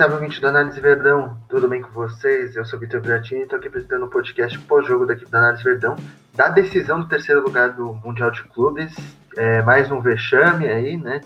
Salve, 0.00 0.14
ouvinte 0.14 0.40
da 0.40 0.48
Análise 0.48 0.80
Verdão. 0.80 1.36
Tudo 1.46 1.68
bem 1.68 1.82
com 1.82 1.90
vocês? 1.90 2.56
Eu 2.56 2.64
sou 2.64 2.78
o 2.78 2.80
Vitor 2.80 3.02
Bratini 3.02 3.40
e 3.40 3.42
estou 3.42 3.58
aqui 3.58 3.68
apresentando 3.68 4.04
o 4.04 4.06
um 4.06 4.08
podcast 4.08 4.58
pós-jogo 4.60 5.04
da 5.04 5.12
equipe 5.12 5.30
da 5.30 5.40
Análise 5.40 5.62
Verdão 5.62 5.94
da 6.34 6.48
decisão 6.48 7.00
do 7.00 7.06
terceiro 7.06 7.42
lugar 7.42 7.74
do 7.74 7.92
Mundial 8.02 8.30
de 8.30 8.42
Clubes. 8.44 8.96
É, 9.36 9.60
mais 9.60 9.92
um 9.92 10.00
vexame 10.00 10.66
aí, 10.68 10.96
né? 10.96 11.20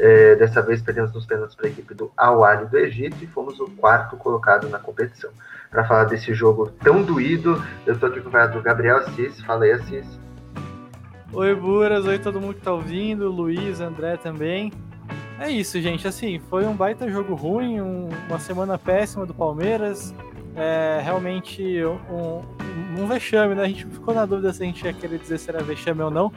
É, 0.00 0.34
dessa 0.34 0.60
vez 0.60 0.82
perdemos 0.82 1.12
nos 1.14 1.26
pênaltis 1.26 1.54
para 1.54 1.68
a 1.68 1.70
equipe 1.70 1.94
do 1.94 2.10
Al 2.16 2.66
do 2.66 2.76
Egito 2.76 3.22
e 3.22 3.26
fomos 3.28 3.60
o 3.60 3.70
quarto 3.76 4.16
colocado 4.16 4.68
na 4.68 4.80
competição. 4.80 5.30
Para 5.70 5.84
falar 5.84 6.06
desse 6.06 6.34
jogo 6.34 6.72
tão 6.82 7.04
doído, 7.04 7.64
eu 7.86 7.94
estou 7.94 8.08
aqui 8.08 8.20
com 8.20 8.30
o 8.30 8.62
Gabriel 8.62 8.96
Assis. 8.96 9.40
Fala 9.42 9.64
aí, 9.64 9.70
Assis. 9.70 10.18
Oi, 11.32 11.54
Buras. 11.54 12.04
Oi, 12.04 12.18
todo 12.18 12.40
mundo 12.40 12.54
que 12.54 12.60
está 12.62 12.72
ouvindo. 12.72 13.30
Luiz, 13.30 13.80
André 13.80 14.16
também. 14.16 14.72
É 15.38 15.50
isso, 15.50 15.80
gente. 15.80 16.06
Assim, 16.06 16.38
foi 16.38 16.66
um 16.66 16.74
baita 16.74 17.08
jogo 17.08 17.34
ruim, 17.34 17.80
um, 17.80 18.08
uma 18.28 18.38
semana 18.38 18.76
péssima 18.76 19.24
do 19.24 19.32
Palmeiras. 19.32 20.14
É 20.56 21.00
realmente 21.02 21.62
um, 21.84 22.42
um, 23.00 23.06
vexame, 23.06 23.54
né? 23.54 23.62
A 23.62 23.68
gente 23.68 23.86
ficou 23.86 24.12
na 24.12 24.26
dúvida 24.26 24.52
se 24.52 24.62
a 24.62 24.66
gente 24.66 24.84
ia 24.84 24.92
querer 24.92 25.18
dizer 25.18 25.38
se 25.38 25.48
era 25.48 25.62
vexame 25.62 26.02
ou 26.02 26.10
não. 26.10 26.32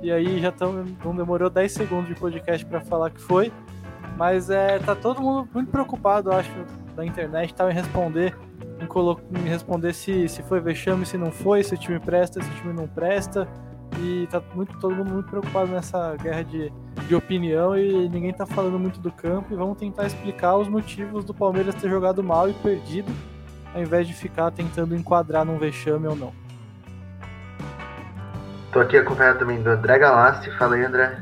E 0.00 0.12
aí 0.12 0.40
já 0.40 0.52
tão, 0.52 0.84
não 1.04 1.16
demorou 1.16 1.50
10 1.50 1.72
segundos 1.72 2.08
de 2.08 2.14
podcast 2.14 2.64
para 2.64 2.80
falar 2.80 3.10
que 3.10 3.20
foi. 3.20 3.52
Mas 4.16 4.48
é, 4.48 4.78
tá 4.78 4.94
todo 4.94 5.20
mundo 5.20 5.48
muito 5.52 5.72
preocupado, 5.72 6.30
acho, 6.30 6.52
da 6.94 7.04
internet, 7.04 7.52
tá, 7.52 7.68
em 7.68 7.74
responder, 7.74 8.36
em, 8.78 9.38
em 9.40 9.48
responder 9.48 9.92
se, 9.92 10.28
se 10.28 10.40
foi 10.44 10.60
vexame, 10.60 11.04
se 11.04 11.18
não 11.18 11.32
foi, 11.32 11.64
se 11.64 11.74
o 11.74 11.78
time 11.78 11.98
presta, 11.98 12.40
se 12.40 12.48
o 12.48 12.54
time 12.54 12.72
não 12.72 12.86
presta. 12.86 13.48
E 14.00 14.26
tá 14.30 14.42
muito, 14.54 14.78
todo 14.78 14.94
mundo 14.94 15.10
muito 15.12 15.28
preocupado 15.28 15.70
nessa 15.70 16.16
guerra 16.16 16.42
de, 16.42 16.72
de 17.06 17.14
opinião 17.14 17.76
e 17.76 18.08
ninguém 18.08 18.32
tá 18.32 18.46
falando 18.46 18.78
muito 18.78 19.00
do 19.00 19.10
campo. 19.10 19.52
E 19.52 19.56
vamos 19.56 19.78
tentar 19.78 20.06
explicar 20.06 20.56
os 20.56 20.68
motivos 20.68 21.24
do 21.24 21.32
Palmeiras 21.32 21.74
ter 21.74 21.88
jogado 21.88 22.22
mal 22.22 22.48
e 22.48 22.52
perdido, 22.54 23.10
ao 23.74 23.80
invés 23.80 24.06
de 24.06 24.14
ficar 24.14 24.50
tentando 24.50 24.94
enquadrar 24.96 25.44
num 25.44 25.58
vexame 25.58 26.06
ou 26.06 26.16
não. 26.16 26.32
Tô 28.72 28.80
aqui 28.80 28.96
acompanhado 28.96 29.38
também 29.38 29.62
do 29.62 29.70
André 29.70 29.98
Galassi. 29.98 30.50
Fala 30.58 30.74
aí, 30.74 30.84
André. 30.84 31.16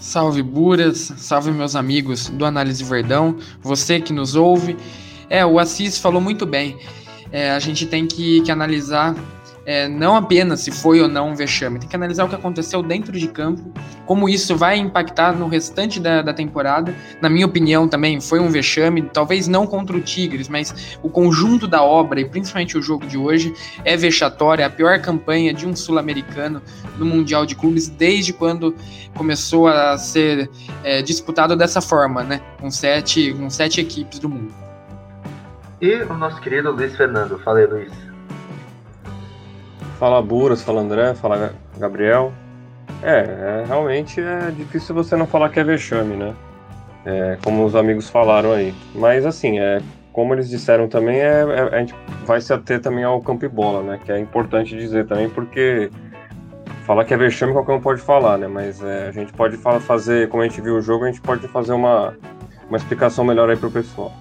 Salve 0.00 0.42
Buras, 0.42 1.12
salve 1.16 1.50
meus 1.50 1.74
amigos 1.74 2.28
do 2.28 2.44
Análise 2.44 2.84
Verdão, 2.84 3.36
você 3.60 4.00
que 4.00 4.12
nos 4.12 4.36
ouve. 4.36 4.76
É, 5.28 5.44
o 5.44 5.58
Assis 5.58 5.98
falou 5.98 6.20
muito 6.20 6.46
bem. 6.46 6.78
É, 7.30 7.50
a 7.50 7.58
gente 7.58 7.86
tem 7.86 8.06
que, 8.06 8.40
que 8.40 8.50
analisar 8.50 9.14
é, 9.68 9.86
não 9.86 10.16
apenas 10.16 10.60
se 10.60 10.70
foi 10.70 10.98
ou 11.02 11.06
não 11.06 11.28
um 11.28 11.34
vexame, 11.34 11.78
tem 11.78 11.86
que 11.86 11.94
analisar 11.94 12.24
o 12.24 12.28
que 12.30 12.34
aconteceu 12.34 12.82
dentro 12.82 13.12
de 13.12 13.28
campo, 13.28 13.70
como 14.06 14.26
isso 14.26 14.56
vai 14.56 14.78
impactar 14.78 15.36
no 15.36 15.46
restante 15.46 16.00
da, 16.00 16.22
da 16.22 16.32
temporada. 16.32 16.94
Na 17.20 17.28
minha 17.28 17.44
opinião, 17.44 17.86
também 17.86 18.18
foi 18.18 18.40
um 18.40 18.48
vexame, 18.48 19.02
talvez 19.02 19.46
não 19.46 19.66
contra 19.66 19.94
o 19.94 20.00
Tigres, 20.00 20.48
mas 20.48 20.96
o 21.02 21.10
conjunto 21.10 21.68
da 21.68 21.82
obra, 21.82 22.18
e 22.18 22.24
principalmente 22.24 22.78
o 22.78 22.82
jogo 22.82 23.06
de 23.06 23.18
hoje, 23.18 23.52
é 23.84 23.94
vexatório, 23.94 24.62
é 24.62 24.64
a 24.64 24.70
pior 24.70 24.98
campanha 25.02 25.52
de 25.52 25.66
um 25.66 25.76
sul-americano 25.76 26.62
no 26.96 27.04
Mundial 27.04 27.44
de 27.44 27.54
Clubes 27.54 27.88
desde 27.88 28.32
quando 28.32 28.74
começou 29.14 29.68
a 29.68 29.98
ser 29.98 30.48
é, 30.82 31.02
disputado 31.02 31.54
dessa 31.54 31.82
forma, 31.82 32.22
né? 32.24 32.40
Com 32.58 32.70
sete, 32.70 33.34
com 33.34 33.50
sete 33.50 33.82
equipes 33.82 34.18
do 34.18 34.30
mundo. 34.30 34.50
E 35.78 35.94
o 35.94 36.14
nosso 36.14 36.40
querido 36.40 36.70
Luiz 36.70 36.96
Fernando. 36.96 37.38
Fala 37.40 37.58
aí, 37.58 37.66
Luiz. 37.66 38.07
Fala 39.98 40.22
Buras, 40.22 40.62
fala 40.62 40.80
André, 40.80 41.12
fala 41.14 41.52
Gabriel. 41.76 42.32
É, 43.02 43.18
é, 43.18 43.64
realmente 43.66 44.20
é 44.20 44.48
difícil 44.52 44.94
você 44.94 45.16
não 45.16 45.26
falar 45.26 45.48
que 45.48 45.58
é 45.58 45.64
vexame, 45.64 46.14
né? 46.14 46.34
É, 47.04 47.38
como 47.42 47.64
os 47.64 47.74
amigos 47.74 48.08
falaram 48.08 48.52
aí. 48.52 48.72
Mas 48.94 49.26
assim, 49.26 49.58
é, 49.58 49.80
como 50.12 50.34
eles 50.34 50.48
disseram 50.48 50.86
também, 50.86 51.18
é, 51.18 51.42
é, 51.42 51.76
a 51.76 51.80
gente 51.80 51.96
vai 52.24 52.40
se 52.40 52.52
ater 52.52 52.80
também 52.80 53.02
ao 53.02 53.20
campo 53.20 53.44
e 53.44 53.48
bola, 53.48 53.82
né? 53.82 54.00
Que 54.04 54.12
é 54.12 54.20
importante 54.20 54.76
dizer 54.76 55.04
também, 55.08 55.28
porque 55.28 55.90
falar 56.86 57.04
que 57.04 57.12
é 57.12 57.16
vexame 57.16 57.52
qualquer 57.52 57.72
um 57.72 57.80
pode 57.80 58.00
falar, 58.00 58.38
né? 58.38 58.46
Mas 58.46 58.80
é, 58.80 59.08
a 59.08 59.12
gente 59.12 59.32
pode 59.32 59.56
fazer, 59.56 60.28
como 60.28 60.44
a 60.44 60.46
gente 60.46 60.60
viu 60.60 60.76
o 60.76 60.80
jogo, 60.80 61.06
a 61.06 61.08
gente 61.08 61.20
pode 61.20 61.48
fazer 61.48 61.72
uma, 61.72 62.16
uma 62.68 62.76
explicação 62.76 63.24
melhor 63.24 63.50
aí 63.50 63.56
pro 63.56 63.68
pessoal. 63.68 64.12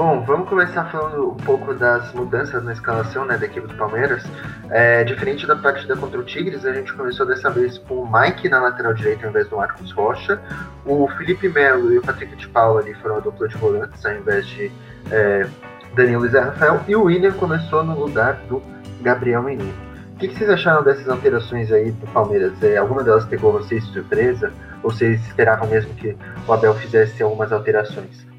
Bom, 0.00 0.24
vamos 0.24 0.48
começar 0.48 0.86
falando 0.86 1.32
um 1.32 1.36
pouco 1.36 1.74
das 1.74 2.10
mudanças 2.14 2.64
na 2.64 2.72
escalação 2.72 3.26
né, 3.26 3.36
da 3.36 3.44
equipe 3.44 3.66
do 3.66 3.74
Palmeiras. 3.74 4.24
É, 4.70 5.04
diferente 5.04 5.46
da 5.46 5.54
partida 5.54 5.94
contra 5.94 6.18
o 6.18 6.24
Tigres, 6.24 6.64
a 6.64 6.72
gente 6.72 6.90
começou 6.94 7.26
dessa 7.26 7.50
vez 7.50 7.76
com 7.76 7.96
o 7.96 8.10
Mike 8.10 8.48
na 8.48 8.62
lateral 8.62 8.94
direita 8.94 9.26
ao 9.26 9.30
invés 9.30 9.46
do 9.48 9.58
Marcos 9.58 9.92
Rocha. 9.92 10.40
O 10.86 11.06
Felipe 11.18 11.50
Melo 11.50 11.92
e 11.92 11.98
o 11.98 12.02
Patrick 12.02 12.34
de 12.34 12.48
Paula 12.48 12.80
ali 12.80 12.94
foram 12.94 13.18
a 13.18 13.20
dupla 13.20 13.46
de 13.46 13.58
volantes 13.58 14.06
ao 14.06 14.14
invés 14.14 14.46
de 14.46 14.72
é, 15.10 15.46
Danilo 15.94 16.24
e 16.24 16.30
Zé 16.30 16.40
Rafael. 16.40 16.80
E 16.88 16.96
o 16.96 17.02
William 17.02 17.32
começou 17.32 17.84
no 17.84 17.94
lugar 18.00 18.36
do 18.48 18.62
Gabriel 19.02 19.42
Menino. 19.42 19.74
O 20.14 20.16
que, 20.16 20.28
que 20.28 20.34
vocês 20.34 20.48
acharam 20.48 20.82
dessas 20.82 21.10
alterações 21.10 21.70
aí 21.70 21.90
do 21.90 22.06
Palmeiras? 22.06 22.54
É, 22.62 22.78
alguma 22.78 23.04
delas 23.04 23.26
pegou 23.26 23.52
vocês 23.52 23.86
de 23.86 23.92
surpresa? 23.92 24.50
Ou 24.82 24.90
vocês 24.90 25.20
esperavam 25.26 25.68
mesmo 25.68 25.92
que 25.92 26.16
o 26.48 26.52
Abel 26.54 26.74
fizesse 26.76 27.22
algumas 27.22 27.52
alterações? 27.52 28.29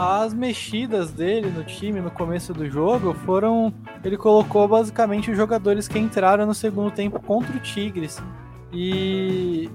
As 0.00 0.32
mexidas 0.32 1.10
dele 1.10 1.50
no 1.50 1.62
time 1.62 2.00
no 2.00 2.10
começo 2.10 2.54
do 2.54 2.68
jogo 2.70 3.12
foram. 3.12 3.72
Ele 4.02 4.16
colocou 4.16 4.66
basicamente 4.66 5.30
os 5.30 5.36
jogadores 5.36 5.86
que 5.86 5.98
entraram 5.98 6.46
no 6.46 6.54
segundo 6.54 6.90
tempo 6.90 7.20
contra 7.20 7.54
o 7.54 7.60
Tigres. 7.60 8.22
E. 8.72 9.70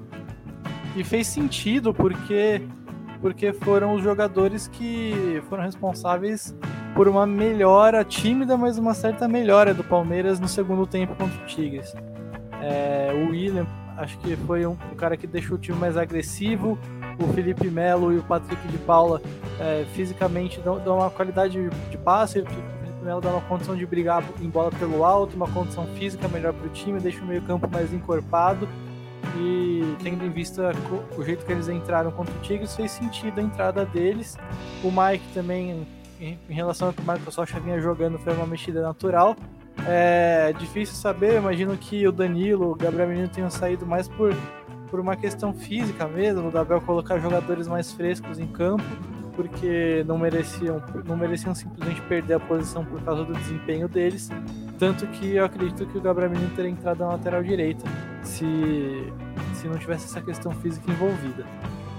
E 0.96 1.04
fez 1.04 1.28
sentido 1.28 1.94
porque. 1.94 2.62
Porque 3.22 3.54
foram 3.54 3.94
os 3.96 4.04
jogadores 4.04 4.68
que 4.68 5.42
foram 5.48 5.64
responsáveis 5.64 6.56
por 6.96 7.08
uma 7.08 7.26
melhora 7.26 8.04
tímida, 8.04 8.58
mas 8.58 8.78
uma 8.78 8.94
certa 8.94 9.28
melhora 9.28 9.74
do 9.74 9.84
Palmeiras 9.84 10.40
no 10.40 10.48
segundo 10.48 10.88
tempo 10.88 11.16
contra 11.16 11.42
o 11.42 11.46
Tigres. 11.46 11.96
É, 12.62 13.12
o 13.14 13.32
William, 13.32 13.66
acho 13.98 14.18
que 14.20 14.36
foi 14.36 14.66
um, 14.66 14.78
o 14.92 14.96
cara 14.96 15.18
que 15.18 15.26
deixou 15.26 15.58
o 15.58 15.60
time 15.60 15.78
mais 15.78 15.98
agressivo 15.98 16.78
o 17.20 17.28
Felipe 17.34 17.70
Melo 17.70 18.12
e 18.14 18.18
o 18.18 18.24
Patrick 18.24 18.68
de 18.68 18.78
Paula 18.80 19.22
é, 19.60 19.86
fisicamente 19.94 20.60
dão, 20.60 20.80
dão, 20.80 20.98
uma 20.98 21.10
qualidade 21.10 21.70
de 21.90 21.98
passe, 21.98 22.40
o 22.40 22.46
Felipe 22.46 23.04
Melo 23.04 23.22
dá 23.22 23.30
uma 23.30 23.42
condição 23.42 23.76
de 23.76 23.86
brigar 23.86 24.24
em 24.42 24.50
bola 24.50 24.72
pelo 24.72 25.04
alto, 25.04 25.36
uma 25.36 25.48
condição 25.48 25.86
física 25.96 26.28
melhor 26.28 26.54
para 26.54 26.68
o 26.68 26.70
time, 26.70 27.00
deixa 27.00 27.22
o 27.22 27.26
meio 27.26 27.42
campo 27.42 27.70
mais 27.72 27.94
encorpado 27.94 28.68
e 29.38 29.96
tendo 30.04 30.26
em 30.26 30.30
vista 30.30 30.72
o 31.18 31.24
jeito 31.24 31.46
que 31.46 31.52
eles 31.52 31.68
entraram 31.68 32.12
contra 32.12 32.34
o 32.34 32.40
Tigres, 32.40 32.76
fez 32.76 32.92
sentido 32.92 33.40
a 33.40 33.44
entrada 33.44 33.86
deles. 33.86 34.38
O 34.84 34.92
Mike 34.92 35.26
também, 35.34 35.88
em 36.20 36.38
relação 36.50 36.90
ao 36.90 36.94
que 36.94 37.02
o 37.02 37.06
Marcos 37.06 37.36
Rocha 37.36 37.60
vinha 37.60 37.80
jogando, 37.80 38.18
foi 38.20 38.34
uma 38.34 38.46
mexida 38.46 38.82
natural. 38.82 39.36
É 39.88 40.54
difícil 40.58 40.96
saber, 40.96 41.36
imagino 41.36 41.76
que 41.78 42.08
o 42.08 42.12
Danilo, 42.12 42.72
o 42.72 42.76
Gabriel 42.76 43.10
Menino 43.10 43.28
tenham 43.28 43.50
saído 43.50 43.86
mais 43.86 44.08
por 44.08 44.34
por 44.96 45.02
uma 45.02 45.18
questão 45.18 45.54
física 45.54 46.08
mesmo, 46.08 46.50
da 46.50 46.62
Abel 46.62 46.80
colocar 46.80 47.20
jogadores 47.20 47.68
mais 47.68 47.92
frescos 47.92 48.40
em 48.40 48.48
campo, 48.48 48.86
porque 49.36 50.06
não 50.08 50.18
mereciam, 50.18 50.82
não 51.06 51.18
mereciam 51.18 51.54
simplesmente 51.54 52.00
perder 52.04 52.36
a 52.36 52.40
posição 52.40 52.86
por 52.86 53.02
causa 53.02 53.26
do 53.26 53.34
desempenho 53.34 53.90
deles. 53.90 54.30
Tanto 54.80 55.06
que 55.08 55.36
eu 55.36 55.44
acredito 55.44 55.86
que 55.86 55.98
o 55.98 56.02
Gabriel 56.02 56.32
Menino 56.32 56.50
teria 56.56 56.72
entrado 56.72 57.00
na 57.00 57.10
lateral 57.10 57.44
direita 57.44 57.84
se, 58.24 58.46
se 59.54 59.68
não 59.68 59.78
tivesse 59.78 60.06
essa 60.06 60.22
questão 60.22 60.54
física 60.54 60.90
envolvida. 60.90 61.46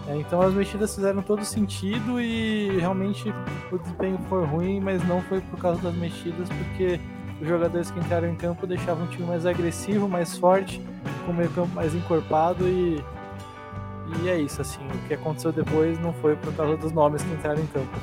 É, 0.09 0.17
então 0.17 0.41
as 0.41 0.55
mexidas 0.55 0.95
fizeram 0.95 1.21
todo 1.21 1.45
sentido 1.45 2.19
e 2.19 2.79
realmente 2.79 3.31
o 3.71 3.77
desempenho 3.77 4.19
foi 4.27 4.43
ruim, 4.47 4.81
mas 4.81 5.07
não 5.07 5.21
foi 5.21 5.43
por 5.43 5.59
causa 5.59 5.83
das 5.83 5.95
mexidas, 5.97 6.49
porque 6.49 6.99
os 7.41 7.47
jogadores 7.47 7.91
que 7.91 7.99
entraram 7.99 8.29
em 8.29 8.35
campo 8.35 8.67
deixavam 8.67 9.05
o 9.05 9.09
time 9.09 9.27
mais 9.27 9.45
agressivo, 9.45 10.09
mais 10.09 10.37
forte, 10.37 10.81
com 11.25 11.33
o 11.33 11.35
meio 11.35 11.51
campo 11.51 11.75
mais 11.75 11.95
encorpado 11.95 12.67
e, 12.67 13.03
e 14.23 14.29
é 14.29 14.39
isso, 14.39 14.61
assim, 14.61 14.81
o 14.87 15.09
que 15.09 15.15
aconteceu 15.15 15.53
depois 15.53 15.99
não 16.01 16.13
foi 16.15 16.37
por 16.37 16.53
causa 16.55 16.77
dos 16.77 16.93
nomes 16.93 17.23
que 17.23 17.33
entraram 17.33 17.61
em 17.61 17.67
campo. 17.67 17.99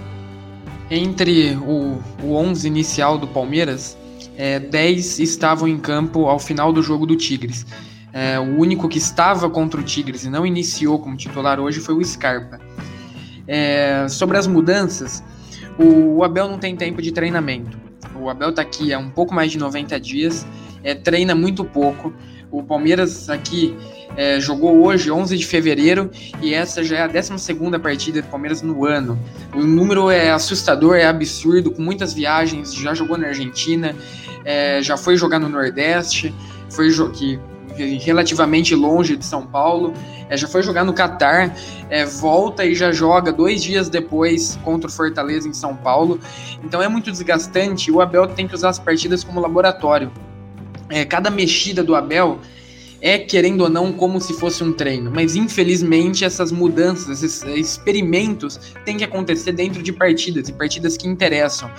Entre 0.92 1.56
o, 1.56 2.00
o 2.22 2.36
11 2.36 2.68
inicial 2.68 3.18
do 3.18 3.28
Palmeiras, 3.28 3.98
é, 4.38 4.60
10 4.60 5.20
estavam 5.20 5.68
em 5.68 5.78
campo 5.78 6.28
ao 6.28 6.38
final 6.38 6.72
do 6.72 6.84
jogo 6.84 7.06
do 7.06 7.16
Tigres. 7.16 7.66
É, 8.12 8.40
o 8.40 8.60
único 8.60 8.88
que 8.88 9.00
estava 9.00 9.50
contra 9.50 9.80
o 9.80 9.84
Tigres 9.84 10.24
e 10.24 10.30
não 10.30 10.46
iniciou 10.46 11.00
como 11.00 11.18
titular 11.18 11.60
hoje 11.60 11.80
foi 11.80 11.96
o 11.96 12.04
Scarpa. 12.04 12.60
É, 13.48 14.08
sobre 14.08 14.38
as 14.38 14.46
mudanças, 14.46 15.24
o, 15.80 16.18
o 16.18 16.24
Abel 16.24 16.48
não 16.48 16.60
tem 16.60 16.76
tempo 16.76 17.02
de 17.02 17.12
treinamento. 17.12 17.83
O 18.24 18.30
Abel 18.30 18.52
está 18.52 18.62
aqui 18.62 18.94
há 18.94 19.00
um 19.00 19.10
pouco 19.10 19.34
mais 19.34 19.52
de 19.52 19.58
90 19.58 20.00
dias, 20.00 20.48
é, 20.82 20.96
treina 20.96 21.36
muito 21.36 21.66
pouco. 21.66 22.14
O 22.50 22.64
Palmeiras 22.64 23.30
aqui 23.30 23.76
é, 24.16 24.40
jogou 24.40 24.82
hoje, 24.86 25.12
11 25.12 25.38
de 25.38 25.46
fevereiro, 25.46 26.10
e 26.42 26.54
essa 26.54 26.82
já 26.84 27.00
é 27.00 27.02
a 27.02 27.08
12 27.08 27.80
partida 27.82 28.22
do 28.22 28.28
Palmeiras 28.30 28.62
no 28.62 28.86
ano. 28.86 29.20
O 29.54 29.62
número 29.62 30.10
é 30.10 30.32
assustador, 30.32 30.96
é 30.96 31.06
absurdo, 31.06 31.70
com 31.70 31.82
muitas 31.82 32.14
viagens. 32.14 32.74
Já 32.74 32.94
jogou 32.94 33.18
na 33.18 33.28
Argentina, 33.28 33.94
é, 34.46 34.82
já 34.82 34.96
foi 34.96 35.18
jogar 35.18 35.40
no 35.40 35.50
Nordeste, 35.50 36.34
foi 36.70 36.90
que 37.12 37.38
relativamente 37.76 38.76
longe 38.76 39.16
de 39.16 39.26
São 39.26 39.46
Paulo, 39.46 39.94
é, 40.30 40.38
já 40.38 40.48
foi 40.48 40.64
jogar 40.64 40.84
no 40.84 40.94
Catar, 40.94 41.56
é, 41.90 42.06
volta 42.06 42.66
e 42.66 42.74
já 42.74 42.92
joga 42.92 43.32
dois 43.32 43.64
dias 43.64 43.90
depois 43.90 44.58
contra 44.64 44.90
o 44.90 44.92
Fortaleza 44.92 45.48
em 45.48 45.54
São 45.54 45.76
Paulo. 45.76 46.20
Então 46.64 46.82
é 46.82 46.88
muito 46.88 47.12
desgastante. 47.12 47.92
O 47.92 48.02
Abel 48.02 48.28
tem 48.28 48.48
que 48.48 48.56
usar 48.56 48.70
as 48.70 48.80
partidas 48.80 49.24
como 49.24 49.40
laboratório. 49.40 50.12
É, 50.90 51.06
cada 51.06 51.30
mexida 51.30 51.84
do 51.84 51.96
Abel 51.96 52.40
é, 53.02 53.20
querendo 53.20 53.62
ou 53.62 53.70
não, 53.70 53.92
como 53.92 54.22
se 54.22 54.34
fosse 54.34 54.64
um 54.64 54.72
treino. 54.72 55.12
Mas 55.14 55.36
infelizmente 55.36 56.24
essas 56.24 56.54
mudanças, 56.54 57.22
esses 57.22 57.44
experimentos 57.44 58.58
têm 58.86 58.96
que 58.96 59.04
acontecer 59.04 59.52
dentro 59.52 59.84
de 59.84 59.92
partidas 59.92 60.48
e 60.48 60.54
partidas 60.54 60.96
que 60.96 61.06
interessam. 61.06 61.70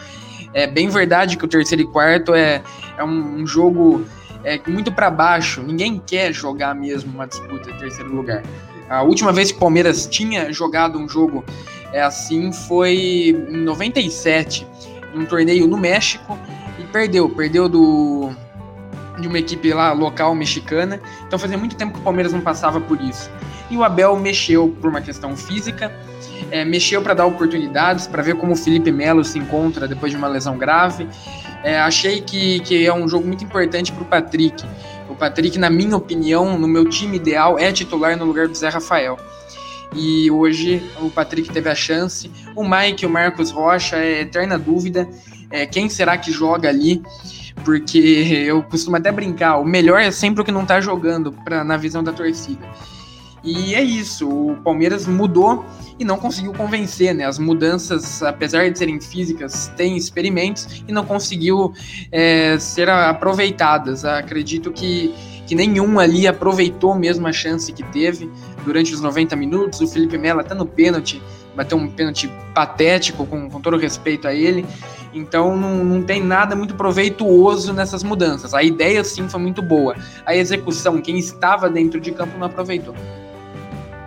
É 0.52 0.66
bem 0.66 0.88
verdade 0.88 1.38
que 1.38 1.44
o 1.44 1.48
terceiro 1.48 1.82
e 1.82 1.86
quarto 1.86 2.34
é, 2.34 2.62
é 2.98 3.02
um, 3.02 3.40
um 3.40 3.46
jogo 3.46 4.04
é, 4.44 4.60
muito 4.66 4.92
para 4.92 5.10
baixo. 5.10 5.62
Ninguém 5.62 6.00
quer 6.04 6.32
jogar 6.32 6.74
mesmo 6.74 7.12
uma 7.12 7.26
disputa 7.26 7.70
em 7.70 7.76
terceiro 7.78 8.14
lugar. 8.14 8.42
A 8.88 9.02
última 9.02 9.32
vez 9.32 9.50
que 9.50 9.56
o 9.56 9.60
Palmeiras 9.60 10.06
tinha 10.06 10.52
jogado 10.52 10.98
um 10.98 11.08
jogo 11.08 11.44
é, 11.92 12.02
assim 12.02 12.52
foi 12.52 13.46
em 13.48 13.56
97, 13.58 14.66
um 15.14 15.24
torneio 15.24 15.66
no 15.66 15.76
México, 15.76 16.38
e 16.78 16.84
perdeu. 16.84 17.28
Perdeu 17.28 17.68
do, 17.68 18.30
de 19.18 19.26
uma 19.26 19.38
equipe 19.38 19.72
lá 19.72 19.92
local 19.92 20.34
mexicana. 20.34 21.00
Então 21.26 21.38
fazia 21.38 21.56
muito 21.56 21.76
tempo 21.76 21.94
que 21.94 22.00
o 22.00 22.02
Palmeiras 22.02 22.32
não 22.32 22.40
passava 22.40 22.80
por 22.80 23.00
isso. 23.00 23.30
E 23.70 23.76
o 23.76 23.82
Abel 23.82 24.16
mexeu 24.16 24.68
por 24.80 24.90
uma 24.90 25.00
questão 25.00 25.34
física 25.36 25.90
é, 26.50 26.64
mexeu 26.64 27.02
para 27.02 27.14
dar 27.14 27.26
oportunidades, 27.26 28.06
para 28.06 28.22
ver 28.22 28.36
como 28.36 28.52
o 28.52 28.56
Felipe 28.56 28.90
Melo 28.90 29.24
se 29.24 29.38
encontra 29.38 29.88
depois 29.88 30.12
de 30.12 30.18
uma 30.18 30.28
lesão 30.28 30.56
grave. 30.56 31.08
É, 31.64 31.80
achei 31.80 32.20
que, 32.20 32.60
que 32.60 32.86
é 32.86 32.94
um 32.94 33.08
jogo 33.08 33.26
muito 33.26 33.42
importante 33.42 33.90
para 33.90 34.02
o 34.02 34.06
Patrick. 34.06 34.62
O 35.08 35.14
Patrick, 35.14 35.58
na 35.58 35.70
minha 35.70 35.96
opinião, 35.96 36.58
no 36.58 36.68
meu 36.68 36.84
time 36.84 37.16
ideal, 37.16 37.58
é 37.58 37.72
titular 37.72 38.16
no 38.18 38.26
lugar 38.26 38.46
do 38.46 38.54
Zé 38.54 38.68
Rafael. 38.68 39.18
E 39.94 40.30
hoje 40.30 40.82
o 41.00 41.08
Patrick 41.08 41.50
teve 41.50 41.70
a 41.70 41.74
chance. 41.74 42.30
O 42.54 42.62
Mike, 42.68 43.06
o 43.06 43.10
Marcos 43.10 43.50
Rocha, 43.50 43.96
é 43.96 44.20
eterna 44.20 44.58
dúvida. 44.58 45.08
É, 45.50 45.64
quem 45.64 45.88
será 45.88 46.18
que 46.18 46.30
joga 46.30 46.68
ali? 46.68 47.02
Porque 47.64 47.98
eu 48.46 48.62
costumo 48.62 48.96
até 48.96 49.10
brincar, 49.10 49.56
o 49.58 49.64
melhor 49.64 50.00
é 50.00 50.10
sempre 50.10 50.42
o 50.42 50.44
que 50.44 50.52
não 50.52 50.62
está 50.62 50.80
jogando 50.80 51.32
pra, 51.32 51.64
na 51.64 51.76
visão 51.76 52.02
da 52.04 52.12
torcida. 52.12 52.66
E 53.44 53.74
é 53.74 53.82
isso, 53.82 54.26
o 54.26 54.56
Palmeiras 54.64 55.06
mudou 55.06 55.66
e 55.98 56.04
não 56.04 56.16
conseguiu 56.16 56.54
convencer, 56.54 57.14
né? 57.14 57.26
As 57.26 57.38
mudanças, 57.38 58.22
apesar 58.22 58.70
de 58.70 58.78
serem 58.78 58.98
físicas, 58.98 59.70
têm 59.76 59.98
experimentos 59.98 60.82
e 60.88 60.92
não 60.92 61.04
conseguiu 61.04 61.74
é, 62.10 62.58
ser 62.58 62.88
aproveitadas. 62.88 64.02
Acredito 64.02 64.72
que, 64.72 65.14
que 65.46 65.54
nenhum 65.54 65.98
ali 65.98 66.26
aproveitou 66.26 66.94
mesmo 66.94 67.26
a 67.26 67.32
chance 67.32 67.70
que 67.70 67.82
teve 67.82 68.30
durante 68.64 68.94
os 68.94 69.02
90 69.02 69.36
minutos. 69.36 69.78
O 69.82 69.86
Felipe 69.86 70.16
Melo 70.16 70.40
até 70.40 70.54
no 70.54 70.64
pênalti, 70.64 71.22
bateu 71.54 71.76
um 71.76 71.86
pênalti 71.86 72.32
patético, 72.54 73.26
com, 73.26 73.50
com 73.50 73.60
todo 73.60 73.76
respeito 73.76 74.26
a 74.26 74.32
ele. 74.34 74.64
Então 75.12 75.54
não, 75.54 75.84
não 75.84 76.02
tem 76.02 76.24
nada 76.24 76.56
muito 76.56 76.74
proveituoso 76.74 77.74
nessas 77.74 78.02
mudanças. 78.02 78.54
A 78.54 78.62
ideia 78.62 79.04
sim 79.04 79.28
foi 79.28 79.38
muito 79.38 79.60
boa. 79.60 79.94
A 80.24 80.34
execução, 80.34 80.98
quem 81.02 81.18
estava 81.18 81.68
dentro 81.68 82.00
de 82.00 82.10
campo 82.10 82.38
não 82.38 82.46
aproveitou. 82.46 82.94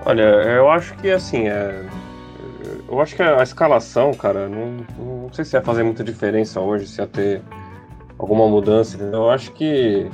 Olha, 0.05 0.21
eu 0.21 0.69
acho 0.69 0.95
que 0.95 1.11
assim, 1.11 1.47
é... 1.47 1.85
eu 2.88 3.01
acho 3.01 3.15
que 3.15 3.21
a 3.21 3.44
escalação, 3.44 4.13
cara, 4.13 4.47
não, 4.47 4.85
não 4.97 5.33
sei 5.33 5.44
se 5.44 5.55
ia 5.55 5.61
fazer 5.61 5.83
muita 5.83 6.03
diferença 6.03 6.59
hoje, 6.59 6.88
se 6.88 7.01
ia 7.01 7.07
ter 7.07 7.41
alguma 8.17 8.47
mudança. 8.47 8.97
Eu 8.97 9.29
acho 9.29 9.51
que, 9.51 10.09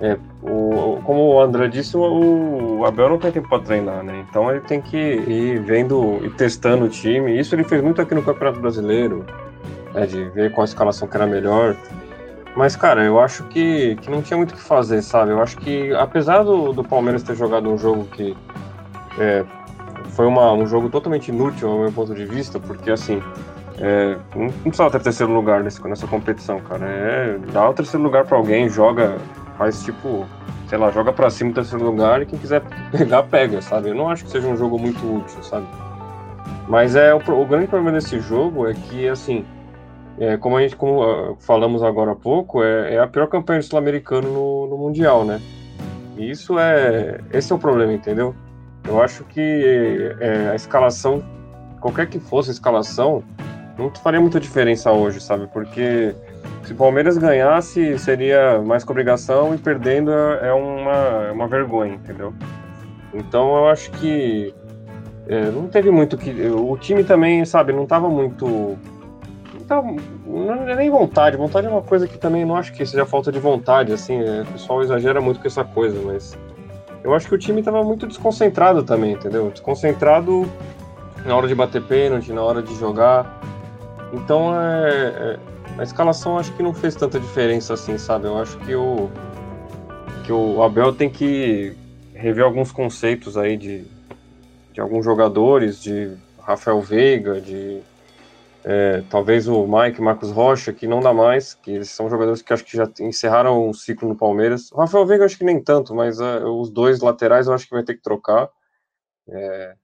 é, 0.00 0.16
o, 0.42 1.00
como 1.04 1.34
o 1.34 1.40
André 1.40 1.68
disse, 1.68 1.96
o, 1.96 2.78
o 2.78 2.86
Abel 2.86 3.10
não 3.10 3.18
tem 3.18 3.30
tempo 3.30 3.48
para 3.48 3.62
treinar, 3.62 4.02
né? 4.02 4.24
Então 4.28 4.50
ele 4.50 4.60
tem 4.60 4.80
que 4.80 4.96
ir 4.96 5.60
vendo 5.60 6.20
e 6.24 6.30
testando 6.30 6.86
o 6.86 6.88
time. 6.88 7.38
Isso 7.38 7.54
ele 7.54 7.64
fez 7.64 7.82
muito 7.82 8.00
aqui 8.00 8.14
no 8.14 8.22
Campeonato 8.22 8.60
Brasileiro, 8.60 9.24
né, 9.94 10.06
de 10.06 10.24
ver 10.30 10.52
qual 10.52 10.62
a 10.62 10.64
escalação 10.64 11.06
que 11.06 11.16
era 11.16 11.26
melhor. 11.26 11.76
Mas, 12.56 12.74
cara, 12.74 13.04
eu 13.04 13.20
acho 13.20 13.44
que, 13.44 13.96
que 13.96 14.10
não 14.10 14.22
tinha 14.22 14.36
muito 14.36 14.52
o 14.52 14.56
que 14.56 14.62
fazer, 14.62 15.02
sabe? 15.02 15.30
Eu 15.30 15.40
acho 15.40 15.56
que, 15.58 15.92
apesar 15.94 16.42
do, 16.42 16.72
do 16.72 16.82
Palmeiras 16.82 17.22
ter 17.22 17.36
jogado 17.36 17.70
um 17.70 17.78
jogo 17.78 18.04
que 18.06 18.36
é, 19.18 19.44
foi 20.10 20.26
uma, 20.26 20.52
um 20.52 20.66
jogo 20.66 20.88
totalmente 20.88 21.28
inútil 21.28 21.70
ao 21.70 21.78
meu 21.80 21.92
ponto 21.92 22.14
de 22.14 22.24
vista, 22.24 22.58
porque 22.58 22.90
assim, 22.90 23.22
é, 23.78 24.16
não, 24.34 24.50
precisava 24.50 24.90
ter 24.90 25.00
terceiro 25.00 25.32
lugar 25.32 25.62
nesse, 25.62 25.82
nessa 25.88 26.06
competição, 26.06 26.60
cara. 26.60 26.86
É, 26.86 27.38
dá 27.52 27.68
o 27.68 27.72
terceiro 27.72 28.02
lugar 28.02 28.26
para 28.26 28.36
alguém, 28.36 28.68
joga, 28.68 29.16
faz 29.56 29.82
tipo, 29.82 30.26
sei 30.68 30.78
lá, 30.78 30.90
joga 30.90 31.12
para 31.12 31.30
cima 31.30 31.50
o 31.50 31.54
terceiro 31.54 31.84
lugar 31.84 32.22
e 32.22 32.26
quem 32.26 32.38
quiser 32.38 32.62
pegar, 32.92 33.22
pega, 33.24 33.62
sabe? 33.62 33.90
Eu 33.90 33.94
não 33.94 34.10
acho 34.10 34.24
que 34.24 34.30
seja 34.30 34.46
um 34.46 34.56
jogo 34.56 34.78
muito 34.78 34.98
útil, 34.98 35.42
sabe? 35.42 35.66
Mas 36.68 36.94
é 36.94 37.14
o, 37.14 37.18
o 37.18 37.46
grande 37.46 37.66
problema 37.66 37.92
desse 37.98 38.20
jogo 38.20 38.68
é 38.68 38.74
que, 38.74 39.08
assim, 39.08 39.44
é, 40.18 40.36
como 40.36 40.56
a 40.56 40.60
gente 40.60 40.76
como, 40.76 41.02
uh, 41.02 41.36
falamos 41.40 41.82
agora 41.82 42.12
há 42.12 42.16
pouco, 42.16 42.62
é, 42.62 42.96
é 42.96 43.00
a 43.00 43.06
pior 43.06 43.26
campanha 43.26 43.62
sul-americano 43.62 44.30
no, 44.30 44.66
no 44.66 44.76
Mundial, 44.76 45.24
né? 45.24 45.40
E 46.18 46.30
isso 46.30 46.58
é. 46.58 47.18
Esse 47.32 47.50
é 47.50 47.56
o 47.56 47.58
problema, 47.58 47.94
entendeu? 47.94 48.34
Eu 48.90 49.00
acho 49.00 49.22
que 49.22 50.16
é, 50.18 50.50
a 50.50 50.56
escalação, 50.56 51.22
qualquer 51.80 52.08
que 52.08 52.18
fosse 52.18 52.50
a 52.50 52.52
escalação, 52.52 53.22
não 53.78 53.88
faria 53.94 54.20
muita 54.20 54.40
diferença 54.40 54.90
hoje, 54.90 55.20
sabe? 55.20 55.46
Porque 55.46 56.12
se 56.64 56.72
o 56.72 56.76
Palmeiras 56.76 57.16
ganhasse, 57.16 57.96
seria 58.00 58.60
mais 58.60 58.82
com 58.82 58.90
obrigação 58.90 59.54
e 59.54 59.58
perdendo 59.58 60.10
é 60.10 60.52
uma, 60.52 61.28
é 61.28 61.30
uma 61.30 61.46
vergonha, 61.46 61.94
entendeu? 61.94 62.34
Então 63.14 63.58
eu 63.58 63.68
acho 63.68 63.92
que 63.92 64.52
é, 65.28 65.52
não 65.52 65.68
teve 65.68 65.88
muito 65.92 66.18
que. 66.18 66.30
O 66.48 66.76
time 66.76 67.04
também, 67.04 67.44
sabe, 67.44 67.72
não 67.72 67.84
estava 67.84 68.08
muito. 68.08 68.76
Não, 69.54 69.60
tava, 69.68 69.86
não 70.26 70.68
é 70.68 70.74
nem 70.74 70.90
vontade. 70.90 71.36
Vontade 71.36 71.68
é 71.68 71.70
uma 71.70 71.82
coisa 71.82 72.08
que 72.08 72.18
também 72.18 72.44
não 72.44 72.56
acho 72.56 72.72
que 72.72 72.84
seja 72.84 73.06
falta 73.06 73.30
de 73.30 73.38
vontade, 73.38 73.92
assim. 73.92 74.20
É, 74.20 74.42
o 74.42 74.46
pessoal 74.46 74.82
exagera 74.82 75.20
muito 75.20 75.38
com 75.38 75.46
essa 75.46 75.62
coisa, 75.62 75.96
mas 76.04 76.36
eu 77.02 77.14
acho 77.14 77.28
que 77.28 77.34
o 77.34 77.38
time 77.38 77.60
estava 77.60 77.82
muito 77.82 78.06
desconcentrado 78.06 78.82
também, 78.82 79.12
entendeu? 79.12 79.50
Desconcentrado 79.50 80.50
na 81.24 81.36
hora 81.36 81.48
de 81.48 81.54
bater 81.54 81.82
pênalti, 81.82 82.32
na 82.32 82.42
hora 82.42 82.62
de 82.62 82.74
jogar. 82.76 83.40
Então, 84.12 84.54
é, 84.54 84.88
é, 84.88 85.38
a 85.78 85.82
escalação 85.82 86.38
acho 86.38 86.52
que 86.52 86.62
não 86.62 86.74
fez 86.74 86.94
tanta 86.94 87.18
diferença 87.18 87.74
assim, 87.74 87.96
sabe? 87.96 88.26
Eu 88.26 88.38
acho 88.38 88.58
que 88.58 88.74
o, 88.74 89.10
que 90.24 90.32
o 90.32 90.62
Abel 90.62 90.92
tem 90.92 91.08
que 91.08 91.74
rever 92.14 92.44
alguns 92.44 92.70
conceitos 92.70 93.36
aí 93.36 93.56
de, 93.56 93.84
de 94.72 94.80
alguns 94.80 95.04
jogadores, 95.04 95.82
de 95.82 96.12
Rafael 96.42 96.80
Veiga, 96.80 97.40
de 97.40 97.80
é, 98.64 99.02
talvez 99.08 99.48
o 99.48 99.66
Mike, 99.66 100.02
Marcos 100.02 100.30
Rocha, 100.30 100.72
que 100.72 100.86
não 100.86 101.00
dá 101.00 101.12
mais, 101.14 101.54
que 101.54 101.70
eles 101.70 101.90
são 101.90 102.10
jogadores 102.10 102.42
que 102.42 102.52
acho 102.52 102.64
que 102.64 102.76
já 102.76 102.88
encerraram 103.00 103.68
um 103.68 103.72
ciclo 103.72 104.08
no 104.08 104.16
Palmeiras. 104.16 104.70
O 104.72 104.76
Rafael 104.76 105.06
Veiga 105.06 105.24
acho 105.24 105.38
que 105.38 105.44
nem 105.44 105.62
tanto, 105.62 105.94
mas 105.94 106.20
uh, 106.20 106.46
os 106.60 106.70
dois 106.70 107.00
laterais 107.00 107.46
eu 107.46 107.54
acho 107.54 107.66
que 107.66 107.74
vai 107.74 107.82
ter 107.82 107.94
que 107.94 108.02
trocar. 108.02 108.50
É, 109.28 109.74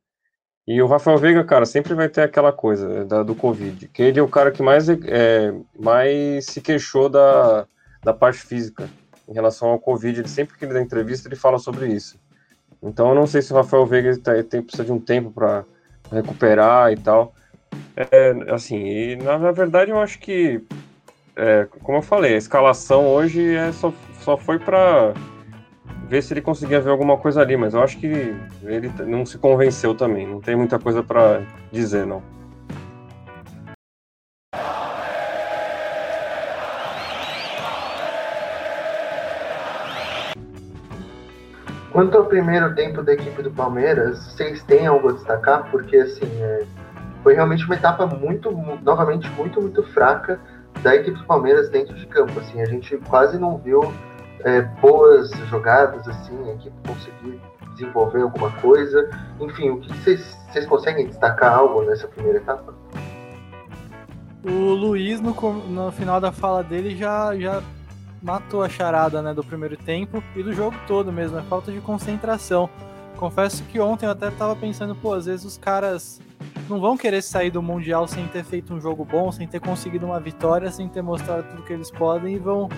e 0.66 0.82
o 0.82 0.86
Rafael 0.86 1.16
Veiga, 1.16 1.44
cara, 1.44 1.64
sempre 1.64 1.94
vai 1.94 2.08
ter 2.08 2.22
aquela 2.22 2.52
coisa 2.52 2.92
é, 2.92 3.04
da, 3.04 3.22
do 3.22 3.34
Covid, 3.34 3.88
que 3.88 4.02
ele 4.02 4.18
é 4.18 4.22
o 4.22 4.28
cara 4.28 4.50
que 4.50 4.62
mais, 4.62 4.88
é, 4.88 5.54
mais 5.78 6.46
se 6.46 6.60
queixou 6.60 7.08
da, 7.08 7.66
da 8.02 8.12
parte 8.12 8.40
física 8.40 8.90
em 9.28 9.32
relação 9.32 9.68
ao 9.68 9.78
Covid. 9.78 10.20
Ele 10.20 10.28
sempre 10.28 10.58
que 10.58 10.64
ele 10.64 10.74
dá 10.74 10.82
entrevista, 10.82 11.28
ele 11.28 11.36
fala 11.36 11.58
sobre 11.58 11.86
isso. 11.86 12.18
Então 12.82 13.10
eu 13.10 13.14
não 13.14 13.26
sei 13.26 13.40
se 13.42 13.52
o 13.52 13.56
Rafael 13.56 13.86
Veiga 13.86 14.18
tá, 14.18 14.32
tem, 14.42 14.60
precisa 14.60 14.84
de 14.84 14.92
um 14.92 15.00
tempo 15.00 15.30
para 15.30 15.64
recuperar 16.10 16.92
e 16.92 16.96
tal. 16.96 17.32
É, 17.96 18.52
assim, 18.52 18.84
e 18.84 19.16
na, 19.16 19.38
na, 19.38 19.52
verdade 19.52 19.90
eu 19.90 19.98
acho 19.98 20.18
que, 20.18 20.60
é, 21.34 21.66
como 21.82 21.98
eu 21.98 22.02
falei, 22.02 22.34
a 22.34 22.38
escalação 22.38 23.06
hoje 23.06 23.54
é 23.54 23.72
só, 23.72 23.92
só 24.20 24.36
foi 24.36 24.58
para 24.58 25.14
ver 26.08 26.22
se 26.22 26.34
ele 26.34 26.42
conseguia 26.42 26.80
ver 26.80 26.90
alguma 26.90 27.16
coisa 27.16 27.40
ali, 27.40 27.56
mas 27.56 27.74
eu 27.74 27.82
acho 27.82 27.98
que 27.98 28.34
ele 28.64 28.92
não 29.06 29.24
se 29.24 29.38
convenceu 29.38 29.94
também, 29.94 30.26
não 30.26 30.40
tem 30.40 30.54
muita 30.54 30.78
coisa 30.78 31.02
para 31.02 31.42
dizer, 31.72 32.06
não. 32.06 32.22
Quanto 41.96 42.18
ao 42.18 42.26
primeiro 42.26 42.74
tempo 42.74 43.02
da 43.02 43.14
equipe 43.14 43.42
do 43.42 43.50
Palmeiras, 43.50 44.18
vocês 44.18 44.62
têm 44.64 44.86
algo 44.86 45.08
a 45.08 45.12
destacar? 45.12 45.70
Porque, 45.70 45.96
assim, 45.96 46.26
é, 46.42 46.66
foi 47.26 47.34
realmente 47.34 47.64
uma 47.64 47.74
etapa 47.74 48.06
muito, 48.06 48.52
novamente, 48.84 49.28
muito, 49.30 49.60
muito 49.60 49.82
fraca 49.82 50.38
da 50.80 50.94
equipe 50.94 51.18
do 51.18 51.24
Palmeiras 51.24 51.68
dentro 51.70 51.92
de 51.92 52.06
campo. 52.06 52.38
Assim, 52.38 52.60
a 52.60 52.66
gente 52.66 52.96
quase 52.98 53.36
não 53.36 53.58
viu 53.58 53.92
é, 54.44 54.62
boas 54.80 55.32
jogadas, 55.50 56.06
assim, 56.06 56.48
a 56.48 56.52
equipe 56.54 56.76
conseguir 56.86 57.40
desenvolver 57.72 58.22
alguma 58.22 58.52
coisa. 58.60 59.10
Enfim, 59.40 59.70
o 59.70 59.80
que 59.80 59.92
vocês 59.92 60.66
conseguem 60.68 61.08
destacar 61.08 61.52
algo 61.52 61.82
nessa 61.82 62.06
primeira 62.06 62.38
etapa? 62.38 62.72
O 64.44 64.74
Luiz, 64.74 65.20
no, 65.20 65.34
no 65.34 65.90
final 65.90 66.20
da 66.20 66.30
fala 66.30 66.62
dele, 66.62 66.94
já, 66.94 67.36
já 67.36 67.60
matou 68.22 68.62
a 68.62 68.68
charada 68.68 69.20
né, 69.20 69.34
do 69.34 69.42
primeiro 69.42 69.76
tempo 69.76 70.22
e 70.36 70.44
do 70.44 70.52
jogo 70.52 70.76
todo 70.86 71.12
mesmo, 71.12 71.40
é 71.40 71.42
falta 71.42 71.72
de 71.72 71.80
concentração. 71.80 72.70
Confesso 73.16 73.64
que 73.64 73.80
ontem 73.80 74.06
eu 74.06 74.12
até 74.12 74.30
tava 74.30 74.54
pensando, 74.54 74.94
pô, 74.94 75.12
às 75.12 75.26
vezes 75.26 75.44
os 75.44 75.58
caras 75.58 76.20
não 76.68 76.80
vão 76.80 76.96
querer 76.96 77.22
sair 77.22 77.50
do 77.50 77.62
Mundial 77.62 78.06
sem 78.06 78.26
ter 78.28 78.44
feito 78.44 78.74
um 78.74 78.80
jogo 78.80 79.04
bom, 79.04 79.30
sem 79.30 79.46
ter 79.46 79.60
conseguido 79.60 80.06
uma 80.06 80.20
vitória, 80.20 80.70
sem 80.70 80.88
ter 80.88 81.02
mostrado 81.02 81.44
tudo 81.48 81.62
que 81.62 81.72
eles 81.72 81.90
podem 81.90 82.34
e 82.34 82.38
vão 82.38 82.68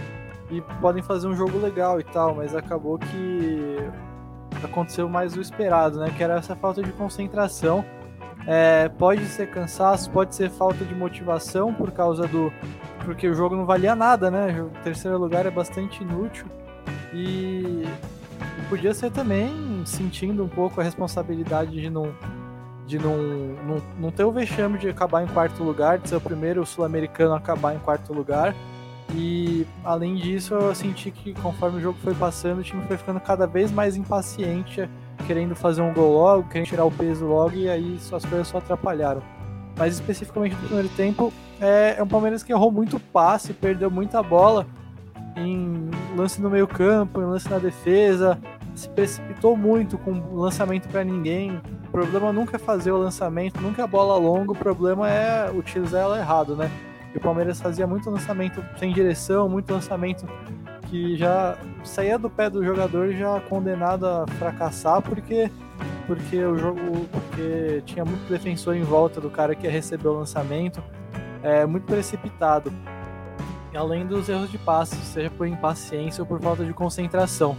e 0.50 0.60
podem 0.80 1.02
fazer 1.02 1.26
um 1.28 1.36
jogo 1.36 1.58
legal 1.58 2.00
e 2.00 2.04
tal, 2.04 2.34
mas 2.34 2.54
acabou 2.54 2.98
que 2.98 3.76
aconteceu 4.64 5.08
mais 5.08 5.36
o 5.36 5.40
esperado, 5.40 5.98
né? 5.98 6.12
Que 6.16 6.22
era 6.22 6.36
essa 6.36 6.56
falta 6.56 6.82
de 6.82 6.90
concentração. 6.92 7.84
É, 8.46 8.88
pode 8.88 9.26
ser 9.26 9.50
cansaço, 9.50 10.10
pode 10.10 10.34
ser 10.34 10.50
falta 10.50 10.84
de 10.84 10.94
motivação 10.94 11.74
por 11.74 11.90
causa 11.90 12.26
do. 12.26 12.52
Porque 13.04 13.28
o 13.28 13.34
jogo 13.34 13.56
não 13.56 13.66
valia 13.66 13.94
nada, 13.94 14.30
né? 14.30 14.60
O 14.62 14.70
terceiro 14.82 15.18
lugar 15.18 15.44
é 15.44 15.50
bastante 15.50 16.02
inútil. 16.02 16.46
E, 17.12 17.84
e 17.84 18.62
podia 18.68 18.94
ser 18.94 19.10
também 19.10 19.82
sentindo 19.84 20.42
um 20.42 20.48
pouco 20.48 20.80
a 20.80 20.84
responsabilidade 20.84 21.72
de 21.72 21.90
não. 21.90 22.14
De 22.88 22.98
não, 22.98 23.18
não, 23.18 23.82
não 24.00 24.10
ter 24.10 24.24
o 24.24 24.32
vexame 24.32 24.78
de 24.78 24.88
acabar 24.88 25.22
em 25.22 25.26
quarto 25.26 25.62
lugar, 25.62 25.98
de 25.98 26.08
ser 26.08 26.16
o 26.16 26.20
primeiro 26.20 26.64
sul-americano 26.64 27.34
a 27.34 27.36
acabar 27.36 27.74
em 27.74 27.78
quarto 27.78 28.12
lugar. 28.14 28.54
E 29.14 29.66
além 29.84 30.16
disso, 30.16 30.54
eu 30.54 30.74
senti 30.74 31.10
que 31.10 31.34
conforme 31.34 31.78
o 31.78 31.80
jogo 31.80 31.98
foi 32.02 32.14
passando, 32.14 32.60
o 32.60 32.62
time 32.62 32.82
foi 32.86 32.96
ficando 32.96 33.20
cada 33.20 33.46
vez 33.46 33.70
mais 33.70 33.94
impaciente, 33.94 34.88
querendo 35.26 35.54
fazer 35.54 35.82
um 35.82 35.92
gol 35.92 36.14
logo, 36.14 36.48
querendo 36.48 36.66
tirar 36.68 36.84
o 36.84 36.90
peso 36.90 37.26
logo, 37.26 37.54
e 37.54 37.68
aí 37.68 37.98
as 38.12 38.24
coisas 38.24 38.48
só 38.48 38.58
atrapalharam. 38.58 39.22
Mas 39.76 39.94
especificamente 39.94 40.54
no 40.56 40.62
primeiro 40.62 40.88
tempo, 40.90 41.32
é, 41.60 41.96
é 41.98 42.02
um 42.02 42.08
Palmeiras 42.08 42.42
que 42.42 42.52
errou 42.52 42.72
muito 42.72 42.98
passe, 42.98 43.52
perdeu 43.52 43.90
muita 43.90 44.22
bola 44.22 44.66
em 45.36 45.90
lance 46.16 46.40
no 46.40 46.50
meio-campo, 46.50 47.20
em 47.20 47.24
lance 47.24 47.48
na 47.48 47.58
defesa, 47.58 48.38
se 48.78 48.88
precipitou 48.88 49.56
muito 49.56 49.98
com 49.98 50.34
lançamento 50.34 50.88
para 50.88 51.04
ninguém. 51.04 51.60
O 51.88 51.90
problema 51.90 52.32
nunca 52.32 52.56
é 52.56 52.58
fazer 52.58 52.92
o 52.92 52.98
lançamento, 52.98 53.60
nunca 53.60 53.82
é 53.82 53.84
a 53.84 53.88
bola 53.88 54.16
longa, 54.16 54.52
o 54.52 54.56
problema 54.56 55.10
é 55.10 55.50
utilizar 55.50 56.02
ela 56.02 56.18
errado, 56.18 56.56
né? 56.56 56.70
o 57.18 57.20
Palmeiras 57.20 57.60
fazia 57.60 57.86
muito 57.86 58.08
lançamento 58.08 58.64
sem 58.78 58.92
direção, 58.92 59.48
muito 59.48 59.72
lançamento 59.72 60.26
que 60.88 61.16
já 61.16 61.58
saía 61.84 62.18
do 62.18 62.30
pé 62.30 62.48
do 62.48 62.64
jogador 62.64 63.12
já 63.12 63.40
condenado 63.40 64.06
a 64.06 64.26
fracassar 64.38 65.02
porque 65.02 65.50
porque 66.06 66.42
o 66.42 66.56
jogo 66.56 66.80
porque 67.10 67.82
tinha 67.84 68.02
muito 68.04 68.26
defensor 68.30 68.74
em 68.74 68.82
volta 68.82 69.20
do 69.20 69.28
cara 69.28 69.54
que 69.54 69.66
ia 69.66 69.70
receber 69.70 70.08
o 70.08 70.14
lançamento, 70.14 70.82
é 71.42 71.66
muito 71.66 71.84
precipitado. 71.84 72.72
Além 73.74 74.06
dos 74.06 74.26
erros 74.28 74.50
de 74.50 74.56
passe, 74.56 74.96
seja 74.96 75.28
por 75.28 75.46
impaciência 75.46 76.22
ou 76.22 76.26
por 76.26 76.40
falta 76.40 76.64
de 76.64 76.72
concentração. 76.72 77.54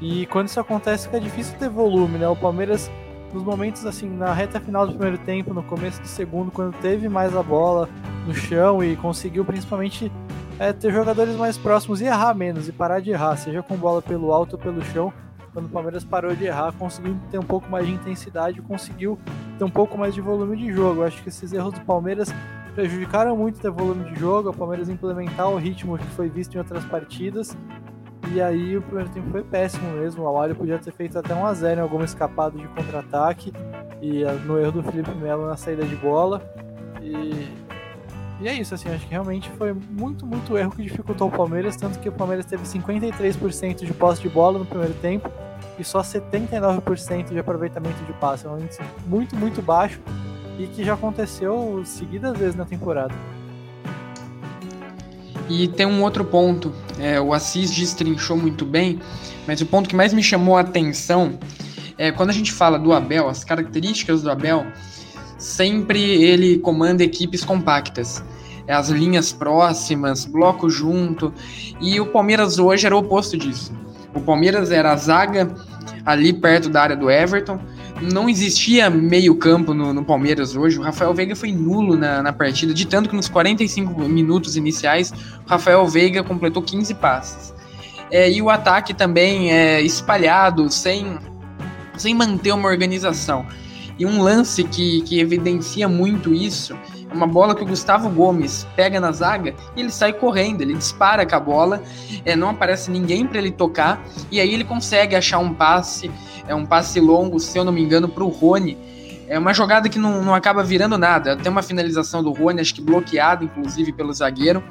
E 0.00 0.26
quando 0.26 0.48
isso 0.48 0.60
acontece, 0.60 1.06
fica 1.06 1.20
difícil 1.20 1.56
ter 1.58 1.68
volume, 1.68 2.18
né? 2.18 2.28
O 2.28 2.36
Palmeiras 2.36 2.90
nos 3.32 3.42
momentos 3.42 3.84
assim, 3.84 4.08
na 4.08 4.32
reta 4.32 4.60
final 4.60 4.86
do 4.86 4.94
primeiro 4.94 5.18
tempo, 5.18 5.52
no 5.52 5.62
começo 5.62 6.00
do 6.00 6.08
segundo, 6.08 6.50
quando 6.50 6.74
teve 6.78 7.08
mais 7.08 7.36
a 7.36 7.42
bola 7.42 7.88
no 8.26 8.34
chão 8.34 8.82
e 8.82 8.96
conseguiu 8.96 9.44
principalmente 9.44 10.10
é, 10.58 10.72
ter 10.72 10.92
jogadores 10.92 11.36
mais 11.36 11.58
próximos 11.58 12.00
e 12.00 12.04
errar 12.04 12.34
menos 12.34 12.68
e 12.68 12.72
parar 12.72 13.00
de 13.00 13.10
errar, 13.10 13.36
seja 13.36 13.62
com 13.62 13.76
bola 13.76 14.00
pelo 14.00 14.32
alto 14.32 14.54
ou 14.54 14.58
pelo 14.58 14.82
chão. 14.84 15.12
Quando 15.52 15.66
o 15.66 15.68
Palmeiras 15.70 16.04
parou 16.04 16.34
de 16.34 16.44
errar, 16.44 16.72
conseguiu 16.72 17.16
ter 17.30 17.38
um 17.38 17.42
pouco 17.42 17.70
mais 17.70 17.86
de 17.86 17.92
intensidade, 17.92 18.60
conseguiu 18.60 19.18
ter 19.58 19.64
um 19.64 19.70
pouco 19.70 19.96
mais 19.96 20.14
de 20.14 20.20
volume 20.20 20.56
de 20.56 20.70
jogo. 20.70 21.00
Eu 21.00 21.06
acho 21.06 21.22
que 21.22 21.30
esses 21.30 21.52
erros 21.52 21.72
do 21.72 21.80
Palmeiras 21.80 22.28
prejudicaram 22.74 23.34
muito 23.34 23.58
ter 23.58 23.70
volume 23.70 24.04
de 24.12 24.20
jogo, 24.20 24.50
o 24.50 24.54
Palmeiras 24.54 24.90
implementar 24.90 25.48
o 25.48 25.56
ritmo 25.56 25.96
que 25.96 26.06
foi 26.08 26.28
visto 26.28 26.54
em 26.54 26.58
outras 26.58 26.84
partidas 26.84 27.56
e 28.32 28.40
aí 28.40 28.76
o 28.76 28.82
primeiro 28.82 29.10
tempo 29.10 29.30
foi 29.30 29.42
péssimo 29.42 29.88
mesmo. 29.92 30.24
O 30.24 30.26
Awali 30.26 30.54
podia 30.54 30.78
ter 30.78 30.92
feito 30.92 31.18
até 31.18 31.34
1 31.34 31.46
a 31.46 31.54
0 31.54 31.80
em 31.80 31.82
alguma 31.82 32.04
escapada 32.04 32.56
de 32.56 32.66
contra-ataque 32.68 33.52
e 34.00 34.24
ah, 34.24 34.32
no 34.32 34.58
erro 34.58 34.72
do 34.72 34.82
Felipe 34.82 35.10
Melo 35.12 35.46
na 35.46 35.56
saída 35.56 35.84
de 35.84 35.96
bola. 35.96 36.42
E, 37.02 37.48
e 38.40 38.48
é 38.48 38.54
isso, 38.54 38.74
assim, 38.74 38.88
acho 38.90 39.04
que 39.04 39.10
realmente 39.10 39.50
foi 39.50 39.72
muito, 39.72 40.26
muito 40.26 40.56
erro 40.58 40.70
que 40.72 40.82
dificultou 40.82 41.28
o 41.28 41.30
Palmeiras, 41.30 41.76
tanto 41.76 41.98
que 41.98 42.08
o 42.08 42.12
Palmeiras 42.12 42.44
teve 42.44 42.64
53% 42.64 43.84
de 43.84 43.92
posse 43.94 44.22
de 44.22 44.28
bola 44.28 44.58
no 44.58 44.66
primeiro 44.66 44.94
tempo 44.94 45.30
e 45.78 45.84
só 45.84 46.00
79% 46.00 47.30
de 47.30 47.38
aproveitamento 47.38 48.02
de 48.04 48.12
passe. 48.14 48.46
É 48.46 48.50
um 48.50 48.58
índice 48.58 48.80
muito, 49.06 49.36
muito 49.36 49.62
baixo 49.62 50.00
e 50.58 50.66
que 50.66 50.84
já 50.84 50.94
aconteceu 50.94 51.82
seguidas 51.84 52.36
vezes 52.36 52.54
na 52.54 52.64
temporada. 52.64 53.14
E 55.48 55.68
tem 55.68 55.86
um 55.86 56.02
outro 56.02 56.24
ponto, 56.24 56.72
é, 56.98 57.20
o 57.20 57.32
Assis 57.32 57.70
destrinchou 57.70 58.36
muito 58.36 58.64
bem, 58.64 59.00
mas 59.46 59.60
o 59.60 59.66
ponto 59.66 59.88
que 59.88 59.94
mais 59.94 60.12
me 60.12 60.22
chamou 60.22 60.56
a 60.56 60.60
atenção 60.60 61.38
é 61.96 62.10
quando 62.10 62.30
a 62.30 62.32
gente 62.32 62.52
fala 62.52 62.78
do 62.78 62.92
Abel, 62.92 63.28
as 63.28 63.44
características 63.44 64.22
do 64.22 64.30
Abel, 64.30 64.66
sempre 65.38 66.00
ele 66.00 66.58
comanda 66.58 67.04
equipes 67.04 67.44
compactas. 67.44 68.22
É, 68.66 68.74
as 68.74 68.88
linhas 68.88 69.32
próximas, 69.32 70.24
bloco 70.24 70.68
junto, 70.68 71.32
e 71.80 72.00
o 72.00 72.06
Palmeiras 72.06 72.58
hoje 72.58 72.84
era 72.84 72.96
o 72.96 72.98
oposto 72.98 73.36
disso. 73.36 73.72
O 74.12 74.20
Palmeiras 74.20 74.72
era 74.72 74.92
a 74.92 74.96
zaga 74.96 75.54
ali 76.04 76.32
perto 76.32 76.68
da 76.68 76.82
área 76.82 76.96
do 76.96 77.08
Everton, 77.08 77.60
não 78.00 78.28
existia 78.28 78.90
meio 78.90 79.34
campo 79.36 79.72
no, 79.72 79.92
no, 79.92 80.04
Palmeiras 80.04 80.54
hoje. 80.54 80.78
O 80.78 80.82
Rafael 80.82 81.14
Veiga 81.14 81.34
foi 81.34 81.52
nulo 81.52 81.96
na, 81.96 82.22
na, 82.22 82.32
partida, 82.32 82.74
de 82.74 82.86
tanto 82.86 83.08
que 83.08 83.16
nos 83.16 83.28
45 83.28 84.00
minutos 84.08 84.56
iniciais, 84.56 85.12
o 85.46 85.48
Rafael 85.48 85.86
Veiga 85.86 86.22
completou 86.22 86.62
15 86.62 86.94
passes. 86.94 87.54
É, 88.10 88.30
e 88.30 88.40
o 88.40 88.50
ataque 88.50 88.94
também 88.94 89.52
é 89.52 89.80
espalhado, 89.80 90.70
sem, 90.70 91.18
sem 91.96 92.14
manter 92.14 92.52
uma 92.52 92.68
organização. 92.68 93.46
E 93.98 94.04
um 94.04 94.22
lance 94.22 94.62
que, 94.62 95.00
que 95.02 95.18
evidencia 95.18 95.88
muito 95.88 96.34
isso 96.34 96.76
é 97.10 97.14
uma 97.14 97.26
bola 97.26 97.54
que 97.54 97.62
o 97.62 97.66
Gustavo 97.66 98.10
Gomes 98.10 98.66
pega 98.76 99.00
na 99.00 99.12
zaga 99.12 99.54
e 99.74 99.80
ele 99.80 99.90
sai 99.90 100.12
correndo, 100.12 100.60
ele 100.60 100.74
dispara 100.74 101.24
com 101.24 101.36
a 101.36 101.40
bola, 101.40 101.82
é, 102.24 102.36
não 102.36 102.50
aparece 102.50 102.90
ninguém 102.90 103.26
para 103.26 103.38
ele 103.38 103.50
tocar, 103.50 104.04
e 104.30 104.40
aí 104.40 104.52
ele 104.52 104.64
consegue 104.64 105.14
achar 105.14 105.38
um 105.38 105.54
passe 105.54 106.10
é 106.46 106.54
um 106.54 106.64
passe 106.64 107.00
longo, 107.00 107.38
se 107.40 107.58
eu 107.58 107.64
não 107.64 107.72
me 107.72 107.82
engano, 107.82 108.08
para 108.08 108.24
o 108.24 108.28
Rony. 108.28 108.76
É 109.28 109.38
uma 109.38 109.52
jogada 109.52 109.88
que 109.88 109.98
não, 109.98 110.22
não 110.22 110.34
acaba 110.34 110.62
virando 110.62 110.96
nada. 110.96 111.36
Tem 111.36 111.50
uma 111.50 111.62
finalização 111.62 112.22
do 112.22 112.32
Rony, 112.32 112.60
acho 112.60 112.74
que 112.74 112.80
bloqueado, 112.80 113.44
inclusive, 113.44 113.92
pelo 113.92 114.12
zagueiro. 114.12 114.62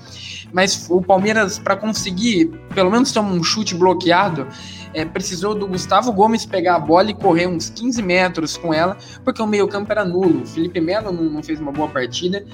Mas 0.53 0.87
o 0.89 1.01
Palmeiras, 1.01 1.59
para 1.59 1.75
conseguir 1.75 2.51
pelo 2.73 2.89
menos 2.89 3.11
ter 3.11 3.19
um 3.19 3.43
chute 3.43 3.75
bloqueado, 3.75 4.47
é, 4.95 5.03
precisou 5.03 5.53
do 5.53 5.67
Gustavo 5.67 6.11
Gomes 6.13 6.45
pegar 6.45 6.75
a 6.75 6.79
bola 6.79 7.11
e 7.11 7.13
correr 7.13 7.47
uns 7.47 7.69
15 7.69 8.01
metros 8.01 8.55
com 8.55 8.73
ela, 8.73 8.97
porque 9.25 9.41
o 9.41 9.47
meio-campo 9.47 9.91
era 9.91 10.05
nulo. 10.05 10.43
O 10.43 10.45
Felipe 10.45 10.79
Melo 10.79 11.11
não, 11.11 11.23
não 11.23 11.43
fez 11.43 11.59
uma 11.59 11.71
boa 11.71 11.89
partida. 11.89 12.45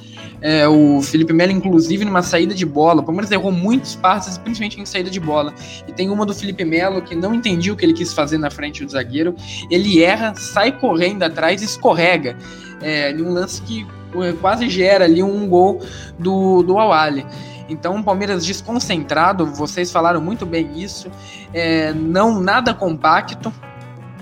É, 0.41 0.67
o 0.67 1.01
Felipe 1.03 1.31
Melo, 1.31 1.51
inclusive, 1.51 2.03
numa 2.03 2.23
saída 2.23 2.55
de 2.55 2.65
bola. 2.65 3.01
O 3.01 3.03
Palmeiras 3.03 3.31
errou 3.31 3.51
muitos 3.51 3.95
passes, 3.95 4.39
principalmente 4.39 4.81
em 4.81 4.85
saída 4.85 5.11
de 5.11 5.19
bola. 5.19 5.53
E 5.87 5.91
tem 5.91 6.09
uma 6.09 6.25
do 6.25 6.33
Felipe 6.33 6.65
Melo 6.65 7.01
que 7.03 7.13
não 7.13 7.35
entendi 7.35 7.71
o 7.71 7.75
que 7.75 7.85
ele 7.85 7.93
quis 7.93 8.11
fazer 8.11 8.39
na 8.39 8.49
frente 8.49 8.83
do 8.83 8.91
zagueiro. 8.91 9.35
Ele 9.69 10.01
erra, 10.01 10.33
sai 10.35 10.71
correndo 10.71 11.21
atrás 11.21 11.61
e 11.61 11.65
escorrega. 11.91 12.35
É, 12.81 13.13
um 13.19 13.31
lance 13.31 13.61
que 13.61 13.85
é, 14.15 14.33
quase 14.33 14.69
gera 14.69 15.05
ali 15.05 15.21
um 15.21 15.47
gol 15.47 15.81
do, 16.17 16.63
do 16.63 16.79
Awali. 16.79 17.25
Então, 17.69 17.95
o 17.95 18.03
Palmeiras 18.03 18.45
desconcentrado, 18.45 19.45
vocês 19.45 19.91
falaram 19.91 20.19
muito 20.19 20.45
bem 20.45 20.71
isso, 20.75 21.09
é, 21.53 21.93
não 21.93 22.39
nada 22.39 22.73
compacto. 22.73 23.53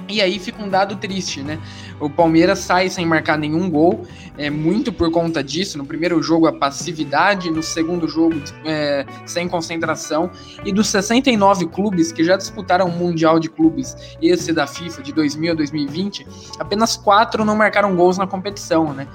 E 0.09 0.21
aí 0.21 0.39
fica 0.39 0.63
um 0.63 0.67
dado 0.67 0.95
triste, 0.95 1.43
né? 1.43 1.59
O 1.99 2.09
Palmeiras 2.09 2.59
sai 2.59 2.89
sem 2.89 3.05
marcar 3.05 3.37
nenhum 3.37 3.69
gol, 3.69 4.07
é 4.37 4.49
muito 4.49 4.91
por 4.91 5.11
conta 5.11 5.43
disso. 5.43 5.77
No 5.77 5.85
primeiro 5.85 6.21
jogo, 6.23 6.47
a 6.47 6.51
passividade, 6.51 7.51
no 7.51 7.61
segundo 7.61 8.07
jogo, 8.07 8.41
é, 8.65 9.05
sem 9.25 9.47
concentração. 9.47 10.31
E 10.65 10.71
dos 10.71 10.87
69 10.87 11.67
clubes 11.67 12.11
que 12.11 12.23
já 12.23 12.35
disputaram 12.35 12.87
o 12.87 12.91
Mundial 12.91 13.39
de 13.39 13.49
Clubes, 13.49 13.95
esse 14.19 14.51
da 14.51 14.65
FIFA 14.65 15.03
de 15.03 15.13
2000 15.13 15.51
a 15.51 15.55
2020, 15.55 16.27
apenas 16.57 16.97
quatro 16.97 17.45
não 17.45 17.55
marcaram 17.55 17.95
gols 17.95 18.17
na 18.17 18.25
competição, 18.25 18.91
né? 18.93 19.07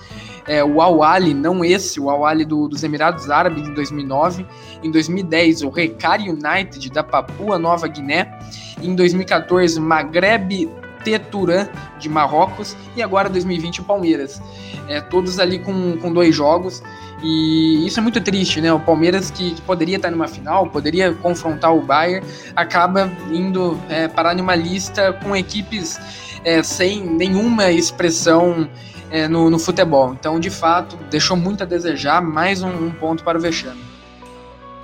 é, 0.46 0.62
o 0.62 0.80
Al-Ali, 0.80 1.34
não 1.34 1.64
esse, 1.64 1.98
o 2.00 2.10
Al-Ali 2.10 2.44
do, 2.44 2.68
dos 2.68 2.82
Emirados 2.82 3.30
Árabes 3.30 3.66
em 3.66 3.74
2009, 3.74 4.46
em 4.82 4.90
2010 4.90 5.62
o 5.62 5.70
Recari 5.70 6.28
United 6.28 6.90
da 6.90 7.02
Papua 7.02 7.58
Nova 7.58 7.86
Guiné, 7.86 8.38
em 8.82 8.94
2014 8.94 9.80
Maghreb 9.80 10.70
Teturan 11.04 11.68
de 11.98 12.08
Marrocos 12.08 12.76
e 12.96 13.02
agora 13.02 13.28
2020 13.28 13.82
o 13.82 13.84
Palmeiras. 13.84 14.40
É, 14.88 15.00
todos 15.00 15.38
ali 15.38 15.58
com, 15.58 15.96
com 15.98 16.12
dois 16.12 16.34
jogos. 16.34 16.82
E 17.22 17.86
isso 17.86 17.98
é 17.98 18.02
muito 18.02 18.20
triste, 18.20 18.60
né? 18.60 18.72
O 18.72 18.80
Palmeiras, 18.80 19.30
que, 19.30 19.54
que 19.54 19.62
poderia 19.62 19.96
estar 19.96 20.10
numa 20.10 20.28
final, 20.28 20.66
poderia 20.66 21.14
confrontar 21.14 21.74
o 21.74 21.80
Bayern, 21.80 22.26
acaba 22.54 23.10
indo 23.32 23.80
é, 23.88 24.08
parar 24.08 24.34
numa 24.34 24.54
lista 24.54 25.12
com 25.12 25.34
equipes 25.34 25.98
é, 26.44 26.62
sem 26.62 27.02
nenhuma 27.02 27.70
expressão 27.70 28.68
é, 29.10 29.26
no, 29.26 29.48
no, 29.48 29.58
futebol. 29.58 30.12
Então, 30.12 30.38
de 30.38 30.50
fato, 30.50 30.98
deixou 31.10 31.36
muito 31.36 31.62
a 31.62 31.66
desejar, 31.66 32.20
mais 32.20 32.62
um, 32.62 32.68
um 32.68 32.90
ponto 32.90 33.24
para 33.24 33.38
o 33.38 33.40
vexame. 33.40 33.80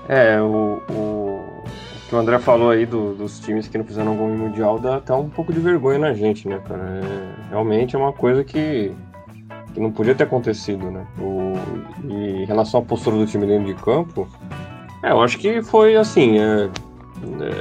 É, 0.09 0.41
o, 0.41 0.81
o, 0.91 1.30
que 2.11 2.17
o 2.17 2.19
André 2.19 2.41
falou 2.41 2.71
aí 2.71 2.85
do, 2.85 3.15
dos 3.15 3.39
times 3.39 3.69
que 3.69 3.79
não 3.79 3.85
fizeram 3.85 4.17
gol 4.17 4.31
em 4.31 4.37
Mundial 4.37 4.81
dá 4.81 4.97
até 4.97 5.15
um 5.15 5.31
pouco 5.31 5.53
de 5.53 5.61
vergonha 5.61 6.01
na 6.01 6.13
gente, 6.13 6.49
né, 6.49 6.61
cara? 6.67 6.83
É, 6.83 7.51
realmente 7.51 7.95
é 7.95 7.99
uma 8.01 8.13
coisa 8.13 8.43
que, 8.43 8.93
que 9.73 9.79
não 9.79 9.93
podia 9.93 10.13
ter 10.13 10.25
acontecido, 10.25 10.91
né? 10.91 11.07
O, 11.21 11.53
e 12.09 12.43
em 12.43 12.45
relação 12.45 12.81
à 12.81 12.83
postura 12.83 13.17
do 13.17 13.27
time 13.27 13.47
dentro 13.47 13.65
de 13.65 13.75
campo, 13.81 14.27
é, 15.05 15.13
eu 15.13 15.23
acho 15.23 15.39
que 15.39 15.63
foi 15.63 15.95
assim, 15.95 16.41
é, 16.41 16.69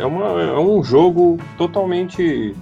é, 0.01 0.05
uma, 0.07 0.41
é 0.41 0.59
um 0.59 0.83
jogo 0.83 1.37
totalmente 1.55 2.55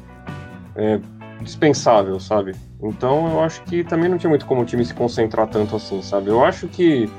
é, 0.76 1.00
dispensável, 1.42 2.20
sabe? 2.20 2.54
Então 2.84 3.32
eu 3.32 3.40
acho 3.42 3.64
que 3.64 3.86
também 3.86 4.10
não 4.10 4.18
tinha 4.18 4.30
muito 4.30 4.46
como 4.46 4.62
o 4.62 4.66
time 4.66 4.84
se 4.84 4.94
concentrar 4.94 5.48
tanto 5.48 5.78
assim, 5.78 6.02
sabe? 6.02 6.28
Eu 6.28 6.44
acho 6.44 6.68
que 6.68 7.10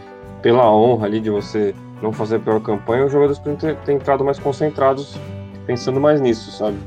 pela 0.43 0.71
honra 0.71 1.07
ali 1.07 1.21
de 1.21 1.31
você 1.31 1.75
não 2.03 2.13
fazer 2.13 2.41
pior 2.41 2.61
campanha, 2.61 3.05
os 3.05 3.13
jogadores 3.13 3.41
ter 3.85 3.93
entrado 3.93 4.25
mais 4.25 4.39
concentrados, 4.39 5.17
pensando 5.67 6.01
mais 6.01 6.21
nisso, 6.21 6.51
sabe? 6.51 6.79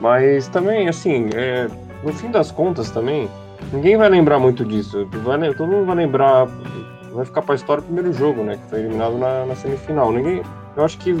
Mas 0.00 0.48
também, 0.48 0.88
assim, 0.88 1.28
é, 1.34 1.68
no 2.02 2.12
fim 2.12 2.30
das 2.30 2.50
contas 2.50 2.90
também, 2.90 3.28
ninguém 3.72 3.96
vai 3.96 4.08
lembrar 4.08 4.38
muito 4.38 4.64
disso. 4.64 5.06
Vai, 5.24 5.52
todo 5.54 5.68
mundo 5.68 5.86
vai 5.86 5.96
lembrar, 5.96 6.46
vai 7.12 7.24
ficar 7.24 7.42
para 7.42 7.54
a 7.54 7.56
história 7.56 7.80
o 7.80 7.84
primeiro 7.84 8.12
jogo, 8.12 8.42
né? 8.42 8.56
Que 8.56 8.70
foi 8.70 8.80
eliminado 8.80 9.18
na, 9.18 9.44
na, 9.44 9.54
semifinal. 9.56 10.12
Ninguém, 10.12 10.42
eu 10.76 10.84
acho 10.84 10.98
que 10.98 11.12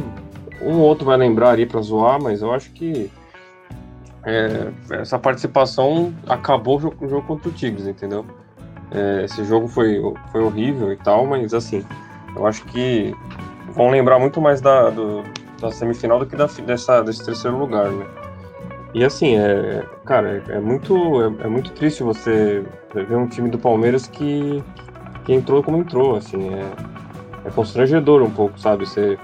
um 0.62 0.78
ou 0.78 0.80
outro 0.80 1.04
vai 1.04 1.16
lembrar 1.16 1.50
ali 1.50 1.66
para 1.66 1.80
zoar, 1.80 2.22
mas 2.22 2.40
eu 2.40 2.52
acho 2.54 2.70
que 2.70 3.10
é, 4.24 4.68
essa 4.90 5.18
participação 5.18 6.14
acabou 6.28 6.76
o 6.78 6.80
jogo, 6.80 6.96
o 7.04 7.08
jogo 7.08 7.26
contra 7.26 7.48
o 7.48 7.52
Tigres, 7.52 7.86
entendeu? 7.86 8.24
É, 8.90 9.24
esse 9.24 9.44
jogo 9.44 9.68
foi, 9.68 10.00
foi 10.30 10.40
horrível 10.40 10.92
e 10.92 10.96
tal, 10.96 11.26
mas 11.26 11.52
assim, 11.52 11.84
eu 12.36 12.46
acho 12.46 12.64
que 12.66 13.14
vão 13.70 13.90
lembrar 13.90 14.18
muito 14.18 14.40
mais 14.40 14.60
da, 14.60 14.90
do, 14.90 15.22
da 15.60 15.70
semifinal 15.70 16.18
do 16.18 16.26
que 16.26 16.36
da, 16.36 16.46
dessa, 16.46 17.02
desse 17.02 17.24
terceiro 17.24 17.58
lugar, 17.58 17.90
né? 17.90 18.06
E 18.94 19.04
assim, 19.04 19.36
é, 19.36 19.84
cara, 20.04 20.42
é, 20.48 20.56
é 20.56 20.60
muito, 20.60 20.94
é, 21.22 21.44
é, 21.44 21.48
muito 21.48 21.72
triste 21.72 22.02
você 22.02 22.64
ver 22.94 23.16
um 23.16 23.26
time 23.26 23.50
do 23.50 23.58
Palmeiras 23.58 24.06
que, 24.06 24.62
que 25.24 25.32
entrou 25.32 25.62
como 25.62 25.76
entrou, 25.76 26.16
assim, 26.16 26.54
é, 26.54 26.64
é 27.44 27.50
constrangedor 27.50 28.22
um 28.22 28.30
pouco, 28.30 28.58
sabe? 28.58 28.88
Ser 28.88 29.18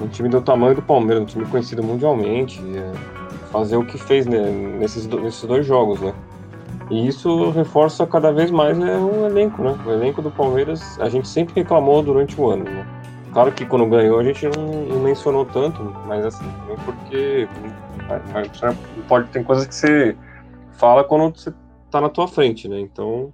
um 0.00 0.08
time 0.08 0.28
do 0.28 0.40
tamanho 0.40 0.74
do 0.74 0.82
Palmeiras, 0.82 1.22
um 1.22 1.26
time 1.26 1.46
conhecido 1.46 1.82
mundialmente, 1.82 2.60
é, 2.76 2.92
fazer 3.52 3.76
o 3.76 3.84
que 3.84 3.96
fez 3.96 4.26
né, 4.26 4.50
nesses, 4.78 5.06
nesses 5.06 5.44
dois 5.44 5.64
jogos, 5.64 6.00
né? 6.00 6.12
E 6.90 7.06
isso 7.06 7.50
reforça 7.50 8.06
cada 8.06 8.30
vez 8.32 8.50
mais 8.50 8.76
né, 8.76 8.96
o 8.98 9.26
elenco, 9.26 9.62
né? 9.62 9.74
O 9.86 9.90
elenco 9.90 10.20
do 10.20 10.30
Palmeiras, 10.30 10.98
a 11.00 11.08
gente 11.08 11.26
sempre 11.26 11.54
reclamou 11.54 12.02
durante 12.02 12.38
o 12.40 12.50
ano, 12.50 12.64
né? 12.64 12.86
Claro 13.32 13.50
que 13.50 13.66
quando 13.66 13.86
ganhou 13.86 14.20
a 14.20 14.24
gente 14.24 14.46
não, 14.46 14.84
não 14.84 15.00
mencionou 15.00 15.44
tanto, 15.44 15.82
mas 16.06 16.24
assim, 16.24 16.44
também 16.60 16.76
porque 16.84 17.48
pode 19.08 19.28
tem 19.30 19.42
coisas 19.42 19.66
que 19.66 19.74
você 19.74 20.16
fala 20.72 21.02
quando 21.02 21.36
você 21.36 21.52
tá 21.90 22.00
na 22.00 22.08
tua 22.08 22.28
frente, 22.28 22.68
né? 22.68 22.78
Então, 22.78 23.32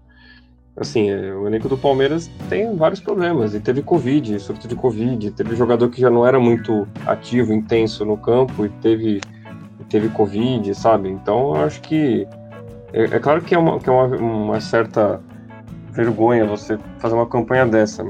assim, 0.76 1.10
é, 1.10 1.34
o 1.34 1.46
elenco 1.46 1.68
do 1.68 1.76
Palmeiras 1.76 2.30
tem 2.48 2.74
vários 2.76 3.00
problemas. 3.00 3.54
E 3.54 3.60
teve 3.60 3.82
Covid, 3.82 4.38
surto 4.40 4.68
de 4.68 4.74
Covid, 4.74 5.32
teve 5.32 5.56
jogador 5.56 5.88
que 5.90 6.00
já 6.00 6.08
não 6.08 6.26
era 6.26 6.38
muito 6.38 6.86
ativo, 7.06 7.52
intenso 7.52 8.04
no 8.04 8.16
campo 8.16 8.64
e 8.64 8.68
teve, 8.68 9.20
teve 9.88 10.08
Covid, 10.08 10.74
sabe? 10.74 11.10
Então, 11.10 11.56
eu 11.56 11.64
acho 11.64 11.80
que 11.82 12.26
é, 12.92 13.04
é 13.04 13.18
claro 13.18 13.42
que 13.42 13.54
é, 13.54 13.58
uma, 13.58 13.78
que 13.78 13.88
é 13.88 13.92
uma, 13.92 14.06
uma, 14.16 14.60
certa 14.60 15.20
vergonha 15.92 16.46
você 16.46 16.78
fazer 16.98 17.14
uma 17.14 17.26
campanha 17.26 17.66
dessa, 17.66 18.06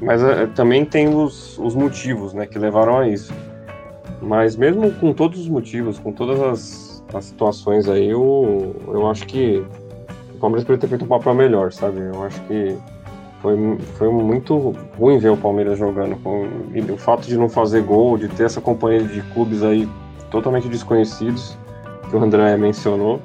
mas 0.00 0.22
é, 0.22 0.46
também 0.46 0.84
tem 0.84 1.08
os, 1.08 1.58
os 1.58 1.74
motivos 1.74 2.32
né, 2.34 2.46
que 2.46 2.58
levaram 2.58 2.98
a 2.98 3.08
isso. 3.08 3.32
Mas 4.20 4.56
mesmo 4.56 4.90
com 4.92 5.12
todos 5.12 5.40
os 5.40 5.48
motivos, 5.48 5.98
com 5.98 6.12
todas 6.12 6.40
as, 6.40 7.04
as 7.14 7.24
situações 7.26 7.88
aí, 7.88 8.08
eu, 8.08 8.74
eu 8.88 9.08
acho 9.08 9.26
que 9.26 9.64
o 10.34 10.38
Palmeiras 10.38 10.64
poderia 10.64 10.80
ter 10.80 10.88
feito 10.88 11.04
um 11.04 11.08
papel 11.08 11.34
melhor, 11.34 11.72
sabe? 11.72 12.00
Eu 12.00 12.22
acho 12.24 12.40
que 12.42 12.76
foi, 13.40 13.78
foi 13.96 14.10
muito 14.10 14.74
ruim 14.98 15.18
ver 15.18 15.30
o 15.30 15.36
Palmeiras 15.36 15.78
jogando. 15.78 16.16
Com, 16.16 16.46
o 16.92 16.96
fato 16.96 17.26
de 17.26 17.36
não 17.36 17.48
fazer 17.48 17.82
gol, 17.82 18.18
de 18.18 18.28
ter 18.28 18.44
essa 18.44 18.60
companhia 18.60 19.02
de 19.02 19.20
clubes 19.32 19.62
aí 19.62 19.88
totalmente 20.30 20.68
desconhecidos, 20.68 21.56
que 22.08 22.16
o 22.16 22.22
André 22.22 22.56
mencionou, 22.56 23.20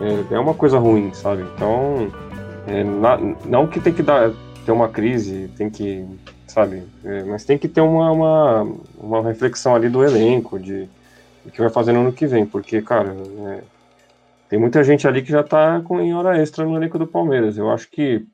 é, 0.00 0.34
é 0.34 0.38
uma 0.38 0.54
coisa 0.54 0.78
ruim, 0.78 1.12
sabe? 1.12 1.42
Então, 1.54 2.10
é, 2.66 2.82
na, 2.82 3.18
não 3.44 3.66
que 3.66 3.80
tem 3.80 3.92
que 3.92 4.02
dar, 4.02 4.32
ter 4.64 4.72
uma 4.72 4.88
crise, 4.88 5.48
tem 5.56 5.68
que, 5.68 6.06
sabe? 6.46 6.84
É, 7.04 7.22
mas 7.24 7.44
tem 7.44 7.58
que 7.58 7.68
ter 7.68 7.80
uma, 7.80 8.10
uma, 8.10 8.76
uma, 8.98 9.22
reflexão 9.22 9.74
ali 9.74 9.88
do 9.88 10.04
elenco, 10.04 10.58
de 10.58 10.88
o 11.44 11.50
que 11.50 11.60
vai 11.60 11.70
fazer 11.70 11.92
no 11.92 12.00
ano 12.00 12.12
que 12.12 12.26
vem, 12.26 12.46
porque, 12.46 12.82
cara, 12.82 13.14
é, 13.48 13.62
tem 14.48 14.58
muita 14.58 14.82
gente 14.82 15.06
ali 15.06 15.22
que 15.22 15.30
já 15.30 15.42
tá 15.42 15.80
com, 15.80 16.00
em 16.00 16.14
hora 16.14 16.40
extra 16.40 16.64
no 16.64 16.76
elenco 16.76 16.98
do 16.98 17.06
Palmeiras. 17.06 17.56
Eu 17.56 17.70
acho 17.70 17.90
que 17.90 18.26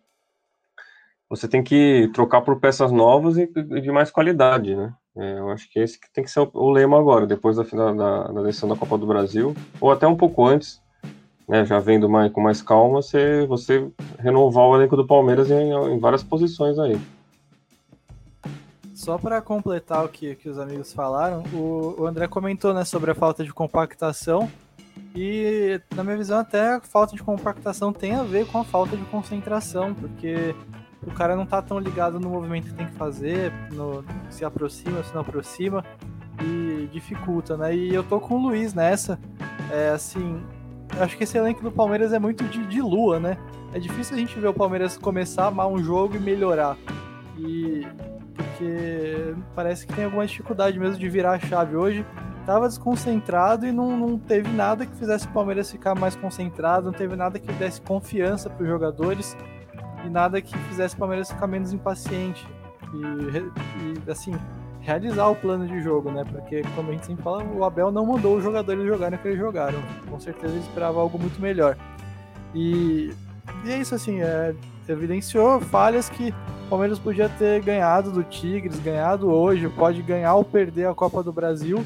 você 1.29 1.49
tem 1.49 1.63
que 1.63 2.09
trocar 2.15 2.41
por 2.43 2.61
peças 2.61 2.93
novas 2.93 3.37
e, 3.37 3.51
e 3.55 3.81
de 3.81 3.91
mais 3.91 4.11
qualidade, 4.11 4.75
né? 4.75 4.95
É, 5.17 5.39
eu 5.39 5.51
acho 5.51 5.69
que 5.71 5.79
esse 5.79 5.99
que 5.99 6.11
tem 6.11 6.23
que 6.23 6.31
ser 6.31 6.41
o, 6.41 6.51
o 6.53 6.71
lema 6.71 6.99
agora, 6.99 7.27
depois 7.27 7.57
da, 7.57 7.65
da, 7.65 8.29
da 8.29 8.43
decisão 8.43 8.69
da 8.69 8.77
Copa 8.77 8.99
do 8.99 9.07
Brasil, 9.07 9.55
ou 9.81 9.91
até 9.91 10.07
um 10.07 10.17
pouco 10.17 10.45
antes, 10.47 10.81
né, 11.49 11.65
já 11.65 11.79
vendo 11.79 12.09
mais, 12.09 12.33
com 12.33 12.41
mais 12.41 12.61
calma, 12.61 13.01
você, 13.03 13.47
você 13.47 13.89
renovar 14.19 14.65
o 14.65 14.77
elenco 14.77 14.97
do 14.97 15.07
Palmeiras 15.07 15.51
em, 15.51 15.73
em 15.73 15.99
várias 15.99 16.23
posições 16.23 16.79
aí. 16.79 17.01
Só 18.95 19.19
para 19.19 19.41
completar 19.43 20.05
o 20.05 20.09
que, 20.09 20.35
que 20.35 20.49
os 20.49 20.59
amigos 20.59 20.93
falaram, 20.93 21.45
o, 21.53 21.95
o 21.99 22.07
André 22.07 22.27
comentou 22.27 22.73
né, 22.73 22.85
sobre 22.85 23.11
a 23.11 23.15
falta 23.15 23.45
de 23.45 23.53
compactação. 23.53 24.51
E, 25.15 25.81
na 25.95 26.03
minha 26.03 26.17
visão, 26.17 26.39
até 26.39 26.75
a 26.75 26.81
falta 26.81 27.15
de 27.15 27.23
compactação 27.23 27.93
tem 27.93 28.15
a 28.15 28.23
ver 28.23 28.47
com 28.47 28.59
a 28.59 28.65
falta 28.65 28.97
de 28.97 29.05
concentração, 29.05 29.95
porque 29.95 30.55
o 31.07 31.11
cara 31.13 31.37
não 31.37 31.47
tá 31.47 31.61
tão 31.61 31.79
ligado 31.79 32.19
no 32.19 32.31
movimento 32.31 32.69
que 32.69 32.75
tem 32.75 32.87
que 32.87 32.95
fazer, 32.95 33.53
no, 33.73 34.03
se 34.31 34.45
aproxima, 34.45 35.05
se 35.05 35.15
não 35.15 35.21
aproxima, 35.21 35.85
e 36.43 36.89
dificulta, 36.93 37.57
né? 37.57 37.77
E 37.77 37.95
eu 37.95 38.03
tô 38.03 38.19
com 38.19 38.35
o 38.35 38.49
Luiz 38.49 38.75
nessa. 38.75 39.19
É 39.71 39.91
assim, 39.91 40.43
acho 41.01 41.17
que 41.17 41.25
esse 41.25 41.37
elenco 41.37 41.63
do 41.63 41.71
Palmeiras 41.71 42.13
é 42.13 42.19
muito 42.19 42.45
de, 42.45 42.67
de, 42.67 42.81
lua, 42.81 43.21
né? 43.21 43.37
É 43.73 43.79
difícil 43.79 44.17
a 44.17 44.19
gente 44.19 44.39
ver 44.39 44.49
o 44.49 44.55
Palmeiras 44.55 44.97
começar 44.97 45.51
mal 45.51 45.73
um 45.73 45.83
jogo 45.83 46.17
e 46.17 46.19
melhorar. 46.19 46.77
E 47.37 47.87
porque 48.57 49.35
parece 49.55 49.87
que 49.87 49.95
tem 49.95 50.05
alguma 50.05 50.27
dificuldade 50.27 50.79
mesmo 50.79 50.99
de 50.99 51.09
virar 51.09 51.33
a 51.33 51.39
chave 51.39 51.77
hoje. 51.77 52.07
Tava 52.47 52.69
desconcentrado 52.69 53.67
e 53.67 53.73
não, 53.73 53.97
não 53.97 54.19
teve 54.19 54.49
nada 54.49 54.87
que 54.87 54.95
fizesse 54.97 55.27
o 55.27 55.31
Palmeiras 55.31 55.71
ficar 55.71 55.95
mais 55.95 56.15
concentrado, 56.15 56.87
não 56.87 56.93
teve 56.93 57.17
nada 57.17 57.39
que 57.41 57.53
desse 57.55 57.81
confiança 57.81 58.49
para 58.49 58.63
os 58.63 58.69
jogadores 58.69 59.37
e 60.05 60.09
nada 60.09 60.41
que 60.41 60.57
fizesse 60.57 60.95
o 60.95 60.99
Palmeiras 60.99 61.31
ficar 61.31 61.49
menos 61.49 61.73
impaciente. 61.73 62.47
E, 62.95 64.07
e 64.07 64.11
assim, 64.11 64.33
realizar 64.87 65.27
o 65.27 65.35
plano 65.35 65.67
de 65.67 65.83
jogo, 65.83 66.13
né? 66.13 66.25
Porque, 66.25 66.63
como 66.77 66.91
a 66.91 66.93
gente 66.93 67.07
sempre 67.07 67.25
fala, 67.25 67.43
o 67.43 67.65
Abel 67.65 67.91
não 67.91 68.07
mandou 68.07 68.37
os 68.37 68.45
jogadores 68.45 68.87
jogarem 68.87 69.19
o 69.19 69.21
que 69.21 69.27
eles 69.27 69.39
jogaram. 69.39 69.83
Com 70.09 70.21
certeza 70.21 70.55
ele 70.55 70.63
esperava 70.63 71.01
algo 71.01 71.19
muito 71.19 71.41
melhor. 71.41 71.77
E, 72.55 73.13
e 73.65 73.73
é 73.73 73.79
isso, 73.79 73.97
assim, 73.97 74.23
é, 74.23 74.55
evidenciou 74.89 75.61
falhas 75.61 76.09
que 76.09 76.33
o 76.67 76.69
Palmeiras 76.71 77.01
podia 77.01 77.29
ter 77.29 77.61
ganhado 77.63 78.13
do 78.13 78.23
Tigres, 78.23 78.79
ganhado 78.79 79.29
hoje, 79.29 79.69
pode 79.69 80.01
ganhar 80.03 80.35
ou 80.35 80.45
perder 80.45 80.89
a 80.89 80.95
Copa 80.95 81.21
do 81.21 81.33
Brasil. 81.33 81.85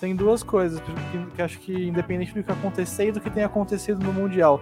Tem 0.00 0.16
duas 0.16 0.42
coisas 0.42 0.80
que, 0.80 1.26
que 1.36 1.42
acho 1.42 1.58
que, 1.60 1.88
independente 1.88 2.34
do 2.34 2.42
que 2.42 2.50
acontecer 2.50 3.08
e 3.08 3.12
do 3.12 3.20
que 3.20 3.30
tenha 3.30 3.46
acontecido 3.46 4.02
no 4.02 4.12
Mundial, 4.12 4.60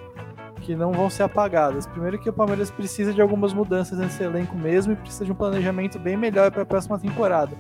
que 0.61 0.75
não 0.75 0.93
vão 0.93 1.09
ser 1.09 1.23
apagadas. 1.23 1.87
Primeiro 1.87 2.19
que 2.19 2.29
o 2.29 2.33
Palmeiras 2.33 2.71
precisa 2.71 3.15
de 3.15 3.23
algumas 3.23 3.55
mudanças 3.55 3.99
nesse 3.99 4.23
elenco 4.23 4.57
mesmo 4.57 4.93
e 4.93 4.97
precisa 4.97 5.25
de 5.25 5.33
um 5.33 5.35
planejamento 5.35 5.99
bem 5.99 6.17
melhor 6.17 6.51
para 6.51 6.63
a 6.63 6.67
próxima 6.67 6.99
temporada. 6.99 7.57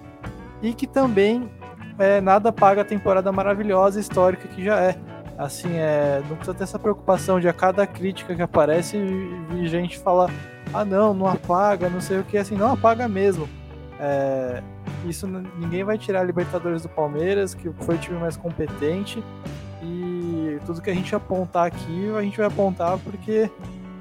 E 0.62 0.75
que 0.75 0.87
também 0.87 1.51
é, 1.99 2.21
nada 2.21 2.53
paga 2.53 2.83
a 2.83 2.85
temporada 2.85 3.31
maravilhosa 3.33 4.01
histórica 4.01 4.49
que 4.49 4.64
já 4.64 4.81
é. 4.81 4.97
Assim, 5.37 5.77
é, 5.77 6.21
não 6.29 6.37
precisa 6.37 6.57
ter 6.57 6.64
essa 6.64 6.79
preocupação 6.79 7.38
de 7.38 7.49
a 7.49 7.53
cada 7.53 7.87
crítica 7.87 8.35
que 8.35 8.42
aparece 8.42 8.97
e 8.97 9.68
gente 9.68 9.97
falar 9.99 10.31
ah 10.73 10.85
não, 10.85 11.14
não 11.14 11.27
apaga, 11.27 11.88
não 11.88 12.01
sei 12.01 12.18
o 12.18 12.25
que, 12.25 12.37
assim, 12.37 12.57
não 12.57 12.73
apaga 12.73 13.09
mesmo. 13.09 13.49
É, 14.01 14.62
isso 15.07 15.27
ninguém 15.27 15.83
vai 15.85 15.99
tirar 15.99 16.21
a 16.21 16.25
Libertadores 16.25 16.83
do 16.83 16.88
Palmeiras, 16.88 17.55
que 17.55 17.71
foi 17.81 17.97
o 17.97 17.99
time 17.99 18.18
mais 18.18 18.37
competente 18.37 19.23
e 19.83 20.59
tudo 20.66 20.83
que 20.83 20.90
a 20.90 20.94
gente 20.94 21.14
apontar 21.14 21.66
aqui, 21.66 22.12
a 22.16 22.23
gente 22.23 22.37
vai 22.37 22.47
apontar 22.47 22.99
porque 22.99 23.51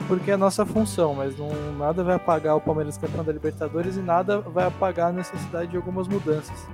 porque 0.08 0.32
é 0.32 0.38
nossa 0.38 0.66
função, 0.66 1.14
mas 1.14 1.38
não, 1.38 1.50
nada 1.78 2.04
vai 2.04 2.16
apagar 2.16 2.56
o 2.56 2.62
Palmeiras 2.62 2.98
campeão 2.98 3.24
da 3.24 3.32
Libertadores 3.32 3.98
e 3.98 4.00
nada 4.00 4.40
vai 4.40 4.66
apagar 4.66 5.10
a 5.10 5.12
necessidade 5.12 5.72
de 5.72 5.78
algumas 5.78 6.08
mudanças. 6.08 6.66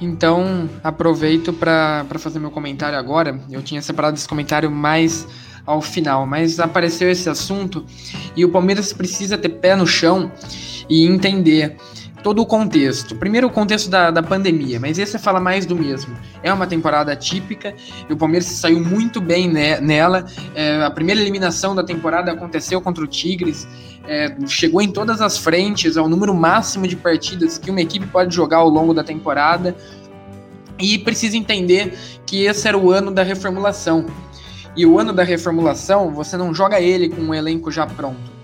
Então, 0.00 0.68
aproveito 0.84 1.52
para 1.52 2.04
fazer 2.18 2.38
meu 2.38 2.50
comentário 2.50 2.98
agora. 2.98 3.40
Eu 3.50 3.62
tinha 3.62 3.80
separado 3.80 4.16
esse 4.16 4.28
comentário 4.28 4.70
mais 4.70 5.26
ao 5.64 5.80
final, 5.82 6.26
mas 6.26 6.60
apareceu 6.60 7.10
esse 7.10 7.28
assunto 7.28 7.84
e 8.36 8.44
o 8.44 8.50
Palmeiras 8.50 8.92
precisa 8.92 9.36
ter 9.36 9.48
pé 9.48 9.74
no 9.74 9.86
chão 9.86 10.30
e 10.88 11.06
entender 11.06 11.76
todo 12.26 12.42
o 12.42 12.46
contexto. 12.46 13.14
Primeiro 13.14 13.46
o 13.46 13.50
contexto 13.50 13.88
da, 13.88 14.10
da 14.10 14.20
pandemia, 14.20 14.80
mas 14.80 14.98
esse 14.98 15.16
fala 15.16 15.38
mais 15.38 15.64
do 15.64 15.76
mesmo. 15.76 16.16
É 16.42 16.52
uma 16.52 16.66
temporada 16.66 17.12
atípica 17.12 17.72
e 18.10 18.12
o 18.12 18.16
Palmeiras 18.16 18.46
saiu 18.46 18.80
muito 18.80 19.20
bem 19.20 19.48
ne 19.48 19.80
nela. 19.80 20.26
É, 20.52 20.82
a 20.82 20.90
primeira 20.90 21.20
eliminação 21.20 21.72
da 21.72 21.84
temporada 21.84 22.32
aconteceu 22.32 22.80
contra 22.80 23.04
o 23.04 23.06
Tigres. 23.06 23.68
É, 24.08 24.34
chegou 24.48 24.82
em 24.82 24.90
todas 24.90 25.20
as 25.20 25.38
frentes, 25.38 25.96
ao 25.96 26.08
número 26.08 26.34
máximo 26.34 26.88
de 26.88 26.96
partidas 26.96 27.58
que 27.58 27.70
uma 27.70 27.80
equipe 27.80 28.08
pode 28.08 28.34
jogar 28.34 28.56
ao 28.56 28.68
longo 28.68 28.92
da 28.92 29.04
temporada. 29.04 29.76
E 30.80 30.98
precisa 30.98 31.36
entender 31.36 31.96
que 32.26 32.44
esse 32.44 32.66
era 32.66 32.76
o 32.76 32.90
ano 32.90 33.12
da 33.12 33.22
reformulação. 33.22 34.04
E 34.76 34.84
o 34.84 34.98
ano 34.98 35.12
da 35.12 35.22
reformulação, 35.22 36.10
você 36.10 36.36
não 36.36 36.52
joga 36.52 36.80
ele 36.80 37.08
com 37.08 37.22
um 37.22 37.32
elenco 37.32 37.70
já 37.70 37.86
pronto. 37.86 38.35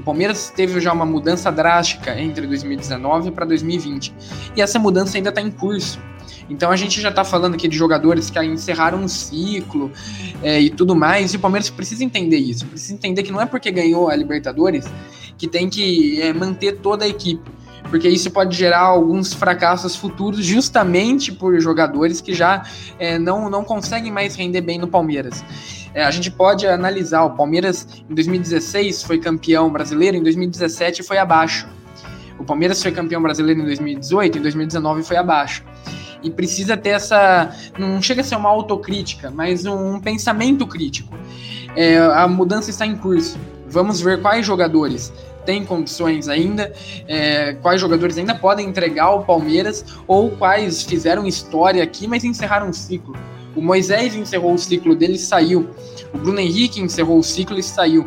O 0.00 0.02
Palmeiras 0.02 0.50
teve 0.56 0.80
já 0.80 0.94
uma 0.94 1.04
mudança 1.04 1.52
drástica 1.52 2.18
entre 2.18 2.46
2019 2.46 3.32
para 3.32 3.44
2020. 3.44 4.14
E 4.56 4.62
essa 4.62 4.78
mudança 4.78 5.18
ainda 5.18 5.28
está 5.28 5.42
em 5.42 5.50
curso. 5.50 6.00
Então 6.48 6.70
a 6.70 6.76
gente 6.76 6.98
já 7.02 7.10
está 7.10 7.22
falando 7.22 7.54
aqui 7.54 7.68
de 7.68 7.76
jogadores 7.76 8.30
que 8.30 8.42
encerraram 8.42 8.98
um 8.98 9.06
ciclo 9.06 9.92
é, 10.42 10.58
e 10.58 10.70
tudo 10.70 10.96
mais. 10.96 11.34
E 11.34 11.36
o 11.36 11.38
Palmeiras 11.38 11.68
precisa 11.68 12.02
entender 12.02 12.38
isso. 12.38 12.64
Precisa 12.64 12.94
entender 12.94 13.22
que 13.22 13.30
não 13.30 13.42
é 13.42 13.46
porque 13.46 13.70
ganhou 13.70 14.08
a 14.08 14.16
Libertadores 14.16 14.86
que 15.36 15.46
tem 15.46 15.68
que 15.68 16.18
é, 16.22 16.32
manter 16.32 16.78
toda 16.78 17.04
a 17.04 17.08
equipe 17.08 17.60
porque 17.90 18.08
isso 18.08 18.30
pode 18.30 18.56
gerar 18.56 18.82
alguns 18.82 19.34
fracassos 19.34 19.96
futuros 19.96 20.46
justamente 20.46 21.32
por 21.32 21.58
jogadores 21.60 22.20
que 22.20 22.32
já 22.32 22.64
é, 22.98 23.18
não, 23.18 23.50
não 23.50 23.64
conseguem 23.64 24.12
mais 24.12 24.36
render 24.36 24.60
bem 24.60 24.78
no 24.78 24.86
Palmeiras. 24.86 25.44
É, 25.94 26.04
a 26.04 26.10
gente 26.10 26.30
pode 26.30 26.66
analisar, 26.66 27.24
o 27.24 27.30
Palmeiras 27.30 27.86
em 28.08 28.14
2016 28.14 29.02
foi 29.02 29.18
campeão 29.18 29.70
brasileiro, 29.70 30.16
em 30.16 30.22
2017 30.22 31.02
foi 31.02 31.18
abaixo. 31.18 31.68
O 32.38 32.44
Palmeiras 32.44 32.82
foi 32.82 32.90
campeão 32.92 33.20
brasileiro 33.20 33.60
em 33.60 33.64
2018, 33.64 34.38
em 34.38 34.40
2019 34.42 35.02
foi 35.02 35.16
abaixo. 35.16 35.64
E 36.22 36.30
precisa 36.30 36.76
ter 36.76 36.90
essa. 36.90 37.50
Não 37.78 38.00
chega 38.00 38.20
a 38.20 38.24
ser 38.24 38.36
uma 38.36 38.48
autocrítica, 38.48 39.30
mas 39.30 39.66
um 39.66 39.98
pensamento 40.00 40.66
crítico. 40.66 41.14
É, 41.74 41.98
a 41.98 42.26
mudança 42.28 42.70
está 42.70 42.86
em 42.86 42.96
curso. 42.96 43.38
Vamos 43.66 44.00
ver 44.00 44.20
quais 44.20 44.44
jogadores 44.44 45.12
tem 45.44 45.64
condições 45.64 46.28
ainda, 46.28 46.72
é, 47.08 47.54
quais 47.54 47.80
jogadores 47.80 48.18
ainda 48.18 48.34
podem 48.34 48.68
entregar 48.68 49.04
ao 49.04 49.24
Palmeiras 49.24 49.84
ou 50.06 50.30
quais 50.30 50.82
fizeram 50.82 51.26
história 51.26 51.82
aqui, 51.82 52.06
mas 52.06 52.24
encerraram 52.24 52.68
um 52.68 52.72
ciclo. 52.72 53.16
O 53.54 53.60
Moisés 53.60 54.14
encerrou 54.14 54.54
o 54.54 54.58
ciclo 54.58 54.94
dele 54.94 55.14
e 55.14 55.18
saiu. 55.18 55.68
O 56.12 56.18
Bruno 56.18 56.40
Henrique 56.40 56.80
encerrou 56.80 57.18
o 57.18 57.22
ciclo 57.22 57.58
e 57.58 57.62
saiu. 57.62 58.06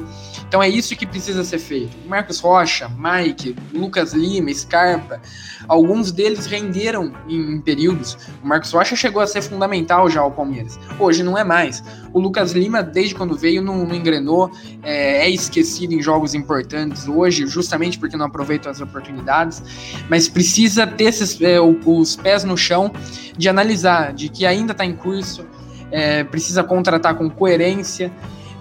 Então 0.54 0.62
é 0.62 0.70
isso 0.70 0.96
que 0.96 1.08
precisa 1.08 1.44
ser 1.44 1.58
feito. 1.58 1.98
Marcos 2.08 2.40
Rocha, 2.40 2.88
Mike, 2.96 3.56
Lucas 3.74 4.14
Lima, 4.14 4.54
Scarpa, 4.54 5.20
alguns 5.68 6.12
deles 6.12 6.46
renderam 6.46 7.12
em, 7.28 7.56
em, 7.56 7.60
períodos. 7.60 8.16
O 8.44 8.48
Marcos 8.48 8.72
Rocha 8.72 8.96
chegou 8.96 9.20
a 9.20 9.26
ser 9.26 9.42
fundamental 9.42 10.08
já 10.12 10.22
ao 10.22 10.30
Palmeiras. 10.30 10.78
Hoje 11.00 11.24
não 11.24 11.36
é 11.36 11.44
mais. 11.44 11.84
O 12.14 12.20
Lucas 12.20 12.52
Lima, 12.52 12.84
desde 12.84 13.16
quando 13.16 13.36
veio, 13.36 13.64
não, 13.64 13.84
não 13.84 13.96
engrenou, 13.96 14.52
é, 14.84 15.26
é, 15.26 15.30
esquecido 15.32 15.96
em 15.96 16.04
jogos 16.04 16.36
importantes 16.36 17.08
hoje, 17.08 17.48
justamente 17.48 17.98
porque 17.98 18.16
não 18.16 18.28
aproveita 18.28 18.70
as 18.70 18.80
oportunidades. 18.80 19.64
Mas 20.08 20.30
precisa 20.30 20.86
ter 20.86 21.06
esses, 21.06 21.42
é, 21.42 21.60
os 21.60 22.16
pés 22.16 22.44
no 22.44 22.56
chão 22.56 22.94
de 23.36 23.50
analisar, 23.50 24.14
de 24.14 24.30
que 24.30 24.46
ainda 24.46 24.74
está 24.74 24.86
em 24.86 24.96
curso, 24.96 25.43
é, 25.94 26.26
precisa 26.26 26.62
contratar 26.62 27.16
com 27.16 27.30
coerência 27.30 28.12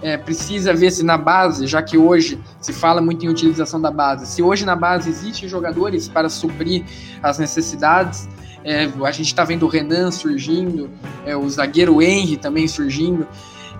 é, 0.03 0.17
precisa 0.17 0.73
ver 0.73 0.91
se 0.91 1.01
na 1.01 1.17
base, 1.17 1.65
já 1.65 1.81
que 1.81 1.97
hoje 1.97 2.37
se 2.59 2.73
fala 2.73 3.01
muito 3.01 3.25
em 3.25 3.29
utilização 3.29 3.79
da 3.79 3.89
base, 3.89 4.27
se 4.27 4.43
hoje 4.43 4.65
na 4.65 4.75
base 4.75 5.09
existem 5.09 5.47
jogadores 5.47 6.09
para 6.09 6.27
suprir 6.27 6.83
as 7.23 7.39
necessidades. 7.39 8.27
É, 8.65 8.89
a 9.03 9.11
gente 9.11 9.27
está 9.27 9.45
vendo 9.45 9.63
o 9.65 9.69
Renan 9.69 10.11
surgindo, 10.11 10.89
é, 11.25 11.35
o 11.35 11.49
zagueiro 11.49 12.01
Henry 12.01 12.35
também 12.35 12.67
surgindo. 12.67 13.25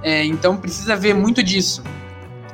É, 0.02 0.24
então 0.26 0.56
precisa 0.56 0.96
ver 0.96 1.14
muito 1.14 1.44
disso. 1.44 1.84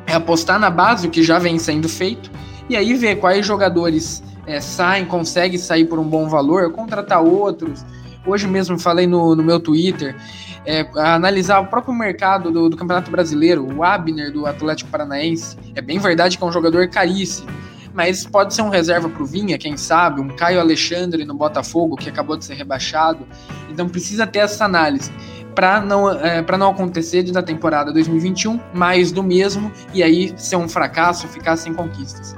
É 0.07 0.13
apostar 0.13 0.59
na 0.59 0.71
base, 0.71 1.07
o 1.07 1.11
que 1.11 1.21
já 1.21 1.37
vem 1.37 1.59
sendo 1.59 1.87
feito, 1.87 2.31
e 2.67 2.75
aí 2.75 2.95
ver 2.95 3.17
quais 3.17 3.45
jogadores 3.45 4.23
é, 4.47 4.59
saem, 4.59 5.05
conseguem 5.05 5.59
sair 5.59 5.85
por 5.85 5.99
um 5.99 6.03
bom 6.03 6.27
valor, 6.27 6.71
contratar 6.71 7.21
outros. 7.21 7.85
Hoje 8.25 8.47
mesmo 8.47 8.77
falei 8.79 9.05
no, 9.05 9.35
no 9.35 9.43
meu 9.43 9.59
Twitter 9.59 10.15
é, 10.65 10.87
analisar 10.95 11.59
o 11.59 11.67
próprio 11.67 11.93
mercado 11.93 12.51
do, 12.51 12.69
do, 12.69 12.77
Campeonato 12.77 13.09
Brasileiro, 13.09 13.65
o 13.75 13.83
Abner 13.83 14.31
do 14.31 14.45
Atlético 14.45 14.89
Paranaense. 14.89 15.57
É 15.75 15.81
bem 15.81 15.99
verdade 15.99 16.37
que 16.37 16.43
é 16.43 16.47
um 16.47 16.51
jogador 16.51 16.87
caríssimo, 16.89 17.49
mas 17.93 18.25
pode 18.25 18.53
ser 18.53 18.61
um 18.61 18.69
reserva 18.69 19.09
para 19.09 19.23
o 19.23 19.25
Vinha, 19.25 19.57
quem 19.57 19.77
sabe, 19.77 20.21
um 20.21 20.29
Caio 20.29 20.59
Alexandre 20.59 21.25
no 21.25 21.33
Botafogo, 21.33 21.95
que 21.95 22.09
acabou 22.09 22.37
de 22.37 22.45
ser 22.45 22.55
rebaixado. 22.55 23.27
Então 23.69 23.87
precisa 23.87 24.27
ter 24.27 24.39
essa 24.39 24.65
análise 24.65 25.11
para 25.55 25.81
não, 25.81 26.09
é, 26.09 26.45
não 26.57 26.71
acontecer 26.71 27.23
de, 27.23 27.31
da 27.31 27.41
temporada 27.41 27.91
2021 27.91 28.59
mais 28.73 29.11
do 29.11 29.23
mesmo 29.23 29.71
e 29.93 30.03
aí 30.03 30.33
ser 30.37 30.55
um 30.55 30.69
fracasso, 30.69 31.27
ficar 31.27 31.57
sem 31.57 31.73
conquistas. 31.73 32.35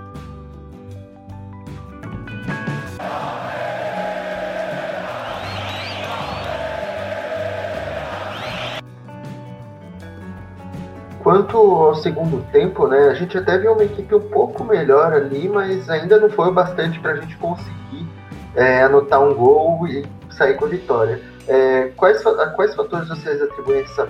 Quanto 11.32 11.58
ao 11.58 11.96
segundo 11.96 12.46
tempo, 12.52 12.90
né, 12.90 13.08
a 13.08 13.14
gente 13.14 13.38
até 13.38 13.58
viu 13.58 13.72
uma 13.72 13.86
equipe 13.86 14.14
um 14.14 14.20
pouco 14.20 14.66
melhor 14.66 15.14
ali, 15.14 15.48
mas 15.48 15.90
ainda 15.90 16.20
não 16.20 16.30
foi 16.30 16.50
o 16.50 16.52
bastante 16.52 17.00
para 17.00 17.14
a 17.14 17.16
gente 17.22 17.38
conseguir 17.38 18.06
é, 18.54 18.84
anotar 18.84 19.24
um 19.24 19.34
gol 19.34 19.88
e 19.88 20.06
sair 20.30 20.56
com 20.56 20.68
vitória. 20.68 21.22
É, 21.48 21.84
quais, 21.96 22.26
a 22.26 22.48
quais 22.48 22.76
fatores 22.76 23.08
vocês 23.08 23.42
atribuem 23.42 23.80
essa 23.80 24.10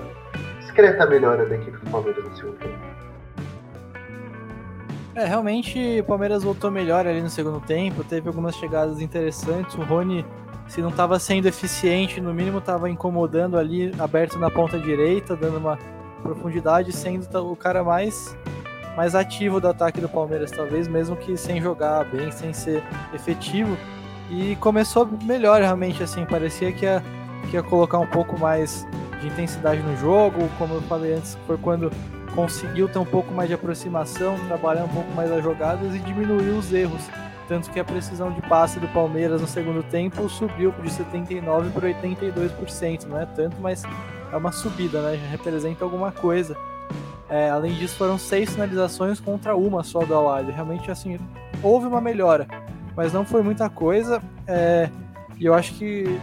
discreta 0.62 1.05
melhora 1.05 1.45
da 1.45 1.53
equipe 1.53 1.77
do 1.77 1.91
Palmeiras 1.91 2.23
no 2.23 2.36
segundo 2.36 2.57
tempo? 2.57 2.79
É, 5.13 5.23
realmente 5.23 5.99
o 5.99 6.03
Palmeiras 6.03 6.41
voltou 6.41 6.71
melhor 6.71 7.05
ali 7.05 7.21
no 7.21 7.29
segundo 7.29 7.60
tempo, 7.60 8.03
teve 8.03 8.29
algumas 8.29 8.55
chegadas 8.55 8.99
interessantes. 8.99 9.75
O 9.75 9.84
Rony, 9.84 10.25
se 10.67 10.81
não 10.81 10.89
estava 10.89 11.19
sendo 11.19 11.47
eficiente, 11.47 12.19
no 12.19 12.34
mínimo 12.34 12.57
estava 12.57 12.89
incomodando 12.89 13.60
ali, 13.60 13.93
aberto 13.99 14.39
na 14.39 14.49
ponta 14.49 14.79
direita, 14.79 15.36
dando 15.36 15.60
uma 15.60 15.77
profundidade, 16.21 16.91
sendo 16.91 17.51
o 17.51 17.55
cara 17.55 17.84
mais 17.84 18.36
mais 18.95 19.15
ativo 19.15 19.62
do 19.62 19.67
ataque 19.67 20.01
do 20.01 20.10
Palmeiras, 20.10 20.51
talvez, 20.51 20.88
mesmo 20.88 21.15
que 21.15 21.38
sem 21.38 21.62
jogar 21.62 22.03
bem, 22.05 22.31
sem 22.31 22.53
ser 22.53 22.84
efetivo. 23.13 23.77
E 24.29 24.55
começou 24.57 25.07
melhor, 25.23 25.62
realmente, 25.62 26.03
assim, 26.03 26.25
parecia 26.25 26.71
que 26.71 26.86
ia, 26.86 27.03
que 27.49 27.55
ia 27.55 27.63
colocar 27.63 27.99
um 27.99 28.07
pouco 28.07 28.39
mais 28.39 28.86
de 29.19 29.27
intensidade 29.27 29.81
no 29.81 29.95
jogo, 29.97 30.49
como 30.57 30.75
eu 30.75 30.81
falei 30.84 31.13
antes, 31.13 31.38
foi 31.45 31.57
quando 31.57 31.91
conseguiu 32.34 32.88
ter 32.88 32.97
um 32.97 33.05
pouco 33.05 33.34
mais 33.34 33.49
de 33.49 33.55
aproximação, 33.55 34.38
trabalhar 34.47 34.86
um 34.86 34.89
pouco 34.89 35.12
mais 35.12 35.31
as 35.31 35.43
jogadas 35.43 35.93
e 35.93 35.99
diminuir 35.99 36.49
os 36.49 36.71
erros. 36.71 37.10
Tanto 37.47 37.69
que 37.69 37.79
a 37.79 37.84
precisão 37.84 38.31
de 38.31 38.41
passe 38.43 38.79
do 38.79 38.88
Palmeiras 38.88 39.41
no 39.41 39.47
segundo 39.47 39.84
tempo 39.84 40.29
subiu 40.29 40.73
de 40.81 40.89
79% 40.89 41.71
para 41.73 41.89
82%, 41.89 43.05
não 43.07 43.19
é 43.19 43.25
tanto, 43.25 43.57
mas 43.60 43.84
é 44.32 44.38
uma 44.38 44.52
subida, 44.52 45.02
né? 45.02 45.17
Já 45.17 45.28
representa 45.28 45.84
alguma 45.84 46.12
coisa. 46.12 46.56
É, 47.30 47.50
além 47.50 47.74
disso, 47.74 47.96
foram 47.96 48.17
seis 48.17 48.52
finalizações 48.52 49.20
contra 49.20 49.56
uma 49.56 49.84
só 49.84 50.04
do 50.04 50.13
Awali. 50.13 50.52
Realmente, 50.52 50.91
assim, 50.91 51.17
houve 51.63 51.88
uma 51.88 52.02
melhora, 52.02 52.48
mas 52.96 53.13
não 53.13 53.26
foi 53.26 53.41
muita 53.41 53.70
coisa. 53.70 54.22
É, 54.48 54.89
e 55.38 55.46
eu 55.46 55.54
acho 55.54 55.74
que, 55.76 56.20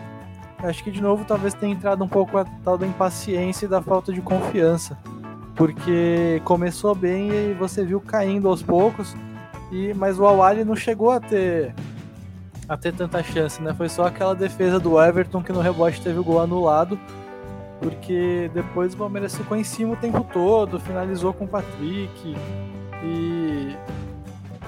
acho 0.58 0.84
que 0.84 0.90
de 0.90 1.00
novo, 1.00 1.24
talvez 1.24 1.54
tenha 1.54 1.72
entrado 1.72 2.02
um 2.04 2.08
pouco 2.08 2.36
a 2.36 2.44
tal 2.62 2.76
da 2.76 2.86
impaciência 2.86 3.66
e 3.66 3.68
da 3.68 3.80
falta 3.80 4.12
de 4.12 4.20
confiança, 4.20 4.98
porque 5.54 6.42
começou 6.44 6.94
bem 6.94 7.30
e 7.30 7.54
você 7.54 7.84
viu 7.84 8.00
caindo 8.00 8.48
aos 8.48 8.62
poucos. 8.62 9.16
E 9.72 9.92
mas 9.94 10.18
o 10.18 10.26
Awali 10.26 10.64
não 10.64 10.76
chegou 10.76 11.10
a 11.10 11.20
ter 11.20 11.74
a 12.68 12.76
ter 12.76 12.92
tanta 12.92 13.22
chance, 13.22 13.62
né? 13.62 13.72
Foi 13.72 13.88
só 13.88 14.06
aquela 14.06 14.34
defesa 14.34 14.78
do 14.78 15.02
Everton 15.02 15.42
que 15.42 15.52
no 15.52 15.60
rebote 15.60 16.02
teve 16.02 16.18
o 16.18 16.24
gol 16.24 16.40
anulado 16.40 16.98
porque 17.80 18.50
depois 18.52 18.94
o 18.94 18.96
Palmeiras 18.96 19.36
ficou 19.36 19.56
em 19.56 19.64
cima 19.64 19.94
o 19.94 19.96
tempo 19.96 20.26
todo, 20.32 20.80
finalizou 20.80 21.32
com 21.32 21.44
o 21.44 21.48
Patrick 21.48 22.36
e, 23.02 23.76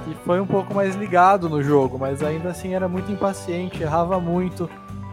e 0.06 0.14
foi 0.24 0.40
um 0.40 0.46
pouco 0.46 0.74
mais 0.74 0.94
ligado 0.94 1.48
no 1.48 1.62
jogo, 1.62 1.98
mas 1.98 2.22
ainda 2.22 2.50
assim 2.50 2.74
era 2.74 2.88
muito 2.88 3.10
impaciente, 3.10 3.82
errava 3.82 4.20
muito, 4.20 4.70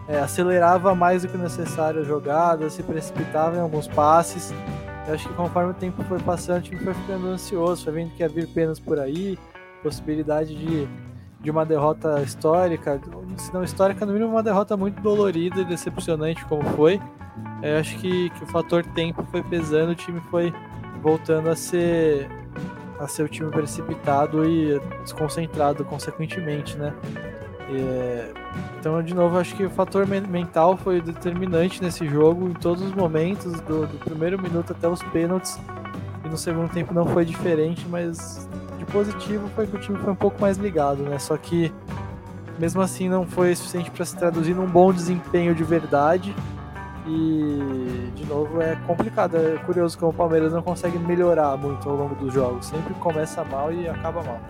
é, 0.08 0.18
acelerava 0.18 0.94
mais 0.94 1.22
do 1.22 1.28
que 1.28 1.36
necessário 1.36 2.00
as 2.00 2.06
jogadas, 2.06 2.72
se 2.74 2.82
precipitava 2.82 3.56
em 3.56 3.60
alguns 3.60 3.88
passes. 3.88 4.54
Eu 5.06 5.14
acho 5.14 5.26
que 5.26 5.34
conforme 5.34 5.70
o 5.70 5.74
tempo 5.74 6.02
foi 6.04 6.18
passando, 6.20 6.58
o 6.58 6.62
time 6.62 6.80
foi 6.80 6.94
ficando 6.94 7.26
ansioso, 7.28 7.84
foi 7.84 7.92
vendo 7.94 8.10
que 8.12 8.22
ia 8.22 8.28
vir 8.28 8.46
penas 8.48 8.78
por 8.78 8.98
aí, 8.98 9.38
possibilidade 9.82 10.54
de, 10.54 10.88
de 11.40 11.50
uma 11.50 11.64
derrota 11.64 12.20
histórica, 12.22 13.00
se 13.36 13.52
não 13.54 13.62
histórica, 13.62 14.04
no 14.04 14.12
mínimo 14.12 14.30
uma 14.30 14.42
derrota 14.42 14.76
muito 14.76 15.00
dolorida 15.00 15.60
e 15.60 15.64
decepcionante 15.64 16.44
como 16.46 16.62
foi. 16.70 17.00
Eu 17.62 17.78
acho 17.78 17.96
que, 17.98 18.30
que 18.30 18.44
o 18.44 18.46
fator 18.46 18.84
tempo 18.84 19.24
foi 19.30 19.42
pesando, 19.42 19.92
o 19.92 19.94
time 19.94 20.20
foi 20.30 20.52
voltando 21.02 21.48
a 21.48 21.56
ser 21.56 22.28
a 22.98 23.06
ser 23.06 23.22
o 23.22 23.28
time 23.28 23.48
precipitado 23.50 24.44
e 24.44 24.80
desconcentrado 25.02 25.84
consequentemente, 25.84 26.76
né? 26.76 26.92
É, 27.70 28.32
então, 28.78 29.02
de 29.02 29.14
novo, 29.14 29.38
acho 29.38 29.54
que 29.54 29.64
o 29.64 29.70
fator 29.70 30.06
mental 30.06 30.76
foi 30.76 31.00
determinante 31.00 31.82
nesse 31.82 32.08
jogo, 32.08 32.48
em 32.48 32.54
todos 32.54 32.82
os 32.82 32.92
momentos, 32.92 33.60
do, 33.60 33.86
do 33.86 33.98
primeiro 33.98 34.40
minuto 34.40 34.72
até 34.72 34.88
os 34.88 35.02
pênaltis. 35.04 35.60
E 36.24 36.28
no 36.28 36.36
segundo 36.36 36.70
tempo 36.72 36.92
não 36.92 37.06
foi 37.06 37.24
diferente, 37.24 37.86
mas 37.88 38.48
positivo 38.90 39.48
foi 39.54 39.66
que 39.66 39.76
o 39.76 39.80
time 39.80 39.98
foi 39.98 40.12
um 40.12 40.16
pouco 40.16 40.40
mais 40.40 40.56
ligado, 40.56 41.02
né? 41.02 41.18
Só 41.18 41.36
que 41.36 41.72
mesmo 42.58 42.80
assim 42.80 43.08
não 43.08 43.26
foi 43.26 43.54
suficiente 43.54 43.90
para 43.90 44.04
se 44.04 44.16
traduzir 44.16 44.54
num 44.54 44.66
bom 44.66 44.92
desempenho 44.92 45.54
de 45.54 45.64
verdade. 45.64 46.34
E 47.06 48.10
de 48.14 48.26
novo 48.26 48.60
é 48.60 48.76
complicado, 48.86 49.36
é 49.36 49.56
curioso 49.64 49.96
como 49.98 50.10
o 50.10 50.14
Palmeiras 50.14 50.52
não 50.52 50.60
consegue 50.60 50.98
melhorar 50.98 51.56
muito 51.56 51.88
ao 51.88 51.96
longo 51.96 52.14
dos 52.16 52.34
jogos. 52.34 52.66
Sempre 52.66 52.92
começa 52.94 53.42
mal 53.44 53.72
e 53.72 53.88
acaba 53.88 54.22
mal. 54.22 54.40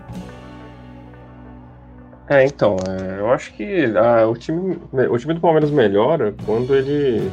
É, 2.29 2.44
então, 2.44 2.77
é, 2.87 3.20
eu 3.20 3.33
acho 3.33 3.55
que 3.55 3.85
ah, 3.96 4.27
o, 4.27 4.35
time, 4.35 4.79
o 4.92 5.18
time 5.18 5.35
do 5.35 5.40
Palmeiras 5.40 5.70
melhora 5.70 6.35
quando 6.44 6.74
ele, 6.74 7.31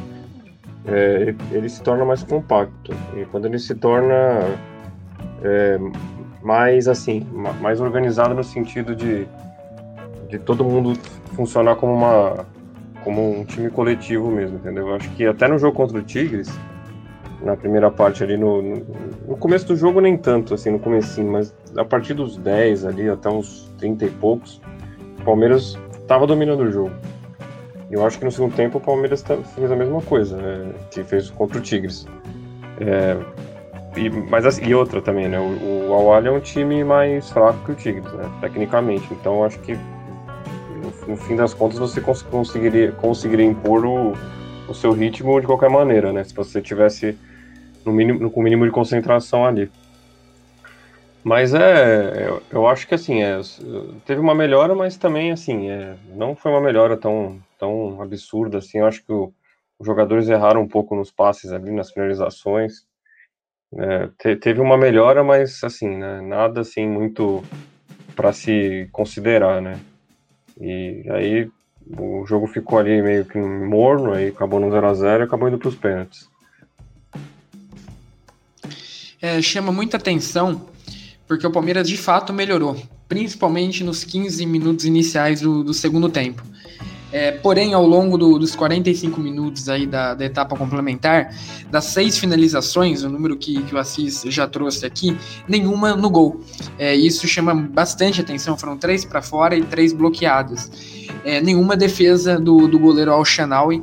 é, 0.85 1.35
ele 1.51 1.67
se 1.67 1.81
torna 1.81 2.05
mais 2.05 2.23
compacto. 2.23 2.93
E 3.15 3.25
quando 3.25 3.45
ele 3.45 3.59
se 3.59 3.75
torna 3.75 4.39
é, 5.43 5.77
mais 6.45 6.87
assim, 6.87 7.25
mais 7.59 7.81
organizado 7.81 8.35
no 8.35 8.43
sentido 8.43 8.95
de, 8.95 9.27
de 10.29 10.37
todo 10.37 10.63
mundo 10.63 10.93
funcionar 11.35 11.75
como 11.75 11.91
uma 11.91 12.45
como 13.03 13.39
um 13.39 13.43
time 13.43 13.69
coletivo 13.69 14.29
mesmo, 14.29 14.57
entendeu? 14.57 14.89
Eu 14.89 14.95
acho 14.95 15.09
que 15.11 15.25
até 15.25 15.47
no 15.47 15.57
jogo 15.57 15.75
contra 15.75 15.97
o 15.97 16.03
Tigres, 16.03 16.47
na 17.41 17.55
primeira 17.55 17.89
parte 17.89 18.23
ali 18.23 18.37
no, 18.37 18.61
no, 18.61 19.37
começo 19.37 19.65
do 19.67 19.75
jogo 19.75 19.99
nem 19.99 20.17
tanto 20.17 20.53
assim 20.53 20.69
no 20.69 20.79
comecinho, 20.79 21.31
mas 21.31 21.53
a 21.75 21.83
partir 21.83 22.13
dos 22.13 22.37
10 22.37 22.85
ali 22.85 23.09
até 23.09 23.27
uns 23.27 23.73
30 23.79 24.05
e 24.05 24.09
poucos, 24.11 24.61
Palmeiras 25.23 25.75
estava 25.99 26.27
dominando 26.27 26.61
o 26.61 26.71
jogo. 26.71 26.91
Eu 27.89 28.05
acho 28.05 28.19
que 28.19 28.25
no 28.25 28.31
segundo 28.31 28.55
tempo 28.55 28.77
o 28.77 28.81
Palmeiras 28.81 29.23
fez 29.55 29.71
a 29.71 29.75
mesma 29.75 30.01
coisa 30.01 30.37
né, 30.37 30.73
que 30.91 31.03
fez 31.03 31.31
contra 31.31 31.57
o 31.57 31.61
Tigres. 31.61 32.07
É, 32.79 33.17
e, 33.95 34.09
mas 34.09 34.45
assim, 34.45 34.65
e 34.65 34.75
outra 34.75 35.01
também, 35.01 35.27
né? 35.27 35.39
O, 35.39 35.89
o 35.89 35.93
Awali 35.93 36.27
é 36.27 36.31
um 36.31 36.39
time 36.39 36.83
mais 36.83 37.29
fraco 37.29 37.59
que 37.65 37.71
o 37.71 37.75
Tigres, 37.75 38.11
né? 38.13 38.29
Tecnicamente. 38.41 39.07
Então 39.11 39.43
acho 39.43 39.59
que 39.59 39.73
no, 39.75 41.07
no, 41.07 41.17
fim 41.17 41.35
das 41.35 41.53
contas 41.53 41.79
você 41.79 42.01
cons 42.01 42.21
conseguiria, 42.21 42.91
conseguiria 42.93 43.45
impor 43.45 43.85
o, 43.85 44.13
o 44.67 44.73
seu 44.73 44.91
ritmo 44.91 45.39
de 45.39 45.47
qualquer 45.47 45.69
maneira, 45.69 46.11
né? 46.11 46.23
Se 46.23 46.33
você 46.33 46.61
tivesse 46.61 47.17
no 47.85 47.91
mínimo, 47.91 48.29
com 48.29 48.39
o 48.39 48.43
mínimo 48.43 48.65
de 48.65 48.71
concentração 48.71 49.45
ali. 49.45 49.71
Mas 51.23 51.53
é, 51.53 52.27
eu, 52.27 52.43
eu 52.51 52.67
acho 52.67 52.87
que 52.87 52.93
assim, 52.93 53.23
é, 53.23 53.39
teve 54.05 54.21
uma 54.21 54.35
melhora, 54.35 54.75
mas 54.75 54.95
também 54.95 55.31
assim, 55.31 55.69
é, 55.69 55.95
não 56.13 56.35
foi 56.35 56.51
uma 56.51 56.61
melhora 56.61 56.95
tão, 56.95 57.39
tão 57.57 57.99
absurda 58.01 58.59
assim. 58.59 58.79
Eu 58.79 58.85
acho 58.85 59.03
que 59.03 59.11
o, 59.11 59.33
os 59.79 59.85
jogadores 59.87 60.29
erraram 60.29 60.61
um 60.61 60.67
pouco 60.67 60.95
nos 60.95 61.11
passes 61.11 61.51
ali, 61.51 61.71
nas 61.71 61.91
finalizações. 61.91 62.85
É, 63.73 64.09
te, 64.17 64.35
teve 64.35 64.61
uma 64.61 64.77
melhora, 64.77 65.23
mas 65.23 65.63
assim, 65.63 65.89
né, 65.89 66.21
nada 66.21 66.61
assim 66.61 66.87
muito 66.87 67.43
para 68.15 68.31
se 68.31 68.87
considerar, 68.91 69.61
né? 69.61 69.79
E 70.59 71.03
aí 71.09 71.49
o 71.97 72.25
jogo 72.25 72.47
ficou 72.47 72.79
ali 72.79 73.01
meio 73.01 73.25
que 73.25 73.37
morno, 73.37 74.13
aí 74.13 74.29
acabou 74.29 74.59
no 74.59 74.71
0 74.71 74.87
a 74.87 74.93
0 74.93 75.23
e 75.23 75.25
acabou 75.25 75.49
indo 75.49 75.57
para 75.57 75.69
os 75.69 75.75
pênaltis. 75.75 76.29
É, 79.21 79.41
chama 79.41 79.71
muita 79.71 79.97
atenção 79.97 80.69
porque 81.27 81.45
o 81.45 81.51
Palmeiras 81.51 81.87
de 81.87 81.97
fato 81.97 82.31
melhorou, 82.31 82.75
principalmente 83.07 83.83
nos 83.83 84.03
15 84.03 84.45
minutos 84.45 84.85
iniciais 84.85 85.41
do, 85.41 85.63
do 85.63 85.73
segundo 85.73 86.09
tempo. 86.09 86.43
É, 87.15 87.31
porém, 87.31 87.73
ao 87.73 87.87
longo 87.87 88.17
do, 88.17 88.37
dos 88.37 88.57
45 88.57 89.21
minutos 89.21 89.69
aí 89.69 89.87
da, 89.87 90.13
da, 90.13 90.25
etapa 90.25 90.53
complementar, 90.53 91.33
das 91.71 91.85
seis 91.85 92.17
finalizações, 92.17 93.03
o 93.03 93.09
número 93.09 93.37
que, 93.37 93.63
que 93.63 93.73
o 93.73 93.77
Assis 93.77 94.23
já 94.25 94.45
trouxe 94.45 94.85
aqui, 94.85 95.15
nenhuma 95.47 95.95
no 95.95 96.09
gol. 96.09 96.41
É, 96.77 96.93
isso 96.93 97.25
chama 97.25 97.55
bastante 97.55 98.19
atenção, 98.19 98.57
foram 98.57 98.75
três 98.75 99.05
para 99.05 99.21
fora 99.21 99.55
e 99.55 99.63
três 99.63 99.93
bloqueadas. 99.93 100.69
É, 101.23 101.39
nenhuma 101.39 101.77
defesa 101.77 102.37
do, 102.37 102.67
do 102.67 102.77
goleiro 102.77 103.13
Al-Shanawi 103.13 103.81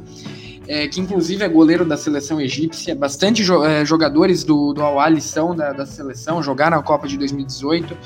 é, 0.69 0.87
que 0.87 1.01
inclusive 1.01 1.45
é 1.45 1.49
goleiro 1.49 1.85
da 1.85 1.97
seleção 1.97 2.41
egípcia. 2.41 2.95
Bastante 2.95 3.43
jo 3.43 3.65
é, 3.65 3.85
jogadores 3.85 4.45
do, 4.45 4.73
do 4.73 4.83
Al 4.83 5.21
são 5.21 5.55
da, 5.55 5.73
da, 5.73 5.87
seleção, 5.87 6.43
jogaram 6.43 6.79
a 6.79 6.83
Copa 6.83 7.09
de 7.09 7.17
2018. 7.19 7.97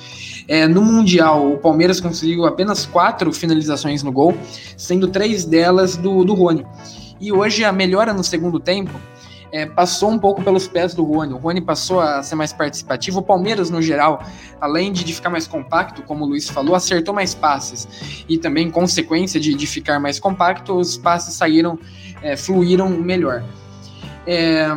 É, 0.49 0.66
no 0.66 0.83
Mundial, 0.83 1.53
o 1.53 1.59
Palmeiras 1.59 2.01
conseguiu 2.01 2.47
apenas 2.47 2.87
quatro 2.87 3.33
finalizações 3.33 4.03
no 4.03 4.12
gol, 4.12 4.35
sendo 4.77 5.09
três 5.09 5.45
delas 5.45 5.97
do, 5.97 6.25
do 6.25 6.35
Rony. 6.35 6.66
E 7.21 7.33
hoje 7.33 7.64
a 7.64 7.73
melhora 7.73 8.12
no 8.12 8.23
segundo 8.23 8.61
tempo 8.61 8.92
é, 9.53 9.64
passou 9.64 10.11
um 10.11 10.19
pouco 10.19 10.42
pelos 10.42 10.69
pés 10.69 10.95
do 10.95 11.05
Rony. 11.05 11.33
O 11.33 11.38
Rony 11.38 11.61
passou 11.61 12.01
a 12.01 12.23
ser 12.23 12.35
mais 12.35 12.53
participativo. 12.53 13.21
O 13.21 13.23
Palmeiras, 13.23 13.71
no 13.71 13.81
geral, 13.81 14.23
além 14.61 14.92
de, 14.92 15.05
de 15.05 15.14
ficar 15.14 15.31
mais 15.31 15.47
compacto, 15.47 16.03
como 16.03 16.25
o 16.25 16.29
Luiz 16.29 16.49
falou, 16.49 16.75
acertou 16.75 17.14
mais 17.14 17.35
passes. 17.35 18.25
E 18.29 18.37
também, 18.38 18.71
consequência 18.71 19.40
de, 19.40 19.55
de 19.55 19.66
ficar 19.66 19.99
mais 19.99 20.19
compacto, 20.19 20.75
os 20.75 20.97
passes 20.97 21.35
saíram 21.35 21.79
é, 22.22 22.37
fluíram 22.37 22.90
melhor. 22.90 23.44
É, 24.26 24.68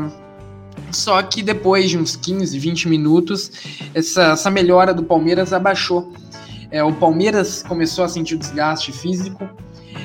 só 0.91 1.21
que 1.21 1.41
depois 1.41 1.89
de 1.89 1.97
uns 1.97 2.15
15, 2.15 2.57
20 2.57 2.89
minutos, 2.89 3.51
essa, 3.93 4.31
essa 4.31 4.49
melhora 4.49 4.93
do 4.93 5.03
Palmeiras 5.03 5.53
abaixou. 5.53 6.13
É, 6.71 6.83
o 6.83 6.93
Palmeiras 6.93 7.63
começou 7.63 8.03
a 8.03 8.09
sentir 8.09 8.35
o 8.35 8.37
desgaste 8.37 8.91
físico, 8.91 9.49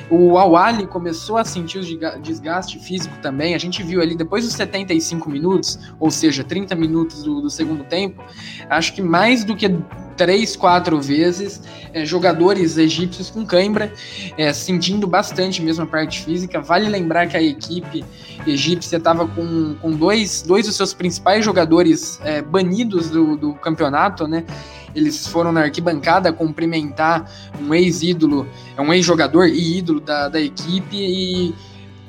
o 0.09 0.37
Awali 0.37 0.85
começou 0.85 1.37
a 1.37 1.43
sentir 1.43 1.79
o 1.79 2.21
desgaste 2.21 2.79
físico 2.79 3.15
também. 3.21 3.55
A 3.55 3.57
gente 3.57 3.81
viu 3.83 4.01
ali 4.01 4.15
depois 4.15 4.43
dos 4.43 4.53
75 4.53 5.29
minutos, 5.29 5.79
ou 5.99 6.11
seja, 6.11 6.43
30 6.43 6.75
minutos 6.75 7.23
do, 7.23 7.41
do 7.41 7.49
segundo 7.49 7.83
tempo, 7.83 8.23
acho 8.69 8.93
que 8.93 9.01
mais 9.01 9.43
do 9.43 9.55
que 9.55 9.67
três, 10.15 10.55
quatro 10.55 10.99
vezes 11.01 11.61
é, 11.93 12.05
jogadores 12.05 12.77
egípcios 12.77 13.29
com 13.29 13.45
cãibra, 13.45 13.93
é, 14.37 14.51
sentindo 14.53 15.07
bastante 15.07 15.61
mesmo 15.61 15.83
a 15.83 15.87
parte 15.87 16.23
física. 16.23 16.61
Vale 16.61 16.89
lembrar 16.89 17.27
que 17.27 17.37
a 17.37 17.41
equipe 17.41 18.03
egípcia 18.45 18.97
estava 18.97 19.27
com, 19.27 19.75
com 19.81 19.91
dois, 19.91 20.41
dois 20.41 20.65
dos 20.65 20.75
seus 20.75 20.93
principais 20.93 21.43
jogadores 21.43 22.19
é, 22.23 22.41
banidos 22.41 23.09
do, 23.09 23.35
do 23.35 23.53
campeonato, 23.55 24.27
né? 24.27 24.43
eles 24.95 25.27
foram 25.27 25.51
na 25.51 25.61
arquibancada 25.61 26.31
cumprimentar 26.31 27.29
um 27.61 27.73
ex-ídolo, 27.73 28.47
é 28.77 28.81
um 28.81 28.93
ex-jogador 28.93 29.47
e 29.47 29.77
ídolo 29.77 29.99
da, 29.99 30.29
da 30.29 30.39
equipe 30.39 30.95
e 30.95 31.53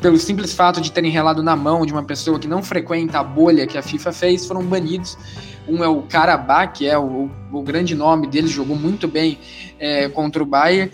pelo 0.01 0.19
simples 0.19 0.53
fato 0.53 0.81
de 0.81 0.93
terem 0.93 1.11
relado 1.11 1.43
na 1.43 1.57
mão 1.57 1.87
de 1.87 1.93
uma 1.93 2.03
pessoa 2.03 2.39
que 2.39 2.47
não 2.47 2.63
frequenta 2.63 3.19
a 3.19 3.25
bolha 3.25 3.67
que 3.67 3.79
a 3.79 3.83
FIFA 3.83 4.13
fez, 4.13 4.47
foram 4.47 4.63
banidos. 4.63 5.17
Um 5.69 5.83
é 5.83 5.89
o 5.89 6.03
Karabakh, 6.03 6.79
que 6.79 6.87
é 6.87 6.97
o, 6.97 7.29
o 7.53 7.63
grande 7.63 7.95
nome 7.95 8.27
dele, 8.27 8.47
jogou 8.47 8.77
muito 8.77 9.09
bem 9.09 9.39
é, 9.79 10.09
contra 10.09 10.43
o 10.43 10.47
Bayern. 10.47 10.93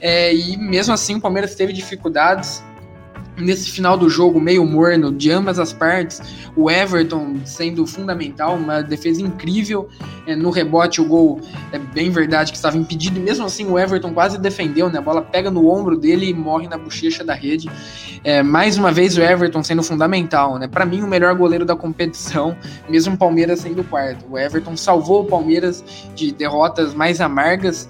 É, 0.00 0.34
e 0.34 0.56
mesmo 0.56 0.94
assim 0.94 1.16
o 1.16 1.20
Palmeiras 1.20 1.54
teve 1.54 1.72
dificuldades 1.72 2.62
nesse 3.36 3.70
final 3.70 3.96
do 3.96 4.08
jogo 4.08 4.40
meio 4.40 4.64
morno 4.64 5.10
de 5.10 5.30
ambas 5.30 5.58
as 5.58 5.72
partes, 5.72 6.20
o 6.54 6.70
Everton 6.70 7.36
sendo 7.44 7.86
fundamental, 7.86 8.56
uma 8.56 8.82
defesa 8.82 9.22
incrível 9.22 9.88
é, 10.26 10.36
no 10.36 10.50
rebote, 10.50 11.00
o 11.00 11.04
gol 11.04 11.40
é 11.72 11.78
bem 11.78 12.10
verdade 12.10 12.52
que 12.52 12.56
estava 12.56 12.76
impedido, 12.76 13.18
e 13.18 13.22
mesmo 13.22 13.46
assim 13.46 13.66
o 13.66 13.78
Everton 13.78 14.12
quase 14.12 14.38
defendeu, 14.38 14.88
né? 14.90 14.98
A 14.98 15.02
bola 15.02 15.22
pega 15.22 15.50
no 15.50 15.68
ombro 15.68 15.96
dele 15.96 16.28
e 16.28 16.34
morre 16.34 16.68
na 16.68 16.76
bochecha 16.76 17.24
da 17.24 17.34
rede. 17.34 17.70
É, 18.22 18.42
mais 18.42 18.76
uma 18.76 18.92
vez 18.92 19.16
o 19.16 19.22
Everton 19.22 19.62
sendo 19.62 19.82
fundamental, 19.82 20.58
né? 20.58 20.68
Para 20.68 20.84
mim 20.84 21.02
o 21.02 21.06
melhor 21.06 21.34
goleiro 21.34 21.64
da 21.64 21.74
competição, 21.74 22.56
mesmo 22.88 23.14
o 23.14 23.18
Palmeiras 23.18 23.60
sendo 23.60 23.82
quarto. 23.82 24.24
O 24.30 24.38
Everton 24.38 24.76
salvou 24.76 25.22
o 25.22 25.24
Palmeiras 25.24 25.82
de 26.14 26.30
derrotas 26.32 26.94
mais 26.94 27.20
amargas, 27.20 27.88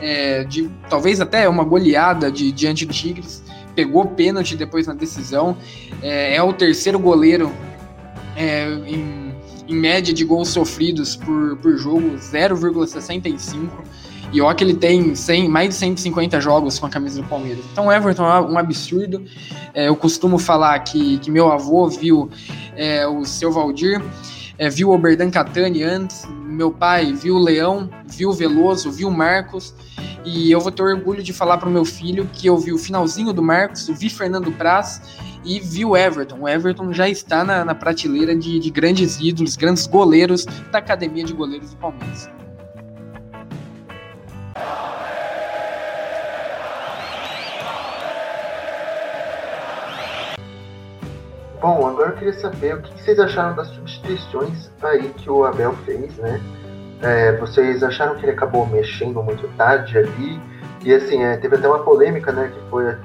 é, 0.00 0.44
de 0.44 0.70
talvez 0.88 1.20
até 1.20 1.48
uma 1.48 1.64
goleada 1.64 2.30
de 2.30 2.52
diante 2.52 2.84
do 2.84 2.92
Tigres 2.92 3.43
pegou 3.74 4.06
pênalti 4.06 4.56
depois 4.56 4.86
na 4.86 4.94
decisão. 4.94 5.56
É, 6.02 6.36
é 6.36 6.42
o 6.42 6.52
terceiro 6.52 6.98
goleiro 6.98 7.52
é, 8.36 8.68
em, 8.86 9.34
em, 9.68 9.74
média 9.74 10.12
de 10.12 10.24
gols 10.24 10.48
sofridos 10.48 11.16
por, 11.16 11.56
por 11.58 11.76
jogo, 11.76 12.16
0,65. 12.16 13.68
E 14.32 14.40
ó 14.40 14.52
que 14.52 14.64
ele 14.64 14.74
tem 14.74 15.14
100, 15.14 15.48
mais 15.48 15.68
de 15.68 15.74
150 15.76 16.40
jogos 16.40 16.78
com 16.78 16.86
a 16.86 16.90
camisa 16.90 17.22
do 17.22 17.28
Palmeiras. 17.28 17.64
Então 17.72 17.92
Everton 17.92 18.24
é 18.24 18.40
um 18.40 18.58
absurdo. 18.58 19.24
É, 19.72 19.88
eu 19.88 19.94
costumo 19.94 20.38
falar 20.38 20.78
que, 20.80 21.18
que 21.18 21.30
meu 21.30 21.52
avô 21.52 21.88
viu 21.88 22.28
é, 22.76 23.06
o 23.06 23.24
seu 23.24 23.52
Valdir, 23.52 24.02
é, 24.58 24.68
viu 24.68 24.90
o 24.90 24.94
Oberdan 24.94 25.30
Catani 25.30 25.82
antes, 25.82 26.26
meu 26.44 26.70
pai 26.70 27.12
viu 27.12 27.36
o 27.36 27.38
Leão, 27.38 27.88
viu 28.06 28.30
o 28.30 28.32
Veloso, 28.32 28.90
viu 28.90 29.08
o 29.08 29.12
Marcos. 29.12 29.74
E 30.24 30.50
eu 30.50 30.58
vou 30.58 30.72
ter 30.72 30.82
orgulho 30.82 31.22
de 31.22 31.34
falar 31.34 31.58
para 31.58 31.68
o 31.68 31.72
meu 31.72 31.84
filho 31.84 32.26
que 32.32 32.46
eu 32.46 32.56
vi 32.56 32.72
o 32.72 32.78
finalzinho 32.78 33.32
do 33.32 33.42
Marcos, 33.42 33.88
vi 33.88 34.08
Fernando 34.08 34.50
Praz 34.52 35.02
e 35.44 35.60
vi 35.60 35.84
o 35.84 35.94
Everton. 35.94 36.38
O 36.40 36.48
Everton 36.48 36.92
já 36.94 37.08
está 37.08 37.44
na, 37.44 37.62
na 37.62 37.74
prateleira 37.74 38.34
de, 38.34 38.58
de 38.58 38.70
grandes 38.70 39.20
ídolos, 39.20 39.54
grandes 39.54 39.86
goleiros 39.86 40.46
da 40.72 40.78
academia 40.78 41.24
de 41.24 41.34
goleiros 41.34 41.70
do 41.70 41.76
Palmeiras. 41.76 42.30
Bom, 51.60 51.86
agora 51.86 52.10
eu 52.10 52.16
queria 52.16 52.38
saber 52.40 52.74
o 52.76 52.82
que 52.82 53.02
vocês 53.02 53.18
acharam 53.18 53.56
das 53.56 53.68
substituições 53.68 54.70
aí 54.82 55.08
que 55.14 55.30
o 55.30 55.44
Abel 55.44 55.74
fez, 55.84 56.14
né? 56.16 56.40
É, 57.02 57.36
vocês 57.36 57.82
acharam 57.82 58.14
que 58.16 58.24
ele 58.24 58.32
acabou 58.32 58.66
mexendo 58.66 59.22
muito 59.22 59.48
tarde 59.56 59.98
ali? 59.98 60.40
E 60.84 60.94
assim, 60.94 61.22
é, 61.22 61.36
teve 61.36 61.56
até 61.56 61.68
uma 61.68 61.80
polêmica, 61.80 62.32
né? 62.32 62.52
Que 62.54 62.70
foi 62.70 62.84
uh, 62.86 62.96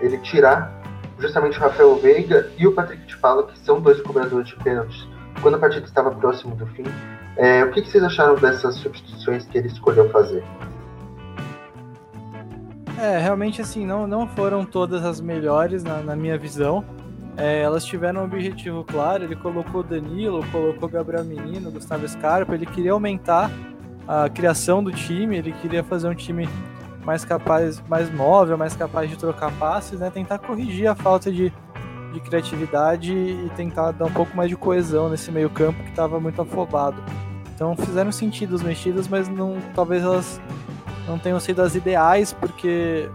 ele 0.00 0.18
tirar 0.18 0.72
justamente 1.18 1.58
o 1.58 1.60
Rafael 1.60 1.96
Veiga 1.96 2.50
e 2.56 2.66
o 2.66 2.72
Patrick 2.72 3.04
de 3.06 3.16
Paula, 3.18 3.46
que 3.46 3.58
são 3.58 3.80
dois 3.80 4.00
cobradores 4.00 4.48
de 4.48 4.56
pênaltis, 4.56 5.06
quando 5.42 5.56
a 5.56 5.58
partida 5.58 5.84
estava 5.84 6.10
próximo 6.10 6.56
do 6.56 6.66
fim. 6.68 6.84
É, 7.36 7.62
o 7.64 7.70
que, 7.70 7.82
que 7.82 7.90
vocês 7.90 8.02
acharam 8.02 8.34
dessas 8.36 8.76
substituições 8.76 9.46
que 9.46 9.58
ele 9.58 9.68
escolheu 9.68 10.08
fazer? 10.10 10.42
É, 12.98 13.18
realmente 13.18 13.62
assim, 13.62 13.86
não, 13.86 14.06
não 14.06 14.26
foram 14.26 14.64
todas 14.64 15.04
as 15.04 15.20
melhores 15.20 15.82
na, 15.82 15.98
na 16.02 16.16
minha 16.16 16.36
visão. 16.36 16.84
É, 17.36 17.62
elas 17.62 17.84
tiveram 17.84 18.22
um 18.22 18.24
objetivo 18.24 18.84
claro, 18.84 19.24
ele 19.24 19.36
colocou 19.36 19.82
Danilo, 19.82 20.44
colocou 20.50 20.88
Gabriel 20.88 21.24
Menino, 21.24 21.70
Gustavo 21.70 22.06
Scarpa, 22.06 22.54
ele 22.54 22.66
queria 22.66 22.92
aumentar 22.92 23.50
a 24.06 24.28
criação 24.28 24.82
do 24.82 24.92
time, 24.92 25.38
ele 25.38 25.52
queria 25.52 25.82
fazer 25.84 26.08
um 26.08 26.14
time 26.14 26.48
mais 27.04 27.24
capaz, 27.24 27.82
mais 27.88 28.12
móvel, 28.12 28.58
mais 28.58 28.74
capaz 28.74 29.08
de 29.08 29.16
trocar 29.16 29.50
passes, 29.52 29.98
né? 29.98 30.10
Tentar 30.10 30.38
corrigir 30.38 30.86
a 30.86 30.94
falta 30.94 31.30
de, 31.30 31.52
de 32.12 32.20
criatividade 32.20 33.12
e 33.12 33.50
tentar 33.56 33.92
dar 33.92 34.06
um 34.06 34.12
pouco 34.12 34.36
mais 34.36 34.50
de 34.50 34.56
coesão 34.56 35.08
nesse 35.08 35.30
meio 35.30 35.48
campo 35.48 35.82
que 35.82 35.90
estava 35.90 36.20
muito 36.20 36.42
afobado. 36.42 37.02
Então 37.54 37.76
fizeram 37.76 38.12
sentido 38.12 38.54
as 38.54 38.62
mexidas, 38.62 39.08
mas 39.08 39.28
não, 39.28 39.58
talvez 39.74 40.02
elas 40.02 40.40
não 41.06 41.18
tenham 41.18 41.40
sido 41.40 41.62
as 41.62 41.74
ideais, 41.74 42.32
porque 42.32 43.08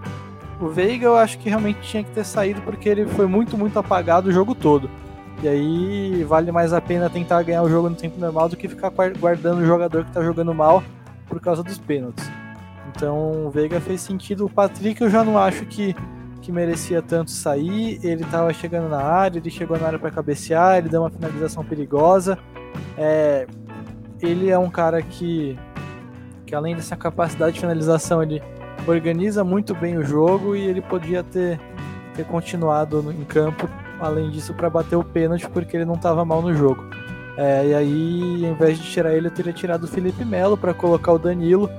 o 0.59 0.69
Veiga 0.69 1.05
eu 1.05 1.17
acho 1.17 1.37
que 1.37 1.49
realmente 1.49 1.79
tinha 1.81 2.03
que 2.03 2.11
ter 2.11 2.23
saído 2.23 2.61
porque 2.61 2.87
ele 2.87 3.05
foi 3.05 3.27
muito, 3.27 3.57
muito 3.57 3.77
apagado 3.77 4.29
o 4.29 4.31
jogo 4.31 4.55
todo. 4.55 4.89
E 5.43 5.47
aí 5.47 6.23
vale 6.23 6.51
mais 6.51 6.71
a 6.71 6.79
pena 6.79 7.09
tentar 7.09 7.43
ganhar 7.43 7.61
o 7.61 7.69
jogo 7.69 7.89
no 7.89 7.95
tempo 7.95 8.19
normal 8.19 8.47
do 8.47 8.55
que 8.55 8.67
ficar 8.67 8.91
guardando 9.19 9.59
o 9.59 9.65
jogador 9.65 10.03
que 10.03 10.09
está 10.09 10.23
jogando 10.23 10.53
mal 10.53 10.83
por 11.27 11.39
causa 11.41 11.61
dos 11.61 11.77
pênaltis. 11.77 12.29
Então 12.95 13.45
o 13.45 13.49
Veiga 13.49 13.81
fez 13.81 14.01
sentido. 14.01 14.45
O 14.45 14.49
Patrick 14.49 15.01
eu 15.01 15.09
já 15.09 15.23
não 15.23 15.37
acho 15.37 15.65
que, 15.65 15.93
que 16.41 16.51
merecia 16.51 17.01
tanto 17.01 17.31
sair. 17.31 17.99
Ele 18.01 18.23
estava 18.23 18.53
chegando 18.53 18.89
na 18.89 19.01
área, 19.01 19.39
ele 19.39 19.49
chegou 19.49 19.77
na 19.77 19.87
área 19.87 19.99
para 19.99 20.11
cabecear, 20.11 20.77
ele 20.77 20.87
deu 20.87 21.01
uma 21.01 21.09
finalização 21.09 21.65
perigosa. 21.65 22.37
É, 22.97 23.45
ele 24.21 24.49
é 24.49 24.57
um 24.57 24.69
cara 24.69 25.01
que, 25.01 25.59
que 26.45 26.55
além 26.55 26.75
dessa 26.75 26.95
capacidade 26.95 27.55
de 27.55 27.59
finalização, 27.59 28.23
ele 28.23 28.41
organiza 28.87 29.43
muito 29.43 29.73
bem 29.73 29.97
o 29.97 30.03
jogo 30.03 30.55
e 30.55 30.61
ele 30.61 30.81
podia 30.81 31.23
ter, 31.23 31.59
ter 32.15 32.25
continuado 32.25 33.01
no, 33.01 33.11
em 33.11 33.23
campo, 33.23 33.69
além 33.99 34.29
disso, 34.29 34.53
para 34.53 34.69
bater 34.69 34.95
o 34.95 35.03
pênalti, 35.03 35.47
porque 35.49 35.77
ele 35.77 35.85
não 35.85 35.95
estava 35.95 36.23
mal 36.23 36.41
no 36.41 36.53
jogo. 36.53 36.83
É, 37.37 37.67
e 37.67 37.73
aí, 37.73 38.45
ao 38.45 38.51
invés 38.51 38.77
de 38.77 38.89
tirar 38.89 39.13
ele, 39.13 39.27
eu 39.27 39.31
teria 39.31 39.51
tirado 39.51 39.83
o 39.83 39.87
Felipe 39.87 40.23
Melo 40.23 40.57
para 40.57 40.73
colocar 40.73 41.11
o 41.11 41.19
Danilo. 41.19 41.69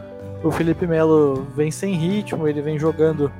O 0.42 0.50
Felipe 0.50 0.86
Melo 0.86 1.46
vem 1.56 1.70
sem 1.70 1.94
ritmo, 1.94 2.46
ele 2.46 2.60
vem 2.60 2.78
jogando 2.78 3.30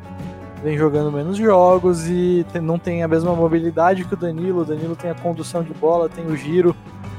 vem 0.62 0.76
jogando 0.76 1.12
menos 1.12 1.37
jogos 1.37 2.09
e 2.09 2.44
tem, 2.52 2.62
não 2.62 2.79
tem 2.79 3.02
a 3.02 3.09
mesma 3.09 3.35
mobilidade 3.35 4.05
que 4.05 4.14
o 4.14 4.16
Danilo. 4.16 4.62
O 4.62 4.64
Danilo 4.64 4.96
tem 4.96 5.11
a 5.11 5.14
condução 5.14 5.62
de 5.62 5.72
bola, 5.74 6.09
tem 6.09 6.26
o 6.26 6.37
giro, 6.37 6.74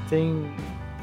tem. 0.10 0.46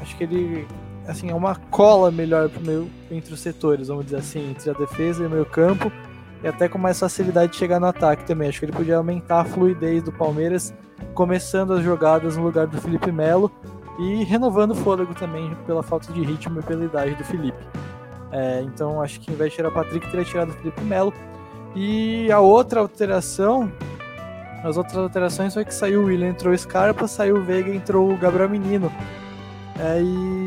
Acho 0.01 0.15
que 0.17 0.25
ele 0.25 0.67
assim, 1.07 1.29
é 1.29 1.35
uma 1.35 1.55
cola 1.55 2.11
melhor 2.11 2.49
pro 2.49 2.61
meio, 2.61 2.89
entre 3.11 3.33
os 3.33 3.39
setores, 3.39 3.87
vamos 3.87 4.05
dizer 4.05 4.17
assim, 4.17 4.51
entre 4.51 4.69
a 4.69 4.73
defesa 4.73 5.23
e 5.23 5.27
o 5.27 5.29
meio 5.29 5.45
campo, 5.45 5.91
e 6.43 6.47
até 6.47 6.67
com 6.67 6.77
mais 6.77 6.99
facilidade 6.99 7.53
de 7.53 7.57
chegar 7.57 7.79
no 7.79 7.87
ataque 7.87 8.25
também. 8.25 8.47
Acho 8.47 8.59
que 8.59 8.65
ele 8.65 8.71
podia 8.71 8.97
aumentar 8.97 9.41
a 9.41 9.45
fluidez 9.45 10.03
do 10.03 10.11
Palmeiras, 10.11 10.73
começando 11.13 11.73
as 11.73 11.83
jogadas 11.83 12.37
no 12.37 12.43
lugar 12.43 12.67
do 12.67 12.79
Felipe 12.79 13.11
Melo 13.11 13.51
e 13.99 14.23
renovando 14.23 14.71
o 14.71 14.75
fôlego 14.75 15.13
também 15.13 15.55
pela 15.65 15.81
falta 15.81 16.11
de 16.11 16.21
ritmo 16.21 16.59
e 16.59 16.63
pela 16.63 16.83
idade 16.83 17.15
do 17.15 17.23
Felipe. 17.23 17.57
É, 18.31 18.61
então 18.63 19.01
acho 19.01 19.19
que 19.21 19.31
em 19.31 19.35
vez 19.35 19.51
de 19.51 19.57
tirar 19.57 19.69
o 19.69 19.71
Patrick, 19.71 20.09
teria 20.09 20.25
tirado 20.25 20.49
o 20.49 20.53
Felipe 20.53 20.81
Melo. 20.81 21.13
E 21.75 22.31
a 22.31 22.39
outra 22.39 22.79
alteração, 22.79 23.71
as 24.63 24.77
outras 24.77 24.97
alterações 24.97 25.53
foi 25.53 25.65
que 25.65 25.73
saiu 25.73 26.01
o 26.01 26.05
William, 26.05 26.29
entrou 26.29 26.53
o 26.53 26.57
Scarpa, 26.57 27.07
saiu 27.07 27.37
o 27.37 27.43
Veiga, 27.43 27.73
entrou 27.73 28.11
o 28.11 28.17
Gabriel 28.17 28.49
Menino. 28.49 28.91
É, 29.79 30.01
e 30.01 30.44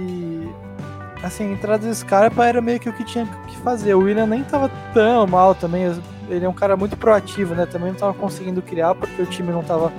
assim, 1.29 1.53
entrada 1.53 1.87
do 1.87 1.95
Scarpa 1.95 2.45
era 2.47 2.61
meio 2.61 2.81
que 2.81 2.88
o 2.88 2.93
que 2.93 3.05
tinha 3.05 3.27
que 3.47 3.57
fazer. 3.59 3.95
O 3.95 4.01
William 4.01 4.27
nem 4.27 4.43
tava 4.43 4.71
tão 4.93 5.27
mal 5.27 5.55
também. 5.55 5.85
Ele 6.29 6.45
é 6.45 6.49
um 6.49 6.55
cara 6.55 6.77
muito 6.77 6.97
proativo, 6.97 7.55
né? 7.55 7.64
Também 7.67 7.93
não 7.93 7.99
tava 7.99 8.14
conseguindo 8.14 8.61
criar 8.61 8.95
porque 8.95 9.23
o 9.23 9.27
time 9.27 9.53
não 9.53 9.62
tava, 9.62 9.93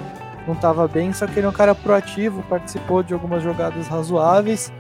não 0.48 0.56
tava 0.56 0.88
bem. 0.88 1.14
Só 1.14 1.26
que 1.26 1.40
ele 1.40 1.48
é 1.48 1.50
um 1.50 1.54
cara 1.54 1.74
proativo, 1.74 2.44
participou 2.50 3.02
de 3.02 3.14
algumas 3.14 3.42
jogadas 3.42 3.88
razoáveis. 3.88 4.72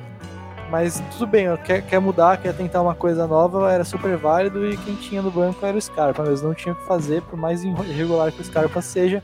Mas 0.69 1.01
tudo 1.11 1.25
bem, 1.25 1.45
quer, 1.63 1.81
quer 1.81 1.99
mudar, 1.99 2.37
quer 2.37 2.53
tentar 2.53 2.81
uma 2.81 2.93
coisa 2.93 3.25
nova, 3.25 3.71
era 3.71 3.83
super 3.83 4.15
válido 4.15 4.69
e 4.69 4.77
quem 4.77 4.93
tinha 4.93 5.19
no 5.19 5.31
banco 5.31 5.65
era 5.65 5.75
o 5.75 5.81
Scarpa, 5.81 6.23
mas 6.23 6.43
não 6.43 6.53
tinha 6.53 6.73
o 6.73 6.75
que 6.75 6.85
fazer, 6.85 7.23
por 7.23 7.39
mais 7.39 7.63
irregular 7.63 8.31
que 8.31 8.39
o 8.39 8.45
Scarpa 8.45 8.79
seja, 8.79 9.23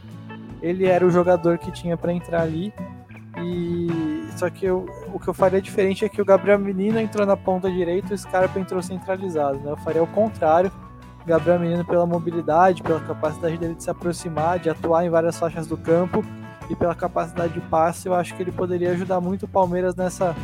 ele 0.60 0.88
era 0.88 1.06
o 1.06 1.12
jogador 1.12 1.60
que 1.60 1.72
tinha 1.72 1.96
para 1.96 2.12
entrar 2.12 2.42
ali. 2.42 2.74
E 3.38 3.88
só 4.36 4.50
que 4.50 4.66
eu, 4.66 4.86
o 5.14 5.20
que 5.20 5.28
eu 5.28 5.34
faria 5.34 5.62
diferente 5.62 6.04
é 6.04 6.10
que 6.10 6.22
o 6.22 6.26
Gabriel 6.26 6.60
Menino 6.60 7.00
entrou 7.00 7.26
na 7.26 7.38
ponta 7.38 7.72
direita 7.72 8.12
e 8.12 8.16
o 8.16 8.18
Scarpa 8.18 8.60
entrou 8.60 8.82
centralizado. 8.82 9.60
Né? 9.60 9.72
Eu 9.72 9.78
faria 9.78 10.04
o 10.04 10.08
contrário. 10.08 10.72
Gabriel 11.26 11.60
Menino 11.60 11.84
pela 11.84 12.06
mobilidade, 12.06 12.84
pela 12.84 13.00
capacidade 13.00 13.58
dele 13.58 13.74
de 13.74 13.84
se 13.84 13.90
aproximar, 13.90 14.60
de 14.60 14.70
atuar 14.70 15.06
em 15.06 15.10
várias 15.10 15.40
faixas 15.40 15.66
do 15.66 15.76
campo 15.76 16.24
e 16.70 16.76
pela 16.76 16.94
capacidade 16.94 17.54
de 17.54 17.62
passe, 17.62 18.08
eu 18.08 18.14
acho 18.14 18.36
que 18.36 18.44
ele 18.44 18.52
poderia 18.52 18.92
ajudar 18.92 19.20
muito 19.22 19.44
o 19.44 19.48
Palmeiras 19.48 19.96
nessa 19.96 20.36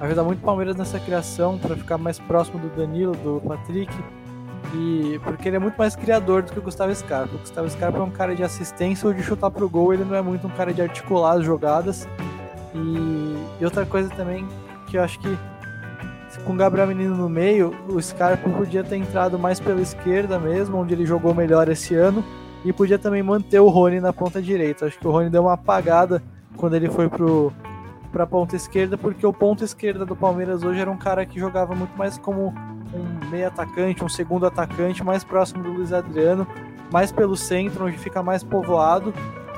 ajudar 0.00 0.22
muito 0.22 0.40
o 0.40 0.42
Palmeiras 0.42 0.76
nessa 0.76 1.00
criação 1.00 1.58
para 1.58 1.74
ficar 1.74 1.98
mais 1.98 2.18
próximo 2.18 2.58
do 2.58 2.68
Danilo, 2.68 3.12
do 3.16 3.40
Patrick 3.46 3.92
e 4.74 5.18
porque 5.24 5.48
ele 5.48 5.56
é 5.56 5.58
muito 5.58 5.76
mais 5.76 5.96
criador 5.96 6.42
do 6.42 6.52
que 6.52 6.58
o 6.58 6.62
Gustavo 6.62 6.94
Scarpa. 6.94 7.34
O 7.34 7.38
Gustavo 7.38 7.68
Scarpa 7.68 7.98
é 7.98 8.02
um 8.02 8.10
cara 8.10 8.34
de 8.34 8.42
assistência 8.42 9.08
ou 9.08 9.14
de 9.14 9.22
chutar 9.22 9.50
pro 9.50 9.68
gol, 9.68 9.92
ele 9.92 10.04
não 10.04 10.14
é 10.14 10.22
muito 10.22 10.46
um 10.46 10.50
cara 10.50 10.72
de 10.72 10.82
articular 10.82 11.38
as 11.38 11.44
jogadas. 11.44 12.06
E, 12.74 13.64
outra 13.64 13.86
coisa 13.86 14.08
também 14.10 14.46
que 14.86 14.96
eu 14.96 15.02
acho 15.02 15.18
que 15.20 15.38
com 16.44 16.52
o 16.52 16.56
Gabriel 16.56 16.86
Menino 16.86 17.16
no 17.16 17.28
meio, 17.28 17.74
o 17.88 18.00
Scarpa 18.00 18.48
podia 18.50 18.84
ter 18.84 18.96
entrado 18.96 19.38
mais 19.38 19.58
pela 19.58 19.80
esquerda 19.80 20.38
mesmo, 20.38 20.76
onde 20.76 20.94
ele 20.94 21.06
jogou 21.06 21.34
melhor 21.34 21.68
esse 21.68 21.94
ano, 21.94 22.22
e 22.64 22.72
podia 22.72 22.98
também 22.98 23.22
manter 23.22 23.60
o 23.60 23.68
Rony 23.68 24.00
na 24.00 24.12
ponta 24.12 24.40
direita. 24.40 24.86
Acho 24.86 24.98
que 24.98 25.06
o 25.06 25.10
Rony 25.10 25.30
deu 25.30 25.42
uma 25.42 25.54
apagada 25.54 26.22
quando 26.56 26.74
ele 26.74 26.88
foi 26.88 27.08
pro 27.08 27.52
para 28.10 28.26
ponta 28.26 28.56
esquerda, 28.56 28.96
porque 28.96 29.26
o 29.26 29.32
ponto 29.32 29.62
esquerda 29.62 30.06
do 30.06 30.16
Palmeiras 30.16 30.62
hoje 30.62 30.80
era 30.80 30.90
um 30.90 30.96
cara 30.96 31.26
que 31.26 31.38
jogava 31.38 31.74
muito 31.74 31.96
mais 31.96 32.16
como 32.16 32.54
um 32.94 33.30
meio 33.30 33.46
atacante, 33.46 34.02
um 34.02 34.08
segundo 34.08 34.46
atacante, 34.46 35.04
mais 35.04 35.22
próximo 35.22 35.62
do 35.62 35.70
Luiz 35.70 35.92
Adriano, 35.92 36.46
mais 36.90 37.12
pelo 37.12 37.36
centro, 37.36 37.84
onde 37.84 37.98
fica 37.98 38.22
mais 38.22 38.42
povoado, 38.42 39.12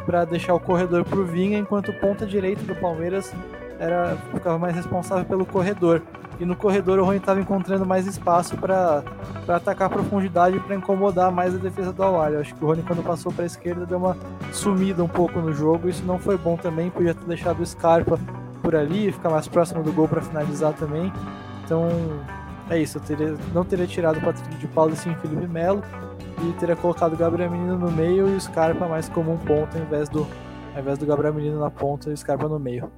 para 0.06 0.24
deixar 0.24 0.54
o 0.54 0.60
corredor 0.60 1.04
para 1.04 1.18
o 1.18 1.24
Vinha, 1.24 1.58
enquanto 1.58 1.90
o 1.90 2.00
ponta 2.00 2.26
direita 2.26 2.62
do 2.62 2.74
Palmeiras 2.74 3.32
era 3.78 4.16
ficava 4.32 4.58
mais 4.58 4.74
responsável 4.76 5.24
pelo 5.24 5.46
corredor. 5.46 6.02
E 6.38 6.44
no 6.44 6.56
corredor 6.56 6.98
o 6.98 7.04
Rony 7.04 7.18
estava 7.18 7.40
encontrando 7.40 7.84
mais 7.84 8.06
espaço 8.06 8.56
para 8.56 9.02
atacar 9.46 9.88
a 9.88 9.90
profundidade 9.90 10.58
para 10.60 10.74
incomodar 10.74 11.30
mais 11.30 11.54
a 11.54 11.58
defesa 11.58 11.92
do 11.92 12.02
Awali. 12.02 12.36
Acho 12.36 12.54
que 12.54 12.64
o 12.64 12.68
Rony, 12.68 12.82
quando 12.82 13.02
passou 13.02 13.30
para 13.30 13.44
a 13.44 13.46
esquerda, 13.46 13.84
deu 13.84 13.98
uma 13.98 14.16
sumida 14.52 15.04
um 15.04 15.08
pouco 15.08 15.38
no 15.38 15.52
jogo. 15.52 15.88
Isso 15.88 16.02
não 16.04 16.18
foi 16.18 16.38
bom 16.38 16.56
também. 16.56 16.88
Podia 16.88 17.14
ter 17.14 17.26
deixado 17.26 17.60
o 17.60 17.66
Scarpa 17.66 18.18
por 18.62 18.74
ali, 18.74 19.12
ficar 19.12 19.28
mais 19.28 19.48
próximo 19.48 19.82
do 19.82 19.92
gol 19.92 20.08
para 20.08 20.22
finalizar 20.22 20.72
também. 20.72 21.12
Então, 21.64 21.88
é 22.70 22.78
isso, 22.78 22.98
eu 22.98 23.02
teria, 23.02 23.36
não 23.52 23.64
teria 23.64 23.86
tirado 23.86 24.18
o 24.18 24.20
Patrick 24.22 24.56
de 24.56 24.66
Paulo 24.68 24.92
e 24.92 24.96
sim 24.96 25.14
Felipe 25.16 25.46
Melo 25.46 25.82
e 26.42 26.52
teria 26.54 26.76
colocado 26.76 27.12
o 27.12 27.16
Gabriel 27.16 27.50
Menino 27.50 27.76
no 27.76 27.90
meio 27.90 28.28
e 28.28 28.36
o 28.36 28.40
Scarpa 28.40 28.88
mais 28.88 29.08
como 29.08 29.32
um 29.32 29.38
ponto 29.38 29.76
ao 29.76 29.82
invés 29.82 30.08
do, 30.08 30.26
ao 30.74 30.80
invés 30.80 30.96
do 30.96 31.04
Gabriel 31.04 31.34
Menino 31.34 31.58
na 31.58 31.70
ponta 31.70 32.08
e 32.08 32.12
o 32.12 32.16
Scarpa 32.16 32.48
no 32.48 32.58
meio. 32.58 32.90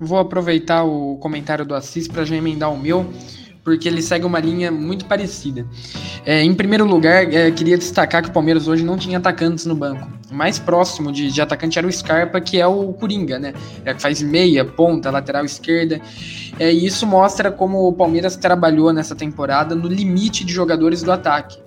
Vou 0.00 0.18
aproveitar 0.18 0.84
o 0.84 1.16
comentário 1.18 1.66
do 1.66 1.74
Assis 1.74 2.06
para 2.06 2.24
já 2.24 2.36
emendar 2.36 2.72
o 2.72 2.78
meu 2.78 3.04
porque 3.68 3.86
ele 3.86 4.00
segue 4.00 4.24
uma 4.24 4.40
linha 4.40 4.72
muito 4.72 5.04
parecida. 5.04 5.66
É, 6.24 6.42
em 6.42 6.54
primeiro 6.54 6.86
lugar, 6.86 7.30
é, 7.30 7.50
queria 7.50 7.76
destacar 7.76 8.22
que 8.22 8.30
o 8.30 8.32
Palmeiras 8.32 8.66
hoje 8.66 8.82
não 8.82 8.96
tinha 8.96 9.18
atacantes 9.18 9.66
no 9.66 9.74
banco. 9.74 10.08
O 10.30 10.34
mais 10.34 10.58
próximo 10.58 11.12
de, 11.12 11.30
de 11.30 11.42
atacante 11.42 11.78
era 11.78 11.86
o 11.86 11.92
Scarpa, 11.92 12.40
que 12.40 12.58
é 12.58 12.66
o 12.66 12.94
Coringa, 12.94 13.38
né? 13.38 13.52
É, 13.84 13.92
que 13.92 14.00
faz 14.00 14.22
meia, 14.22 14.64
ponta, 14.64 15.10
lateral 15.10 15.44
esquerda. 15.44 16.00
É, 16.58 16.72
e 16.72 16.86
isso 16.86 17.06
mostra 17.06 17.52
como 17.52 17.86
o 17.86 17.92
Palmeiras 17.92 18.36
trabalhou 18.36 18.90
nessa 18.90 19.14
temporada 19.14 19.74
no 19.74 19.86
limite 19.86 20.46
de 20.46 20.52
jogadores 20.52 21.02
do 21.02 21.12
ataque. 21.12 21.58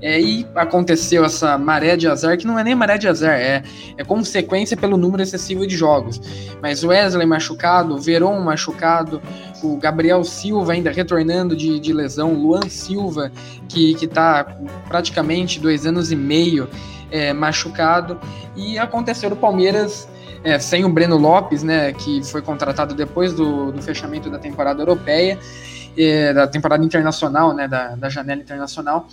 É, 0.00 0.20
e 0.20 0.46
aconteceu 0.54 1.24
essa 1.24 1.58
maré 1.58 1.96
de 1.96 2.06
azar, 2.06 2.38
que 2.38 2.46
não 2.46 2.58
é 2.58 2.62
nem 2.62 2.74
maré 2.74 2.96
de 2.96 3.08
azar, 3.08 3.34
é, 3.34 3.62
é 3.96 4.04
consequência 4.04 4.76
pelo 4.76 4.96
número 4.96 5.22
excessivo 5.22 5.66
de 5.66 5.76
jogos. 5.76 6.20
Mas 6.62 6.84
Wesley 6.84 7.26
machucado, 7.26 7.98
Veron 7.98 8.38
machucado, 8.40 9.20
o 9.62 9.76
Gabriel 9.76 10.22
Silva 10.22 10.72
ainda 10.72 10.90
retornando 10.90 11.56
de, 11.56 11.80
de 11.80 11.92
lesão, 11.92 12.32
Luan 12.32 12.68
Silva, 12.68 13.32
que 13.68 13.92
está 13.92 14.44
praticamente 14.86 15.58
dois 15.58 15.84
anos 15.84 16.12
e 16.12 16.16
meio 16.16 16.68
é, 17.10 17.32
machucado. 17.32 18.20
E 18.56 18.78
aconteceu 18.78 19.30
o 19.30 19.36
Palmeiras 19.36 20.08
é, 20.44 20.58
sem 20.58 20.84
o 20.84 20.88
Breno 20.88 21.16
Lopes, 21.16 21.62
né, 21.62 21.92
que 21.92 22.22
foi 22.24 22.42
contratado 22.42 22.94
depois 22.94 23.32
do, 23.32 23.72
do 23.72 23.82
fechamento 23.82 24.30
da 24.30 24.38
temporada 24.38 24.80
europeia, 24.80 25.38
é, 25.98 26.32
da 26.32 26.46
temporada 26.46 26.84
internacional, 26.84 27.52
né, 27.52 27.66
da, 27.66 27.96
da 27.96 28.08
janela 28.08 28.40
internacional. 28.40 29.08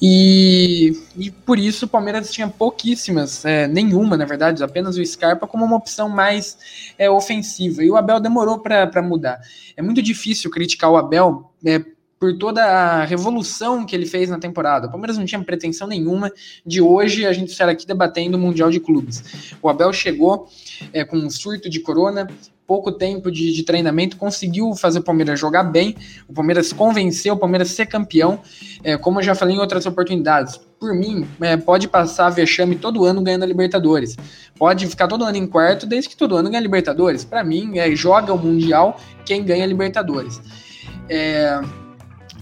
E, 0.00 0.96
e 1.16 1.30
por 1.30 1.58
isso 1.58 1.84
o 1.84 1.88
Palmeiras 1.88 2.32
tinha 2.32 2.48
pouquíssimas, 2.48 3.44
é, 3.44 3.68
nenhuma, 3.68 4.16
na 4.16 4.24
verdade, 4.24 4.64
apenas 4.64 4.96
o 4.96 5.04
Scarpa 5.04 5.46
como 5.46 5.64
uma 5.64 5.76
opção 5.76 6.08
mais 6.08 6.56
é, 6.98 7.10
ofensiva. 7.10 7.84
E 7.84 7.90
o 7.90 7.96
Abel 7.96 8.18
demorou 8.18 8.58
para 8.58 9.02
mudar. 9.02 9.40
É 9.76 9.82
muito 9.82 10.00
difícil 10.00 10.50
criticar 10.50 10.90
o 10.90 10.96
Abel 10.96 11.52
é, 11.64 11.84
por 12.22 12.38
toda 12.38 12.64
a 12.64 13.04
revolução 13.04 13.84
que 13.84 13.96
ele 13.96 14.06
fez 14.06 14.30
na 14.30 14.38
temporada. 14.38 14.86
O 14.86 14.90
Palmeiras 14.90 15.18
não 15.18 15.24
tinha 15.24 15.42
pretensão 15.42 15.88
nenhuma 15.88 16.32
de 16.64 16.80
hoje 16.80 17.26
a 17.26 17.32
gente 17.32 17.50
estar 17.50 17.68
aqui 17.68 17.84
debatendo 17.84 18.36
o 18.36 18.40
Mundial 18.40 18.70
de 18.70 18.78
Clubes. 18.78 19.24
O 19.60 19.68
Abel 19.68 19.92
chegou 19.92 20.48
é, 20.92 21.04
com 21.04 21.16
um 21.16 21.28
surto 21.28 21.68
de 21.68 21.80
corona, 21.80 22.28
pouco 22.72 22.90
tempo 22.90 23.30
de, 23.30 23.52
de, 23.52 23.62
treinamento, 23.64 24.16
conseguiu 24.16 24.74
fazer 24.74 25.00
o 25.00 25.02
Palmeiras 25.02 25.38
jogar 25.38 25.62
bem, 25.62 25.94
o 26.26 26.32
Palmeiras 26.32 26.72
convenceu 26.72 27.34
o 27.34 27.36
Palmeiras 27.36 27.68
ser 27.68 27.84
campeão, 27.84 28.40
é, 28.82 28.96
como 28.96 29.18
eu 29.18 29.22
já 29.22 29.34
falei 29.34 29.56
em 29.56 29.58
outras 29.58 29.84
oportunidades. 29.84 30.58
Por 30.80 30.94
mim, 30.94 31.28
é, 31.42 31.54
pode 31.54 31.86
passar 31.86 32.30
vexame 32.30 32.76
todo 32.76 33.04
ano 33.04 33.20
ganhando 33.20 33.42
a 33.42 33.46
Libertadores. 33.46 34.16
Pode 34.58 34.86
ficar 34.86 35.06
todo 35.06 35.22
ano 35.22 35.36
em 35.36 35.46
quarto, 35.46 35.84
desde 35.84 36.08
que 36.08 36.16
todo 36.16 36.34
ano 36.34 36.48
ganha 36.48 36.60
a 36.60 36.62
Libertadores. 36.62 37.26
Para 37.26 37.44
mim, 37.44 37.78
é, 37.78 37.94
joga 37.94 38.32
o 38.32 38.38
Mundial 38.38 38.98
quem 39.26 39.44
ganha 39.44 39.64
a 39.64 39.66
Libertadores. 39.66 40.40
É, 41.10 41.60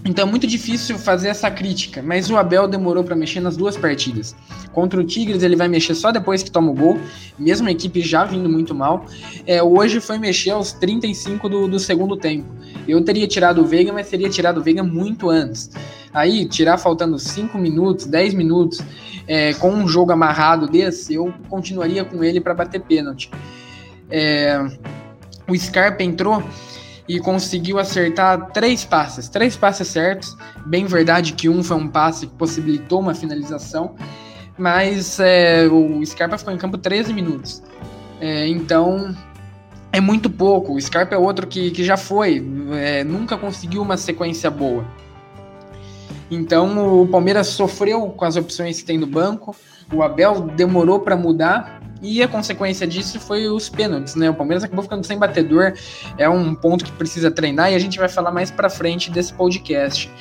então 0.03 0.27
é 0.27 0.29
muito 0.29 0.47
difícil 0.47 0.97
fazer 0.97 1.29
essa 1.29 1.49
crítica, 1.51 2.01
mas 2.01 2.29
o 2.29 2.37
Abel 2.37 2.67
demorou 2.67 3.03
para 3.03 3.15
mexer 3.15 3.39
nas 3.39 3.55
duas 3.55 3.77
partidas. 3.77 4.35
Contra 4.73 4.99
o 4.99 5.03
Tigres 5.03 5.43
ele 5.43 5.55
vai 5.55 5.67
mexer 5.67 5.93
só 5.93 6.11
depois 6.11 6.41
que 6.41 6.49
toma 6.49 6.71
o 6.71 6.73
gol, 6.73 6.99
mesmo 7.37 7.67
a 7.67 7.71
equipe 7.71 8.01
já 8.01 8.23
vindo 8.23 8.49
muito 8.49 8.73
mal. 8.73 9.05
É, 9.45 9.61
hoje 9.61 9.99
foi 9.99 10.17
mexer 10.17 10.51
aos 10.51 10.73
35 10.73 11.47
do, 11.47 11.67
do 11.67 11.79
segundo 11.79 12.17
tempo. 12.17 12.47
Eu 12.87 13.03
teria 13.03 13.27
tirado 13.27 13.61
o 13.61 13.65
Veiga, 13.65 13.93
mas 13.93 14.09
teria 14.09 14.29
tirado 14.29 14.59
o 14.59 14.63
Veiga 14.63 14.83
muito 14.83 15.29
antes. 15.29 15.69
Aí, 16.13 16.45
tirar 16.45 16.77
faltando 16.77 17.17
5 17.17 17.57
minutos, 17.57 18.05
10 18.05 18.33
minutos, 18.33 18.81
é, 19.27 19.53
com 19.53 19.71
um 19.71 19.87
jogo 19.87 20.11
amarrado 20.11 20.67
desse, 20.67 21.13
eu 21.13 21.33
continuaria 21.47 22.03
com 22.03 22.23
ele 22.23 22.41
para 22.41 22.53
bater 22.53 22.81
pênalti. 22.81 23.29
É, 24.09 24.59
o 25.47 25.57
Scarpa 25.57 26.03
entrou 26.03 26.43
e 27.11 27.19
conseguiu 27.19 27.77
acertar 27.77 28.51
três 28.51 28.85
passes, 28.85 29.27
três 29.27 29.57
passes 29.57 29.89
certos. 29.89 30.37
Bem 30.65 30.85
verdade 30.85 31.33
que 31.33 31.49
um 31.49 31.61
foi 31.61 31.75
um 31.75 31.87
passe 31.89 32.25
que 32.25 32.33
possibilitou 32.35 33.01
uma 33.01 33.13
finalização, 33.13 33.95
mas 34.57 35.19
é, 35.19 35.67
o 35.67 36.05
Scarpa 36.05 36.37
ficou 36.37 36.53
em 36.53 36.57
campo 36.57 36.77
13 36.77 37.11
minutos. 37.11 37.61
É, 38.21 38.47
então 38.47 39.13
é 39.91 39.99
muito 39.99 40.29
pouco. 40.29 40.73
O 40.73 40.79
Scarpa 40.79 41.13
é 41.13 41.17
outro 41.17 41.47
que, 41.47 41.71
que 41.71 41.83
já 41.83 41.97
foi, 41.97 42.41
é, 42.75 43.03
nunca 43.03 43.37
conseguiu 43.37 43.81
uma 43.81 43.97
sequência 43.97 44.49
boa. 44.49 44.85
Então 46.29 47.01
o 47.01 47.07
Palmeiras 47.09 47.47
sofreu 47.47 48.07
com 48.11 48.23
as 48.23 48.37
opções 48.37 48.79
que 48.79 48.85
tem 48.85 48.97
no 48.97 49.07
banco. 49.07 49.53
O 49.93 50.01
Abel 50.01 50.43
demorou 50.55 51.01
para 51.01 51.17
mudar 51.17 51.80
e 52.01 52.21
a 52.23 52.27
consequência 52.27 52.87
disso 52.87 53.19
foi 53.19 53.47
os 53.47 53.69
pênaltis, 53.69 54.15
né? 54.15 54.29
O 54.29 54.33
Palmeiras 54.33 54.63
acabou 54.63 54.83
ficando 54.83 55.05
sem 55.05 55.17
batedor, 55.17 55.73
é 56.17 56.27
um 56.27 56.55
ponto 56.55 56.83
que 56.83 56.91
precisa 56.91 57.29
treinar 57.29 57.71
e 57.71 57.75
a 57.75 57.79
gente 57.79 57.99
vai 57.99 58.09
falar 58.09 58.31
mais 58.31 58.49
para 58.49 58.69
frente 58.69 59.11
desse 59.11 59.33
podcast. 59.33 60.11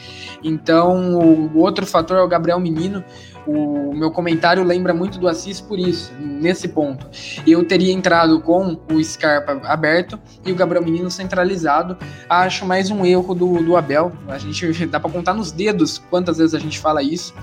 Então, 0.42 1.18
o 1.18 1.58
outro 1.58 1.86
fator 1.86 2.18
é 2.18 2.22
o 2.22 2.28
Gabriel 2.28 2.60
Menino. 2.60 3.04
O 3.46 3.94
meu 3.94 4.10
comentário 4.10 4.62
lembra 4.62 4.92
muito 4.92 5.18
do 5.18 5.26
Assis 5.26 5.60
por 5.60 5.78
isso, 5.78 6.12
nesse 6.18 6.68
ponto. 6.68 7.06
Eu 7.46 7.64
teria 7.64 7.92
entrado 7.92 8.40
com 8.40 8.78
o 8.90 9.02
Scarpa 9.02 9.60
aberto 9.64 10.18
e 10.44 10.52
o 10.52 10.54
Gabriel 10.54 10.84
Menino 10.84 11.10
centralizado. 11.10 11.96
Acho 12.28 12.66
mais 12.66 12.90
um 12.90 13.04
erro 13.04 13.34
do, 13.34 13.62
do 13.62 13.76
Abel. 13.76 14.12
A 14.28 14.38
gente 14.38 14.86
dá 14.86 15.00
para 15.00 15.10
contar 15.10 15.34
nos 15.34 15.50
dedos 15.50 15.98
quantas 16.10 16.38
vezes 16.38 16.54
a 16.54 16.58
gente 16.58 16.78
fala 16.78 17.02
isso 17.02 17.34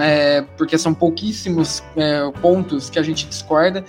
é, 0.00 0.42
porque 0.56 0.78
são 0.78 0.94
pouquíssimos 0.94 1.82
é, 1.96 2.30
pontos 2.40 2.88
que 2.88 2.98
a 2.98 3.02
gente 3.02 3.26
discorda, 3.26 3.84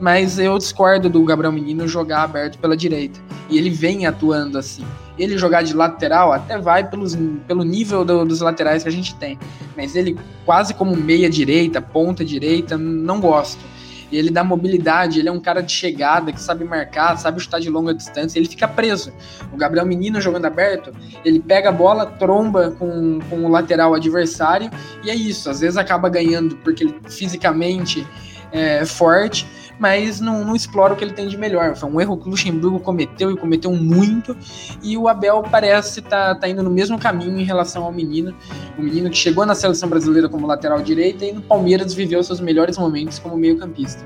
mas 0.00 0.38
eu 0.38 0.58
discordo 0.58 1.08
do 1.08 1.24
Gabriel 1.24 1.52
Menino 1.52 1.86
jogar 1.86 2.22
aberto 2.22 2.58
pela 2.58 2.76
direita. 2.76 3.20
E 3.48 3.58
ele 3.58 3.70
vem 3.70 4.06
atuando 4.06 4.58
assim. 4.58 4.84
Ele 5.18 5.38
jogar 5.38 5.62
de 5.62 5.72
lateral 5.72 6.32
até 6.32 6.58
vai 6.58 6.88
pelos, 6.88 7.16
pelo 7.46 7.62
nível 7.62 8.04
do, 8.04 8.24
dos 8.24 8.40
laterais 8.40 8.82
que 8.82 8.88
a 8.88 8.92
gente 8.92 9.14
tem, 9.14 9.38
mas 9.76 9.96
ele 9.96 10.18
quase 10.44 10.74
como 10.74 10.94
meia 10.94 11.30
direita, 11.30 11.80
ponta 11.80 12.24
direita, 12.24 12.76
não 12.76 13.20
gosto 13.20 13.75
ele 14.18 14.30
dá 14.30 14.42
mobilidade, 14.42 15.18
ele 15.18 15.28
é 15.28 15.32
um 15.32 15.40
cara 15.40 15.60
de 15.60 15.72
chegada, 15.72 16.32
que 16.32 16.40
sabe 16.40 16.64
marcar, 16.64 17.16
sabe 17.16 17.40
chutar 17.40 17.60
de 17.60 17.68
longa 17.68 17.94
distância, 17.94 18.38
ele 18.38 18.48
fica 18.48 18.66
preso. 18.66 19.12
O 19.52 19.56
Gabriel 19.56 19.86
Menino 19.86 20.20
jogando 20.20 20.46
aberto, 20.46 20.92
ele 21.24 21.40
pega 21.40 21.68
a 21.68 21.72
bola, 21.72 22.06
tromba 22.06 22.70
com, 22.70 23.20
com 23.28 23.44
o 23.44 23.48
lateral 23.48 23.94
adversário, 23.94 24.70
e 25.04 25.10
é 25.10 25.14
isso. 25.14 25.50
Às 25.50 25.60
vezes 25.60 25.76
acaba 25.76 26.08
ganhando 26.08 26.56
porque 26.56 26.84
ele 26.84 26.96
fisicamente 27.08 28.06
é 28.52 28.84
forte, 28.84 29.46
mas 29.78 30.20
não, 30.20 30.44
não, 30.44 30.54
explora 30.54 30.94
o 30.94 30.96
que 30.96 31.04
ele 31.04 31.12
tem 31.12 31.28
de 31.28 31.36
melhor. 31.36 31.76
Foi 31.76 31.88
um 31.88 32.00
erro 32.00 32.16
que 32.16 32.26
o 32.26 32.30
Luxemburgo 32.30 32.80
cometeu 32.80 33.30
e 33.30 33.36
cometeu 33.36 33.72
muito, 33.72 34.36
e 34.82 34.96
o 34.96 35.08
Abel 35.08 35.42
parece 35.50 36.00
estar 36.00 36.34
tá, 36.34 36.40
tá 36.40 36.48
indo 36.48 36.62
no 36.62 36.70
mesmo 36.70 36.98
caminho 36.98 37.38
em 37.38 37.44
relação 37.44 37.84
ao 37.84 37.92
menino. 37.92 38.34
O 38.78 38.82
menino 38.82 39.10
que 39.10 39.16
chegou 39.16 39.44
na 39.44 39.54
seleção 39.54 39.88
brasileira 39.88 40.28
como 40.28 40.46
lateral 40.46 40.80
direita 40.80 41.24
e 41.24 41.32
no 41.32 41.42
Palmeiras 41.42 41.94
viveu 41.94 42.22
seus 42.22 42.40
melhores 42.40 42.78
momentos 42.78 43.18
como 43.18 43.36
meio-campista. 43.36 44.04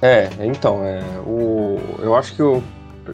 É, 0.00 0.28
então, 0.40 0.84
é, 0.84 1.02
o, 1.26 1.78
eu 2.00 2.14
acho 2.14 2.34
que 2.34 2.42
o, 2.42 2.62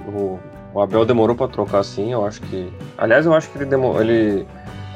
o, 0.07 0.39
o 0.75 0.81
Abel 0.81 1.05
demorou 1.07 1.35
para 1.35 1.49
trocar 1.49 1.79
assim, 1.79 2.13
eu 2.13 2.27
acho 2.27 2.41
que. 2.43 2.71
Aliás, 2.99 3.25
eu 3.25 3.33
acho 3.33 3.51
que 3.51 3.59
ele, 3.59 3.75
ele 4.01 4.47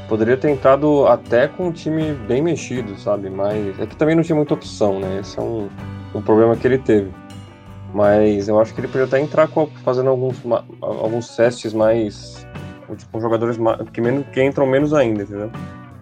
poderia 0.09 0.37
ter 0.37 0.49
tentado 0.49 1.07
até 1.07 1.49
com 1.49 1.69
um 1.69 1.73
time 1.73 2.13
bem 2.27 2.43
mexido, 2.43 2.99
sabe? 2.99 3.31
Mas 3.31 3.79
é 3.79 3.87
que 3.87 3.97
também 3.97 4.15
não 4.15 4.23
tinha 4.23 4.37
muita 4.37 4.55
opção, 4.55 4.99
né? 4.99 5.21
Esse 5.21 5.39
é 5.39 5.43
um, 5.43 5.69
um 6.15 6.23
problema 6.23 6.57
que 6.57 6.67
ele 6.67 6.79
teve. 6.79 7.11
Mas 7.93 8.49
eu 8.49 8.61
acho 8.61 8.75
que 8.75 8.81
ele 8.81 8.89
poderia 8.89 9.07
até 9.07 9.21
entrar 9.21 9.49
com, 9.49 9.67
fazendo 9.85 10.11
alguns, 10.11 10.37
alguns 10.81 11.35
testes 11.35 11.73
mais. 11.73 12.47
Tipo, 12.97 13.13
com 13.13 13.21
jogadores 13.21 13.59
que, 13.93 14.01
menos, 14.01 14.27
que 14.29 14.43
entram 14.43 14.67
menos 14.67 14.95
ainda, 14.95 15.23
entendeu? 15.23 15.51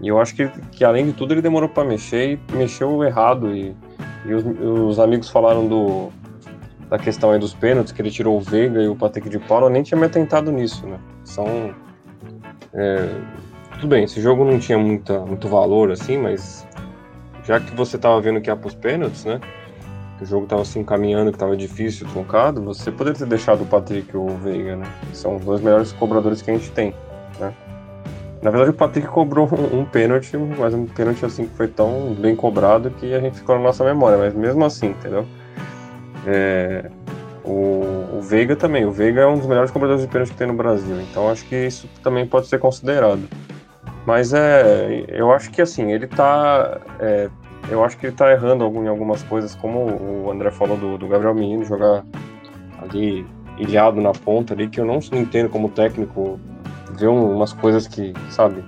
E 0.01 0.09
eu 0.09 0.21
acho 0.21 0.35
que, 0.35 0.49
que 0.73 0.85
além 0.85 1.07
de 1.07 1.13
tudo 1.13 1.35
ele 1.35 1.43
demorou 1.43 1.69
para 1.69 1.85
mexer 1.85 2.39
e 2.51 2.57
mexeu 2.57 3.03
errado. 3.03 3.55
E, 3.55 3.75
e 4.25 4.35
os, 4.35 4.45
os, 4.45 4.99
amigos 4.99 5.29
falaram 5.29 5.67
do, 5.67 6.11
da 6.89 6.99
questão 6.99 7.31
aí 7.31 7.39
dos 7.39 7.55
pênaltis, 7.55 7.93
que 7.93 8.03
ele 8.03 8.11
tirou 8.11 8.37
o 8.37 8.41
Veiga 8.41 8.81
e 8.83 8.89
o 8.89 8.95
Patrick 8.95 9.29
de 9.29 9.39
Paula, 9.39 9.67
eu 9.67 9.71
nem 9.71 9.83
tinha 9.83 9.99
me 9.99 10.07
atentado 10.07 10.53
nisso, 10.53 10.87
né? 10.87 10.99
São. 11.25 11.75
É, 12.75 13.09
tudo 13.75 13.89
bem, 13.89 14.05
esse 14.05 14.21
jogo 14.21 14.45
não 14.45 14.59
tinha 14.59 14.79
muita, 14.79 15.21
muito 15.21 15.49
valor 15.49 15.91
assim, 15.91 16.19
mas 16.19 16.67
já 17.45 17.61
que 17.61 17.75
você 17.75 17.97
tava 17.97 18.21
vendo 18.21 18.41
que 18.41 18.51
ia 18.51 18.57
pros 18.57 18.75
pênaltis, 18.75 19.25
né? 19.25 19.41
Que 20.17 20.25
o 20.25 20.27
jogo 20.27 20.45
estava 20.45 20.65
se 20.65 20.73
assim, 20.73 20.81
encaminhando, 20.81 21.31
que 21.31 21.37
estava 21.37 21.57
difícil, 21.57 22.07
truncado, 22.09 22.63
você 22.63 22.91
poderia 22.91 23.19
ter 23.19 23.27
deixado 23.27 23.63
o 23.63 23.67
Patrick 23.67 24.09
e 24.13 24.17
o 24.17 24.29
Veiga, 24.29 24.77
né? 24.77 24.87
São 25.13 25.37
os 25.37 25.45
dois 25.45 25.61
melhores 25.61 25.93
cobradores 25.93 26.41
que 26.43 26.51
a 26.51 26.55
gente 26.55 26.71
tem, 26.73 26.95
né? 27.39 27.53
Na 28.43 28.51
verdade, 28.51 28.71
o 28.71 28.75
Patrick 28.75 29.09
cobrou 29.09 29.49
um, 29.53 29.81
um 29.81 29.85
pênalti, 29.85 30.37
mas 30.37 30.73
um 30.73 30.87
pênalti 30.87 31.25
assim 31.25 31.47
que 31.47 31.55
foi 31.55 31.69
tão 31.69 32.15
bem 32.15 32.37
cobrado 32.37 32.91
que 32.91 33.13
a 33.15 33.21
gente 33.21 33.39
ficou 33.39 33.57
na 33.57 33.63
nossa 33.63 33.85
memória, 33.85 34.19
mas 34.19 34.35
mesmo 34.35 34.65
assim, 34.65 34.89
entendeu? 34.89 35.27
É, 36.27 36.91
o, 37.45 38.17
o, 38.19 38.21
Veiga 38.21 38.57
também, 38.57 38.85
o 38.85 38.91
Veiga 38.91 39.23
é 39.23 39.27
um 39.27 39.39
dos 39.39 39.47
melhores 39.47 39.71
cobradores 39.71 40.03
de 40.03 40.09
pênalti 40.09 40.31
que 40.31 40.37
tem 40.37 40.47
no 40.47 40.55
Brasil, 40.55 41.01
então 41.01 41.31
acho 41.31 41.45
que 41.47 41.57
isso 41.57 41.89
também 42.03 42.27
pode 42.27 42.47
ser 42.47 42.59
considerado. 42.59 43.23
Mas 44.07 44.33
é, 44.33 45.05
eu 45.09 45.33
acho 45.33 45.51
que 45.51 45.61
assim, 45.61 45.93
ele 45.93 46.07
tá 46.07 46.79
é, 47.01 47.29
eu 47.69 47.85
acho 47.85 47.97
que 47.99 48.07
ele 48.07 48.17
tá 48.17 48.31
errando 48.31 48.65
em 48.65 48.89
algumas 48.89 49.23
coisas, 49.23 49.55
como 49.55 50.25
o 50.25 50.31
André 50.31 50.51
falou 50.51 50.77
do, 50.77 50.97
do 50.97 51.09
Gabriel 51.09 51.35
Menino 51.35 51.65
jogar 51.65 52.05
ali 52.81 53.27
ilhado 53.59 54.01
na 54.01 54.13
ponta 54.13 54.55
ali, 54.55 54.69
que 54.69 54.81
eu 54.81 54.85
não 54.85 54.99
entendo 55.13 55.49
como 55.49 55.69
técnico 55.71 56.39
ver 56.97 57.09
umas 57.09 57.53
coisas 57.53 57.87
que, 57.89 58.13
sabe, 58.31 58.65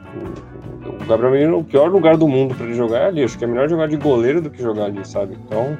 o 0.85 1.07
Gabriel 1.07 1.33
Menino, 1.33 1.59
o 1.59 1.65
pior 1.65 1.91
lugar 1.91 2.17
do 2.17 2.27
mundo 2.27 2.55
para 2.55 2.67
ele 2.67 2.75
jogar 2.75 2.99
é 3.01 3.07
ali. 3.07 3.25
Acho 3.25 3.39
que 3.39 3.45
é 3.45 3.47
melhor 3.47 3.69
jogar 3.69 3.89
de 3.89 3.97
goleiro 3.97 4.41
do 4.41 4.51
que 4.51 4.63
jogar 4.63 4.87
ali, 4.87 5.07
sabe? 5.07 5.39
Então 5.47 5.77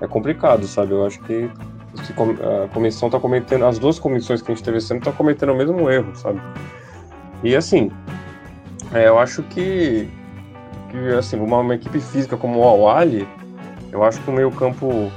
é 0.00 0.06
complicado, 0.06 0.66
sabe? 0.66 0.92
Eu 0.92 1.06
acho 1.06 1.20
que 1.22 1.48
a 2.64 2.68
comissão 2.68 3.10
tá 3.10 3.20
cometendo, 3.20 3.66
as 3.66 3.78
duas 3.78 3.98
comissões 3.98 4.42
que 4.42 4.50
a 4.50 4.54
gente 4.54 4.64
teve 4.64 4.78
esse 4.78 4.92
ano 4.92 5.02
tá 5.02 5.12
cometendo 5.12 5.52
o 5.52 5.56
mesmo 5.56 5.90
erro, 5.90 6.14
sabe? 6.16 6.40
E 7.44 7.54
assim, 7.54 7.90
é, 8.92 9.08
eu 9.08 9.18
acho 9.18 9.42
que 9.44 10.08
que, 10.92 11.14
assim, 11.14 11.40
uma, 11.40 11.58
uma 11.58 11.74
equipe 11.74 11.98
física 11.98 12.36
como 12.36 12.60
o 12.60 12.64
Awali, 12.64 13.26
eu 13.90 14.04
acho 14.04 14.20
que 14.20 14.30
o 14.30 14.32
meio 14.32 14.50
campo 14.52 15.10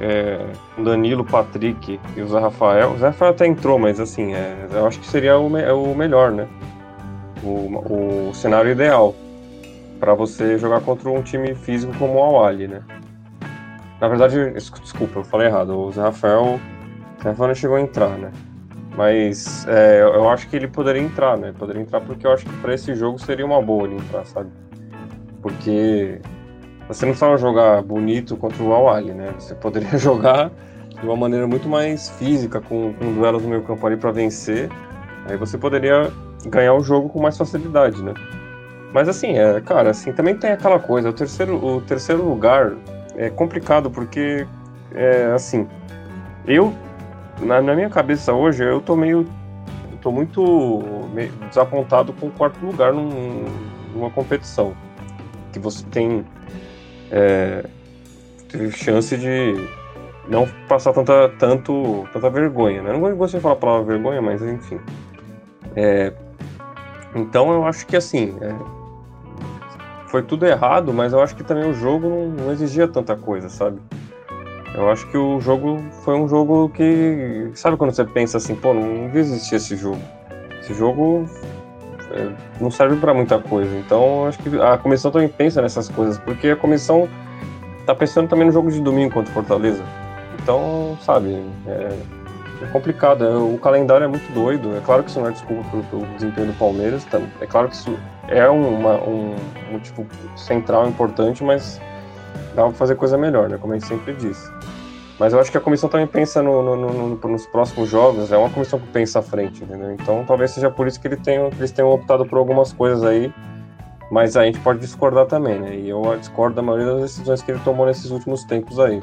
é, 0.00 0.44
Danilo, 0.76 1.24
Patrick 1.24 1.98
e 2.16 2.20
o 2.20 2.28
Zé 2.28 2.38
Rafael. 2.38 2.92
O 2.92 2.98
Zé 2.98 3.06
Rafael 3.06 3.30
até 3.30 3.46
entrou, 3.46 3.78
mas 3.78 4.00
assim, 4.00 4.34
é, 4.34 4.66
eu 4.70 4.86
acho 4.86 5.00
que 5.00 5.06
seria 5.06 5.38
o, 5.38 5.48
me, 5.48 5.64
o 5.70 5.94
melhor, 5.94 6.32
né? 6.32 6.46
O, 7.42 8.28
o 8.28 8.34
cenário 8.34 8.70
ideal 8.70 9.14
para 10.00 10.14
você 10.14 10.58
jogar 10.58 10.80
contra 10.80 11.08
um 11.08 11.22
time 11.22 11.54
físico 11.54 11.92
como 11.98 12.14
o 12.14 12.22
Awali, 12.22 12.68
né? 12.68 12.82
Na 14.00 14.08
verdade, 14.08 14.52
desculpa, 14.52 15.20
eu 15.20 15.24
falei 15.24 15.48
errado. 15.48 15.76
O 15.76 15.90
Zé 15.90 16.02
Rafael, 16.02 16.60
o 17.18 17.22
Zé 17.22 17.30
Rafael 17.30 17.48
não 17.48 17.54
chegou 17.54 17.76
a 17.76 17.80
entrar, 17.80 18.10
né? 18.10 18.30
Mas 18.96 19.66
é, 19.68 20.02
eu 20.02 20.28
acho 20.28 20.48
que 20.48 20.56
ele 20.56 20.66
poderia 20.68 21.02
entrar, 21.02 21.36
né? 21.36 21.52
Poderia 21.56 21.82
entrar 21.82 22.00
porque 22.00 22.26
eu 22.26 22.32
acho 22.32 22.44
que 22.44 22.56
para 22.58 22.74
esse 22.74 22.94
jogo 22.94 23.18
seria 23.18 23.46
uma 23.46 23.62
boa 23.62 23.86
ele 23.86 23.96
entrar, 23.96 24.24
sabe? 24.24 24.50
Porque 25.40 26.20
você 26.88 27.04
não 27.04 27.12
precisava 27.12 27.36
jogar 27.36 27.82
bonito 27.82 28.36
contra 28.36 28.62
o 28.62 28.72
Awali, 28.72 29.12
né? 29.12 29.34
Você 29.38 29.54
poderia 29.54 29.96
jogar 29.98 30.50
de 30.88 31.06
uma 31.06 31.16
maneira 31.16 31.46
muito 31.46 31.68
mais 31.68 32.08
física, 32.10 32.60
com, 32.60 32.92
com 32.94 33.12
duelos 33.12 33.42
no 33.42 33.48
meio 33.48 33.62
campo 33.62 33.86
ali 33.86 33.96
para 33.96 34.10
vencer. 34.10 34.68
Aí 35.26 35.36
você 35.36 35.58
poderia 35.58 36.10
ganhar 36.46 36.74
o 36.74 36.80
jogo 36.82 37.08
com 37.08 37.20
mais 37.20 37.36
facilidade, 37.36 38.02
né? 38.02 38.14
Mas 38.92 39.08
assim, 39.08 39.36
é, 39.36 39.60
cara, 39.60 39.90
assim, 39.90 40.12
também 40.12 40.34
tem 40.34 40.50
aquela 40.50 40.78
coisa, 40.78 41.10
o 41.10 41.12
terceiro, 41.12 41.62
o 41.64 41.80
terceiro 41.82 42.26
lugar 42.26 42.72
é 43.16 43.28
complicado 43.28 43.90
porque, 43.90 44.46
é, 44.94 45.26
assim, 45.34 45.68
eu, 46.46 46.72
na, 47.40 47.60
na 47.60 47.74
minha 47.74 47.90
cabeça 47.90 48.32
hoje, 48.32 48.64
eu 48.64 48.80
tô 48.80 48.96
meio, 48.96 49.26
tô 50.00 50.10
muito 50.10 50.82
meio 51.12 51.30
desapontado 51.48 52.12
com 52.14 52.28
o 52.28 52.30
quarto 52.30 52.64
lugar 52.64 52.92
num, 52.94 53.44
numa 53.94 54.10
competição. 54.10 54.74
Que 55.58 55.64
você 55.64 55.84
tem 55.90 56.24
é, 57.10 57.64
chance 58.70 59.16
de 59.16 59.54
não 60.28 60.46
passar 60.68 60.92
tanta, 60.92 61.28
tanto, 61.38 62.06
tanta 62.12 62.30
vergonha. 62.30 62.82
Né? 62.82 62.92
Não 62.92 63.16
gosto 63.16 63.36
de 63.36 63.42
falar 63.42 63.54
a 63.54 63.58
palavra 63.58 63.84
vergonha, 63.84 64.22
mas 64.22 64.40
enfim. 64.42 64.78
É, 65.74 66.12
então 67.14 67.52
eu 67.52 67.66
acho 67.66 67.86
que 67.86 67.96
assim. 67.96 68.36
É, 68.40 68.54
foi 70.06 70.22
tudo 70.22 70.46
errado, 70.46 70.92
mas 70.92 71.12
eu 71.12 71.20
acho 71.20 71.36
que 71.36 71.44
também 71.44 71.68
o 71.68 71.74
jogo 71.74 72.08
não, 72.08 72.28
não, 72.28 72.52
exigia 72.52 72.88
tanta 72.88 73.14
coisa, 73.14 73.48
sabe? 73.50 73.78
Eu 74.74 74.90
acho 74.90 75.06
que 75.10 75.18
o 75.18 75.38
jogo 75.40 75.78
foi 76.04 76.14
um 76.14 76.28
jogo 76.28 76.70
que. 76.70 77.50
Sabe 77.54 77.76
quando 77.76 77.92
você 77.92 78.04
pensa 78.04 78.38
assim, 78.38 78.54
pô, 78.54 78.72
não 78.72 79.06
devia 79.06 79.20
existir 79.20 79.56
esse 79.56 79.76
jogo? 79.76 80.00
Esse 80.60 80.72
jogo 80.72 81.26
é, 82.12 82.28
não 82.60 82.70
serve 82.70 82.96
para 82.96 83.12
muita 83.14 83.38
coisa. 83.38 83.76
Então, 83.76 84.26
acho 84.26 84.38
que 84.38 84.60
a 84.60 84.78
comissão 84.78 85.10
também 85.10 85.28
pensa 85.28 85.60
nessas 85.62 85.88
coisas, 85.88 86.18
porque 86.18 86.48
a 86.48 86.56
comissão 86.56 87.08
tá 87.86 87.94
pensando 87.94 88.28
também 88.28 88.46
no 88.46 88.52
jogo 88.52 88.70
de 88.70 88.80
domingo 88.80 89.14
contra 89.14 89.30
o 89.30 89.34
Fortaleza. 89.34 89.82
Então, 90.42 90.96
sabe, 91.02 91.42
é, 91.66 91.98
é 92.62 92.66
complicado. 92.66 93.24
É, 93.24 93.36
o 93.36 93.58
calendário 93.58 94.04
é 94.04 94.08
muito 94.08 94.32
doido. 94.32 94.76
É 94.76 94.80
claro 94.80 95.02
que 95.02 95.10
isso 95.10 95.20
não 95.20 95.28
é 95.28 95.32
desculpa 95.32 95.68
pelo, 95.70 95.82
pelo 95.84 96.06
desempenho 96.14 96.48
do 96.48 96.58
Palmeiras. 96.58 97.04
Tá? 97.04 97.20
É 97.40 97.46
claro 97.46 97.68
que 97.68 97.74
isso 97.74 97.98
é 98.28 98.48
uma, 98.48 98.96
um 99.02 99.34
motivo 99.70 100.06
central 100.36 100.88
importante, 100.88 101.42
mas 101.42 101.80
dá 102.54 102.64
para 102.64 102.72
fazer 102.72 102.94
coisa 102.96 103.16
melhor, 103.16 103.48
né? 103.48 103.58
Como 103.58 103.72
a 103.72 103.78
gente 103.78 103.88
sempre 103.88 104.14
disse. 104.14 104.50
Mas 105.18 105.32
eu 105.32 105.40
acho 105.40 105.50
que 105.50 105.58
a 105.58 105.60
comissão 105.60 105.88
também 105.88 106.06
pensa 106.06 106.42
no, 106.42 106.62
no, 106.62 106.76
no, 106.76 107.28
nos 107.28 107.46
próximos 107.46 107.88
jogos, 107.88 108.30
é 108.30 108.36
uma 108.36 108.50
comissão 108.50 108.78
que 108.78 108.86
pensa 108.86 109.18
à 109.18 109.22
frente, 109.22 109.64
entendeu? 109.64 109.92
Então 109.92 110.24
talvez 110.24 110.52
seja 110.52 110.70
por 110.70 110.86
isso 110.86 111.00
que, 111.00 111.08
ele 111.08 111.16
tenha, 111.16 111.50
que 111.50 111.58
eles 111.58 111.72
tenham 111.72 111.90
optado 111.90 112.24
por 112.24 112.38
algumas 112.38 112.72
coisas 112.72 113.02
aí, 113.02 113.32
mas 114.12 114.36
a 114.36 114.44
gente 114.44 114.60
pode 114.60 114.78
discordar 114.78 115.26
também, 115.26 115.58
né? 115.58 115.74
E 115.74 115.88
eu 115.88 116.16
discordo 116.16 116.54
da 116.54 116.62
maioria 116.62 116.92
das 116.92 117.02
decisões 117.02 117.42
que 117.42 117.50
ele 117.50 117.60
tomou 117.64 117.84
nesses 117.84 118.10
últimos 118.10 118.44
tempos 118.44 118.78
aí. 118.78 119.02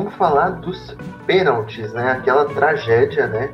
Vamos 0.00 0.14
falar 0.14 0.50
dos 0.50 0.96
pênaltis, 1.26 1.92
né? 1.92 2.12
Aquela 2.12 2.46
tragédia, 2.46 3.26
né? 3.26 3.50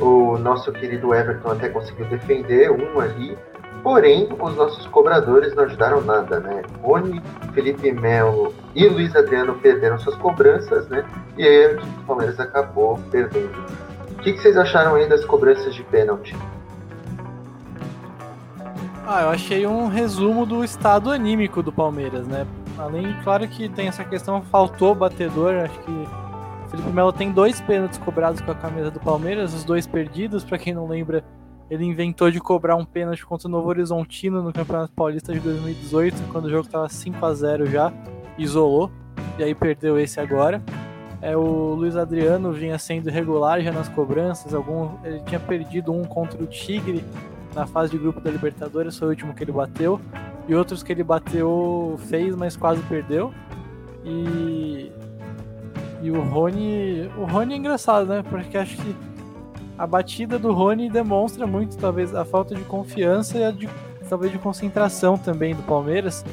O 0.00 0.38
nosso 0.38 0.72
querido 0.72 1.14
Everton 1.14 1.50
até 1.50 1.68
conseguiu 1.68 2.06
defender 2.06 2.70
um 2.70 2.98
ali, 2.98 3.36
porém 3.82 4.28
os 4.32 4.56
nossos 4.56 4.86
cobradores 4.86 5.54
não 5.54 5.64
ajudaram 5.64 6.00
nada, 6.00 6.40
né? 6.40 6.62
Rony, 6.82 7.20
Felipe 7.52 7.92
Melo 7.92 8.54
e 8.74 8.88
Luiz 8.88 9.14
Adriano 9.14 9.54
perderam 9.56 9.98
suas 9.98 10.16
cobranças, 10.16 10.88
né? 10.88 11.04
E 11.36 11.46
aí 11.46 11.76
o 11.76 12.04
Palmeiras 12.06 12.40
acabou 12.40 12.98
perdendo. 13.10 13.52
O 14.12 14.22
que, 14.22 14.32
que 14.32 14.40
vocês 14.40 14.56
acharam 14.56 14.94
aí 14.94 15.06
das 15.06 15.24
cobranças 15.24 15.74
de 15.74 15.82
pênalti? 15.82 16.34
Ah, 19.06 19.22
eu 19.22 19.30
achei 19.30 19.66
um 19.66 19.88
resumo 19.88 20.46
do 20.46 20.64
estado 20.64 21.10
anímico 21.10 21.62
do 21.62 21.72
Palmeiras, 21.72 22.26
né? 22.26 22.46
Além, 22.80 23.14
claro 23.22 23.46
que 23.46 23.68
tem 23.68 23.88
essa 23.88 24.02
questão, 24.02 24.40
faltou 24.40 24.94
batedor, 24.94 25.54
acho 25.54 25.78
que 25.80 26.08
Felipe 26.70 26.88
Melo 26.90 27.12
tem 27.12 27.30
dois 27.30 27.60
pênaltis 27.60 27.98
cobrados 27.98 28.40
com 28.40 28.50
a 28.50 28.54
camisa 28.54 28.90
do 28.90 28.98
Palmeiras, 28.98 29.52
os 29.52 29.64
dois 29.64 29.86
perdidos, 29.86 30.44
para 30.44 30.56
quem 30.56 30.72
não 30.72 30.88
lembra, 30.88 31.22
ele 31.68 31.84
inventou 31.84 32.30
de 32.30 32.40
cobrar 32.40 32.76
um 32.76 32.84
pênalti 32.84 33.24
contra 33.26 33.48
o 33.48 33.50
Novo 33.50 33.68
Horizontino 33.68 34.42
no 34.42 34.50
Campeonato 34.50 34.94
Paulista 34.94 35.30
de 35.34 35.40
2018, 35.40 36.32
quando 36.32 36.46
o 36.46 36.50
jogo 36.50 36.64
estava 36.64 36.88
5 36.88 37.26
a 37.26 37.34
0 37.34 37.66
já, 37.66 37.92
isolou, 38.38 38.90
e 39.38 39.44
aí 39.44 39.54
perdeu 39.54 39.98
esse 39.98 40.18
agora. 40.18 40.62
É, 41.20 41.36
o 41.36 41.74
Luiz 41.74 41.96
Adriano 41.96 42.50
vinha 42.50 42.78
sendo 42.78 43.10
irregular 43.10 43.60
já 43.60 43.72
nas 43.72 43.90
cobranças, 43.90 44.54
algum, 44.54 44.92
ele 45.04 45.20
tinha 45.26 45.38
perdido 45.38 45.92
um 45.92 46.02
contra 46.02 46.42
o 46.42 46.46
Tigre 46.46 47.04
na 47.54 47.66
fase 47.66 47.90
de 47.90 47.98
grupo 47.98 48.20
da 48.20 48.30
Libertadores, 48.30 48.96
foi 48.96 49.08
o 49.08 49.10
último 49.10 49.34
que 49.34 49.44
ele 49.44 49.52
bateu 49.52 50.00
e 50.50 50.54
outros 50.54 50.82
que 50.82 50.92
ele 50.92 51.04
bateu, 51.04 51.96
fez, 52.08 52.34
mas 52.34 52.56
quase 52.56 52.82
perdeu. 52.82 53.32
E 54.04 54.90
e 56.02 56.10
o 56.10 56.20
Rony, 56.22 57.10
o 57.18 57.24
Rony 57.24 57.54
é 57.54 57.56
engraçado, 57.58 58.06
né? 58.06 58.24
Porque 58.28 58.56
acho 58.56 58.76
que 58.76 58.96
a 59.76 59.86
batida 59.86 60.38
do 60.38 60.52
Rony 60.52 60.88
demonstra 60.88 61.46
muito, 61.46 61.76
talvez, 61.76 62.14
a 62.14 62.24
falta 62.24 62.54
de 62.54 62.62
confiança 62.62 63.38
e 63.38 63.44
a 63.44 63.50
de, 63.50 63.68
talvez 64.08 64.32
de 64.32 64.38
concentração 64.38 65.18
também 65.18 65.54
do 65.54 65.62
Palmeiras, 65.62 66.24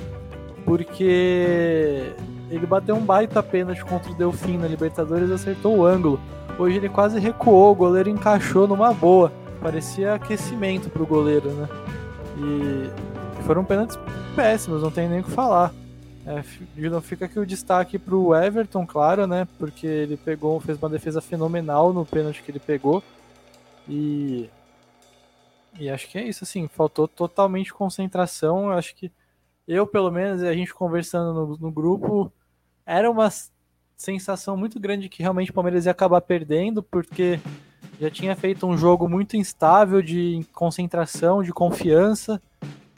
porque 0.64 2.14
ele 2.50 2.66
bateu 2.66 2.96
um 2.96 3.02
baita 3.02 3.44
pênalti 3.44 3.84
contra 3.84 4.12
o 4.12 4.16
Delfim 4.16 4.58
na 4.58 4.68
Libertadores 4.68 5.30
e 5.30 5.34
acertou 5.34 5.78
o 5.78 5.86
ângulo. 5.86 6.20
Hoje 6.58 6.78
ele 6.78 6.90
quase 6.90 7.20
recuou, 7.20 7.72
o 7.74 7.76
goleiro 7.76 8.10
encaixou 8.10 8.68
numa 8.68 8.94
boa. 8.94 9.32
Parecia 9.62 10.14
aquecimento 10.14 10.90
pro 10.90 11.06
goleiro, 11.06 11.50
né? 11.50 11.68
E 12.38 12.90
foram 13.48 13.64
pênaltis 13.64 13.98
péssimos, 14.36 14.84
não 14.84 14.92
tem 14.92 15.08
nem 15.08 15.22
o 15.22 15.24
que 15.24 15.32
falar. 15.32 15.74
É, 16.26 16.44
fica 17.02 17.26
aqui 17.26 17.40
o 17.40 17.46
destaque 17.46 17.98
para 17.98 18.14
o 18.14 18.36
Everton, 18.36 18.86
claro, 18.86 19.26
né? 19.26 19.48
Porque 19.58 19.88
ele 19.88 20.18
pegou, 20.18 20.60
fez 20.60 20.78
uma 20.78 20.90
defesa 20.90 21.22
fenomenal 21.22 21.94
no 21.94 22.06
pênalti 22.06 22.44
que 22.44 22.52
ele 22.52 22.60
pegou. 22.60 23.02
E, 23.88 24.50
e 25.80 25.90
acho 25.90 26.10
que 26.10 26.18
é 26.18 26.28
isso, 26.28 26.44
assim, 26.44 26.68
faltou 26.68 27.08
totalmente 27.08 27.74
concentração. 27.74 28.70
Acho 28.70 28.94
que 28.94 29.10
eu, 29.66 29.88
pelo 29.88 30.12
menos, 30.12 30.42
e 30.42 30.48
a 30.48 30.54
gente 30.54 30.74
conversando 30.74 31.34
no, 31.34 31.58
no 31.58 31.72
grupo, 31.72 32.30
era 32.86 33.10
uma 33.10 33.30
sensação 33.96 34.58
muito 34.58 34.78
grande 34.78 35.08
que 35.08 35.22
realmente 35.24 35.52
o 35.52 35.54
Palmeiras 35.54 35.86
ia 35.86 35.92
acabar 35.94 36.20
perdendo, 36.20 36.84
porque 36.84 37.40
já 37.98 38.12
tinha 38.12 38.36
feito 38.36 38.68
um 38.68 38.78
jogo 38.78 39.08
muito 39.08 39.38
instável 39.38 40.02
de 40.02 40.46
concentração, 40.52 41.42
de 41.42 41.54
confiança 41.54 42.42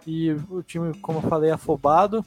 e 0.09 0.31
o 0.49 0.63
time, 0.63 0.91
como 0.95 1.19
eu 1.19 1.21
falei, 1.21 1.51
afobado. 1.51 2.25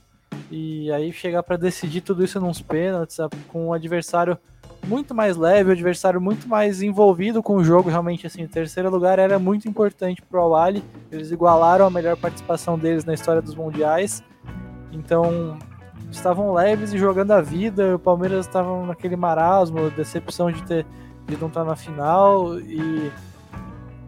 E 0.51 0.91
aí 0.93 1.12
chegar 1.12 1.43
para 1.43 1.57
decidir 1.57 2.01
tudo 2.01 2.22
isso 2.24 2.41
nos 2.41 2.62
pênaltis, 2.62 3.18
com 3.49 3.68
um 3.68 3.72
adversário 3.72 4.39
muito 4.87 5.14
mais 5.14 5.37
leve, 5.37 5.70
o 5.70 5.72
adversário 5.72 6.20
muito 6.20 6.49
mais 6.49 6.80
envolvido 6.80 7.43
com 7.43 7.57
o 7.57 7.64
jogo. 7.64 7.91
Realmente, 7.91 8.26
assim, 8.26 8.45
o 8.45 8.49
terceiro 8.49 8.89
lugar 8.89 9.18
era 9.18 9.39
muito 9.39 9.68
importante 9.68 10.22
para 10.22 10.41
o 10.41 10.45
Awali. 10.45 10.85
Eles 11.11 11.33
igualaram 11.33 11.87
a 11.87 11.91
melhor 11.91 12.16
participação 12.16 12.78
deles 12.78 13.05
na 13.05 13.14
história 13.14 13.43
dos 13.43 13.55
mundiais. 13.55 14.22
Então, 14.93 15.59
estavam 16.11 16.53
leves 16.53 16.93
e 16.93 16.99
jogando 16.99 17.33
a 17.33 17.41
vida. 17.41 17.97
O 17.97 17.99
Palmeiras 17.99 18.47
estava 18.47 18.87
naquele 18.87 19.16
marasmo, 19.16 19.91
decepção 19.91 20.51
de 20.53 20.62
ter 20.62 20.87
de 21.26 21.37
não 21.37 21.49
estar 21.49 21.64
na 21.64 21.76
final 21.76 22.59
e 22.59 23.12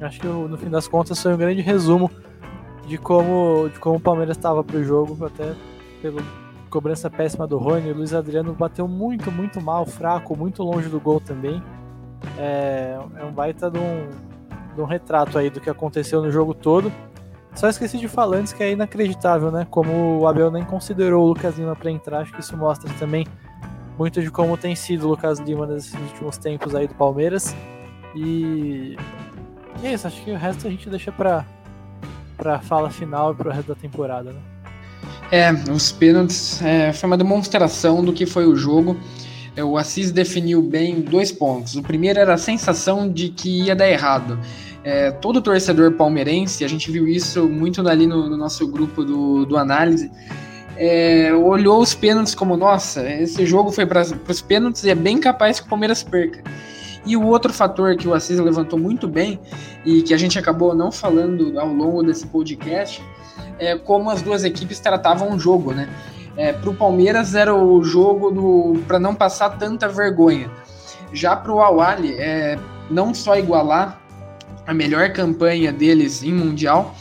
acho 0.00 0.20
que 0.20 0.26
no 0.26 0.58
fim 0.58 0.68
das 0.68 0.88
contas 0.88 1.22
foi 1.22 1.32
um 1.32 1.36
grande 1.36 1.60
resumo 1.60 2.10
de 2.86 2.98
como 2.98 3.68
de 3.72 3.78
como 3.78 3.96
o 3.96 4.00
Palmeiras 4.00 4.36
estava 4.36 4.62
para 4.62 4.76
o 4.76 4.84
jogo, 4.84 5.24
até 5.24 5.54
pelo 6.02 6.22
cobrança 6.68 7.08
péssima 7.08 7.46
do 7.46 7.56
Rony. 7.56 7.92
O 7.92 7.96
Luiz 7.96 8.12
Adriano 8.12 8.52
bateu 8.52 8.88
muito, 8.88 9.30
muito 9.30 9.60
mal, 9.60 9.86
fraco, 9.86 10.36
muito 10.36 10.62
longe 10.62 10.88
do 10.88 10.98
gol 10.98 11.20
também. 11.20 11.62
É, 12.36 12.98
é 13.16 13.24
um 13.24 13.30
baita 13.30 13.70
de 13.70 13.78
um, 13.78 14.10
de 14.74 14.80
um 14.80 14.84
retrato 14.84 15.38
aí 15.38 15.50
do 15.50 15.60
que 15.60 15.70
aconteceu 15.70 16.20
no 16.20 16.32
jogo 16.32 16.52
todo. 16.52 16.92
Só 17.54 17.68
esqueci 17.68 17.96
de 17.96 18.08
falar 18.08 18.38
antes 18.38 18.52
que 18.52 18.62
é 18.62 18.72
inacreditável, 18.72 19.52
né? 19.52 19.64
Como 19.70 20.18
o 20.18 20.26
Abel 20.26 20.50
nem 20.50 20.64
considerou 20.64 21.22
o 21.24 21.28
Lucas 21.28 21.56
Lima 21.56 21.76
para 21.76 21.90
entrar, 21.90 22.20
acho 22.20 22.32
que 22.32 22.40
isso 22.40 22.56
mostra 22.56 22.92
também 22.98 23.24
muito 23.96 24.20
de 24.20 24.28
como 24.28 24.56
tem 24.56 24.74
sido 24.74 25.06
o 25.06 25.10
Lucas 25.10 25.38
Lima 25.38 25.66
nesses 25.66 25.94
últimos 25.94 26.36
tempos 26.36 26.74
aí 26.74 26.88
do 26.88 26.94
Palmeiras. 26.96 27.54
E, 28.16 28.96
e 29.80 29.86
é 29.86 29.92
isso, 29.92 30.08
acho 30.08 30.20
que 30.24 30.32
o 30.32 30.36
resto 30.36 30.66
a 30.66 30.70
gente 30.70 30.90
deixa 30.90 31.12
para 31.12 31.44
para 32.36 32.58
fala 32.60 32.90
final 32.90 33.32
e 33.32 33.34
para 33.34 33.48
o 33.48 33.52
resto 33.52 33.68
da 33.68 33.74
temporada, 33.74 34.32
né? 34.32 34.38
É, 35.30 35.50
os 35.70 35.90
pênaltis 35.90 36.62
é, 36.62 36.92
foi 36.92 37.06
uma 37.08 37.16
demonstração 37.16 38.04
do 38.04 38.12
que 38.12 38.26
foi 38.26 38.46
o 38.46 38.56
jogo. 38.56 38.96
O 39.56 39.76
Assis 39.76 40.10
definiu 40.10 40.60
bem 40.62 41.00
dois 41.00 41.30
pontos. 41.30 41.76
O 41.76 41.82
primeiro 41.82 42.18
era 42.18 42.34
a 42.34 42.38
sensação 42.38 43.10
de 43.10 43.28
que 43.28 43.62
ia 43.64 43.76
dar 43.76 43.88
errado. 43.88 44.38
É, 44.82 45.10
todo 45.10 45.40
torcedor 45.40 45.92
palmeirense, 45.92 46.64
a 46.64 46.68
gente 46.68 46.90
viu 46.90 47.08
isso 47.08 47.48
muito 47.48 47.86
ali 47.88 48.06
no, 48.06 48.28
no 48.28 48.36
nosso 48.36 48.66
grupo 48.68 49.04
do, 49.04 49.46
do 49.46 49.56
análise, 49.56 50.10
é, 50.76 51.32
olhou 51.32 51.80
os 51.80 51.94
pênaltis 51.94 52.34
como: 52.34 52.56
nossa, 52.56 53.08
esse 53.08 53.46
jogo 53.46 53.70
foi 53.70 53.86
para 53.86 54.02
os 54.02 54.40
pênaltis 54.42 54.84
e 54.84 54.90
é 54.90 54.94
bem 54.94 55.18
capaz 55.18 55.60
que 55.60 55.66
o 55.66 55.68
Palmeiras 55.68 56.02
perca. 56.02 56.42
E 57.06 57.16
o 57.16 57.26
outro 57.26 57.52
fator 57.52 57.96
que 57.96 58.08
o 58.08 58.14
Assis 58.14 58.38
levantou 58.38 58.78
muito 58.78 59.06
bem 59.06 59.38
e 59.84 60.02
que 60.02 60.14
a 60.14 60.16
gente 60.16 60.38
acabou 60.38 60.74
não 60.74 60.90
falando 60.90 61.58
ao 61.58 61.68
longo 61.68 62.02
desse 62.02 62.26
podcast 62.26 63.02
é 63.58 63.76
como 63.76 64.10
as 64.10 64.22
duas 64.22 64.44
equipes 64.44 64.80
tratavam 64.80 65.34
o 65.34 65.38
jogo, 65.38 65.72
né? 65.72 65.88
É, 66.36 66.52
para 66.52 66.70
o 66.70 66.74
Palmeiras 66.74 67.34
era 67.34 67.54
o 67.54 67.82
jogo 67.84 68.78
para 68.88 68.98
não 68.98 69.14
passar 69.14 69.50
tanta 69.50 69.88
vergonha. 69.88 70.50
Já 71.12 71.36
para 71.36 71.52
o 71.52 71.60
Awali, 71.60 72.14
é, 72.14 72.58
não 72.90 73.14
só 73.14 73.36
igualar 73.36 74.00
a 74.66 74.74
melhor 74.74 75.12
campanha 75.12 75.72
deles 75.72 76.22
em 76.24 76.32
Mundial, 76.32 76.94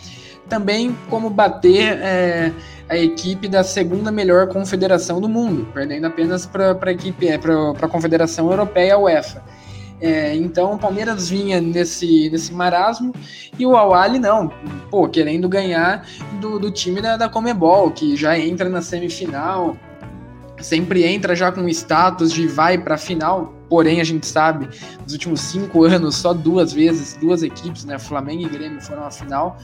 também 0.47 0.95
como 1.09 1.29
bater 1.29 1.97
é, 1.99 2.51
a 2.87 2.97
equipe 2.97 3.47
da 3.47 3.63
segunda 3.63 4.11
melhor 4.11 4.47
confederação 4.49 5.19
do 5.19 5.27
mundo, 5.27 5.67
perdendo 5.73 6.05
apenas 6.05 6.45
para 6.45 6.77
a 6.79 6.91
equipe, 6.91 7.27
é, 7.27 7.37
para 7.37 7.71
a 7.71 7.87
Confederação 7.87 8.51
Europeia, 8.51 8.99
UEFA. 8.99 9.41
É, 10.01 10.35
então 10.35 10.73
o 10.73 10.77
Palmeiras 10.77 11.29
vinha 11.29 11.61
nesse, 11.61 12.29
nesse 12.29 12.53
marasmo 12.53 13.13
e 13.57 13.65
o 13.65 13.77
Awali 13.77 14.19
não, 14.19 14.51
pô, 14.89 15.07
querendo 15.07 15.47
ganhar 15.47 16.05
do, 16.41 16.59
do 16.59 16.71
time 16.71 17.01
da, 17.01 17.15
da 17.15 17.29
Comebol, 17.29 17.91
que 17.91 18.15
já 18.15 18.37
entra 18.37 18.67
na 18.67 18.81
semifinal, 18.81 19.77
sempre 20.65 21.03
entra 21.03 21.35
já 21.35 21.51
com 21.51 21.67
status 21.69 22.31
de 22.31 22.47
vai 22.47 22.77
para 22.77 22.97
final, 22.97 23.53
porém 23.69 24.01
a 24.01 24.03
gente 24.03 24.25
sabe, 24.25 24.69
nos 25.03 25.13
últimos 25.13 25.41
cinco 25.41 25.83
anos, 25.83 26.15
só 26.15 26.33
duas 26.33 26.73
vezes, 26.73 27.17
duas 27.19 27.43
equipes, 27.43 27.85
né, 27.85 27.99
Flamengo 27.99 28.43
e 28.43 28.49
Grêmio 28.49 28.81
foram 28.81 29.03
à 29.03 29.11
final, 29.11 29.57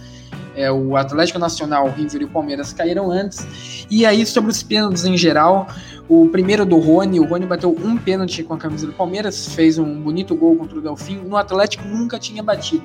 é, 0.55 0.71
o 0.71 0.97
Atlético 0.97 1.39
Nacional, 1.39 1.87
o 1.87 1.91
River 1.91 2.21
e 2.21 2.25
o 2.25 2.29
Palmeiras 2.29 2.73
caíram 2.73 3.11
antes, 3.11 3.87
e 3.89 4.05
aí 4.05 4.25
sobre 4.25 4.51
os 4.51 4.61
pênaltis 4.61 5.05
em 5.05 5.17
geral, 5.17 5.67
o 6.09 6.27
primeiro 6.27 6.65
do 6.65 6.79
Rony, 6.79 7.19
o 7.19 7.23
Rony 7.23 7.45
bateu 7.45 7.69
um 7.69 7.95
pênalti 7.95 8.41
com 8.41 8.55
a 8.55 8.57
camisa 8.57 8.87
do 8.87 8.93
Palmeiras, 8.93 9.53
fez 9.53 9.77
um 9.77 10.01
bonito 10.01 10.35
gol 10.35 10.55
contra 10.55 10.79
o 10.79 10.81
Delfim. 10.81 11.17
No 11.17 11.37
Atlético 11.37 11.87
nunca 11.87 12.17
tinha 12.17 12.41
batido. 12.41 12.83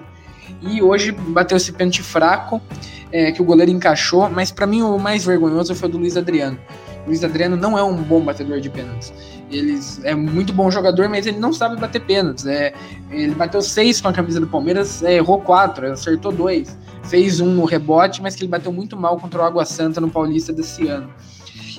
E 0.60 0.82
hoje 0.82 1.10
bateu 1.10 1.56
esse 1.56 1.72
pênalti 1.72 2.02
fraco, 2.02 2.60
é, 3.10 3.32
que 3.32 3.40
o 3.40 3.44
goleiro 3.44 3.72
encaixou, 3.72 4.28
mas 4.28 4.52
para 4.52 4.66
mim 4.66 4.82
o 4.82 4.98
mais 4.98 5.24
vergonhoso 5.24 5.74
foi 5.74 5.88
o 5.88 5.92
do 5.92 5.96
Luiz 5.96 6.18
Adriano. 6.18 6.58
Luiz 7.07 7.22
Adriano 7.22 7.57
não 7.57 7.78
é 7.78 7.82
um 7.82 7.96
bom 8.02 8.20
batedor 8.20 8.61
de 8.61 8.70
pênaltis. 8.70 9.12
Ele 9.50 9.78
é 10.02 10.14
muito 10.14 10.52
bom 10.52 10.70
jogador, 10.70 11.09
mas 11.09 11.26
ele 11.26 11.38
não 11.38 11.52
sabe 11.52 11.76
bater 11.76 12.00
pênaltis. 12.00 12.46
É, 12.46 12.72
ele 13.11 13.34
bateu 13.34 13.61
seis 13.61 14.00
com 14.00 14.09
a 14.09 14.12
camisa 14.12 14.40
do 14.40 14.46
Palmeiras, 14.46 15.02
é, 15.02 15.14
errou 15.14 15.40
quatro, 15.40 15.90
acertou 15.90 16.32
dois. 16.32 16.76
Fez 17.05 17.40
um 17.40 17.52
no 17.52 17.64
rebote, 17.64 18.22
mas 18.22 18.34
que 18.34 18.42
ele 18.42 18.50
bateu 18.50 18.72
muito 18.72 18.96
mal 18.96 19.18
contra 19.18 19.42
o 19.42 19.44
Água 19.44 19.64
Santa 19.64 20.00
no 20.00 20.11
Paulista 20.11 20.52
desse 20.52 20.88
ano. 20.88 21.11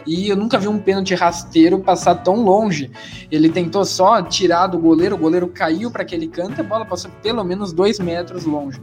E 0.06 0.30
eu 0.30 0.36
nunca 0.36 0.60
vi 0.60 0.68
um 0.68 0.78
pênalti 0.78 1.16
rasteiro 1.16 1.80
passar 1.80 2.16
tão 2.16 2.44
longe. 2.44 2.92
Ele 3.32 3.50
tentou 3.50 3.84
só 3.84 4.22
tirar 4.22 4.68
do 4.68 4.78
goleiro, 4.78 5.16
o 5.16 5.18
goleiro 5.18 5.48
caiu 5.48 5.90
para 5.90 6.04
aquele 6.04 6.28
canto 6.28 6.58
e 6.58 6.62
a 6.62 6.64
bola 6.64 6.86
passou 6.86 7.10
pelo 7.24 7.44
menos 7.44 7.74
dois 7.74 8.00
metros 8.00 8.46
longe. 8.46 8.80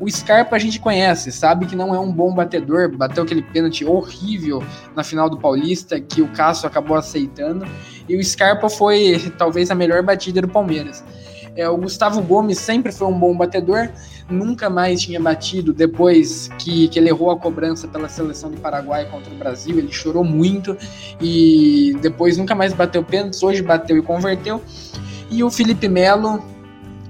O 0.00 0.10
Scarpa 0.10 0.56
a 0.56 0.58
gente 0.58 0.80
conhece, 0.80 1.30
sabe 1.30 1.66
que 1.66 1.76
não 1.76 1.94
é 1.94 1.98
um 2.00 2.10
bom 2.10 2.34
batedor, 2.34 2.90
bateu 2.96 3.22
aquele 3.22 3.42
pênalti 3.42 3.84
horrível 3.84 4.64
na 4.96 5.04
final 5.04 5.28
do 5.28 5.36
Paulista 5.36 6.00
que 6.00 6.22
o 6.22 6.28
Cássio 6.28 6.66
acabou 6.66 6.96
aceitando. 6.96 7.66
E 8.08 8.16
o 8.16 8.24
Scarpa 8.24 8.70
foi 8.70 9.20
talvez 9.36 9.70
a 9.70 9.74
melhor 9.74 10.02
batida 10.02 10.40
do 10.40 10.48
Palmeiras. 10.48 11.04
É, 11.54 11.68
o 11.68 11.76
Gustavo 11.76 12.22
Gomes 12.22 12.58
sempre 12.58 12.92
foi 12.92 13.08
um 13.08 13.18
bom 13.18 13.36
batedor, 13.36 13.90
nunca 14.30 14.70
mais 14.70 15.02
tinha 15.02 15.20
batido 15.20 15.72
depois 15.72 16.48
que, 16.58 16.88
que 16.88 16.98
ele 16.98 17.10
errou 17.10 17.30
a 17.30 17.36
cobrança 17.36 17.86
pela 17.86 18.08
seleção 18.08 18.50
do 18.50 18.58
Paraguai 18.58 19.04
contra 19.10 19.30
o 19.30 19.36
Brasil. 19.36 19.76
Ele 19.76 19.92
chorou 19.92 20.24
muito 20.24 20.76
e 21.20 21.94
depois 22.00 22.38
nunca 22.38 22.54
mais 22.54 22.72
bateu 22.72 23.02
pênaltis. 23.02 23.42
Hoje 23.42 23.62
bateu 23.62 23.98
e 23.98 24.02
converteu. 24.02 24.62
E 25.30 25.44
o 25.44 25.50
Felipe 25.50 25.88
Melo, 25.88 26.42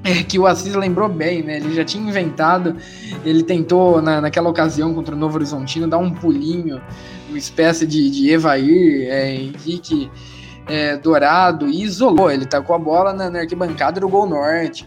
é, 0.03 0.23
que 0.23 0.39
o 0.39 0.47
Assis 0.47 0.75
lembrou 0.75 1.09
bem, 1.09 1.43
né? 1.43 1.57
Ele 1.57 1.75
já 1.75 1.85
tinha 1.85 2.09
inventado, 2.09 2.77
ele 3.25 3.43
tentou 3.43 4.01
na, 4.01 4.21
naquela 4.21 4.49
ocasião 4.49 4.95
contra 4.95 5.15
o 5.15 5.19
Novo 5.19 5.37
Horizontino 5.37 5.87
dar 5.87 5.99
um 5.99 6.11
pulinho, 6.11 6.81
uma 7.29 7.39
espécie 7.39 7.87
de, 7.87 8.11
de 8.11 8.31
Evair, 8.31 9.09
é, 9.11 9.35
Henrique 9.35 10.11
é, 10.67 10.97
Dourado 10.97 11.69
e 11.69 11.83
isolou. 11.83 12.31
Ele 12.31 12.47
tacou 12.47 12.75
a 12.75 12.79
bola 12.79 13.13
na, 13.13 13.29
na 13.29 13.41
arquibancada 13.41 14.01
do 14.01 14.09
Gol 14.09 14.27
Norte. 14.27 14.87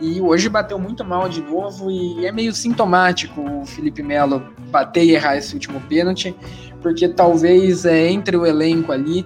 E 0.00 0.20
hoje 0.20 0.48
bateu 0.48 0.80
muito 0.80 1.04
mal 1.04 1.28
de 1.28 1.40
novo 1.40 1.88
e 1.88 2.26
é 2.26 2.32
meio 2.32 2.52
sintomático 2.52 3.40
o 3.40 3.64
Felipe 3.64 4.02
Melo 4.02 4.42
bater 4.68 5.04
e 5.04 5.12
errar 5.12 5.36
esse 5.36 5.54
último 5.54 5.80
pênalti, 5.82 6.34
porque 6.80 7.08
talvez 7.08 7.84
é, 7.84 8.10
entre 8.10 8.36
o 8.36 8.44
elenco 8.44 8.90
ali, 8.90 9.24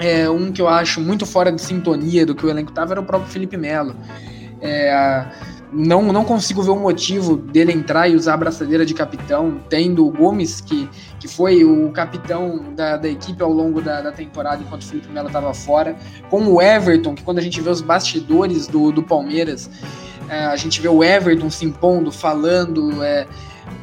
é, 0.00 0.28
um 0.30 0.50
que 0.50 0.62
eu 0.62 0.68
acho 0.68 1.00
muito 1.00 1.26
fora 1.26 1.52
de 1.52 1.60
sintonia 1.60 2.24
do 2.24 2.34
que 2.34 2.44
o 2.44 2.48
elenco 2.48 2.70
estava 2.70 2.94
era 2.94 3.00
o 3.00 3.04
próprio 3.04 3.30
Felipe 3.30 3.56
Melo. 3.56 3.94
É, 4.62 5.26
não, 5.72 6.12
não 6.12 6.24
consigo 6.24 6.62
ver 6.62 6.70
o 6.70 6.76
motivo 6.76 7.36
dele 7.36 7.72
entrar 7.72 8.08
e 8.08 8.16
usar 8.16 8.34
a 8.34 8.36
braçadeira 8.36 8.84
de 8.84 8.94
capitão, 8.94 9.60
tendo 9.68 10.06
o 10.06 10.10
Gomes, 10.10 10.60
que, 10.60 10.88
que 11.20 11.28
foi 11.28 11.64
o 11.64 11.90
capitão 11.92 12.72
da, 12.74 12.96
da 12.96 13.08
equipe 13.08 13.42
ao 13.42 13.52
longo 13.52 13.80
da, 13.80 14.00
da 14.00 14.10
temporada, 14.10 14.62
enquanto 14.62 14.82
o 14.82 14.86
Felipe 14.86 15.08
Melo 15.12 15.28
estava 15.28 15.52
fora, 15.54 15.96
com 16.28 16.44
o 16.46 16.60
Everton, 16.60 17.14
que 17.14 17.22
quando 17.22 17.38
a 17.38 17.42
gente 17.42 17.60
vê 17.60 17.70
os 17.70 17.80
bastidores 17.80 18.66
do, 18.66 18.90
do 18.90 19.02
Palmeiras, 19.02 19.70
é, 20.28 20.46
a 20.46 20.56
gente 20.56 20.80
vê 20.80 20.88
o 20.88 21.04
Everton 21.04 21.50
se 21.50 21.64
impondo, 21.64 22.10
falando, 22.10 23.02
é, 23.02 23.26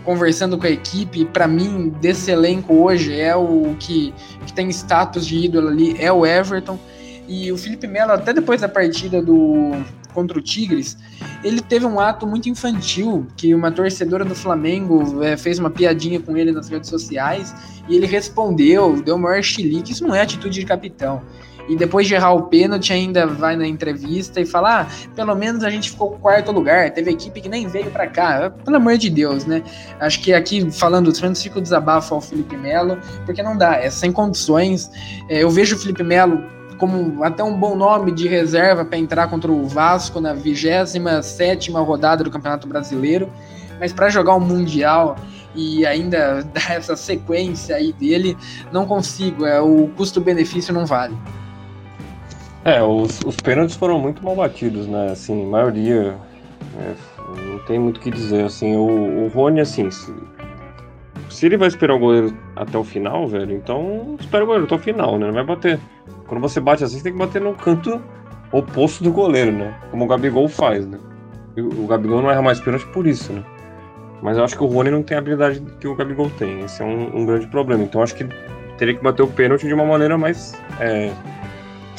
conversando 0.04 0.58
com 0.58 0.66
a 0.66 0.70
equipe. 0.70 1.26
Para 1.26 1.48
mim, 1.48 1.90
desse 2.02 2.32
elenco 2.32 2.74
hoje, 2.74 3.20
é 3.20 3.36
o 3.36 3.76
que, 3.80 4.14
que 4.46 4.54
tem 4.54 4.70
status 4.70 5.26
de 5.26 5.38
ídolo 5.38 5.70
ali, 5.70 5.96
é 6.00 6.12
o 6.12 6.26
Everton. 6.26 6.80
E 7.28 7.52
o 7.52 7.58
Felipe 7.58 7.88
Melo, 7.88 8.14
até 8.14 8.32
depois 8.32 8.62
da 8.62 8.70
partida 8.70 9.22
do, 9.22 9.72
contra 10.14 10.40
o 10.40 10.42
Tigres, 10.42 10.98
ele 11.44 11.62
teve 11.62 11.86
um 11.86 12.00
ato 12.00 12.26
muito 12.26 12.50
infantil, 12.50 13.28
que 13.36 13.54
uma 13.54 13.70
torcedora 13.70 14.24
do 14.24 14.34
Flamengo 14.34 15.22
é, 15.22 15.36
fez 15.36 15.60
uma 15.60 15.70
piadinha 15.70 16.20
com 16.20 16.38
ele 16.38 16.52
nas 16.52 16.70
redes 16.70 16.90
sociais, 16.90 17.54
e 17.88 17.96
ele 17.96 18.06
respondeu, 18.06 19.02
deu 19.02 19.16
o 19.16 19.20
maior 19.20 19.44
chilique, 19.44 19.92
isso 19.92 20.08
não 20.08 20.16
é 20.16 20.22
atitude 20.22 20.60
de 20.60 20.66
capitão. 20.66 21.22
E 21.68 21.76
depois 21.76 22.08
de 22.08 22.14
errar 22.14 22.34
o 22.34 22.44
pênalti, 22.44 22.94
ainda 22.94 23.28
vai 23.28 23.56
na 23.56 23.68
entrevista 23.68 24.40
e 24.40 24.46
fala: 24.46 24.82
ah, 24.82 24.88
pelo 25.16 25.36
menos 25.36 25.64
a 25.64 25.70
gente 25.70 25.92
ficou 25.92 26.12
quarto 26.12 26.52
lugar, 26.52 26.92
teve 26.92 27.12
equipe 27.12 27.42
que 27.42 27.50
nem 27.50 27.68
veio 27.68 27.92
para 27.92 28.08
cá. 28.08 28.52
Pelo 28.64 28.78
amor 28.78 28.98
de 28.98 29.10
Deus, 29.10 29.46
né? 29.46 29.64
Acho 30.00 30.22
que 30.22 30.34
aqui, 30.34 30.70
falando 30.72 31.14
fãs, 31.14 31.42
fica 31.42 31.60
o 31.60 31.62
desabafo 31.62 32.16
ao 32.16 32.22
Felipe 32.22 32.56
Melo, 32.56 32.98
porque 33.26 33.44
não 33.44 33.58
dá, 33.58 33.76
é 33.76 33.90
sem 33.90 34.12
condições. 34.12 34.90
É, 35.30 35.44
eu 35.44 35.50
vejo 35.50 35.76
o 35.76 35.80
Felipe 35.80 36.04
Melo 36.04 36.44
como 36.78 37.24
até 37.24 37.44
um 37.44 37.58
bom 37.58 37.76
nome 37.76 38.12
de 38.12 38.28
reserva 38.28 38.86
para 38.86 38.98
entrar 38.98 39.28
contra 39.30 39.52
o 39.52 39.68
Vasco 39.68 40.22
na 40.22 40.34
27 40.34 41.72
rodada 41.72 42.24
do 42.24 42.30
Campeonato 42.30 42.68
Brasileiro, 42.68 43.30
mas 43.80 43.92
para 43.92 44.10
jogar 44.10 44.36
o 44.36 44.38
um 44.38 44.42
Mundial 44.42 45.16
e 45.56 45.86
ainda 45.86 46.44
dar 46.54 46.72
essa 46.72 46.96
sequência 46.96 47.76
aí 47.76 47.92
dele, 47.92 48.38
não 48.72 48.86
consigo, 48.86 49.46
é, 49.46 49.60
o 49.60 49.90
custo-benefício 49.98 50.74
não 50.74 50.86
vale. 50.86 51.18
É, 52.66 52.84
os, 52.84 53.20
os 53.26 53.36
pênaltis 53.38 53.76
foram 53.76 54.00
muito 54.00 54.24
mal 54.24 54.36
batidos, 54.36 54.88
né? 54.88 55.12
Assim, 55.12 55.46
maioria. 55.46 56.16
É, 56.80 56.94
não 57.50 57.60
tem 57.60 57.80
muito 57.80 57.98
o 57.98 58.00
que 58.00 58.12
dizer. 58.12 58.46
Assim, 58.46 58.76
o, 58.76 59.26
o 59.26 59.28
Rony, 59.30 59.62
assim, 59.62 59.90
se, 59.90 60.14
se 61.30 61.46
ele 61.46 61.58
vai 61.58 61.68
esperar 61.68 61.96
o 61.96 62.00
goleiro 62.00 62.36
até 62.56 62.78
o 62.78 62.84
final, 62.84 63.28
velho, 63.28 63.56
então 63.56 64.16
espera 64.20 64.44
o 64.44 64.48
goleiro 64.48 64.66
até 64.66 64.76
o 64.76 64.80
final, 64.80 65.18
né? 65.18 65.28
Não 65.28 65.34
vai 65.34 65.44
bater. 65.44 65.80
Quando 66.28 66.42
você 66.42 66.60
bate 66.60 66.84
assim, 66.84 66.98
você 66.98 67.04
tem 67.04 67.14
que 67.14 67.20
bater 67.20 67.42
no 67.42 67.54
canto 67.54 68.02
oposto 68.52 69.04
do 69.04 69.12
goleiro, 69.12 69.52
né? 69.52 69.74
Como 69.92 70.06
o 70.06 70.08
Gabigol 70.08 70.48
faz, 70.48 70.86
né? 70.86 70.98
O, 71.58 71.88
Gabigol 71.88 72.22
não 72.22 72.30
erra 72.30 72.42
mais 72.42 72.60
pênalti 72.60 72.86
por 72.88 73.08
isso, 73.08 73.34
né? 73.34 73.44
Mas 74.22 74.38
eu 74.38 74.44
acho 74.44 74.58
que 74.58 74.64
o 74.64 74.68
Rony 74.68 74.92
não 74.92 75.04
tem 75.04 75.16
a 75.16 75.20
habilidade 75.20 75.62
que 75.80 75.88
o 75.88 75.96
Gabigol 75.96 76.30
tem. 76.38 76.62
Esse 76.62 76.82
é 76.82 76.86
um, 76.86 77.18
um 77.18 77.26
grande 77.26 77.48
problema. 77.48 77.84
Então 77.84 78.02
acho 78.02 78.16
que 78.16 78.28
teria 78.78 78.96
que 78.96 79.04
bater 79.04 79.24
o 79.24 79.28
pênalti 79.28 79.68
de 79.68 79.74
uma 79.74 79.86
maneira 79.86 80.18
mais 80.18 80.54
é, 80.80 81.12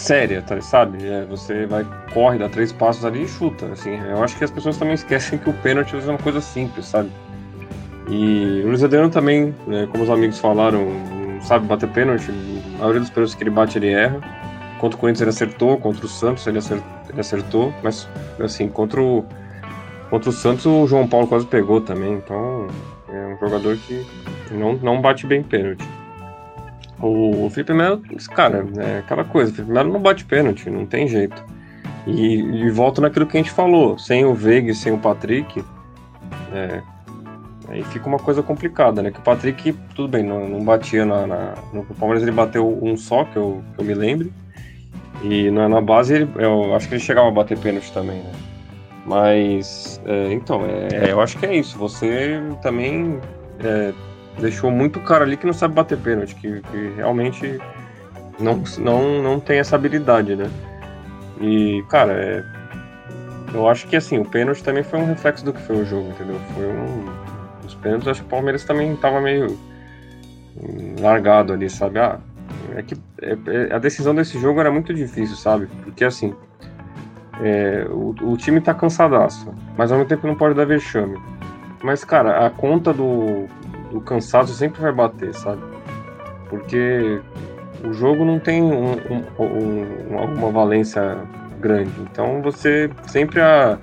séria, 0.01 0.43
tá, 0.43 0.61
sabe? 0.61 1.07
É, 1.07 1.25
você 1.25 1.67
vai, 1.67 1.87
corre, 2.13 2.39
dá 2.39 2.49
três 2.49 2.73
passos 2.73 3.05
ali 3.05 3.25
e 3.25 3.29
chuta. 3.29 3.67
Assim, 3.67 3.99
eu 4.09 4.23
acho 4.23 4.37
que 4.37 4.45
as 4.45 4.51
pessoas 4.51 4.77
também 4.77 4.95
esquecem 4.95 5.39
que 5.39 5.51
o 5.51 5.53
pênalti 5.53 5.95
é 5.95 6.11
uma 6.11 6.19
coisa 6.19 6.41
simples, 6.41 6.87
sabe? 6.87 7.11
E 8.09 8.63
o 8.65 8.69
Luiz 8.69 8.83
Adriano 8.83 9.11
também, 9.11 9.55
né, 9.67 9.87
como 9.91 10.05
os 10.05 10.11
amigos 10.11 10.39
falaram, 10.39 10.87
não 11.39 11.43
sabe 11.43 11.67
bater 11.67 11.89
pênalti. 11.91 12.31
A 12.77 12.79
maioria 12.79 13.01
dos 13.01 13.11
pênaltis 13.11 13.35
que 13.35 13.43
ele 13.43 13.51
bate, 13.51 13.79
ele 13.79 13.89
erra. 13.89 14.21
Contra 14.79 14.97
o 14.97 15.01
Corinthians 15.01 15.23
ele 15.23 15.31
acertou, 15.31 15.77
contra 15.79 16.07
o 16.07 16.09
Santos 16.09 16.47
ele 16.47 16.59
acertou, 16.59 16.87
ele 17.11 17.21
acertou 17.21 17.75
mas 17.83 18.09
assim, 18.41 18.69
contra 18.69 19.03
o, 19.03 19.25
contra 20.09 20.31
o 20.31 20.33
Santos 20.33 20.65
o 20.67 20.87
João 20.87 21.09
Paulo 21.09 21.27
quase 21.27 21.47
pegou 21.47 21.81
também. 21.81 22.15
Então 22.15 22.69
é 23.09 23.27
um 23.27 23.39
jogador 23.39 23.77
que 23.77 24.07
não, 24.53 24.75
não 24.75 25.01
bate 25.01 25.27
bem 25.27 25.43
pênalti. 25.43 25.85
O 27.01 27.49
Felipe 27.51 27.73
Melo, 27.73 28.03
cara, 28.35 28.67
é 28.79 28.99
aquela 28.99 29.25
coisa, 29.25 29.53
o 29.53 29.55
Felipe 29.55 29.73
Melo 29.73 29.93
não 29.93 30.01
bate 30.01 30.25
pênalti, 30.25 30.69
não 30.69 30.85
tem 30.85 31.07
jeito. 31.07 31.45
E, 32.07 32.41
e 32.41 32.71
volto 32.71 33.01
naquilo 33.01 33.27
que 33.27 33.37
a 33.37 33.41
gente 33.41 33.53
falou, 33.53 33.99
sem 33.99 34.25
o 34.25 34.35
Veiga 34.35 34.75
sem 34.75 34.93
o 34.93 34.99
Patrick, 34.99 35.63
é, 36.53 36.83
aí 37.69 37.85
fica 37.85 38.09
uma 38.09 38.19
coisa 38.19 38.43
complicada, 38.43 39.03
né? 39.03 39.11
Que 39.11 39.19
o 39.19 39.23
Patrick, 39.23 39.73
tudo 39.95 40.09
bem, 40.09 40.25
não, 40.25 40.49
não 40.49 40.65
batia 40.65 41.05
na, 41.05 41.27
na, 41.27 41.55
no 41.73 41.85
Palmeiras, 41.85 42.23
ele 42.23 42.33
bateu 42.33 42.67
um 42.83 42.97
só, 42.97 43.25
que 43.25 43.37
eu, 43.37 43.63
que 43.75 43.83
eu 43.83 43.85
me 43.85 43.95
lembre. 43.95 44.33
E 45.23 45.51
na, 45.51 45.69
na 45.69 45.81
base, 45.81 46.15
ele, 46.15 46.31
eu 46.37 46.75
acho 46.75 46.89
que 46.89 46.95
ele 46.95 47.03
chegava 47.03 47.29
a 47.29 47.31
bater 47.31 47.59
pênalti 47.59 47.93
também, 47.93 48.19
né? 48.19 48.33
Mas, 49.05 50.01
é, 50.05 50.33
então, 50.33 50.63
é, 50.67 51.11
eu 51.11 51.21
acho 51.21 51.39
que 51.39 51.47
é 51.47 51.57
isso. 51.57 51.79
Você 51.79 52.41
também 52.63 53.19
é, 53.63 53.93
deixou 54.41 54.71
muito 54.71 55.01
cara 55.01 55.25
ali 55.25 55.37
que 55.37 55.47
não 55.47 55.53
sabe 55.53 55.75
bater 55.75 55.99
pênalti, 55.99 56.35
que, 56.35 56.61
que 56.61 56.93
realmente 56.97 57.59
não, 58.39 58.63
não, 58.79 59.23
não 59.23 59.41
tem 59.41 59.59
essa 59.59 59.77
habilidade, 59.77 60.37
né? 60.37 60.51
E, 61.41 61.85
cara, 61.89 62.13
é, 62.13 62.45
eu 63.53 63.69
acho 63.69 63.87
que 63.87 63.97
assim, 63.97 64.19
o 64.19 64.25
pênalti 64.25 64.63
também 64.63 64.83
foi 64.83 64.99
um 64.99 65.07
reflexo 65.07 65.45
do 65.45 65.53
que 65.53 65.63
foi 65.63 65.77
o 65.77 65.85
jogo, 65.85 66.09
entendeu? 66.11 66.41
Foi 66.55 66.67
um. 66.67 67.05
Os 67.67 67.75
pênaltis, 67.75 68.09
acho 68.09 68.21
que 68.21 68.27
o 68.27 68.31
Palmeiras 68.31 68.65
também 68.65 68.97
tava 68.97 69.21
meio 69.21 69.59
largado 71.01 71.53
ali, 71.53 71.69
sabe? 71.69 71.99
Ah, 71.99 72.19
é 72.75 72.83
que 72.83 72.97
é, 73.21 73.37
é, 73.47 73.75
a 73.75 73.79
decisão 73.79 74.15
desse 74.15 74.39
jogo 74.41 74.61
era 74.61 74.71
muito 74.71 74.93
difícil, 74.95 75.37
sabe? 75.37 75.69
Porque 75.85 76.05
assim, 76.05 76.35
é, 77.43 77.87
o, 77.91 78.15
o, 78.23 78.37
time 78.37 78.61
tá 78.61 78.75
cansadaço, 78.75 79.53
mas 79.77 79.93
ao 79.93 79.99
mesmo 79.99 80.09
tempo 80.09 80.27
não 80.27 80.35
pode 80.35 80.55
dar 80.55 80.65
vexame. 80.65 81.19
Mas, 81.83 82.05
cara, 82.05 82.47
a 82.47 82.51
conta 82.51 82.93
do, 82.93 83.47
do 83.91 84.01
cansaço 84.01 84.53
sempre 84.53 84.81
vai 84.81 84.93
bater, 84.93 85.35
sabe? 85.35 85.63
Porque 86.49 87.21
o 87.85 87.93
jogo 87.93 88.25
não 88.25 88.39
tem 88.39 88.63
um, 88.63 88.93
um, 88.93 89.43
um, 89.43 90.35
uma 90.37 90.51
valência 90.51 91.19
grande. 91.61 91.93
Então 92.01 92.41
você 92.43 92.91
sempre 93.07 93.41
a, 93.41 93.79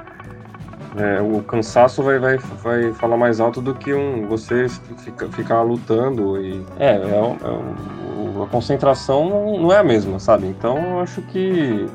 é, 0.97 1.22
o 1.22 1.41
cansaço 1.41 2.01
vai, 2.01 2.18
vai, 2.20 2.38
vai 2.38 2.93
falar 2.93 3.18
mais 3.18 3.39
alto 3.39 3.62
do 3.62 3.74
que 3.74 3.93
um 3.93 4.28
você 4.28 4.68
fica, 4.97 5.28
ficar 5.28 5.62
lutando 5.62 6.41
e 6.41 6.64
é, 6.80 6.95
é, 6.95 7.10
é 7.10 8.43
a 8.43 8.47
concentração 8.47 9.30
não, 9.30 9.60
não, 9.60 9.72
é 9.72 9.78
a 9.78 9.84
mesma, 9.84 10.20
sabe? 10.20 10.47
Então 10.47 10.78
eu 10.78 10.99
acho 10.99 11.22
que 11.24 11.86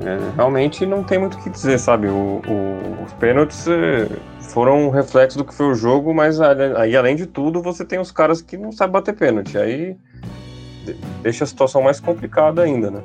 é, 0.00 0.34
realmente 0.34 0.84
não 0.84 1.04
tem 1.04 1.18
muito 1.18 1.38
o 1.38 1.42
que 1.42 1.50
dizer, 1.50 1.78
sabe? 1.78 2.08
O, 2.08 2.42
o, 2.46 3.04
os 3.04 3.12
pênaltis 3.14 3.66
é, 3.68 4.08
foram 4.40 4.86
um 4.86 4.90
reflexo 4.90 5.38
do 5.38 5.44
que 5.44 5.54
foi 5.54 5.66
o 5.66 5.74
jogo, 5.74 6.12
mas 6.12 6.40
aí 6.40 6.96
além 6.96 7.14
de 7.16 7.26
tudo 7.26 7.62
você 7.62 7.84
tem 7.84 7.98
os 7.98 8.10
caras 8.10 8.42
que 8.42 8.56
não 8.56 8.72
sabem 8.72 8.92
bater 8.92 9.14
pênalti. 9.14 9.56
Aí 9.56 9.96
deixa 11.22 11.44
a 11.44 11.46
situação 11.46 11.82
mais 11.82 12.00
complicada 12.00 12.62
ainda, 12.62 12.90
né? 12.90 13.00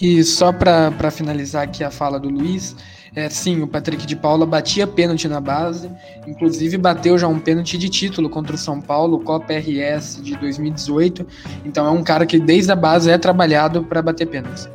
E 0.00 0.24
só 0.24 0.52
para 0.52 1.10
finalizar 1.12 1.62
aqui 1.62 1.84
a 1.84 1.90
fala 1.90 2.18
do 2.18 2.28
Luiz, 2.28 2.74
é, 3.14 3.28
sim, 3.28 3.62
o 3.62 3.68
Patrick 3.68 4.04
de 4.04 4.16
Paula 4.16 4.44
batia 4.44 4.86
pênalti 4.86 5.28
na 5.28 5.40
base, 5.40 5.88
inclusive 6.26 6.76
bateu 6.78 7.16
já 7.16 7.28
um 7.28 7.38
pênalti 7.38 7.78
de 7.78 7.88
título 7.88 8.28
contra 8.28 8.54
o 8.54 8.58
São 8.58 8.80
Paulo, 8.80 9.20
Copa 9.20 9.52
RS 9.52 10.20
de 10.20 10.36
2018. 10.36 11.24
Então 11.64 11.86
é 11.86 11.90
um 11.90 12.02
cara 12.02 12.26
que 12.26 12.40
desde 12.40 12.72
a 12.72 12.76
base 12.76 13.10
é 13.10 13.18
trabalhado 13.18 13.84
para 13.84 14.02
bater 14.02 14.26
pênaltis. 14.26 14.68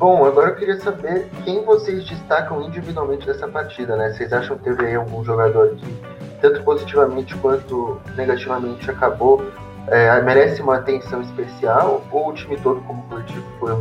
Bom, 0.00 0.24
agora 0.24 0.52
eu 0.52 0.56
queria 0.56 0.80
saber 0.80 1.28
quem 1.44 1.62
vocês 1.62 2.02
destacam 2.08 2.62
individualmente 2.62 3.26
dessa 3.26 3.46
partida, 3.46 3.96
né? 3.96 4.10
Vocês 4.14 4.32
acham 4.32 4.56
que 4.56 4.64
teve 4.64 4.86
aí 4.86 4.94
algum 4.94 5.22
jogador 5.22 5.76
que, 5.76 5.94
tanto 6.40 6.62
positivamente 6.64 7.36
quanto 7.36 8.00
negativamente, 8.16 8.90
acabou, 8.90 9.44
é, 9.88 10.22
merece 10.22 10.62
uma 10.62 10.76
atenção 10.76 11.20
especial? 11.20 12.02
Ou 12.10 12.30
o 12.30 12.32
time 12.32 12.56
todo, 12.56 12.80
como 12.80 13.02
coletivo, 13.10 13.44
foi, 13.60 13.72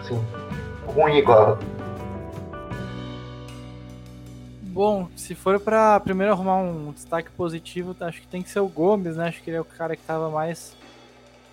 assim, 0.00 0.24
ruim 0.86 1.16
igual? 1.16 1.58
Bom, 4.62 5.08
se 5.16 5.34
for 5.34 5.58
para 5.58 5.98
primeiro 5.98 6.32
arrumar 6.32 6.58
um 6.58 6.92
destaque 6.92 7.32
positivo, 7.32 7.96
acho 7.98 8.20
que 8.20 8.28
tem 8.28 8.42
que 8.42 8.48
ser 8.48 8.60
o 8.60 8.68
Gomes, 8.68 9.16
né? 9.16 9.26
Acho 9.26 9.42
que 9.42 9.50
ele 9.50 9.56
é 9.56 9.60
o 9.60 9.64
cara 9.64 9.96
que 9.96 10.02
estava 10.02 10.30
mais 10.30 10.76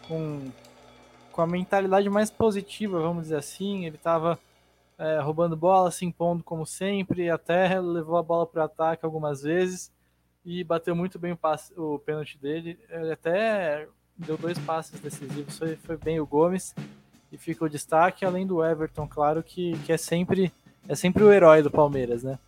com 0.08 0.42
com 1.32 1.42
a 1.42 1.48
mentalidade 1.48 2.10
mais 2.10 2.30
positiva, 2.30 3.00
vamos 3.00 3.24
dizer 3.24 3.38
assim. 3.38 3.86
Ele 3.86 3.96
estava 3.96 4.38
é, 4.98 5.20
roubando 5.20 5.56
bola, 5.56 5.92
se 5.92 6.06
impondo 6.06 6.44
como 6.44 6.66
sempre, 6.66 7.30
até 7.30 7.80
levou 7.80 8.18
a 8.18 8.24
bola 8.24 8.46
para 8.46 8.62
o 8.62 8.66
ataque 8.66 9.06
algumas 9.06 9.42
vezes 9.42 9.92
e 10.46 10.64
bateu 10.64 10.96
muito 10.96 11.18
bem 11.18 11.32
o, 11.32 11.38
passe, 11.38 11.74
o 11.78 12.00
pênalti 12.00 12.38
dele. 12.38 12.78
Ele 12.90 13.12
até 13.12 13.88
deu 14.18 14.38
dois 14.38 14.60
passes 14.60 15.00
decisivos, 15.00 15.58
foi, 15.58 15.76
foi 15.76 15.98
bem 15.98 16.20
o 16.20 16.26
Gomes 16.26 16.76
e 17.32 17.38
fica 17.38 17.66
o 17.66 17.70
destaque, 17.70 18.26
além 18.26 18.46
do 18.46 18.64
Everton, 18.64 19.08
claro, 19.08 19.42
que, 19.42 19.78
que 19.80 19.92
é 19.92 19.98
sempre 19.98 20.52
é 20.88 20.96
sempre 20.96 21.24
o 21.24 21.32
herói 21.32 21.62
do 21.62 21.70
Palmeiras, 21.70 22.24
né? 22.24 22.40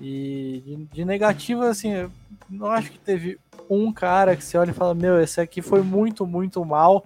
E 0.00 0.86
de, 0.92 1.04
de 1.04 1.24
assim, 1.64 1.92
eu 1.92 2.10
não 2.48 2.70
acho 2.70 2.90
que 2.90 2.98
teve 2.98 3.38
um 3.68 3.92
cara 3.92 4.34
que 4.34 4.42
você 4.42 4.56
olha 4.56 4.70
e 4.70 4.74
fala, 4.74 4.94
meu, 4.94 5.20
esse 5.20 5.40
aqui 5.40 5.60
foi 5.60 5.82
muito, 5.82 6.26
muito 6.26 6.64
mal 6.64 7.04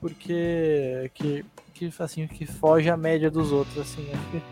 porque 0.00 1.10
que, 1.14 1.44
que 1.74 1.92
assim 1.98 2.26
que 2.26 2.46
foge 2.46 2.88
à 2.88 2.96
média 2.96 3.30
dos 3.30 3.52
outros 3.52 3.78
assim 3.78 4.06
acho 4.12 4.30
que 4.30 4.42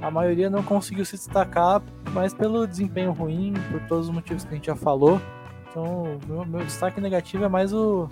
a 0.00 0.10
maioria 0.10 0.48
não 0.48 0.62
conseguiu 0.62 1.04
se 1.04 1.16
destacar 1.16 1.82
mas 2.12 2.32
pelo 2.32 2.66
desempenho 2.66 3.12
ruim 3.12 3.54
por 3.70 3.80
todos 3.82 4.08
os 4.08 4.14
motivos 4.14 4.44
que 4.44 4.50
a 4.50 4.54
gente 4.54 4.66
já 4.66 4.76
falou. 4.76 5.20
Então 5.70 6.18
meu, 6.26 6.44
meu 6.44 6.64
destaque 6.64 7.00
negativo 7.00 7.44
é 7.44 7.48
mais 7.48 7.72
o 7.72 8.08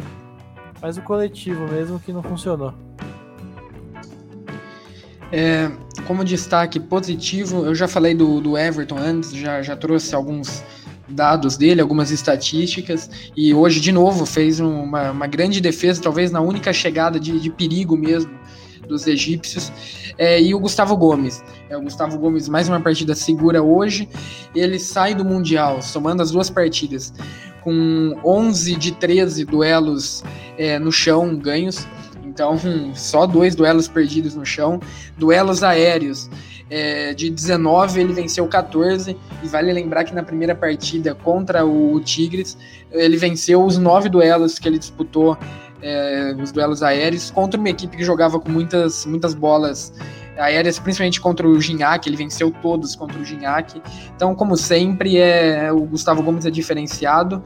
mais 0.81 0.99
o 0.99 1.03
coletivo 1.03 1.67
mesmo 1.69 1.99
que 1.99 2.13
não 2.13 2.23
funcionou. 2.23 2.75
É, 5.33 5.71
como 6.07 6.25
destaque 6.25 6.79
positivo 6.79 7.65
eu 7.65 7.75
já 7.75 7.89
falei 7.89 8.15
do, 8.15 8.41
do 8.41 8.57
Everton 8.57 8.97
antes 8.99 9.33
já 9.33 9.61
já 9.63 9.75
trouxe 9.75 10.15
alguns 10.15 10.63
dados 11.09 11.57
dele, 11.57 11.81
algumas 11.81 12.11
estatísticas, 12.11 13.11
e 13.37 13.55
hoje, 13.55 13.81
de 13.81 13.93
novo, 13.93 14.27
fez 14.27 14.61
uma, 14.61 15.11
uma 15.11 15.27
grande 15.27 15.61
defesa, 15.61 16.03
talvez 16.03 16.31
na 16.31 16.41
única 16.41 16.73
chegada 16.73 17.19
de, 17.21 17.39
de 17.39 17.51
perigo 17.51 17.97
mesmo 17.97 18.33
dos 18.87 19.07
egípcios, 19.07 19.73
é, 20.17 20.41
e 20.41 20.55
o 20.55 20.61
Gustavo 20.61 20.97
Gomes. 20.97 21.43
É, 21.69 21.77
o 21.77 21.83
Gustavo 21.83 22.19
Gomes, 22.19 22.49
mais 22.49 22.69
uma 22.69 22.81
partida 22.81 23.15
segura 23.15 23.63
hoje, 23.63 24.09
ele 24.55 24.79
sai 24.79 25.15
do 25.15 25.25
Mundial, 25.25 25.83
somando 25.83 26.23
as 26.23 26.31
duas 26.31 26.49
partidas, 26.49 27.13
com 27.63 28.15
11 28.25 28.77
de 28.77 28.93
13 28.93 29.45
duelos 29.45 30.23
é, 30.57 30.79
no 30.79 30.93
chão 30.93 31.37
ganhos, 31.37 31.87
então 32.25 32.57
só 32.95 33.27
dois 33.27 33.55
duelos 33.55 33.89
perdidos 33.89 34.35
no 34.35 34.47
chão, 34.47 34.81
duelos 35.19 35.63
aéreos 35.63 36.31
é, 36.69 37.15
de 37.15 37.31
19 37.31 38.01
ele 38.01 38.13
venceu 38.13 38.47
14 38.47 39.17
e 39.43 39.49
vale 39.49 39.73
lembrar 39.73 40.05
que 40.05 40.15
na 40.15 40.23
primeira 40.23 40.55
partida 40.55 41.15
contra 41.15 41.65
o 41.65 42.01
Tigres 42.01 42.57
ele 42.91 43.17
venceu 43.17 43.65
os 43.65 43.79
nove 43.79 44.09
duelos 44.09 44.59
que 44.59 44.69
ele 44.69 44.79
disputou, 44.79 45.39
é, 45.81 46.35
os 46.41 46.51
duelos 46.51 46.83
aéreos 46.83 47.31
contra 47.31 47.59
uma 47.59 47.69
equipe 47.69 47.97
que 47.97 48.05
jogava 48.05 48.41
com 48.41 48.51
muitas, 48.51 49.07
muitas 49.07 49.35
bolas 49.35 49.93
aéreas, 50.37 50.79
principalmente 50.79 51.21
contra 51.21 51.47
o 51.49 51.61
Gignac, 51.61 52.09
ele 52.09 52.17
venceu 52.17 52.51
todos 52.63 52.95
contra 52.95 53.19
o 53.19 53.25
Gignac. 53.25 53.81
Então, 54.15 54.35
como 54.35 54.57
sempre, 54.57 55.17
é, 55.17 55.73
o 55.73 55.81
Gustavo 55.81 56.23
Gomes 56.23 56.45
é 56.45 56.51
diferenciado. 56.51 57.43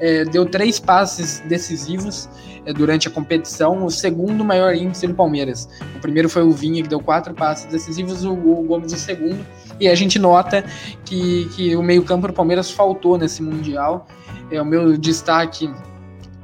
É, 0.00 0.24
deu 0.24 0.44
três 0.44 0.80
passes 0.80 1.40
decisivos 1.46 2.28
é, 2.66 2.72
durante 2.72 3.08
a 3.08 3.10
competição, 3.10 3.84
o 3.84 3.90
segundo 3.90 4.44
maior 4.44 4.74
índice 4.74 5.06
do 5.06 5.14
Palmeiras. 5.14 5.68
O 5.96 6.00
primeiro 6.00 6.28
foi 6.28 6.42
o 6.42 6.50
Vinha, 6.50 6.82
que 6.82 6.88
deu 6.88 7.00
quatro 7.00 7.34
passes 7.34 7.66
decisivos, 7.66 8.24
o, 8.24 8.32
o 8.32 8.62
Gomes 8.64 8.92
o 8.92 8.96
segundo. 8.96 9.44
E 9.78 9.88
a 9.88 9.94
gente 9.94 10.18
nota 10.18 10.64
que, 11.04 11.48
que 11.54 11.76
o 11.76 11.82
meio-campo 11.82 12.26
do 12.26 12.32
Palmeiras 12.32 12.70
faltou 12.70 13.18
nesse 13.18 13.42
Mundial. 13.42 14.06
É, 14.50 14.60
o 14.60 14.64
meu 14.64 14.96
destaque 14.96 15.70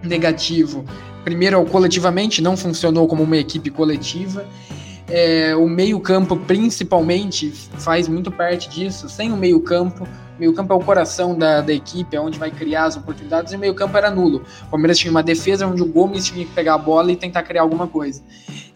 negativo, 0.02 0.84
primeiro, 1.24 1.64
coletivamente, 1.66 2.42
não 2.42 2.56
funcionou 2.56 3.06
como 3.06 3.22
uma 3.22 3.36
equipe 3.36 3.70
coletiva. 3.70 4.44
É, 5.10 5.56
o 5.56 5.68
meio-campo, 5.68 6.36
principalmente, 6.36 7.50
faz 7.50 8.06
muito 8.06 8.30
parte 8.30 8.68
disso. 8.68 9.08
Sem 9.08 9.32
o 9.32 9.36
meio-campo, 9.36 10.06
meio-campo 10.38 10.72
é 10.72 10.76
o 10.76 10.80
coração 10.80 11.36
da, 11.36 11.60
da 11.60 11.72
equipe, 11.72 12.16
é 12.16 12.20
onde 12.20 12.38
vai 12.38 12.50
criar 12.50 12.84
as 12.84 12.96
oportunidades, 12.96 13.52
e 13.52 13.56
o 13.56 13.58
meio-campo 13.58 13.96
era 13.96 14.10
nulo. 14.10 14.42
O 14.62 14.70
Palmeiras 14.70 14.98
tinha 14.98 15.10
uma 15.10 15.22
defesa 15.22 15.66
onde 15.66 15.82
o 15.82 15.86
Gomes 15.86 16.26
tinha 16.26 16.44
que 16.46 16.52
pegar 16.52 16.74
a 16.74 16.78
bola 16.78 17.10
e 17.10 17.16
tentar 17.16 17.42
criar 17.42 17.62
alguma 17.62 17.86
coisa. 17.86 18.22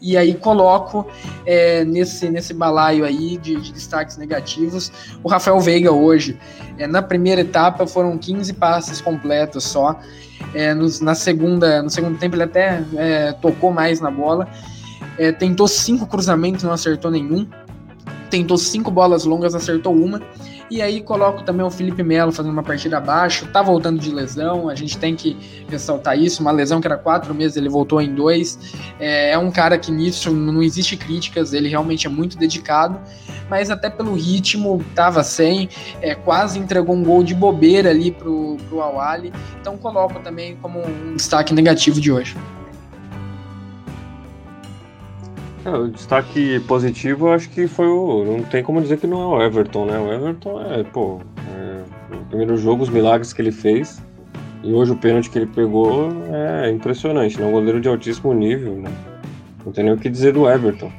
E 0.01 0.18
aí 0.18 0.35
coloco 0.35 1.07
é, 1.47 1.82
nesse, 1.85 2.28
nesse 2.28 2.53
balaio 2.53 3.05
aí 3.05 3.39
de, 3.39 3.57
de, 3.57 3.72
destaques 3.72 4.18
negativos 4.18 4.93
o 5.22 5.28
Rafael 5.28 5.59
Veiga 5.61 5.93
hoje. 5.93 6.39
É, 6.76 6.87
na 6.87 7.01
primeira 7.01 7.41
etapa 7.41 7.87
foram 7.87 8.18
15 8.18 8.53
passes 8.55 9.01
completos 9.01 9.64
só. 9.64 9.99
É, 10.53 10.74
na 10.74 11.14
segunda, 11.14 11.82
no 11.82 11.89
segundo 11.89 12.18
tempo 12.18 12.37
ele 12.37 12.43
até 12.43 12.85
é, 12.97 13.32
tocou 13.32 13.72
mais 13.72 14.01
na 14.01 14.11
bola. 14.11 14.47
É, 15.19 15.33
tentou 15.33 15.69
cinco 15.69 16.07
cruzamentos, 16.07 16.62
não 16.65 16.73
acertou 16.73 17.11
nenhum. 17.11 17.47
Tentou 18.31 18.59
cinco 18.59 18.91
bolas 18.91 19.25
longas, 19.25 19.55
acertou 19.55 19.95
uma. 19.95 20.21
E 20.71 20.81
aí 20.81 21.03
coloco 21.03 21.43
também 21.43 21.65
o 21.65 21.71
Felipe 21.71 22.03
Melo 22.03 22.33
fazendo 22.33 22.53
uma 22.53 22.62
partida 22.62 22.97
abaixo, 22.97 23.47
tá 23.53 23.61
voltando 23.62 24.01
de 24.01 24.11
lesão, 24.11 24.69
a 24.69 24.75
gente 24.75 24.97
tem 24.97 25.15
que 25.15 25.37
ressaltar 25.69 26.19
isso, 26.19 26.41
uma 26.41 26.51
lesão 26.51 26.81
que 26.81 26.87
era 26.87 26.97
quatro 26.97 27.35
meses, 27.35 27.57
ele 27.57 27.69
voltou 27.69 28.01
em 28.01 28.15
dois. 28.15 28.59
É, 28.99 29.33
é 29.33 29.39
um 29.39 29.51
cara 29.51 29.79
que 29.79 29.93
nisso 29.93 30.33
não 30.33 30.62
existe 30.62 30.97
críticas, 30.97 31.53
ele 31.53 31.69
realmente 31.69 32.07
é 32.07 32.11
muito 32.11 32.39
dedicado, 32.39 32.99
mas 33.49 33.71
até 33.71 33.91
pelo 33.91 34.15
ritmo 34.15 34.83
tava 34.95 35.23
sem, 35.23 35.69
é, 36.01 36.15
quase 36.15 36.59
entregou 36.59 36.97
um 36.97 37.05
gol 37.05 37.23
de 37.23 37.35
bobeira 37.35 37.91
ali 37.91 38.11
pro, 38.11 38.57
pro 38.69 38.81
Awali, 38.81 39.33
então 39.61 39.77
coloco 39.77 40.19
também 40.21 40.57
como 40.62 40.81
um 40.81 41.15
destaque 41.15 41.53
negativo 41.53 42.01
de 42.01 42.11
hoje. 42.11 42.35
É, 45.65 45.71
o 45.71 45.89
destaque 45.89 46.61
positivo, 46.61 47.31
acho 47.31 47.49
que 47.49 47.67
foi 47.67 47.87
o. 47.87 48.25
Não 48.25 48.43
tem 48.45 48.62
como 48.62 48.83
dizer 48.83 48.99
que 48.99 49.07
não 49.07 49.23
é 49.23 49.27
o 49.27 49.43
Everton, 49.43 49.87
né? 49.87 49.99
O 49.99 50.12
Everton 50.12 50.61
é, 50.61 50.83
pô. 50.85 51.21
É, 51.51 52.15
o 52.15 52.25
primeiro 52.27 52.57
jogo, 52.57 52.83
os 52.83 52.91
milagres 52.91 53.33
que 53.33 53.41
ele 53.41 53.53
fez. 53.53 54.03
E 54.62 54.73
hoje 54.73 54.93
o 54.93 54.97
pênalti 54.97 55.31
que 55.31 55.39
ele 55.39 55.47
pegou 55.47 56.11
é 56.33 56.71
impressionante, 56.71 57.41
né? 57.41 57.47
Um 57.47 57.53
goleiro 57.53 57.81
de 57.81 57.89
altíssimo 57.89 58.35
nível, 58.35 58.77
né? 58.77 58.91
Não 59.65 59.73
tem 59.73 59.85
nem 59.85 59.95
o 59.95 59.97
que 59.97 60.11
dizer 60.11 60.33
do 60.33 60.49
Everton. 60.49 60.93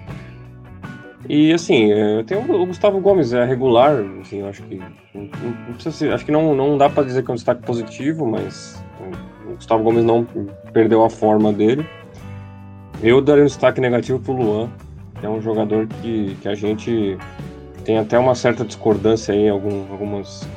E 1.29 1.53
assim, 1.53 1.91
é, 1.91 2.23
tem 2.23 2.37
o 2.37 2.65
Gustavo 2.65 2.99
Gomes, 2.99 3.33
é 3.33 3.43
regular, 3.43 4.03
assim, 4.21 4.39
eu 4.39 4.47
acho 4.47 4.63
que. 4.63 4.79
Não, 5.13 5.23
não 5.67 5.73
precisa 5.73 5.95
ser, 5.95 6.13
acho 6.13 6.25
que 6.25 6.31
não, 6.31 6.55
não 6.55 6.77
dá 6.77 6.89
para 6.89 7.03
dizer 7.03 7.23
que 7.23 7.29
é 7.29 7.33
um 7.33 7.35
destaque 7.35 7.61
positivo, 7.63 8.25
mas 8.25 8.83
o 9.47 9.53
Gustavo 9.55 9.83
Gomes 9.83 10.03
não 10.03 10.25
perdeu 10.73 11.03
a 11.03 11.09
forma 11.09 11.53
dele. 11.53 11.85
Eu 13.05 13.21
daria 13.21 13.43
um 13.43 13.45
destaque 13.45 13.79
negativo 13.79 14.17
pro 14.17 14.33
Luan, 14.33 14.67
que 15.19 15.27
é 15.27 15.29
um 15.29 15.39
jogador 15.39 15.85
que, 15.85 16.35
que 16.41 16.47
a 16.47 16.55
gente 16.55 17.15
tem 17.83 17.99
até 17.99 18.17
uma 18.17 18.33
certa 18.33 18.65
discordância 18.65 19.31
aí, 19.31 19.47
algum, 19.47 19.91
algumas, 19.91 20.49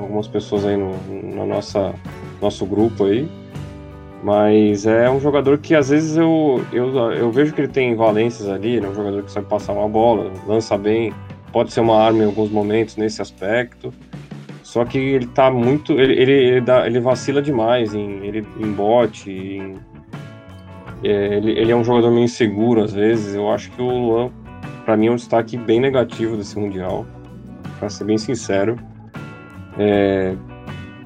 algumas 0.00 0.26
pessoas 0.26 0.64
aí 0.64 0.78
no, 0.78 0.96
no 0.96 1.44
nossa, 1.44 1.94
nosso 2.40 2.64
grupo 2.64 3.04
aí. 3.04 3.28
Mas 4.24 4.86
é 4.86 5.10
um 5.10 5.20
jogador 5.20 5.58
que 5.58 5.74
às 5.74 5.90
vezes 5.90 6.16
eu, 6.16 6.64
eu, 6.72 6.88
eu 7.12 7.30
vejo 7.30 7.52
que 7.52 7.60
ele 7.60 7.68
tem 7.68 7.94
valências 7.94 8.48
ali, 8.48 8.76
ele 8.76 8.86
é 8.86 8.88
um 8.88 8.94
jogador 8.94 9.22
que 9.22 9.30
sabe 9.30 9.46
passar 9.46 9.74
uma 9.74 9.86
bola, 9.86 10.32
lança 10.46 10.78
bem, 10.78 11.12
pode 11.52 11.70
ser 11.74 11.80
uma 11.80 12.02
arma 12.02 12.22
em 12.22 12.26
alguns 12.26 12.50
momentos 12.50 12.96
nesse 12.96 13.20
aspecto. 13.20 13.92
Só 14.62 14.86
que 14.86 14.96
ele 14.96 15.26
tá 15.26 15.50
muito. 15.50 15.92
Ele, 15.92 16.12
ele, 16.14 16.32
ele, 16.32 16.60
dá, 16.62 16.86
ele 16.86 17.00
vacila 17.00 17.40
demais 17.40 17.94
em, 17.94 18.24
ele, 18.24 18.46
em 18.58 18.72
bote, 18.72 19.30
em, 19.30 19.76
ele, 21.02 21.52
ele, 21.52 21.72
é 21.72 21.76
um 21.76 21.84
jogador 21.84 22.10
meio 22.10 22.24
inseguro 22.24 22.82
às 22.82 22.92
vezes. 22.92 23.34
Eu 23.34 23.50
acho 23.50 23.70
que 23.70 23.80
o 23.80 23.88
Luan, 23.88 24.30
para 24.84 24.96
mim, 24.96 25.06
é 25.06 25.10
um 25.10 25.16
destaque 25.16 25.56
bem 25.56 25.80
negativo 25.80 26.36
desse 26.36 26.58
Mundial, 26.58 27.06
para 27.78 27.88
ser 27.88 28.04
bem 28.04 28.18
sincero. 28.18 28.76
É, 29.78 30.34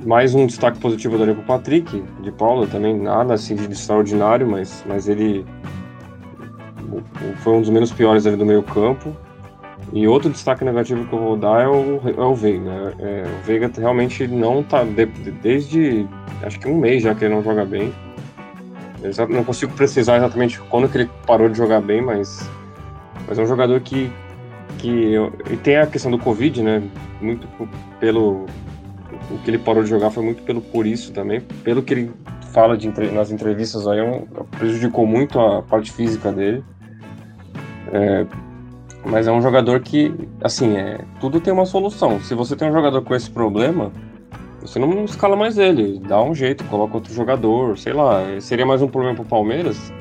mais 0.04 0.34
um 0.34 0.46
destaque 0.46 0.78
positivo 0.78 1.18
daria 1.18 1.34
para 1.34 1.42
o 1.42 1.46
Patrick, 1.46 2.02
de 2.22 2.32
Paula, 2.32 2.66
também 2.66 2.98
nada 2.98 3.34
assim 3.34 3.54
de 3.54 3.70
extraordinário, 3.70 4.46
mas, 4.46 4.84
mas 4.86 5.08
ele 5.08 5.44
foi 7.38 7.52
um 7.54 7.60
dos 7.60 7.70
menos 7.70 7.92
piores 7.92 8.26
ali 8.26 8.36
do 8.36 8.46
meio 8.46 8.62
campo. 8.62 9.14
E 9.92 10.08
outro 10.08 10.30
destaque 10.30 10.64
negativo 10.64 11.04
que 11.06 11.12
eu 11.12 11.18
vou 11.18 11.36
dar 11.36 11.64
é 11.64 11.68
o, 11.68 12.00
é 12.04 12.24
o 12.24 12.34
Veiga. 12.34 12.94
É, 12.98 13.24
o 13.26 13.44
Veiga 13.44 13.70
realmente 13.76 14.26
não 14.26 14.62
tá. 14.62 14.84
De, 14.84 15.04
desde 15.42 16.06
acho 16.42 16.58
que 16.58 16.66
um 16.66 16.78
mês 16.78 17.02
já 17.02 17.14
que 17.14 17.24
ele 17.24 17.34
não 17.34 17.42
joga 17.42 17.64
bem. 17.64 17.92
Eu 19.02 19.28
não 19.28 19.44
consigo 19.44 19.72
precisar 19.72 20.16
exatamente 20.16 20.60
quando 20.70 20.88
que 20.88 20.98
ele 20.98 21.10
parou 21.26 21.48
de 21.48 21.58
jogar 21.58 21.80
bem, 21.80 22.00
mas, 22.00 22.48
mas 23.26 23.38
é 23.38 23.42
um 23.42 23.46
jogador 23.46 23.80
que, 23.80 24.12
que 24.78 25.14
e 25.50 25.56
tem 25.56 25.76
a 25.76 25.86
questão 25.86 26.10
do 26.10 26.18
Covid, 26.18 26.62
né? 26.62 26.82
Muito 27.20 27.48
pelo 27.98 28.46
o 29.30 29.38
que 29.38 29.50
ele 29.50 29.58
parou 29.58 29.82
de 29.82 29.90
jogar 29.90 30.10
foi 30.10 30.22
muito 30.22 30.42
pelo 30.42 30.60
por 30.60 30.86
isso 30.86 31.12
também, 31.12 31.40
pelo 31.40 31.82
que 31.82 31.94
ele 31.94 32.12
fala 32.52 32.76
de, 32.76 32.88
nas 33.12 33.30
entrevistas 33.30 33.86
aí, 33.86 34.00
um, 34.00 34.26
prejudicou 34.58 35.06
muito 35.06 35.40
a 35.40 35.62
parte 35.62 35.90
física 35.90 36.30
dele. 36.30 36.62
É, 37.92 38.26
mas 39.04 39.26
é 39.26 39.32
um 39.32 39.42
jogador 39.42 39.80
que, 39.80 40.14
assim, 40.42 40.76
é, 40.76 41.00
tudo 41.20 41.40
tem 41.40 41.52
uma 41.52 41.66
solução. 41.66 42.20
Se 42.20 42.34
você 42.34 42.54
tem 42.54 42.68
um 42.68 42.72
jogador 42.72 43.02
com 43.02 43.14
esse 43.14 43.30
problema, 43.30 43.90
você 44.62 44.78
não 44.78 45.04
escala 45.04 45.34
mais 45.34 45.58
ele, 45.58 45.98
dá 45.98 46.22
um 46.22 46.34
jeito, 46.34 46.64
coloca 46.64 46.94
outro 46.94 47.12
jogador, 47.12 47.76
sei 47.76 47.92
lá. 47.92 48.22
Seria 48.40 48.64
mais 48.64 48.80
um 48.80 48.86
problema 48.86 49.16
pro 49.16 49.24
Palmeiras, 49.24 49.92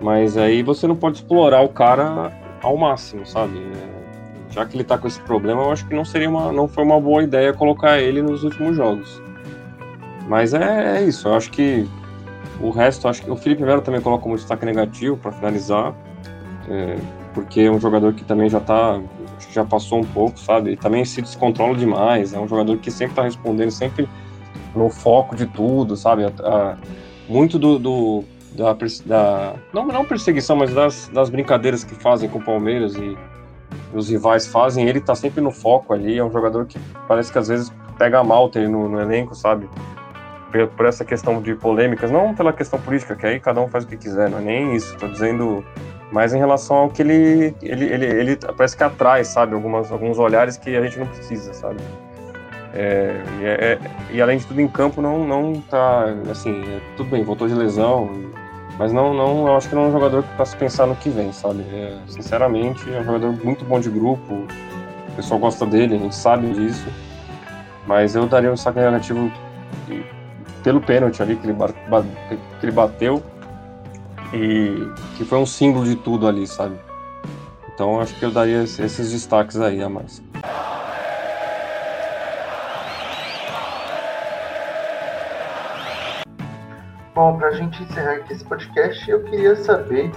mas 0.00 0.36
aí 0.36 0.62
você 0.62 0.88
não 0.88 0.96
pode 0.96 1.18
explorar 1.18 1.62
o 1.62 1.68
cara 1.68 2.32
ao 2.62 2.76
máximo, 2.76 3.24
sabe? 3.24 3.58
É, 3.58 4.52
já 4.52 4.66
que 4.66 4.76
ele 4.76 4.82
tá 4.82 4.98
com 4.98 5.06
esse 5.06 5.20
problema, 5.20 5.62
eu 5.62 5.70
acho 5.70 5.86
que 5.86 5.94
não 5.94 6.04
seria 6.04 6.28
uma, 6.28 6.50
não 6.50 6.66
foi 6.66 6.82
uma 6.82 7.00
boa 7.00 7.22
ideia 7.22 7.52
colocar 7.52 8.00
ele 8.00 8.20
nos 8.20 8.42
últimos 8.42 8.76
jogos. 8.76 9.22
Mas 10.28 10.52
é, 10.52 10.98
é 10.98 11.02
isso, 11.04 11.28
eu 11.28 11.34
acho 11.34 11.50
que 11.52 11.88
o 12.60 12.70
resto, 12.70 13.06
acho 13.06 13.22
que 13.22 13.30
o 13.30 13.36
Felipe 13.36 13.62
Melo 13.62 13.82
também 13.82 14.00
coloca 14.00 14.24
como 14.24 14.34
destaque 14.34 14.66
negativo 14.66 15.16
para 15.16 15.30
finalizar, 15.30 15.94
é, 16.68 16.96
porque 17.32 17.60
é 17.60 17.70
um 17.70 17.78
jogador 17.78 18.12
que 18.14 18.24
também 18.24 18.48
já 18.48 18.58
tá 18.58 19.00
já 19.50 19.64
passou 19.64 20.00
um 20.00 20.04
pouco, 20.04 20.38
sabe? 20.38 20.72
E 20.72 20.76
também 20.76 21.04
se 21.04 21.20
descontrola 21.22 21.76
demais. 21.76 22.32
É 22.32 22.38
um 22.38 22.48
jogador 22.48 22.76
que 22.78 22.90
sempre 22.90 23.16
tá 23.16 23.22
respondendo, 23.22 23.70
sempre 23.70 24.08
no 24.74 24.90
foco 24.90 25.34
de 25.34 25.46
tudo, 25.46 25.96
sabe? 25.96 26.22
Muito 27.28 27.58
do, 27.58 27.78
do 27.78 28.24
da, 28.56 28.76
da, 29.04 29.54
não, 29.72 29.86
não 29.86 30.04
perseguição, 30.04 30.56
mas 30.56 30.72
das, 30.72 31.08
das 31.08 31.28
brincadeiras 31.28 31.84
que 31.84 31.94
fazem 31.94 32.28
com 32.28 32.38
o 32.38 32.42
Palmeiras 32.42 32.94
e 32.94 33.16
os 33.94 34.08
rivais 34.08 34.46
fazem, 34.46 34.88
ele 34.88 35.00
tá 35.00 35.14
sempre 35.14 35.40
no 35.40 35.50
foco 35.50 35.92
ali. 35.92 36.18
É 36.18 36.24
um 36.24 36.30
jogador 36.30 36.66
que 36.66 36.78
parece 37.06 37.30
que 37.30 37.38
às 37.38 37.48
vezes 37.48 37.72
pega 37.98 38.22
mal 38.24 38.48
ter 38.48 38.60
ele 38.60 38.68
no, 38.68 38.88
no 38.88 39.00
elenco, 39.00 39.34
sabe? 39.34 39.68
Por, 40.50 40.66
por, 40.68 40.86
essa 40.86 41.04
questão 41.04 41.40
de 41.40 41.54
polêmicas, 41.54 42.10
não 42.10 42.34
pela 42.34 42.52
questão 42.52 42.80
política, 42.80 43.14
que 43.14 43.26
aí 43.26 43.40
cada 43.40 43.60
um 43.60 43.68
faz 43.68 43.84
o 43.84 43.86
que 43.86 43.96
quiser, 43.96 44.30
não 44.30 44.38
é 44.38 44.42
nem 44.42 44.74
isso. 44.74 44.96
Tô 44.96 45.08
dizendo 45.08 45.64
mas 46.12 46.32
em 46.32 46.38
relação 46.38 46.76
ao 46.76 46.88
que 46.88 47.02
ele, 47.02 47.54
ele, 47.62 47.84
ele, 47.84 48.06
ele 48.06 48.36
parece 48.36 48.76
que 48.76 48.84
atrai, 48.84 49.24
sabe, 49.24 49.54
algumas, 49.54 49.90
alguns 49.90 50.18
olhares 50.18 50.56
que 50.56 50.76
a 50.76 50.82
gente 50.82 50.98
não 50.98 51.06
precisa, 51.06 51.52
sabe. 51.52 51.78
É, 52.74 53.22
e, 53.40 53.44
é, 53.44 53.48
é, 53.48 53.78
e, 54.12 54.20
além 54.20 54.38
de 54.38 54.46
tudo 54.46 54.60
em 54.60 54.68
campo 54.68 55.00
não 55.00 55.26
não 55.26 55.62
tá 55.62 56.14
assim 56.30 56.62
é, 56.74 56.80
tudo 56.94 57.08
bem 57.08 57.24
voltou 57.24 57.48
de 57.48 57.54
lesão 57.54 58.10
mas 58.78 58.92
não 58.92 59.14
não 59.14 59.46
eu 59.46 59.56
acho 59.56 59.66
que 59.66 59.74
não 59.74 59.84
é 59.84 59.88
um 59.88 59.92
jogador 59.92 60.22
que 60.22 60.28
para 60.34 60.44
se 60.44 60.54
pensar 60.56 60.86
no 60.86 60.94
que 60.94 61.08
vem 61.08 61.32
sabe 61.32 61.62
é, 61.72 61.96
sinceramente 62.06 62.84
é 62.92 63.00
um 63.00 63.04
jogador 63.04 63.32
muito 63.42 63.64
bom 63.64 63.80
de 63.80 63.88
grupo 63.88 64.34
o 64.34 65.12
pessoal 65.16 65.40
gosta 65.40 65.64
dele 65.64 65.94
a 65.94 65.98
gente 65.98 66.14
sabe 66.14 66.52
disso 66.52 66.86
mas 67.86 68.14
eu 68.14 68.26
daria 68.26 68.52
um 68.52 68.56
saque 68.58 68.78
negativo 68.78 69.32
pelo 70.62 70.80
pênalti 70.80 71.22
ali 71.22 71.36
que 71.36 71.46
ele, 71.46 71.56
que 72.60 72.66
ele 72.66 72.72
bateu 72.72 73.22
e 74.32 74.88
que 75.16 75.24
foi 75.24 75.38
um 75.38 75.46
símbolo 75.46 75.84
de 75.84 75.96
tudo 75.96 76.26
ali, 76.26 76.46
sabe? 76.46 76.76
Então 77.72 78.00
acho 78.00 78.14
que 78.18 78.24
eu 78.24 78.30
daria 78.30 78.62
esses 78.62 79.12
destaques 79.12 79.60
aí 79.60 79.82
a 79.82 79.88
mais. 79.88 80.22
Bom, 87.14 87.38
para 87.38 87.48
a 87.48 87.52
gente 87.52 87.82
encerrar 87.82 88.12
aqui 88.12 88.32
esse 88.34 88.44
podcast, 88.44 89.10
eu 89.10 89.22
queria 89.24 89.56
saber 89.56 90.10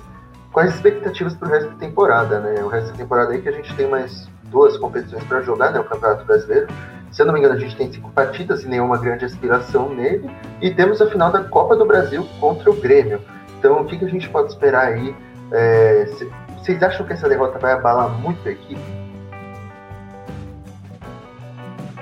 quais 0.51 0.75
expectativas 0.75 1.33
para 1.33 1.47
o 1.47 1.51
resto 1.51 1.69
da 1.69 1.75
temporada, 1.77 2.39
né? 2.41 2.61
O 2.61 2.67
resto 2.67 2.91
da 2.91 2.97
temporada 2.97 3.31
aí 3.31 3.41
que 3.41 3.47
a 3.47 3.53
gente 3.53 3.73
tem 3.75 3.89
mais 3.89 4.29
duas 4.45 4.77
competições 4.77 5.23
para 5.23 5.41
jogar, 5.41 5.71
né? 5.71 5.79
O 5.79 5.85
Campeonato 5.85 6.25
Brasileiro. 6.25 6.67
Se 7.11 7.21
eu 7.21 7.25
não 7.25 7.33
me 7.33 7.39
engano, 7.39 7.55
a 7.55 7.57
gente 7.57 7.75
tem 7.75 7.91
cinco 7.91 8.11
partidas 8.11 8.63
e 8.63 8.67
nenhuma 8.67 8.97
grande 8.97 9.25
aspiração 9.25 9.93
nele. 9.93 10.29
E 10.61 10.71
temos 10.71 11.01
a 11.01 11.09
final 11.09 11.31
da 11.31 11.43
Copa 11.43 11.75
do 11.75 11.85
Brasil 11.85 12.27
contra 12.39 12.69
o 12.69 12.75
Grêmio. 12.75 13.21
Então, 13.59 13.81
o 13.81 13.85
que, 13.85 13.97
que 13.97 14.05
a 14.05 14.09
gente 14.09 14.29
pode 14.29 14.47
esperar 14.47 14.87
aí? 14.87 15.13
É, 15.51 16.05
vocês 16.57 16.81
acham 16.81 17.05
que 17.05 17.11
essa 17.11 17.27
derrota 17.27 17.59
vai 17.59 17.73
abalar 17.73 18.09
muito 18.09 18.47
a 18.47 18.51
equipe? 18.51 18.79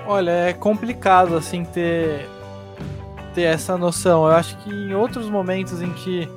Olha, 0.05 0.31
é 0.31 0.53
complicado 0.53 1.35
assim 1.35 1.65
ter 1.65 2.29
ter 3.33 3.43
essa 3.43 3.77
noção. 3.77 4.25
Eu 4.25 4.35
acho 4.35 4.57
que 4.59 4.69
em 4.69 4.93
outros 4.93 5.29
momentos 5.29 5.81
em 5.81 5.91
que 5.91 6.29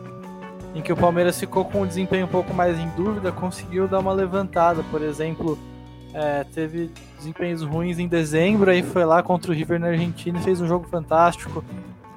em 0.74 0.80
que 0.80 0.92
o 0.92 0.96
Palmeiras 0.96 1.38
ficou 1.38 1.64
com 1.64 1.82
um 1.82 1.86
desempenho 1.86 2.26
um 2.26 2.28
pouco 2.28 2.54
mais 2.54 2.78
em 2.78 2.88
dúvida, 2.90 3.32
conseguiu 3.32 3.88
dar 3.88 3.98
uma 3.98 4.12
levantada. 4.12 4.82
Por 4.90 5.02
exemplo, 5.02 5.58
é, 6.14 6.44
teve 6.44 6.90
desempenhos 7.16 7.62
ruins 7.62 7.98
em 7.98 8.06
dezembro, 8.06 8.70
aí 8.70 8.82
foi 8.82 9.04
lá 9.04 9.22
contra 9.22 9.50
o 9.50 9.54
River 9.54 9.80
na 9.80 9.88
Argentina 9.88 10.38
e 10.38 10.42
fez 10.42 10.60
um 10.60 10.66
jogo 10.66 10.86
fantástico. 10.88 11.64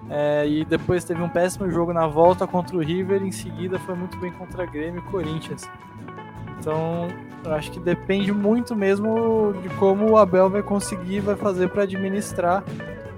É, 0.10 0.48
e 0.48 0.66
depois 0.66 1.04
teve 1.04 1.22
um 1.22 1.30
péssimo 1.30 1.70
jogo 1.72 1.94
na 1.94 2.08
volta 2.08 2.46
contra 2.46 2.76
o 2.76 2.80
River, 2.80 3.24
em 3.24 3.32
seguida 3.32 3.80
foi 3.80 3.96
muito 3.96 4.18
bem 4.18 4.32
contra 4.32 4.66
Grêmio 4.66 5.00
e 5.00 5.12
Corinthians. 5.12 5.70
Então, 6.60 7.08
eu 7.44 7.54
acho 7.54 7.72
que 7.72 7.80
depende 7.80 8.32
muito 8.32 8.76
mesmo 8.76 9.54
de 9.62 9.70
como 9.76 10.12
o 10.12 10.18
Abel 10.18 10.50
vai 10.50 10.64
conseguir, 10.64 11.20
vai 11.20 11.36
fazer 11.36 11.70
para 11.70 11.84
administrar 11.84 12.64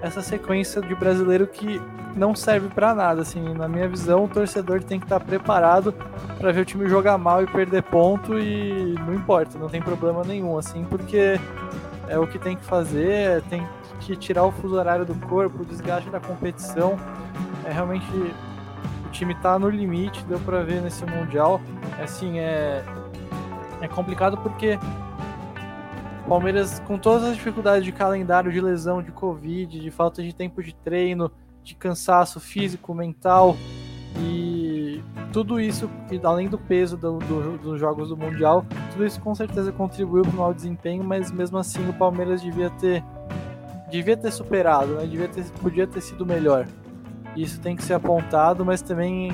essa 0.00 0.20
sequência 0.20 0.80
de 0.80 0.94
brasileiro 0.94 1.46
que 1.46 1.80
não 2.16 2.34
serve 2.34 2.68
para 2.68 2.94
nada. 2.94 3.22
Assim, 3.22 3.54
na 3.54 3.68
minha 3.68 3.88
visão, 3.88 4.24
o 4.24 4.28
torcedor 4.28 4.82
tem 4.82 4.98
que 4.98 5.06
estar 5.06 5.20
tá 5.20 5.24
preparado 5.24 5.94
para 6.38 6.50
ver 6.50 6.60
o 6.60 6.64
time 6.64 6.88
jogar 6.88 7.18
mal 7.18 7.42
e 7.42 7.46
perder 7.46 7.82
ponto 7.82 8.38
e 8.38 8.94
não 9.06 9.14
importa, 9.14 9.58
não 9.58 9.68
tem 9.68 9.80
problema 9.80 10.22
nenhum, 10.24 10.58
assim, 10.58 10.84
porque 10.84 11.38
é 12.08 12.18
o 12.18 12.26
que 12.26 12.38
tem 12.38 12.56
que 12.56 12.64
fazer, 12.64 13.42
tem 13.42 13.66
que 14.00 14.16
tirar 14.16 14.44
o 14.44 14.52
fuso 14.52 14.76
horário 14.76 15.04
do 15.04 15.14
corpo, 15.26 15.62
o 15.62 15.66
desgaste 15.66 16.08
da 16.10 16.20
competição. 16.20 16.96
É 17.64 17.72
realmente 17.72 18.06
o 19.06 19.10
time 19.10 19.34
tá 19.36 19.58
no 19.58 19.68
limite, 19.68 20.24
deu 20.24 20.38
para 20.40 20.62
ver 20.62 20.82
nesse 20.82 21.04
mundial. 21.04 21.60
Assim, 22.02 22.38
é 22.38 22.84
é 23.80 23.88
complicado 23.88 24.38
porque 24.38 24.78
Palmeiras, 26.28 26.80
com 26.80 26.98
todas 26.98 27.22
as 27.22 27.36
dificuldades 27.36 27.84
de 27.84 27.92
calendário, 27.92 28.50
de 28.50 28.60
lesão, 28.60 29.00
de 29.00 29.12
Covid, 29.12 29.78
de 29.78 29.90
falta 29.92 30.22
de 30.22 30.34
tempo 30.34 30.60
de 30.62 30.74
treino, 30.74 31.30
de 31.62 31.74
cansaço 31.76 32.40
físico, 32.40 32.92
mental 32.92 33.56
e 34.18 34.75
tudo 35.32 35.60
isso, 35.60 35.88
além 36.22 36.48
do 36.48 36.58
peso 36.58 36.96
do, 36.96 37.18
do, 37.18 37.58
dos 37.58 37.80
jogos 37.80 38.08
do 38.08 38.16
Mundial, 38.16 38.64
tudo 38.92 39.04
isso 39.04 39.20
com 39.20 39.34
certeza 39.34 39.72
contribuiu 39.72 40.22
para 40.22 40.32
o 40.32 40.36
mau 40.36 40.54
desempenho, 40.54 41.04
mas 41.04 41.30
mesmo 41.30 41.58
assim 41.58 41.88
o 41.88 41.92
Palmeiras 41.92 42.42
devia 42.42 42.70
ter 42.70 43.02
devia 43.90 44.16
ter 44.16 44.32
superado, 44.32 44.94
né? 44.94 45.06
devia 45.06 45.28
ter, 45.28 45.44
podia 45.62 45.86
ter 45.86 46.00
sido 46.00 46.26
melhor. 46.26 46.66
Isso 47.36 47.60
tem 47.60 47.76
que 47.76 47.82
ser 47.82 47.94
apontado, 47.94 48.64
mas 48.64 48.82
também 48.82 49.32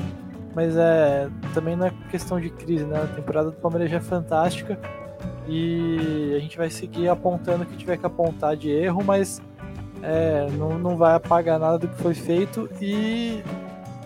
mas 0.55 0.77
é 0.77 1.29
também 1.55 1.77
não 1.77 1.87
é 1.87 1.93
questão 2.11 2.39
de 2.39 2.51
crise, 2.51 2.85
né? 2.85 3.03
A 3.03 3.07
temporada 3.07 3.51
do 3.51 3.57
Palmeiras 3.57 3.91
já 3.91 3.97
é 3.97 4.01
fantástica 4.01 4.79
e 5.49 6.35
a 6.37 6.39
gente 6.39 6.57
vai 6.57 6.71
seguir 6.71 7.09
apontando 7.09 7.65
o 7.65 7.67
que 7.67 7.77
tiver 7.77 7.97
que 7.97 8.07
apontar 8.07 8.57
de 8.57 8.71
erro, 8.71 9.03
mas 9.05 9.41
é, 10.03 10.49
não, 10.59 10.79
não 10.79 10.97
vai 10.97 11.15
apagar 11.15 11.59
nada 11.59 11.79
do 11.79 11.89
que 11.89 11.97
foi 11.97 12.15
feito 12.15 12.69
e, 12.81 13.43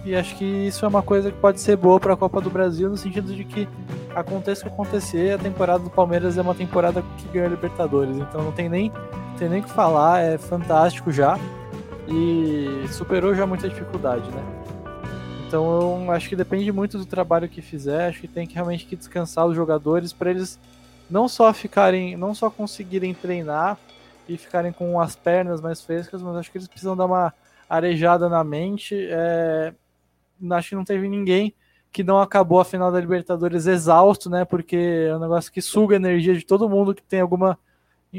e 0.06 0.14
acho 0.14 0.36
que 0.36 0.44
isso 0.44 0.84
é 0.84 0.88
uma 0.88 1.02
coisa 1.02 1.32
que 1.32 1.38
pode 1.38 1.60
ser 1.60 1.76
boa 1.76 1.98
para 1.98 2.14
a 2.14 2.16
Copa 2.16 2.40
do 2.40 2.48
Brasil 2.48 2.88
no 2.88 2.96
sentido 2.96 3.34
de 3.34 3.44
que 3.44 3.68
aconteça 4.14 4.62
o 4.62 4.68
que 4.68 4.72
acontecer, 4.72 5.34
a 5.34 5.38
temporada 5.38 5.80
do 5.80 5.90
Palmeiras 5.90 6.38
é 6.38 6.42
uma 6.42 6.54
temporada 6.54 7.02
que 7.18 7.28
ganha 7.28 7.48
Libertadores, 7.48 8.16
então 8.16 8.42
não 8.42 8.52
tem 8.52 8.68
nem 8.68 8.92
tem 9.36 9.48
nem 9.48 9.62
que 9.62 9.70
falar, 9.70 10.20
é 10.22 10.38
fantástico 10.38 11.10
já 11.10 11.36
e 12.08 12.86
superou 12.92 13.34
já 13.34 13.46
muita 13.46 13.68
dificuldade, 13.68 14.30
né? 14.30 14.42
Então 15.46 16.04
eu 16.04 16.12
acho 16.12 16.28
que 16.28 16.36
depende 16.36 16.70
muito 16.70 16.98
do 16.98 17.04
trabalho 17.04 17.48
que 17.48 17.60
fizer, 17.60 18.08
acho 18.08 18.20
que 18.20 18.28
tem 18.28 18.46
que 18.46 18.54
realmente 18.54 18.86
que 18.86 18.94
descansar 18.94 19.44
os 19.44 19.56
jogadores 19.56 20.12
para 20.12 20.30
eles 20.30 20.58
não 21.10 21.28
só 21.28 21.52
ficarem, 21.52 22.16
não 22.16 22.32
só 22.32 22.48
conseguirem 22.48 23.12
treinar 23.12 23.76
e 24.28 24.36
ficarem 24.36 24.72
com 24.72 25.00
as 25.00 25.16
pernas 25.16 25.60
mais 25.60 25.80
frescas, 25.80 26.22
mas 26.22 26.36
acho 26.36 26.50
que 26.50 26.58
eles 26.58 26.68
precisam 26.68 26.96
dar 26.96 27.06
uma 27.06 27.34
arejada 27.68 28.28
na 28.28 28.42
mente. 28.42 28.94
É, 29.10 29.72
acho 30.52 30.70
que 30.70 30.74
não 30.74 30.84
teve 30.84 31.08
ninguém 31.08 31.54
que 31.96 32.04
não 32.04 32.20
acabou 32.20 32.60
a 32.60 32.64
final 32.64 32.92
da 32.92 33.00
Libertadores 33.00 33.66
exausto, 33.66 34.28
né? 34.28 34.44
Porque 34.44 35.06
é 35.08 35.16
um 35.16 35.18
negócio 35.18 35.50
que 35.50 35.62
suga 35.62 35.96
a 35.96 35.96
energia 35.96 36.34
de 36.34 36.44
todo 36.44 36.68
mundo 36.68 36.94
que 36.94 37.02
tem 37.02 37.20
alguma 37.20 37.58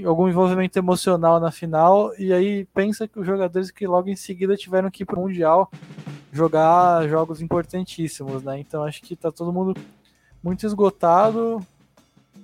algum 0.06 0.28
envolvimento 0.28 0.78
emocional 0.78 1.40
na 1.40 1.52
final, 1.52 2.12
e 2.20 2.32
aí 2.32 2.66
pensa 2.66 3.08
que 3.08 3.20
os 3.20 3.26
jogadores 3.26 3.72
que 3.72 3.88
logo 3.88 4.10
em 4.10 4.16
seguida 4.16 4.56
tiveram 4.56 4.92
que 4.92 5.04
ir 5.04 5.06
para 5.06 5.18
o 5.18 5.24
Mundial 5.24 5.72
jogar 6.32 7.08
jogos 7.08 7.42
importantíssimos, 7.42 8.44
né? 8.44 8.60
Então 8.60 8.84
acho 8.84 9.02
que 9.02 9.16
tá 9.16 9.32
todo 9.32 9.54
mundo 9.54 9.76
muito 10.44 10.66
esgotado. 10.66 11.60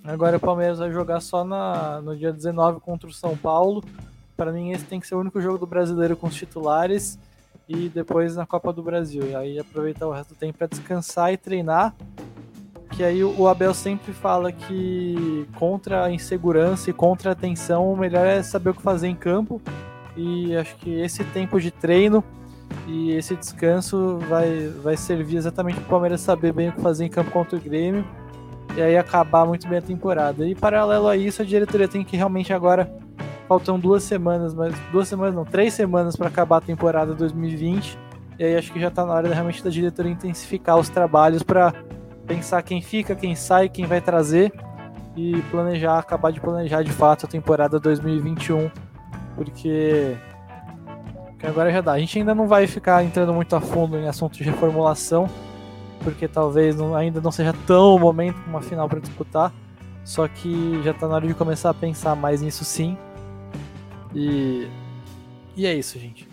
Agora 0.04 0.38
o 0.38 0.40
Palmeiras 0.40 0.80
vai 0.80 0.92
jogar 0.92 1.20
só 1.20 1.44
na, 1.44 2.02
no 2.02 2.16
dia 2.16 2.32
19 2.32 2.80
contra 2.80 3.10
o 3.10 3.14
São 3.14 3.38
Paulo. 3.38 3.84
Para 4.36 4.52
mim 4.52 4.72
esse 4.72 4.86
tem 4.86 5.00
que 5.00 5.08
ser 5.08 5.16
o 5.16 5.20
único 5.20 5.42
jogo 5.42 5.58
do 5.58 5.68
brasileiro 5.68 6.18
com 6.18 6.28
os 6.28 6.36
titulares 6.36 7.20
e 7.68 7.90
depois 7.90 8.36
na 8.36 8.46
Copa 8.46 8.72
do 8.74 8.84
Brasil. 8.84 9.24
E 9.30 9.36
aí 9.36 9.60
aproveitar 9.60 10.08
o 10.08 10.12
resto 10.12 10.34
do 10.34 10.38
tempo 10.38 10.58
para 10.58 10.68
descansar 10.68 11.34
e 11.34 11.38
treinar 11.38 11.96
que 12.96 13.04
aí 13.04 13.24
o 13.24 13.48
Abel 13.48 13.74
sempre 13.74 14.14
fala 14.14 14.52
que 14.52 15.48
contra 15.56 16.06
a 16.06 16.12
insegurança 16.12 16.92
e 16.92 16.94
contra 16.94 17.32
a 17.32 17.36
tensão, 17.36 17.92
o 17.92 17.98
melhor 17.98 18.26
é 18.26 18.44
saber 18.44 18.70
o 18.70 18.74
que 18.74 18.82
fazer 18.82 19.08
em 19.08 19.16
campo. 19.16 19.60
E 20.16 20.56
acho 20.56 20.76
que 20.76 21.02
esse 21.02 21.24
tempo 21.24 21.60
de 21.60 21.72
treino 21.72 22.24
e 22.88 23.12
esse 23.12 23.36
descanso 23.36 24.20
vai, 24.30 24.68
vai 24.84 24.96
servir 24.96 25.38
exatamente 25.38 25.78
para 25.78 25.86
o 25.86 25.90
Palmeiras 25.90 26.22
saber 26.22 26.54
bem 26.54 26.70
o 26.70 26.74
que 26.74 26.82
fazer 26.82 27.06
em 27.06 27.10
campo 27.10 27.32
contra 27.32 27.58
o 27.58 27.60
Grêmio 27.60 28.06
e 28.76 28.82
aí 28.82 28.96
acabar 28.96 29.46
muito 29.46 29.68
bem 29.68 29.80
a 29.80 29.82
temporada. 29.82 30.48
E 30.48 30.54
paralelo 30.54 31.08
a 31.08 31.18
isso, 31.18 31.42
a 31.42 31.46
diretoria 31.46 31.88
tem 31.88 32.04
que 32.04 32.16
realmente 32.16 32.54
agora 32.54 32.92
faltam 33.54 33.80
duas 33.80 34.02
semanas, 34.02 34.52
mas 34.52 34.74
duas 34.92 35.08
semanas 35.08 35.36
não, 35.36 35.46
três 35.46 35.76
semanas 35.76 36.16
para 36.16 36.28
acabar 36.28 36.58
a 36.58 36.62
temporada 36.62 37.14
2020. 37.14 38.00
E 38.40 38.44
aí 38.44 38.58
acho 38.58 38.74
que 38.74 38.80
já 38.80 38.88
está 38.88 39.06
na 39.06 39.14
hora 39.14 39.32
realmente 39.32 39.64
da 39.64 39.70
diretoria 39.70 40.12
intensificar 40.12 40.76
os 40.80 40.90
trabalhos 40.90 41.44
para 41.44 41.72
pensar 42.26 42.64
quem 42.64 42.82
fica, 42.82 43.16
quem 43.16 43.36
sai, 43.36 43.70
quem 43.70 43.86
vai 43.86 44.02
trazer 44.02 44.52
e 45.16 45.40
planejar, 45.52 46.00
acabar 46.00 46.32
de 46.32 46.42
planejar 46.42 46.82
de 46.82 46.92
fato 46.92 47.28
a 47.28 47.30
temporada 47.30 47.80
2021, 47.80 48.72
porque 49.36 50.18
agora 51.44 51.72
já 51.72 51.82
dá. 51.82 51.92
A 51.92 52.00
gente 52.00 52.18
ainda 52.18 52.34
não 52.34 52.48
vai 52.48 52.66
ficar 52.66 53.04
entrando 53.04 53.32
muito 53.36 53.56
a 53.56 53.62
fundo 53.62 54.00
em 54.00 54.08
assuntos 54.08 54.40
de 54.40 54.44
reformulação, 54.46 55.30
porque 56.04 56.28
talvez 56.28 56.76
não, 56.76 56.96
ainda 56.96 57.22
não 57.22 57.32
seja 57.32 57.54
tão 57.68 57.96
o 57.96 58.00
momento 58.00 58.38
uma 58.48 58.64
final 58.64 58.90
para 58.90 59.00
disputar. 59.00 59.54
Só 60.04 60.28
que 60.28 60.82
já 60.84 60.90
está 60.90 61.08
na 61.08 61.16
hora 61.16 61.28
de 61.28 61.36
começar 61.36 61.70
a 61.70 61.74
pensar 61.74 62.16
mais 62.16 62.42
nisso 62.42 62.66
sim. 62.66 62.98
E, 64.16 64.68
e 65.56 65.66
é 65.66 65.74
isso, 65.76 66.00
gente. 66.00 66.28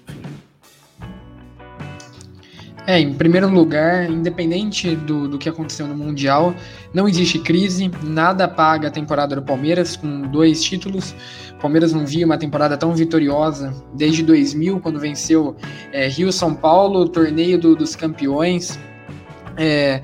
É, 2.86 2.98
em 2.98 3.12
primeiro 3.12 3.48
lugar, 3.48 4.10
independente 4.10 4.96
do, 4.96 5.28
do 5.28 5.38
que 5.38 5.48
aconteceu 5.48 5.86
no 5.86 5.94
Mundial, 5.94 6.54
não 6.92 7.08
existe 7.08 7.38
crise, 7.38 7.90
nada 8.02 8.48
paga 8.48 8.88
a 8.88 8.90
temporada 8.90 9.36
do 9.36 9.42
Palmeiras 9.42 9.96
com 9.96 10.22
dois 10.22 10.62
títulos. 10.62 11.14
O 11.52 11.60
Palmeiras 11.60 11.92
não 11.92 12.06
via 12.06 12.26
uma 12.26 12.38
temporada 12.38 12.76
tão 12.76 12.94
vitoriosa 12.94 13.72
desde 13.94 14.22
2000, 14.22 14.80
quando 14.80 14.98
venceu 14.98 15.54
é, 15.92 16.08
Rio-São 16.08 16.54
Paulo, 16.54 17.08
torneio 17.08 17.58
do, 17.58 17.76
dos 17.76 17.94
campeões. 17.94 18.78
É, 19.56 20.02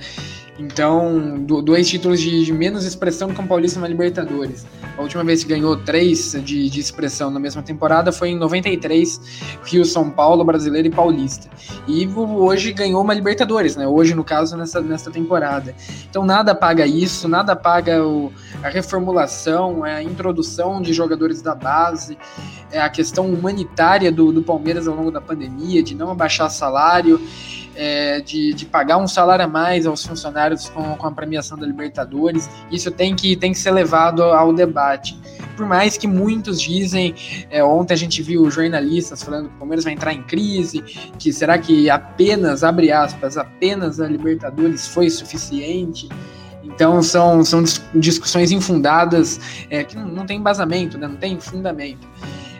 então, 0.58 1.38
do, 1.40 1.60
dois 1.60 1.88
títulos 1.88 2.20
de, 2.20 2.52
menos 2.52 2.84
expressão 2.84 3.28
que 3.28 3.40
o 3.40 3.46
Paulista 3.46 3.78
na 3.78 3.86
Libertadores. 3.86 4.66
A 4.96 5.02
última 5.02 5.22
vez 5.22 5.44
que 5.44 5.50
ganhou 5.50 5.76
três 5.76 6.32
de, 6.42 6.70
de 6.70 6.80
expressão 6.80 7.30
na 7.30 7.38
mesma 7.38 7.62
temporada 7.62 8.10
foi 8.10 8.30
em 8.30 8.38
93, 8.38 9.20
Rio, 9.64 9.84
São 9.84 10.10
Paulo, 10.10 10.44
Brasileiro 10.44 10.88
e 10.88 10.90
Paulista. 10.90 11.48
E 11.86 12.06
hoje 12.06 12.72
ganhou 12.72 13.02
uma 13.02 13.12
Libertadores, 13.12 13.76
né? 13.76 13.86
Hoje, 13.86 14.14
no 14.14 14.24
caso, 14.24 14.56
nessa, 14.56 14.80
nessa 14.80 15.10
temporada. 15.10 15.74
Então, 16.08 16.24
nada 16.24 16.54
paga 16.54 16.86
isso, 16.86 17.28
nada 17.28 17.54
paga 17.54 18.02
o, 18.02 18.32
a 18.62 18.70
reformulação, 18.70 19.84
a 19.84 20.02
introdução 20.02 20.80
de 20.80 20.94
jogadores 20.94 21.42
da 21.42 21.54
base, 21.54 22.16
é 22.70 22.80
a 22.80 22.88
questão 22.88 23.26
humanitária 23.26 24.10
do, 24.10 24.32
do 24.32 24.42
Palmeiras 24.42 24.88
ao 24.88 24.94
longo 24.94 25.10
da 25.10 25.20
pandemia, 25.20 25.82
de 25.82 25.94
não 25.94 26.10
abaixar 26.10 26.50
salário 26.50 27.20
é, 27.76 28.20
de, 28.20 28.54
de, 28.54 28.64
pagar 28.64 28.96
um 28.96 29.06
salário 29.06 29.44
a 29.44 29.48
mais 29.48 29.86
aos 29.86 30.04
funcionários 30.04 30.68
com, 30.68 30.96
com, 30.96 31.06
a 31.06 31.12
premiação 31.12 31.58
da 31.58 31.66
Libertadores. 31.66 32.48
Isso 32.70 32.90
tem 32.90 33.14
que, 33.14 33.36
tem 33.36 33.52
que 33.52 33.58
ser 33.58 33.70
levado 33.70 34.22
ao 34.22 34.52
debate. 34.52 35.18
por 35.56 35.66
mais 35.66 35.96
que 35.96 36.06
muitos 36.06 36.60
dizem, 36.60 37.14
é, 37.50 37.62
ontem 37.62 37.94
a 37.94 37.96
gente 37.96 38.22
viu 38.22 38.50
jornalistas 38.50 39.22
falando 39.22 39.48
que 39.48 39.54
o 39.54 39.58
Palmeiras 39.58 39.84
vai 39.84 39.92
entrar 39.92 40.12
em 40.12 40.22
crise, 40.22 40.80
que 41.18 41.32
será 41.32 41.58
que 41.58 41.90
apenas, 41.90 42.64
abre 42.64 42.90
aspas, 42.90 43.36
apenas 43.36 44.00
a 44.00 44.08
Libertadores 44.08 44.88
foi 44.88 45.10
suficiente? 45.10 46.08
Então 46.64 47.02
são, 47.02 47.44
são 47.44 47.62
discussões 47.94 48.50
infundadas 48.50 49.66
é, 49.70 49.84
que 49.84 49.96
não, 49.96 50.06
não 50.06 50.26
tem 50.26 50.38
embasamento, 50.38 50.98
né? 50.98 51.06
não 51.06 51.16
tem 51.16 51.38
fundamento. 51.38 52.06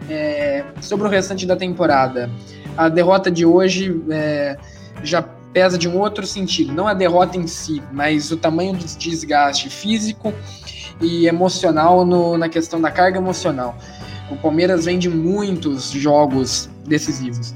É, 0.08 0.64
sobre 0.80 1.06
o 1.06 1.10
restante 1.10 1.44
da 1.44 1.56
temporada, 1.56 2.30
a 2.76 2.88
derrota 2.88 3.30
de 3.30 3.44
hoje 3.44 4.00
é, 4.10 4.56
já 5.02 5.22
pesa 5.52 5.78
de 5.78 5.88
um 5.88 5.98
outro 5.98 6.26
sentido, 6.26 6.72
não 6.72 6.86
a 6.86 6.94
derrota 6.94 7.38
em 7.38 7.46
si, 7.46 7.82
mas 7.92 8.30
o 8.30 8.36
tamanho 8.36 8.74
do 8.74 8.84
desgaste 8.84 9.70
físico 9.70 10.32
e 11.00 11.26
emocional 11.26 12.04
no, 12.04 12.36
na 12.36 12.48
questão 12.48 12.80
da 12.80 12.90
carga 12.90 13.18
emocional. 13.18 13.76
O 14.30 14.36
Palmeiras 14.36 14.84
vem 14.84 14.98
de 14.98 15.08
muitos 15.08 15.90
jogos 15.90 16.68
decisivos. 16.84 17.54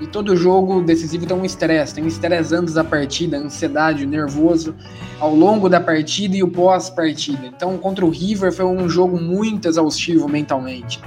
E 0.00 0.06
todo 0.06 0.34
jogo 0.34 0.80
decisivo 0.80 1.26
tem 1.26 1.36
um 1.36 1.44
estresse, 1.44 1.94
tem 1.94 2.04
um 2.04 2.08
estresse 2.08 2.54
antes 2.54 2.74
da 2.74 2.82
partida, 2.82 3.36
ansiedade, 3.36 4.06
nervoso 4.06 4.74
ao 5.18 5.34
longo 5.34 5.68
da 5.68 5.78
partida 5.78 6.36
e 6.36 6.42
o 6.42 6.48
pós-partida. 6.48 7.46
Então, 7.46 7.76
contra 7.76 8.06
o 8.06 8.10
River 8.10 8.50
foi 8.50 8.64
um 8.64 8.88
jogo 8.88 9.20
muito 9.20 9.68
exaustivo 9.68 10.26
mentalmente. 10.26 11.00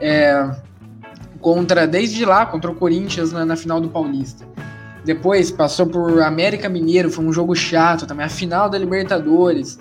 É, 0.00 0.50
contra 1.40 1.86
desde 1.86 2.24
lá 2.24 2.46
contra 2.46 2.70
o 2.70 2.74
Corinthians 2.74 3.32
na, 3.32 3.44
na, 3.44 3.56
final 3.56 3.80
do 3.80 3.88
Paulista. 3.88 4.46
Depois 5.04 5.50
passou 5.50 5.86
por 5.86 6.22
América 6.22 6.68
Mineiro, 6.68 7.10
foi 7.10 7.24
um 7.24 7.32
jogo 7.32 7.54
chato 7.54 8.06
também. 8.06 8.24
A 8.24 8.28
final 8.28 8.70
da 8.70 8.78
Libertadores, 8.78 9.78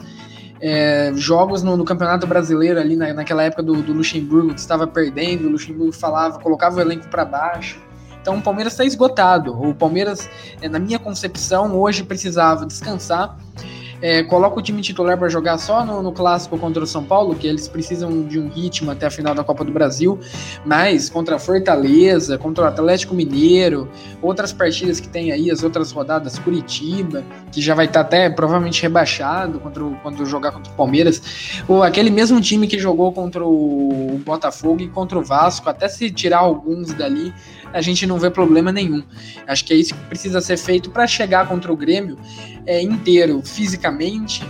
é, 0.59 1.11
jogos 1.15 1.61
no, 1.63 1.77
no, 1.77 1.85
Campeonato 1.85 2.25
Brasileiro 2.25 2.79
ali 2.79 2.95
na, 2.95 3.13
naquela 3.13 3.43
época 3.43 3.63
do, 3.63 3.81
do, 3.81 3.93
Luxemburgo 3.93 4.53
que 4.53 4.59
estava 4.59 4.87
perdendo, 4.87 5.47
o 5.47 5.51
Luxemburgo 5.51 5.91
falava, 5.91 6.39
colocava 6.39 6.77
o 6.77 6.81
elenco 6.81 7.07
para 7.07 7.25
baixo. 7.25 7.79
Então 8.21 8.37
o 8.37 8.41
Palmeiras 8.41 8.73
está 8.73 8.85
esgotado. 8.85 9.59
O 9.59 9.73
Palmeiras, 9.73 10.29
é, 10.61 10.69
na 10.69 10.79
minha 10.79 10.99
concepção, 10.99 11.75
hoje 11.75 12.03
precisava 12.03 12.65
descansar 12.65 13.35
é, 14.01 14.23
coloca 14.23 14.59
o 14.59 14.61
time 14.61 14.81
titular 14.81 15.17
para 15.17 15.29
jogar 15.29 15.57
só 15.57 15.85
no, 15.85 16.01
no, 16.01 16.11
clássico 16.11 16.57
contra 16.57 16.83
o 16.83 16.87
São 16.87 17.03
Paulo, 17.03 17.35
que 17.35 17.47
eles 17.47 17.67
precisam 17.67 18.23
de 18.23 18.39
um 18.39 18.49
ritmo 18.49 18.91
até 18.91 19.05
a 19.05 19.11
final 19.11 19.35
da 19.35 19.43
Copa 19.43 19.63
do 19.63 19.71
Brasil, 19.71 20.19
mas 20.65 21.09
contra 21.09 21.35
a 21.35 21.39
Fortaleza, 21.39 22.37
contra 22.37 22.63
o 22.63 22.67
Atlético 22.67 23.13
Mineiro, 23.13 23.89
outras 24.21 24.51
partidas 24.51 24.99
que 24.99 25.07
tem 25.07 25.31
aí, 25.31 25.51
as 25.51 25.63
outras 25.63 25.91
rodadas, 25.91 26.39
Curitiba, 26.39 27.23
que 27.51 27.61
já 27.61 27.75
vai 27.75 27.85
estar 27.85 28.03
tá 28.03 28.07
até 28.07 28.29
provavelmente 28.29 28.81
rebaixado 28.81 29.59
contra 29.59 29.83
o, 29.83 29.95
quando 30.01 30.25
jogar 30.25 30.51
contra 30.51 30.71
o 30.71 30.75
Palmeiras, 30.75 31.61
ou 31.67 31.83
aquele 31.83 32.09
mesmo 32.09 32.41
time 32.41 32.67
que 32.67 32.79
jogou 32.79 33.11
contra 33.11 33.45
o 33.45 34.19
Botafogo 34.25 34.81
e 34.81 34.87
contra 34.87 35.19
o 35.19 35.23
Vasco, 35.23 35.69
até 35.69 35.87
se 35.87 36.09
tirar 36.09 36.39
alguns 36.39 36.93
dali, 36.93 37.33
a 37.73 37.81
gente 37.81 38.05
não 38.05 38.17
vê 38.17 38.29
problema 38.29 38.71
nenhum. 38.71 39.03
Acho 39.47 39.65
que 39.65 39.73
é 39.73 39.77
isso 39.77 39.93
que 39.93 40.01
precisa 40.05 40.41
ser 40.41 40.57
feito 40.57 40.89
para 40.89 41.07
chegar 41.07 41.47
contra 41.47 41.71
o 41.71 41.75
Grêmio 41.75 42.17
é, 42.65 42.81
inteiro, 42.81 43.41
fisicamente. 43.43 44.43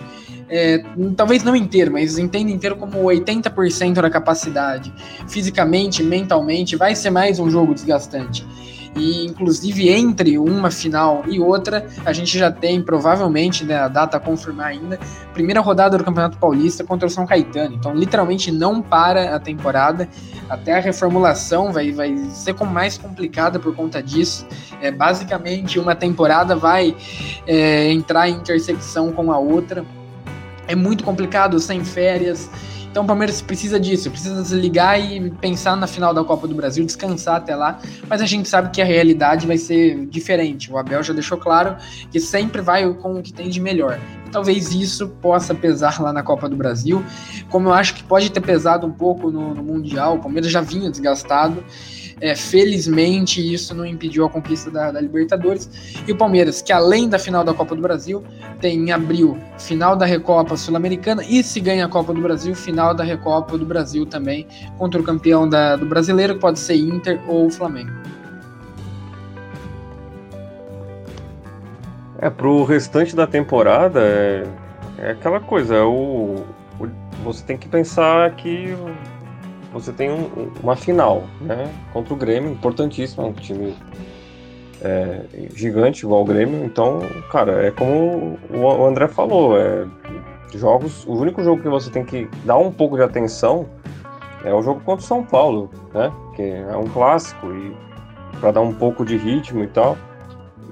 É, 0.50 0.84
talvez 1.16 1.44
não 1.44 1.56
inteiro, 1.56 1.94
mas 1.94 2.18
entenda 2.18 2.52
inteiro 2.52 2.76
como 2.76 3.02
80% 3.04 3.94
da 3.94 4.10
capacidade. 4.10 4.94
Fisicamente, 5.28 6.04
mentalmente, 6.04 6.76
vai 6.76 6.94
ser 6.96 7.10
mais 7.10 7.40
um 7.40 7.50
jogo 7.50 7.74
desgastante. 7.74 8.46
E 8.96 9.26
inclusive 9.26 9.90
entre 9.90 10.38
uma 10.38 10.70
final 10.70 11.24
e 11.28 11.40
outra, 11.40 11.88
a 12.06 12.12
gente 12.12 12.38
já 12.38 12.52
tem 12.52 12.82
provavelmente, 12.82 13.64
né, 13.64 13.78
a 13.78 13.88
data 13.88 14.18
a 14.18 14.20
confirmar 14.20 14.68
ainda, 14.68 15.00
primeira 15.34 15.62
rodada 15.62 15.98
do 15.98 16.04
Campeonato 16.04 16.38
Paulista 16.38 16.84
contra 16.84 17.08
o 17.08 17.10
São 17.10 17.26
Caetano. 17.26 17.76
Então, 17.76 17.96
literalmente 17.96 18.52
não 18.52 18.82
para 18.82 19.36
a 19.36 19.40
temporada. 19.40 20.10
Até 20.50 20.74
a 20.78 20.80
reformulação 20.82 21.72
vai, 21.72 21.92
vai 21.92 22.18
ser 22.32 22.54
mais 22.66 22.98
complicada 22.98 23.58
por 23.60 23.74
conta 23.74 24.04
disso. 24.04 24.46
É, 24.82 24.92
basicamente, 24.92 25.80
uma 25.80 25.96
temporada 25.96 26.56
vai 26.56 26.96
é, 27.48 27.92
entrar 27.92 28.30
em 28.30 28.34
intersecção 28.34 29.12
com 29.14 29.32
a 29.32 29.40
outra. 29.40 29.86
É 30.68 30.76
muito 30.76 31.04
complicado, 31.04 31.60
sem 31.60 31.84
férias. 31.84 32.50
Então 32.92 33.04
o 33.04 33.08
Palmeiras 33.08 33.42
precisa 33.42 33.80
disso, 33.80 34.12
precisa 34.12 34.42
desligar 34.42 35.00
e 35.00 35.32
pensar 35.32 35.78
na 35.78 35.88
final 35.88 36.14
da 36.14 36.26
Copa 36.26 36.46
do 36.46 36.54
Brasil, 36.54 36.86
descansar 36.86 37.38
até 37.38 37.56
lá, 37.56 37.80
mas 38.10 38.22
a 38.22 38.26
gente 38.26 38.50
sabe 38.50 38.70
que 38.70 38.82
a 38.82 38.86
realidade 38.86 39.48
vai 39.48 39.58
ser 39.58 40.06
diferente. 40.08 40.70
O 40.70 40.78
Abel 40.78 41.02
já 41.02 41.14
deixou 41.14 41.38
claro 41.38 41.78
que 42.12 42.20
sempre 42.20 42.62
vai 42.62 42.94
com 42.94 43.18
o 43.18 43.22
que 43.22 43.32
tem 43.32 43.50
de 43.50 43.62
melhor. 43.62 43.98
Talvez 44.30 44.74
isso 44.74 45.08
possa 45.22 45.56
pesar 45.56 46.02
lá 46.02 46.12
na 46.12 46.22
Copa 46.22 46.50
do 46.50 46.56
Brasil, 46.56 47.04
como 47.50 47.70
eu 47.70 47.74
acho 47.74 47.96
que 47.96 48.04
pode 48.04 48.30
ter 48.30 48.42
pesado 48.42 48.86
um 48.86 48.92
pouco 48.92 49.32
no, 49.32 49.54
no 49.56 49.64
Mundial. 49.64 50.16
O 50.16 50.20
Palmeiras 50.20 50.52
já 50.52 50.60
vinha 50.60 50.92
desgastado 50.92 51.64
é, 52.22 52.36
felizmente, 52.36 53.42
isso 53.42 53.74
não 53.74 53.84
impediu 53.86 54.24
a 54.24 54.30
conquista 54.30 54.70
da, 54.70 54.92
da, 54.92 55.02
Libertadores. 55.02 55.70
E 56.08 56.12
o 56.12 56.16
Palmeiras, 56.16 56.62
que 56.62 56.72
além 56.72 57.10
da 57.10 57.18
final 57.18 57.44
da 57.44 57.54
Copa 57.54 57.76
do 57.76 57.82
Brasil, 57.82 58.24
tem 58.62 58.78
em 58.78 58.92
abril 58.92 59.38
final 59.58 59.96
da 59.96 60.06
Recopa 60.06 60.56
Sul-Americana 60.56 61.24
e 61.28 61.44
se 61.44 61.60
ganha 61.60 61.86
a 61.86 61.90
Copa 61.90 62.14
do 62.14 62.22
Brasil, 62.22 62.54
final 62.54 62.94
da 62.94 63.04
Recopa 63.04 63.58
do 63.58 63.66
Brasil 63.66 64.06
também, 64.06 64.48
contra 64.78 65.02
o 65.02 65.04
campeão 65.04 65.50
da, 65.50 65.76
do 65.76 65.86
brasileiro, 65.86 66.36
que 66.36 66.40
pode 66.40 66.60
ser 66.60 66.76
Inter 66.76 67.20
ou 67.28 67.50
Flamengo. 67.50 67.92
É, 72.20 72.30
pro 72.30 72.64
restante 72.64 73.16
da 73.16 73.26
temporada, 73.26 74.00
é, 74.00 74.48
é 75.00 75.12
aquela 75.12 75.40
coisa, 75.40 75.74
é 75.74 75.82
o, 75.82 76.46
o, 76.80 76.88
você 77.24 77.44
tem 77.44 77.58
que 77.58 77.68
pensar 77.68 78.30
que 78.36 78.78
você 79.72 79.92
tem 79.92 80.12
um, 80.12 80.52
uma 80.62 80.76
final, 80.76 81.24
né? 81.40 81.72
Contra 81.94 82.14
o 82.14 82.18
Grêmio, 82.18 82.52
importantíssimo, 82.52 83.28
um 83.28 83.34
time 83.34 83.76
é, 84.82 85.22
gigante 85.56 86.06
igual 86.06 86.22
o 86.22 86.26
Grêmio. 86.26 86.64
Então, 86.66 87.02
cara, 87.32 87.66
é 87.66 87.72
como 87.72 88.38
o 88.50 88.86
André 88.86 89.08
falou, 89.08 89.58
é, 89.58 89.86
jogos, 90.54 91.06
o 91.06 91.14
único 91.14 91.44
jogo 91.44 91.62
que 91.62 91.70
você 91.70 91.90
tem 91.90 92.04
que 92.04 92.28
dar 92.44 92.58
um 92.58 92.72
pouco 92.72 92.98
de 92.98 93.04
atenção 93.04 93.68
é 94.44 94.54
o 94.54 94.62
jogo 94.62 94.82
contra 94.82 95.04
o 95.04 95.08
São 95.08 95.24
Paulo, 95.24 95.70
né? 95.94 96.12
Que 96.36 96.44
é 96.44 96.76
um 96.76 96.88
clássico 96.88 97.48
e 97.54 97.76
para 98.40 98.52
dar 98.52 98.62
um 98.62 98.74
pouco 98.74 99.06
de 99.06 99.16
ritmo 99.16 99.64
e 99.64 99.68
tal. 99.68 99.98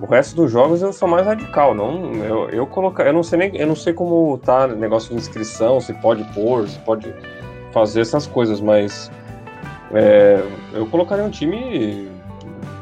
O 0.02 0.06
resto 0.06 0.36
dos 0.36 0.50
jogos 0.50 0.82
eu 0.82 0.94
sou 0.94 1.08
mais 1.08 1.26
radical, 1.26 1.76
não 1.76 2.14
eu, 2.16 2.50
eu 2.50 2.66
colocar, 2.66 3.06
eu 3.06 3.14
não 3.14 3.22
sei 3.22 3.38
nem, 3.38 3.58
eu 3.58 3.68
não 3.68 3.76
sei 3.76 3.92
como 3.92 4.38
tá 4.38 4.66
negócio 4.66 5.10
de 5.10 5.18
inscrição, 5.18 5.82
se 5.82 5.94
pode 5.96 6.24
pôr, 6.34 6.68
se 6.70 6.80
pode 6.80 7.14
fazer 7.72 8.02
essas 8.02 8.26
coisas, 8.28 8.60
mas 8.62 9.12
é, 9.94 10.44
eu 10.74 10.86
colocaria 10.88 11.24
um 11.24 11.30
time 11.30 12.08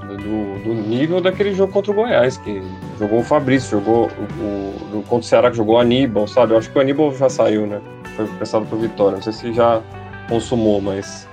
do, 0.07 0.63
do, 0.63 0.73
nível 0.73 1.21
daquele 1.21 1.53
jogo 1.53 1.71
contra 1.71 1.91
o 1.91 1.95
Goiás, 1.95 2.37
que 2.37 2.61
jogou 2.99 3.19
o 3.19 3.23
Fabrício, 3.23 3.79
jogou 3.79 4.09
o, 4.39 4.97
o, 4.97 5.03
contra 5.03 5.17
o 5.17 5.23
Ceará, 5.23 5.49
que 5.51 5.57
jogou 5.57 5.75
o 5.75 5.79
Aníbal, 5.79 6.27
sabe? 6.27 6.53
Eu 6.53 6.57
acho 6.57 6.71
que 6.71 6.77
o 6.77 6.81
Aníbal 6.81 7.13
já 7.13 7.29
saiu, 7.29 7.65
né? 7.65 7.81
Foi 8.15 8.25
pensado 8.39 8.65
pro 8.65 8.77
Vitória, 8.77 9.15
não 9.15 9.21
sei 9.21 9.33
se 9.33 9.53
já 9.53 9.81
consumou, 10.27 10.81
mas 10.81 11.27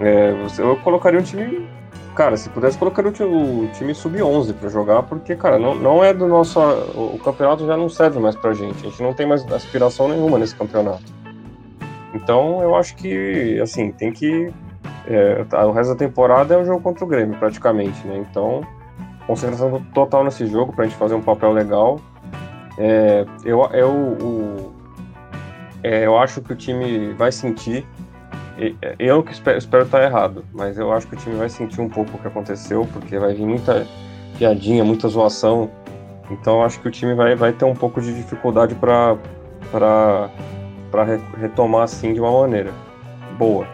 é, 0.00 0.34
eu 0.58 0.76
colocaria 0.76 1.18
um 1.18 1.22
time. 1.22 1.66
Cara, 2.14 2.36
se 2.36 2.48
pudesse, 2.48 2.76
colocaria 2.76 3.10
o 3.10 3.14
time, 3.14 3.28
o 3.28 3.68
time 3.72 3.94
sub-11 3.94 4.52
para 4.54 4.68
jogar, 4.68 5.04
porque, 5.04 5.36
cara, 5.36 5.56
não, 5.56 5.74
não 5.74 6.02
é 6.02 6.12
do 6.12 6.26
nosso. 6.26 6.58
O 6.60 7.18
campeonato 7.22 7.64
já 7.64 7.76
não 7.76 7.88
serve 7.88 8.18
mais 8.18 8.34
pra 8.34 8.52
gente. 8.54 8.84
A 8.84 8.90
gente 8.90 9.02
não 9.02 9.12
tem 9.12 9.24
mais 9.24 9.46
aspiração 9.52 10.08
nenhuma 10.08 10.36
nesse 10.36 10.54
campeonato. 10.54 11.17
Então 12.14 12.62
eu 12.62 12.74
acho 12.74 12.96
que, 12.96 13.60
assim, 13.60 13.92
tem 13.92 14.12
que. 14.12 14.52
É, 15.06 15.44
tá, 15.44 15.66
o 15.66 15.72
resto 15.72 15.90
da 15.90 15.98
temporada 15.98 16.54
é 16.54 16.58
o 16.58 16.64
jogo 16.64 16.82
contra 16.82 17.04
o 17.04 17.08
Grêmio, 17.08 17.38
praticamente, 17.38 18.06
né? 18.06 18.18
Então, 18.18 18.62
concentração 19.26 19.82
total 19.94 20.24
nesse 20.24 20.46
jogo 20.46 20.72
pra 20.72 20.84
gente 20.84 20.96
fazer 20.96 21.14
um 21.14 21.22
papel 21.22 21.52
legal. 21.52 22.00
É, 22.76 23.24
eu, 23.44 23.62
eu, 23.72 23.90
o, 23.90 24.72
é, 25.82 26.06
eu 26.06 26.16
acho 26.18 26.40
que 26.40 26.52
o 26.52 26.56
time 26.56 27.12
vai 27.14 27.32
sentir. 27.32 27.86
Eu 28.98 29.22
que 29.22 29.32
espero, 29.32 29.56
espero 29.56 29.84
estar 29.84 30.02
errado, 30.02 30.44
mas 30.52 30.76
eu 30.78 30.92
acho 30.92 31.06
que 31.06 31.14
o 31.14 31.18
time 31.18 31.36
vai 31.36 31.48
sentir 31.48 31.80
um 31.80 31.88
pouco 31.88 32.16
o 32.16 32.18
que 32.18 32.26
aconteceu, 32.26 32.88
porque 32.92 33.16
vai 33.16 33.32
vir 33.32 33.46
muita 33.46 33.86
piadinha, 34.36 34.84
muita 34.84 35.06
zoação. 35.06 35.70
Então 36.30 36.62
acho 36.64 36.80
que 36.80 36.88
o 36.88 36.90
time 36.90 37.14
vai, 37.14 37.36
vai 37.36 37.52
ter 37.52 37.64
um 37.64 37.74
pouco 37.74 38.00
de 38.00 38.12
dificuldade 38.12 38.74
para 38.74 39.16
para 40.90 41.18
retomar 41.38 41.82
assim 41.82 42.12
de 42.12 42.20
uma 42.20 42.40
maneira 42.40 42.72
boa. 43.38 43.66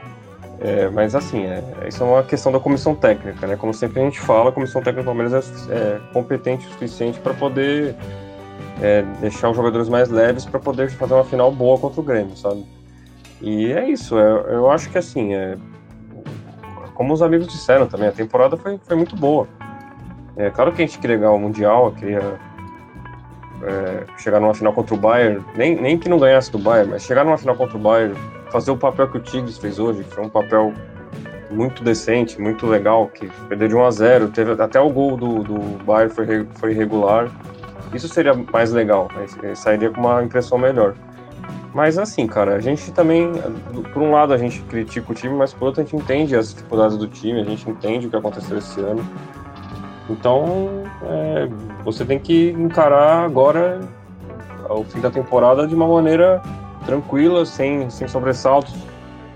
É, 0.61 0.89
mas 0.89 1.15
assim, 1.15 1.45
é, 1.45 1.63
isso 1.89 2.03
é 2.03 2.07
uma 2.07 2.23
questão 2.23 2.53
da 2.53 2.61
comissão 2.61 2.95
técnica, 2.95 3.47
né? 3.47 3.57
Como 3.57 3.75
sempre 3.75 4.01
a 4.01 4.05
gente 4.05 4.21
fala, 4.21 4.51
a 4.51 4.53
comissão 4.53 4.81
técnica 4.81 5.03
do 5.03 5.07
Palmeiras 5.07 5.69
é, 5.69 5.75
é 5.75 6.01
competente 6.13 6.67
o 6.67 6.71
suficiente 6.71 7.19
para 7.19 7.35
poder 7.35 7.95
é, 8.81 9.03
deixar 9.21 9.51
os 9.51 9.57
jogadores 9.57 9.89
mais 9.89 10.09
leves 10.09 10.45
para 10.45 10.61
poder 10.61 10.91
fazer 10.91 11.15
uma 11.15 11.25
final 11.25 11.51
boa 11.51 11.79
contra 11.79 12.01
o 12.01 12.05
Grêmio, 12.05 12.37
sabe? 12.37 12.65
E 13.43 13.73
é 13.73 13.89
isso, 13.89 14.19
é, 14.19 14.55
eu 14.55 14.71
acho 14.71 14.89
que 14.91 14.97
assim, 14.97 15.35
é, 15.35 15.57
como 16.95 17.13
os 17.13 17.21
amigos 17.21 17.49
disseram 17.49 17.87
também, 17.87 18.09
a 18.09 18.13
temporada 18.13 18.57
foi, 18.57 18.79
foi 18.79 18.97
muito 18.97 19.17
boa. 19.17 19.49
É 20.37 20.51
claro 20.51 20.73
que 20.73 20.83
a 20.83 20.87
gente 20.87 20.99
queria 20.99 21.17
ganhar 21.17 21.33
o 21.33 21.39
Mundial, 21.39 21.93
queria 21.93 22.39
é, 23.63 24.05
chegar 24.19 24.41
numa 24.41 24.55
final 24.55 24.73
contra 24.73 24.95
o 24.95 24.99
Bayern, 24.99 25.45
nem, 25.57 25.81
nem 25.81 25.99
que 25.99 26.09
não 26.09 26.19
ganhasse 26.19 26.51
do 26.51 26.59
Bayern, 26.59 26.91
mas 26.91 27.03
chegar 27.03 27.25
numa 27.25 27.39
final 27.39 27.57
contra 27.57 27.77
o 27.77 27.81
Bayern 27.81 28.15
fazer 28.51 28.71
o 28.71 28.77
papel 28.77 29.09
que 29.09 29.17
o 29.17 29.21
Tigres 29.21 29.59
fez 29.59 29.79
hoje, 29.79 30.05
que 30.05 30.15
foi 30.15 30.25
um 30.25 30.29
papel 30.29 30.73
muito 31.51 31.83
decente, 31.83 32.41
muito 32.41 32.67
legal, 32.67 33.09
que 33.09 33.29
perdeu 33.49 33.69
de 33.69 33.75
1 33.75 33.85
a 33.85 33.91
0 33.91 34.29
teve 34.29 34.63
até 34.63 34.81
o 34.81 34.91
gol 34.91 35.17
do, 35.17 35.43
do 35.43 35.85
Bayern 35.85 36.13
foi, 36.13 36.47
foi 36.55 36.71
irregular. 36.73 37.29
Isso 37.93 38.09
seria 38.09 38.35
mais 38.35 38.73
legal, 38.73 39.09
né? 39.15 39.55
sairia 39.55 39.91
com 39.91 40.01
uma 40.01 40.23
impressão 40.23 40.59
melhor. 40.59 40.95
Mas 41.75 41.99
assim, 41.99 42.27
cara, 42.29 42.55
a 42.55 42.61
gente 42.61 42.93
também, 42.93 43.33
por 43.93 44.01
um 44.01 44.13
lado 44.13 44.33
a 44.33 44.39
gente 44.39 44.61
critica 44.63 45.11
o 45.11 45.15
time, 45.15 45.35
mas 45.35 45.53
por 45.53 45.67
outro 45.67 45.81
a 45.81 45.85
gente 45.85 45.97
entende 45.97 46.37
as 46.37 46.55
dificuldades 46.55 46.97
do 46.97 47.09
time, 47.09 47.41
a 47.41 47.45
gente 47.45 47.69
entende 47.69 48.07
o 48.07 48.11
que 48.11 48.17
aconteceu 48.17 48.59
esse 48.59 48.81
ano. 48.81 49.05
Então, 50.09 50.84
é, 51.09 51.49
você 51.85 52.05
tem 52.05 52.19
que 52.19 52.51
encarar 52.51 53.25
agora 53.25 53.81
o 54.69 54.85
fim 54.85 55.01
da 55.01 55.11
temporada 55.11 55.67
de 55.67 55.75
uma 55.75 55.87
maneira 55.87 56.43
tranquila, 56.85 57.45
sem, 57.45 57.89
sem 57.91 58.09
sobressaltos. 58.09 58.75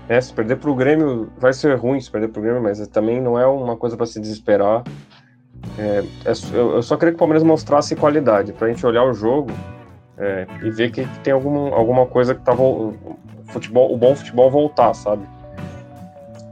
É, 0.07 0.19
se 0.19 0.33
perder 0.33 0.57
para 0.57 0.69
o 0.69 0.75
Grêmio, 0.75 1.31
vai 1.37 1.53
ser 1.53 1.75
ruim 1.75 1.99
se 1.99 2.09
perder 2.09 2.29
para 2.29 2.39
o 2.39 2.43
Grêmio, 2.43 2.61
mas 2.61 2.85
também 2.87 3.21
não 3.21 3.39
é 3.39 3.45
uma 3.45 3.77
coisa 3.77 3.95
para 3.95 4.05
se 4.05 4.19
desesperar. 4.19 4.83
É, 5.77 6.03
é, 6.25 6.33
eu 6.53 6.81
só 6.81 6.97
queria 6.97 7.11
que 7.11 7.15
o 7.15 7.19
Palmeiras 7.19 7.43
mostrasse 7.43 7.95
qualidade, 7.95 8.53
para 8.53 8.67
a 8.67 8.69
gente 8.71 8.85
olhar 8.85 9.03
o 9.03 9.13
jogo 9.13 9.51
é, 10.17 10.47
e 10.63 10.71
ver 10.71 10.91
que, 10.91 11.07
tem 11.23 11.31
algum, 11.31 11.73
alguma 11.73 12.05
coisa 12.05 12.33
que 12.33 12.41
tava 12.41 12.61
o, 12.61 12.93
futebol, 13.45 13.93
o 13.93 13.97
bom 13.97 14.15
futebol 14.15 14.49
voltar, 14.49 14.93
sabe? 14.93 15.23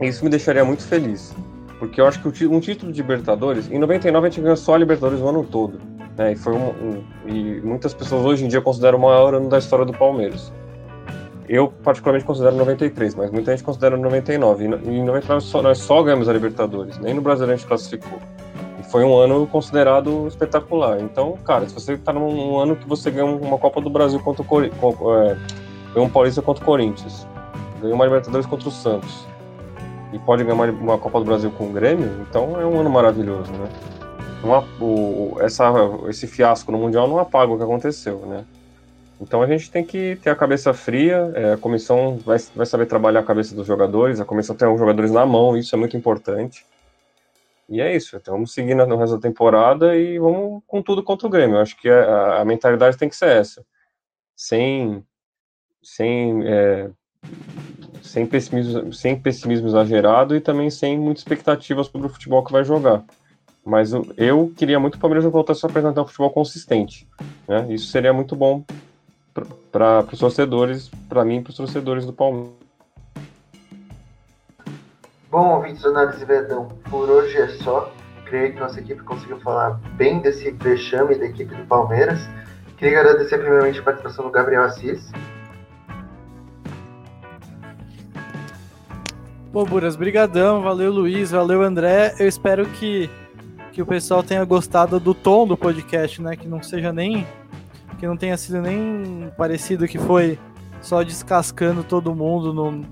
Isso 0.01 0.23
me 0.23 0.29
deixaria 0.29 0.63
muito 0.63 0.83
feliz, 0.83 1.35
porque 1.79 2.01
eu 2.01 2.07
acho 2.07 2.21
que 2.21 2.47
um 2.47 2.59
título 2.59 2.91
de 2.91 3.01
Libertadores, 3.01 3.69
em 3.71 3.77
99 3.77 4.27
a 4.27 4.29
gente 4.29 4.41
ganhou 4.41 4.57
só 4.57 4.75
a 4.75 4.77
Libertadores 4.77 5.21
o 5.21 5.27
ano 5.27 5.43
todo, 5.43 5.79
né? 6.17 6.31
E 6.31 6.35
foi 6.35 6.53
um, 6.53 6.69
um, 6.69 7.03
e 7.27 7.61
muitas 7.61 7.93
pessoas 7.93 8.25
hoje 8.25 8.45
em 8.45 8.47
dia 8.47 8.61
consideram 8.61 8.97
o 8.97 9.01
maior 9.01 9.35
ano 9.35 9.49
da 9.49 9.59
história 9.59 9.85
do 9.85 9.93
Palmeiras. 9.93 10.51
Eu, 11.47 11.69
particularmente, 11.69 12.25
considero 12.25 12.57
93, 12.57 13.15
mas 13.15 13.31
muita 13.31 13.51
gente 13.51 13.63
considera 13.63 13.95
99. 13.95 14.65
E 14.65 14.67
em 14.67 15.03
99 15.05 15.41
só, 15.41 15.61
nós 15.61 15.77
só 15.77 16.03
ganhamos 16.03 16.27
a 16.27 16.33
Libertadores, 16.33 16.97
nem 16.97 17.13
no 17.13 17.21
Brasil 17.21 17.45
a 17.45 17.55
gente 17.55 17.65
classificou. 17.65 18.19
E 18.79 18.83
foi 18.83 19.03
um 19.05 19.15
ano 19.15 19.47
considerado 19.47 20.27
espetacular. 20.27 20.99
Então, 20.99 21.37
cara, 21.45 21.67
se 21.67 21.73
você 21.73 21.93
está 21.93 22.11
num 22.11 22.59
ano 22.59 22.75
que 22.75 22.87
você 22.87 23.09
ganha 23.09 23.25
uma 23.25 23.57
Copa 23.57 23.79
do 23.79 23.89
Brasil 23.89 24.19
contra 24.19 24.41
o 24.41 24.45
Corinthians, 24.45 24.81
é, 24.83 25.37
ganhou 25.93 26.07
um 26.07 26.09
Paulista 26.09 26.41
contra 26.41 26.61
o 26.61 26.65
Corinthians, 26.65 27.25
ganhou 27.81 27.95
uma 27.95 28.05
Libertadores 28.05 28.45
contra 28.45 28.67
o 28.67 28.71
Santos, 28.71 29.26
e 30.17 30.25
pode 30.25 30.43
ganhar 30.43 30.55
uma, 30.55 30.65
uma 30.65 30.97
Copa 30.97 31.19
do 31.19 31.25
Brasil 31.25 31.51
com 31.51 31.69
o 31.69 31.71
Grêmio, 31.71 32.25
então 32.27 32.59
é 32.59 32.65
um 32.65 32.79
ano 32.79 32.89
maravilhoso, 32.89 33.51
né? 33.51 33.69
Não, 34.43 34.65
o, 34.79 35.37
essa, 35.41 35.71
esse 36.09 36.27
fiasco 36.27 36.71
no 36.71 36.77
Mundial 36.77 37.07
não 37.07 37.19
apaga 37.19 37.51
o 37.51 37.57
que 37.57 37.63
aconteceu, 37.63 38.19
né? 38.25 38.45
Então 39.19 39.41
a 39.41 39.47
gente 39.47 39.71
tem 39.71 39.83
que 39.83 40.15
ter 40.17 40.29
a 40.29 40.35
cabeça 40.35 40.73
fria, 40.73 41.31
é, 41.33 41.53
a 41.53 41.57
comissão 41.57 42.17
vai, 42.17 42.37
vai 42.55 42.65
saber 42.65 42.85
trabalhar 42.85 43.21
a 43.21 43.23
cabeça 43.23 43.55
dos 43.55 43.65
jogadores, 43.65 44.19
a 44.19 44.25
comissão 44.25 44.55
tem 44.55 44.67
os 44.67 44.79
jogadores 44.79 45.11
na 45.11 45.25
mão, 45.25 45.57
isso 45.57 45.75
é 45.75 45.77
muito 45.77 45.97
importante. 45.97 46.65
E 47.69 47.81
é 47.81 47.95
isso, 47.95 48.15
então 48.15 48.35
vamos 48.35 48.53
seguir 48.53 48.75
no 48.75 48.95
resto 48.95 49.17
da 49.17 49.21
temporada 49.21 49.95
e 49.95 50.17
vamos 50.19 50.63
com 50.65 50.81
tudo 50.81 51.03
contra 51.03 51.27
o 51.27 51.29
Grêmio. 51.29 51.57
Eu 51.57 51.61
acho 51.61 51.75
que 51.77 51.89
a, 51.89 52.41
a 52.41 52.45
mentalidade 52.45 52.97
tem 52.97 53.09
que 53.09 53.15
ser 53.15 53.29
essa. 53.29 53.65
Sem, 54.35 55.03
sem, 55.81 56.47
é, 56.47 56.89
sem, 58.01 58.25
pessimismo, 58.25 58.93
sem 58.93 59.19
pessimismo 59.19 59.67
exagerado 59.67 60.35
e 60.35 60.41
também 60.41 60.69
sem 60.69 60.97
muita 60.97 61.19
expectativa 61.19 61.83
sobre 61.83 62.07
o 62.07 62.09
futebol 62.09 62.43
que 62.43 62.51
vai 62.51 62.63
jogar. 62.63 63.03
Mas 63.65 63.91
eu 64.15 64.53
queria 64.55 64.79
muito 64.79 64.93
que 64.93 64.97
o 64.97 65.01
Palmeiras 65.01 65.29
voltasse 65.29 65.65
a 65.65 65.69
apresentar 65.69 66.01
um 66.01 66.05
futebol 66.05 66.29
consistente. 66.29 67.07
Né? 67.47 67.67
Isso 67.69 67.87
seria 67.87 68.13
muito 68.13 68.35
bom 68.35 68.63
para 69.71 70.05
os 70.11 70.19
torcedores, 70.19 70.89
para 71.09 71.25
mim 71.25 71.37
e 71.37 71.41
para 71.41 71.51
os 71.51 71.57
torcedores 71.57 72.05
do 72.05 72.13
Palmeiras. 72.13 72.53
Bom, 75.29 75.55
ouvintes 75.55 75.83
do 75.83 75.89
Análise 75.89 76.23
Verdão, 76.23 76.69
por 76.89 77.09
hoje 77.09 77.37
é 77.37 77.49
só. 77.49 77.91
Creio 78.25 78.53
que 78.53 78.59
nossa 78.59 78.79
equipe 78.79 79.03
conseguiu 79.03 79.39
falar 79.41 79.79
bem 79.95 80.19
desse 80.19 80.51
vexame 80.51 81.15
da 81.15 81.25
equipe 81.25 81.53
do 81.53 81.65
Palmeiras. 81.65 82.19
Queria 82.77 82.99
agradecer 82.99 83.37
primeiramente 83.37 83.79
a 83.79 83.83
participação 83.83 84.25
do 84.25 84.31
Gabriel 84.31 84.63
Assis. 84.63 85.11
Pô, 89.51 89.65
Buras, 89.65 89.95
brigadão, 89.95 90.61
valeu 90.61 90.91
Luiz, 90.91 91.31
valeu 91.31 91.61
André. 91.61 92.13
Eu 92.19 92.27
espero 92.27 92.65
que, 92.65 93.09
que 93.71 93.81
o 93.81 93.85
pessoal 93.85 94.21
tenha 94.21 94.43
gostado 94.43 94.99
do 94.99 95.13
tom 95.13 95.47
do 95.47 95.55
podcast, 95.55 96.21
né? 96.21 96.35
Que 96.35 96.47
não 96.47 96.61
seja 96.61 96.91
nem 96.91 97.25
que 97.97 98.05
não 98.05 98.17
tenha 98.17 98.37
sido 98.37 98.61
nem 98.61 99.31
parecido 99.37 99.87
que 99.87 99.97
foi 99.97 100.37
só 100.81 101.01
descascando 101.01 101.83
todo 101.83 102.13
mundo 102.13 102.53
no, 102.53 102.85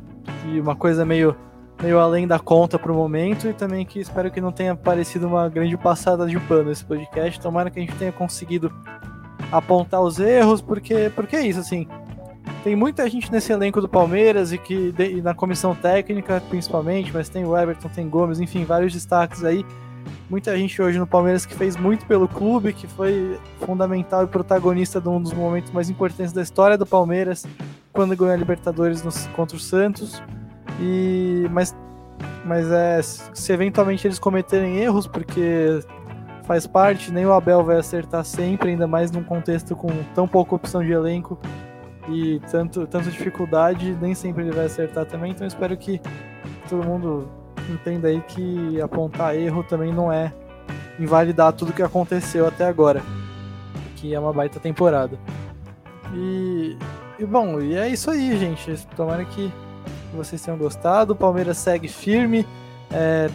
e 0.47 0.59
uma 0.59 0.75
coisa 0.75 1.05
meio, 1.05 1.35
meio 1.83 1.99
além 1.99 2.25
da 2.25 2.39
conta 2.39 2.79
pro 2.79 2.95
momento 2.95 3.47
e 3.47 3.53
também 3.53 3.85
que 3.85 3.99
espero 3.99 4.31
que 4.31 4.41
não 4.41 4.51
tenha 4.51 4.75
parecido 4.75 5.27
uma 5.27 5.47
grande 5.49 5.77
passada 5.77 6.25
de 6.25 6.39
pano 6.39 6.71
esse 6.71 6.85
podcast. 6.85 7.39
Tomara 7.39 7.69
que 7.69 7.79
a 7.79 7.81
gente 7.81 7.95
tenha 7.95 8.13
conseguido 8.13 8.73
apontar 9.51 10.01
os 10.01 10.19
erros, 10.19 10.61
porque, 10.61 11.11
porque 11.13 11.35
é 11.35 11.45
isso, 11.45 11.59
assim. 11.59 11.85
Tem 12.65 12.75
muita 12.75 13.07
gente 13.07 13.31
nesse 13.31 13.53
elenco 13.53 13.79
do 13.79 13.87
Palmeiras 13.87 14.51
e 14.51 14.57
que 14.57 14.91
e 14.97 15.21
na 15.21 15.35
comissão 15.35 15.75
técnica, 15.75 16.41
principalmente, 16.49 17.13
mas 17.13 17.29
tem 17.29 17.45
o 17.45 17.55
Everton, 17.55 17.87
tem 17.89 18.09
Gomes, 18.09 18.39
enfim, 18.39 18.65
vários 18.65 18.91
destaques 18.91 19.43
aí 19.43 19.63
muita 20.27 20.57
gente 20.57 20.81
hoje 20.81 20.97
no 20.97 21.05
Palmeiras 21.05 21.45
que 21.45 21.53
fez 21.53 21.77
muito 21.77 22.07
pelo 22.07 22.27
clube, 22.27 22.73
que 22.73 22.87
foi 22.87 23.39
fundamental 23.59 24.23
e 24.23 24.27
protagonista 24.27 24.99
de 24.99 25.07
um 25.07 25.21
dos 25.21 25.31
momentos 25.31 25.71
mais 25.71 25.91
importantes 25.91 26.33
da 26.33 26.41
história 26.41 26.75
do 26.75 26.87
Palmeiras, 26.87 27.45
quando 27.93 28.15
ganhou 28.15 28.33
a 28.33 28.35
Libertadores 28.35 29.03
nos, 29.03 29.27
contra 29.27 29.55
o 29.55 29.59
Santos. 29.59 30.19
E 30.81 31.47
mas 31.51 31.75
mas 32.43 32.71
é 32.71 32.99
se 33.03 33.53
eventualmente 33.53 34.07
eles 34.07 34.17
cometerem 34.17 34.77
erros, 34.77 35.05
porque 35.05 35.81
faz 36.45 36.65
parte, 36.65 37.11
nem 37.11 37.27
o 37.27 37.31
Abel 37.31 37.63
vai 37.63 37.77
acertar 37.77 38.25
sempre, 38.25 38.71
ainda 38.71 38.87
mais 38.87 39.11
num 39.11 39.23
contexto 39.23 39.75
com 39.75 39.89
tão 40.15 40.27
pouca 40.27 40.55
opção 40.55 40.83
de 40.83 40.91
elenco 40.91 41.39
e 42.09 42.39
tanto 42.51 42.85
tanta 42.87 43.09
dificuldade, 43.09 43.97
nem 44.01 44.13
sempre 44.13 44.43
ele 44.43 44.51
vai 44.51 44.65
acertar 44.65 45.05
também. 45.05 45.31
Então 45.31 45.45
espero 45.45 45.75
que 45.77 46.01
todo 46.69 46.83
mundo 46.83 47.27
entenda 47.69 48.07
aí 48.07 48.21
que 48.21 48.79
apontar 48.81 49.35
erro 49.35 49.63
também 49.63 49.93
não 49.93 50.11
é 50.11 50.33
invalidar 50.99 51.53
tudo 51.53 51.73
que 51.73 51.81
aconteceu 51.81 52.47
até 52.47 52.65
agora, 52.65 53.01
que 53.95 54.13
é 54.13 54.19
uma 54.19 54.31
baita 54.31 54.59
temporada. 54.59 55.17
E, 56.13 56.77
e 57.19 57.25
bom, 57.25 57.59
e 57.59 57.75
é 57.75 57.89
isso 57.89 58.09
aí, 58.09 58.37
gente. 58.37 58.85
Tomara 58.95 59.25
que 59.25 59.51
vocês 60.13 60.41
tenham 60.41 60.57
gostado. 60.57 61.13
O 61.13 61.15
Palmeiras 61.15 61.57
segue 61.57 61.87
firme, 61.87 62.45
é, 62.91 63.29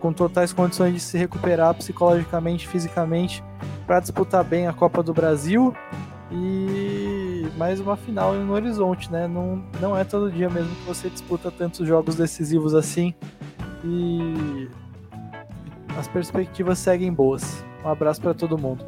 com 0.00 0.12
totais 0.12 0.52
condições 0.52 0.94
de 0.94 1.00
se 1.00 1.18
recuperar 1.18 1.74
psicologicamente, 1.74 2.68
fisicamente, 2.68 3.42
para 3.86 4.00
disputar 4.00 4.44
bem 4.44 4.66
a 4.66 4.72
Copa 4.72 5.02
do 5.02 5.12
Brasil. 5.12 5.74
E 6.30 6.89
mais 7.56 7.80
uma 7.80 7.96
final 7.96 8.34
no 8.34 8.52
horizonte, 8.52 9.10
né? 9.10 9.26
Não, 9.26 9.62
não 9.80 9.96
é 9.96 10.04
todo 10.04 10.30
dia 10.30 10.48
mesmo 10.48 10.74
que 10.76 10.82
você 10.82 11.08
disputa 11.08 11.50
tantos 11.50 11.86
jogos 11.86 12.14
decisivos 12.16 12.74
assim 12.74 13.14
e 13.84 14.68
as 15.98 16.08
perspectivas 16.08 16.78
seguem 16.78 17.12
boas. 17.12 17.64
Um 17.84 17.88
abraço 17.88 18.20
para 18.20 18.34
todo 18.34 18.58
mundo. 18.58 18.84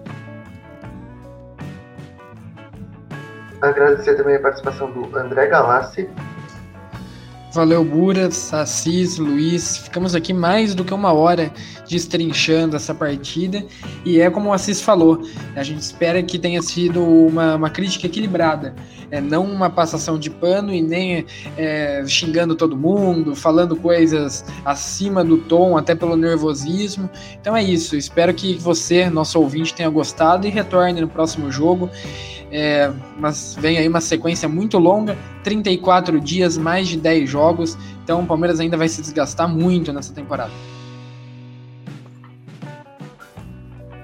Agradecer 3.60 4.16
também 4.16 4.36
a 4.36 4.40
participação 4.40 4.90
do 4.90 5.16
André 5.16 5.46
Galassi. 5.46 6.10
Valeu, 7.52 7.84
Buras, 7.84 8.52
Assis, 8.54 9.18
Luiz. 9.18 9.76
Ficamos 9.76 10.14
aqui 10.14 10.32
mais 10.32 10.74
do 10.74 10.82
que 10.82 10.94
uma 10.94 11.12
hora 11.12 11.52
destrinchando 11.86 12.76
essa 12.76 12.94
partida. 12.94 13.62
E 14.06 14.22
é 14.22 14.30
como 14.30 14.48
o 14.48 14.52
Assis 14.54 14.80
falou, 14.80 15.22
a 15.54 15.62
gente 15.62 15.80
espera 15.80 16.22
que 16.22 16.38
tenha 16.38 16.62
sido 16.62 17.04
uma, 17.04 17.56
uma 17.56 17.68
crítica 17.68 18.06
equilibrada. 18.06 18.74
É, 19.10 19.20
não 19.20 19.44
uma 19.44 19.68
passação 19.68 20.18
de 20.18 20.30
pano 20.30 20.72
e 20.72 20.80
nem 20.80 21.26
é, 21.58 22.02
xingando 22.06 22.54
todo 22.54 22.74
mundo, 22.74 23.36
falando 23.36 23.76
coisas 23.76 24.42
acima 24.64 25.22
do 25.22 25.36
tom, 25.36 25.76
até 25.76 25.94
pelo 25.94 26.16
nervosismo. 26.16 27.10
Então 27.38 27.54
é 27.54 27.62
isso. 27.62 27.94
Espero 27.94 28.32
que 28.32 28.54
você, 28.54 29.10
nosso 29.10 29.38
ouvinte, 29.38 29.74
tenha 29.74 29.90
gostado 29.90 30.46
e 30.46 30.50
retorne 30.50 31.02
no 31.02 31.08
próximo 31.08 31.52
jogo. 31.52 31.90
É, 32.54 32.92
mas 33.18 33.56
vem 33.58 33.78
aí 33.78 33.88
uma 33.88 34.02
sequência 34.02 34.46
muito 34.46 34.78
longa, 34.78 35.16
34 35.42 36.20
dias, 36.20 36.58
mais 36.58 36.86
de 36.86 36.98
10 36.98 37.28
jogos. 37.28 37.78
Então 38.04 38.20
o 38.20 38.26
Palmeiras 38.26 38.60
ainda 38.60 38.76
vai 38.76 38.88
se 38.88 39.00
desgastar 39.00 39.48
muito 39.48 39.90
nessa 39.90 40.12
temporada. 40.12 40.52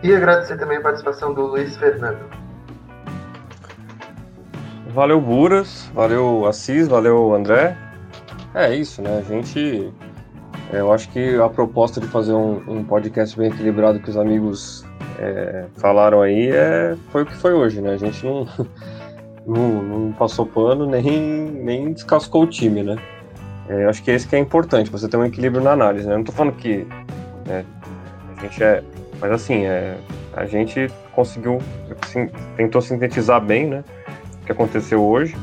E 0.02 0.14
agradecer 0.14 0.56
também 0.56 0.78
a 0.78 0.80
participação 0.80 1.34
do 1.34 1.42
Luiz 1.42 1.76
Fernando. 1.76 2.24
Valeu, 4.94 5.20
Buras, 5.20 5.90
valeu, 5.92 6.46
Assis, 6.46 6.88
valeu, 6.88 7.34
André. 7.34 7.76
É 8.54 8.74
isso, 8.74 9.02
né? 9.02 9.18
A 9.18 9.22
gente. 9.22 9.92
Eu 10.72 10.92
acho 10.92 11.10
que 11.10 11.36
a 11.36 11.48
proposta 11.48 12.00
de 12.00 12.06
fazer 12.06 12.32
um, 12.32 12.62
um 12.66 12.84
podcast 12.84 13.36
bem 13.36 13.48
equilibrado 13.48 14.00
que 14.00 14.08
os 14.08 14.16
amigos 14.16 14.88
é, 15.19 15.65
falaram 15.77 16.23
aí 16.23 16.51
é, 16.51 16.97
foi 17.11 17.23
o 17.23 17.27
que 17.27 17.35
foi 17.36 17.53
hoje, 17.53 17.81
né? 17.81 17.93
A 17.93 17.97
gente 17.97 18.24
não, 18.24 18.47
não, 19.47 19.82
não 19.82 20.12
passou 20.12 20.47
pano 20.47 20.86
nem, 20.86 21.03
nem 21.03 21.93
descascou 21.93 22.45
o 22.45 22.47
time, 22.47 22.82
né? 22.82 22.97
É, 23.69 23.85
acho 23.85 24.03
que 24.03 24.11
esse 24.11 24.27
que 24.27 24.35
é 24.35 24.39
importante, 24.39 24.90
você 24.90 25.09
ter 25.09 25.16
um 25.16 25.24
equilíbrio 25.24 25.62
na 25.62 25.73
análise, 25.73 26.07
né? 26.07 26.15
Eu 26.15 26.19
não 26.19 26.24
tô 26.24 26.32
falando 26.32 26.55
que 26.55 26.86
é, 27.49 27.65
a 28.36 28.40
gente 28.40 28.62
é. 28.62 28.82
Mas 29.20 29.32
assim, 29.32 29.66
é, 29.66 29.99
a 30.35 30.47
gente 30.47 30.89
conseguiu, 31.12 31.59
assim, 32.01 32.31
tentou 32.57 32.81
sintetizar 32.81 33.40
bem, 33.40 33.66
né? 33.66 33.85
O 34.43 34.47
que 34.47 34.53
aconteceu 34.53 35.03
hoje. 35.03 35.36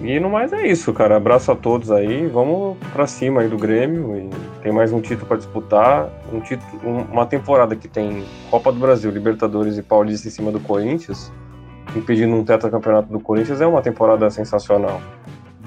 E 0.00 0.20
no 0.20 0.30
mais 0.30 0.52
é 0.52 0.64
isso, 0.66 0.92
cara. 0.92 1.16
Abraço 1.16 1.50
a 1.50 1.56
todos 1.56 1.90
aí. 1.90 2.26
Vamos 2.28 2.76
para 2.92 3.06
cima 3.06 3.40
aí 3.40 3.48
do 3.48 3.56
Grêmio. 3.56 4.16
E 4.16 4.30
tem 4.62 4.70
mais 4.70 4.92
um 4.92 5.00
título 5.00 5.26
para 5.26 5.38
disputar. 5.38 6.08
Um 6.32 6.40
título, 6.40 6.70
uma 7.10 7.26
temporada 7.26 7.74
que 7.74 7.88
tem 7.88 8.24
Copa 8.48 8.70
do 8.70 8.78
Brasil, 8.78 9.10
Libertadores 9.10 9.76
e 9.76 9.82
Paulista 9.82 10.28
em 10.28 10.30
cima 10.30 10.52
do 10.52 10.60
Corinthians, 10.60 11.32
impedindo 11.96 12.32
um 12.32 12.44
tetracampeonato 12.44 13.10
do 13.10 13.18
Corinthians, 13.18 13.60
é 13.60 13.66
uma 13.66 13.82
temporada 13.82 14.30
sensacional. 14.30 15.00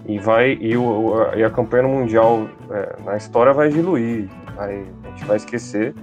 E 0.06 0.18
vai 0.18 0.58
e, 0.62 0.78
o, 0.78 1.14
e 1.36 1.44
a 1.44 1.50
campanha 1.50 1.84
Mundial 1.84 2.48
é, 2.70 2.96
na 3.04 3.18
história 3.18 3.52
vai 3.52 3.68
diluir. 3.68 4.30
Vai, 4.56 4.86
a 5.04 5.10
gente 5.10 5.26
vai 5.26 5.36
esquecer. 5.36 5.94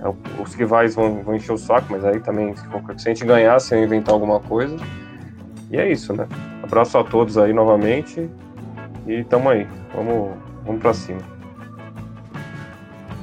É, 0.00 0.42
os 0.42 0.54
rivais 0.54 0.96
vão, 0.96 1.22
vão 1.22 1.36
encher 1.36 1.52
o 1.52 1.58
saco, 1.58 1.86
mas 1.90 2.04
aí 2.04 2.18
também, 2.18 2.52
se 2.56 2.64
a 3.08 3.14
gente 3.14 3.24
ganhar, 3.24 3.60
se 3.60 3.76
eu 3.76 3.82
inventar 3.84 4.12
alguma 4.12 4.40
coisa. 4.40 4.76
E 5.70 5.76
é 5.76 5.90
isso, 5.90 6.12
né? 6.12 6.26
Abraço 6.62 6.98
a 6.98 7.04
todos 7.04 7.36
aí 7.38 7.52
novamente. 7.52 8.30
E 9.06 9.24
tamo 9.24 9.48
aí. 9.50 9.66
Vamos, 9.94 10.36
vamos 10.64 10.80
pra 10.80 10.92
cima. 10.94 11.20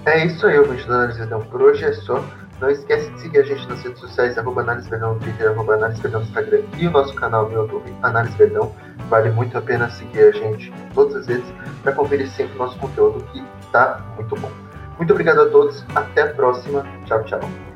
É 0.05 0.25
isso 0.25 0.45
aí, 0.45 0.59
o 0.59 0.65
vídeo 0.65 0.85
da 0.87 0.95
Análise 0.95 1.19
Verdão 1.19 1.41
por 1.41 1.61
hoje 1.61 1.85
é 1.85 1.93
só. 1.93 2.23
Não 2.59 2.69
esquece 2.69 3.09
de 3.11 3.21
seguir 3.21 3.39
a 3.39 3.43
gente 3.43 3.67
nas 3.67 3.81
redes 3.81 3.99
sociais, 3.99 4.37
arroba 4.37 4.61
Análise 4.61 4.89
Verdão 4.89 5.15
no 5.15 5.19
Twitter, 5.19 5.49
arroba 5.49 5.75
Análise 5.75 6.01
Verdão 6.01 6.21
no 6.21 6.27
Instagram 6.27 6.61
e 6.77 6.87
o 6.87 6.91
nosso 6.91 7.13
canal 7.15 7.49
no 7.49 7.61
YouTube, 7.61 7.93
Análise 8.01 8.37
Verdão. 8.37 8.73
Vale 9.09 9.31
muito 9.31 9.57
a 9.57 9.61
pena 9.61 9.89
seguir 9.89 10.19
a 10.19 10.31
gente 10.31 10.73
todas 10.93 11.15
as 11.15 11.27
vezes 11.27 11.45
para 11.81 11.91
conferir 11.93 12.29
sempre 12.29 12.55
o 12.55 12.59
nosso 12.59 12.77
conteúdo 12.79 13.23
que 13.31 13.43
tá 13.71 14.01
muito 14.15 14.35
bom. 14.35 14.51
Muito 14.97 15.11
obrigado 15.11 15.41
a 15.41 15.49
todos, 15.49 15.85
até 15.95 16.21
a 16.21 16.33
próxima. 16.33 16.85
Tchau, 17.05 17.23
tchau. 17.23 17.72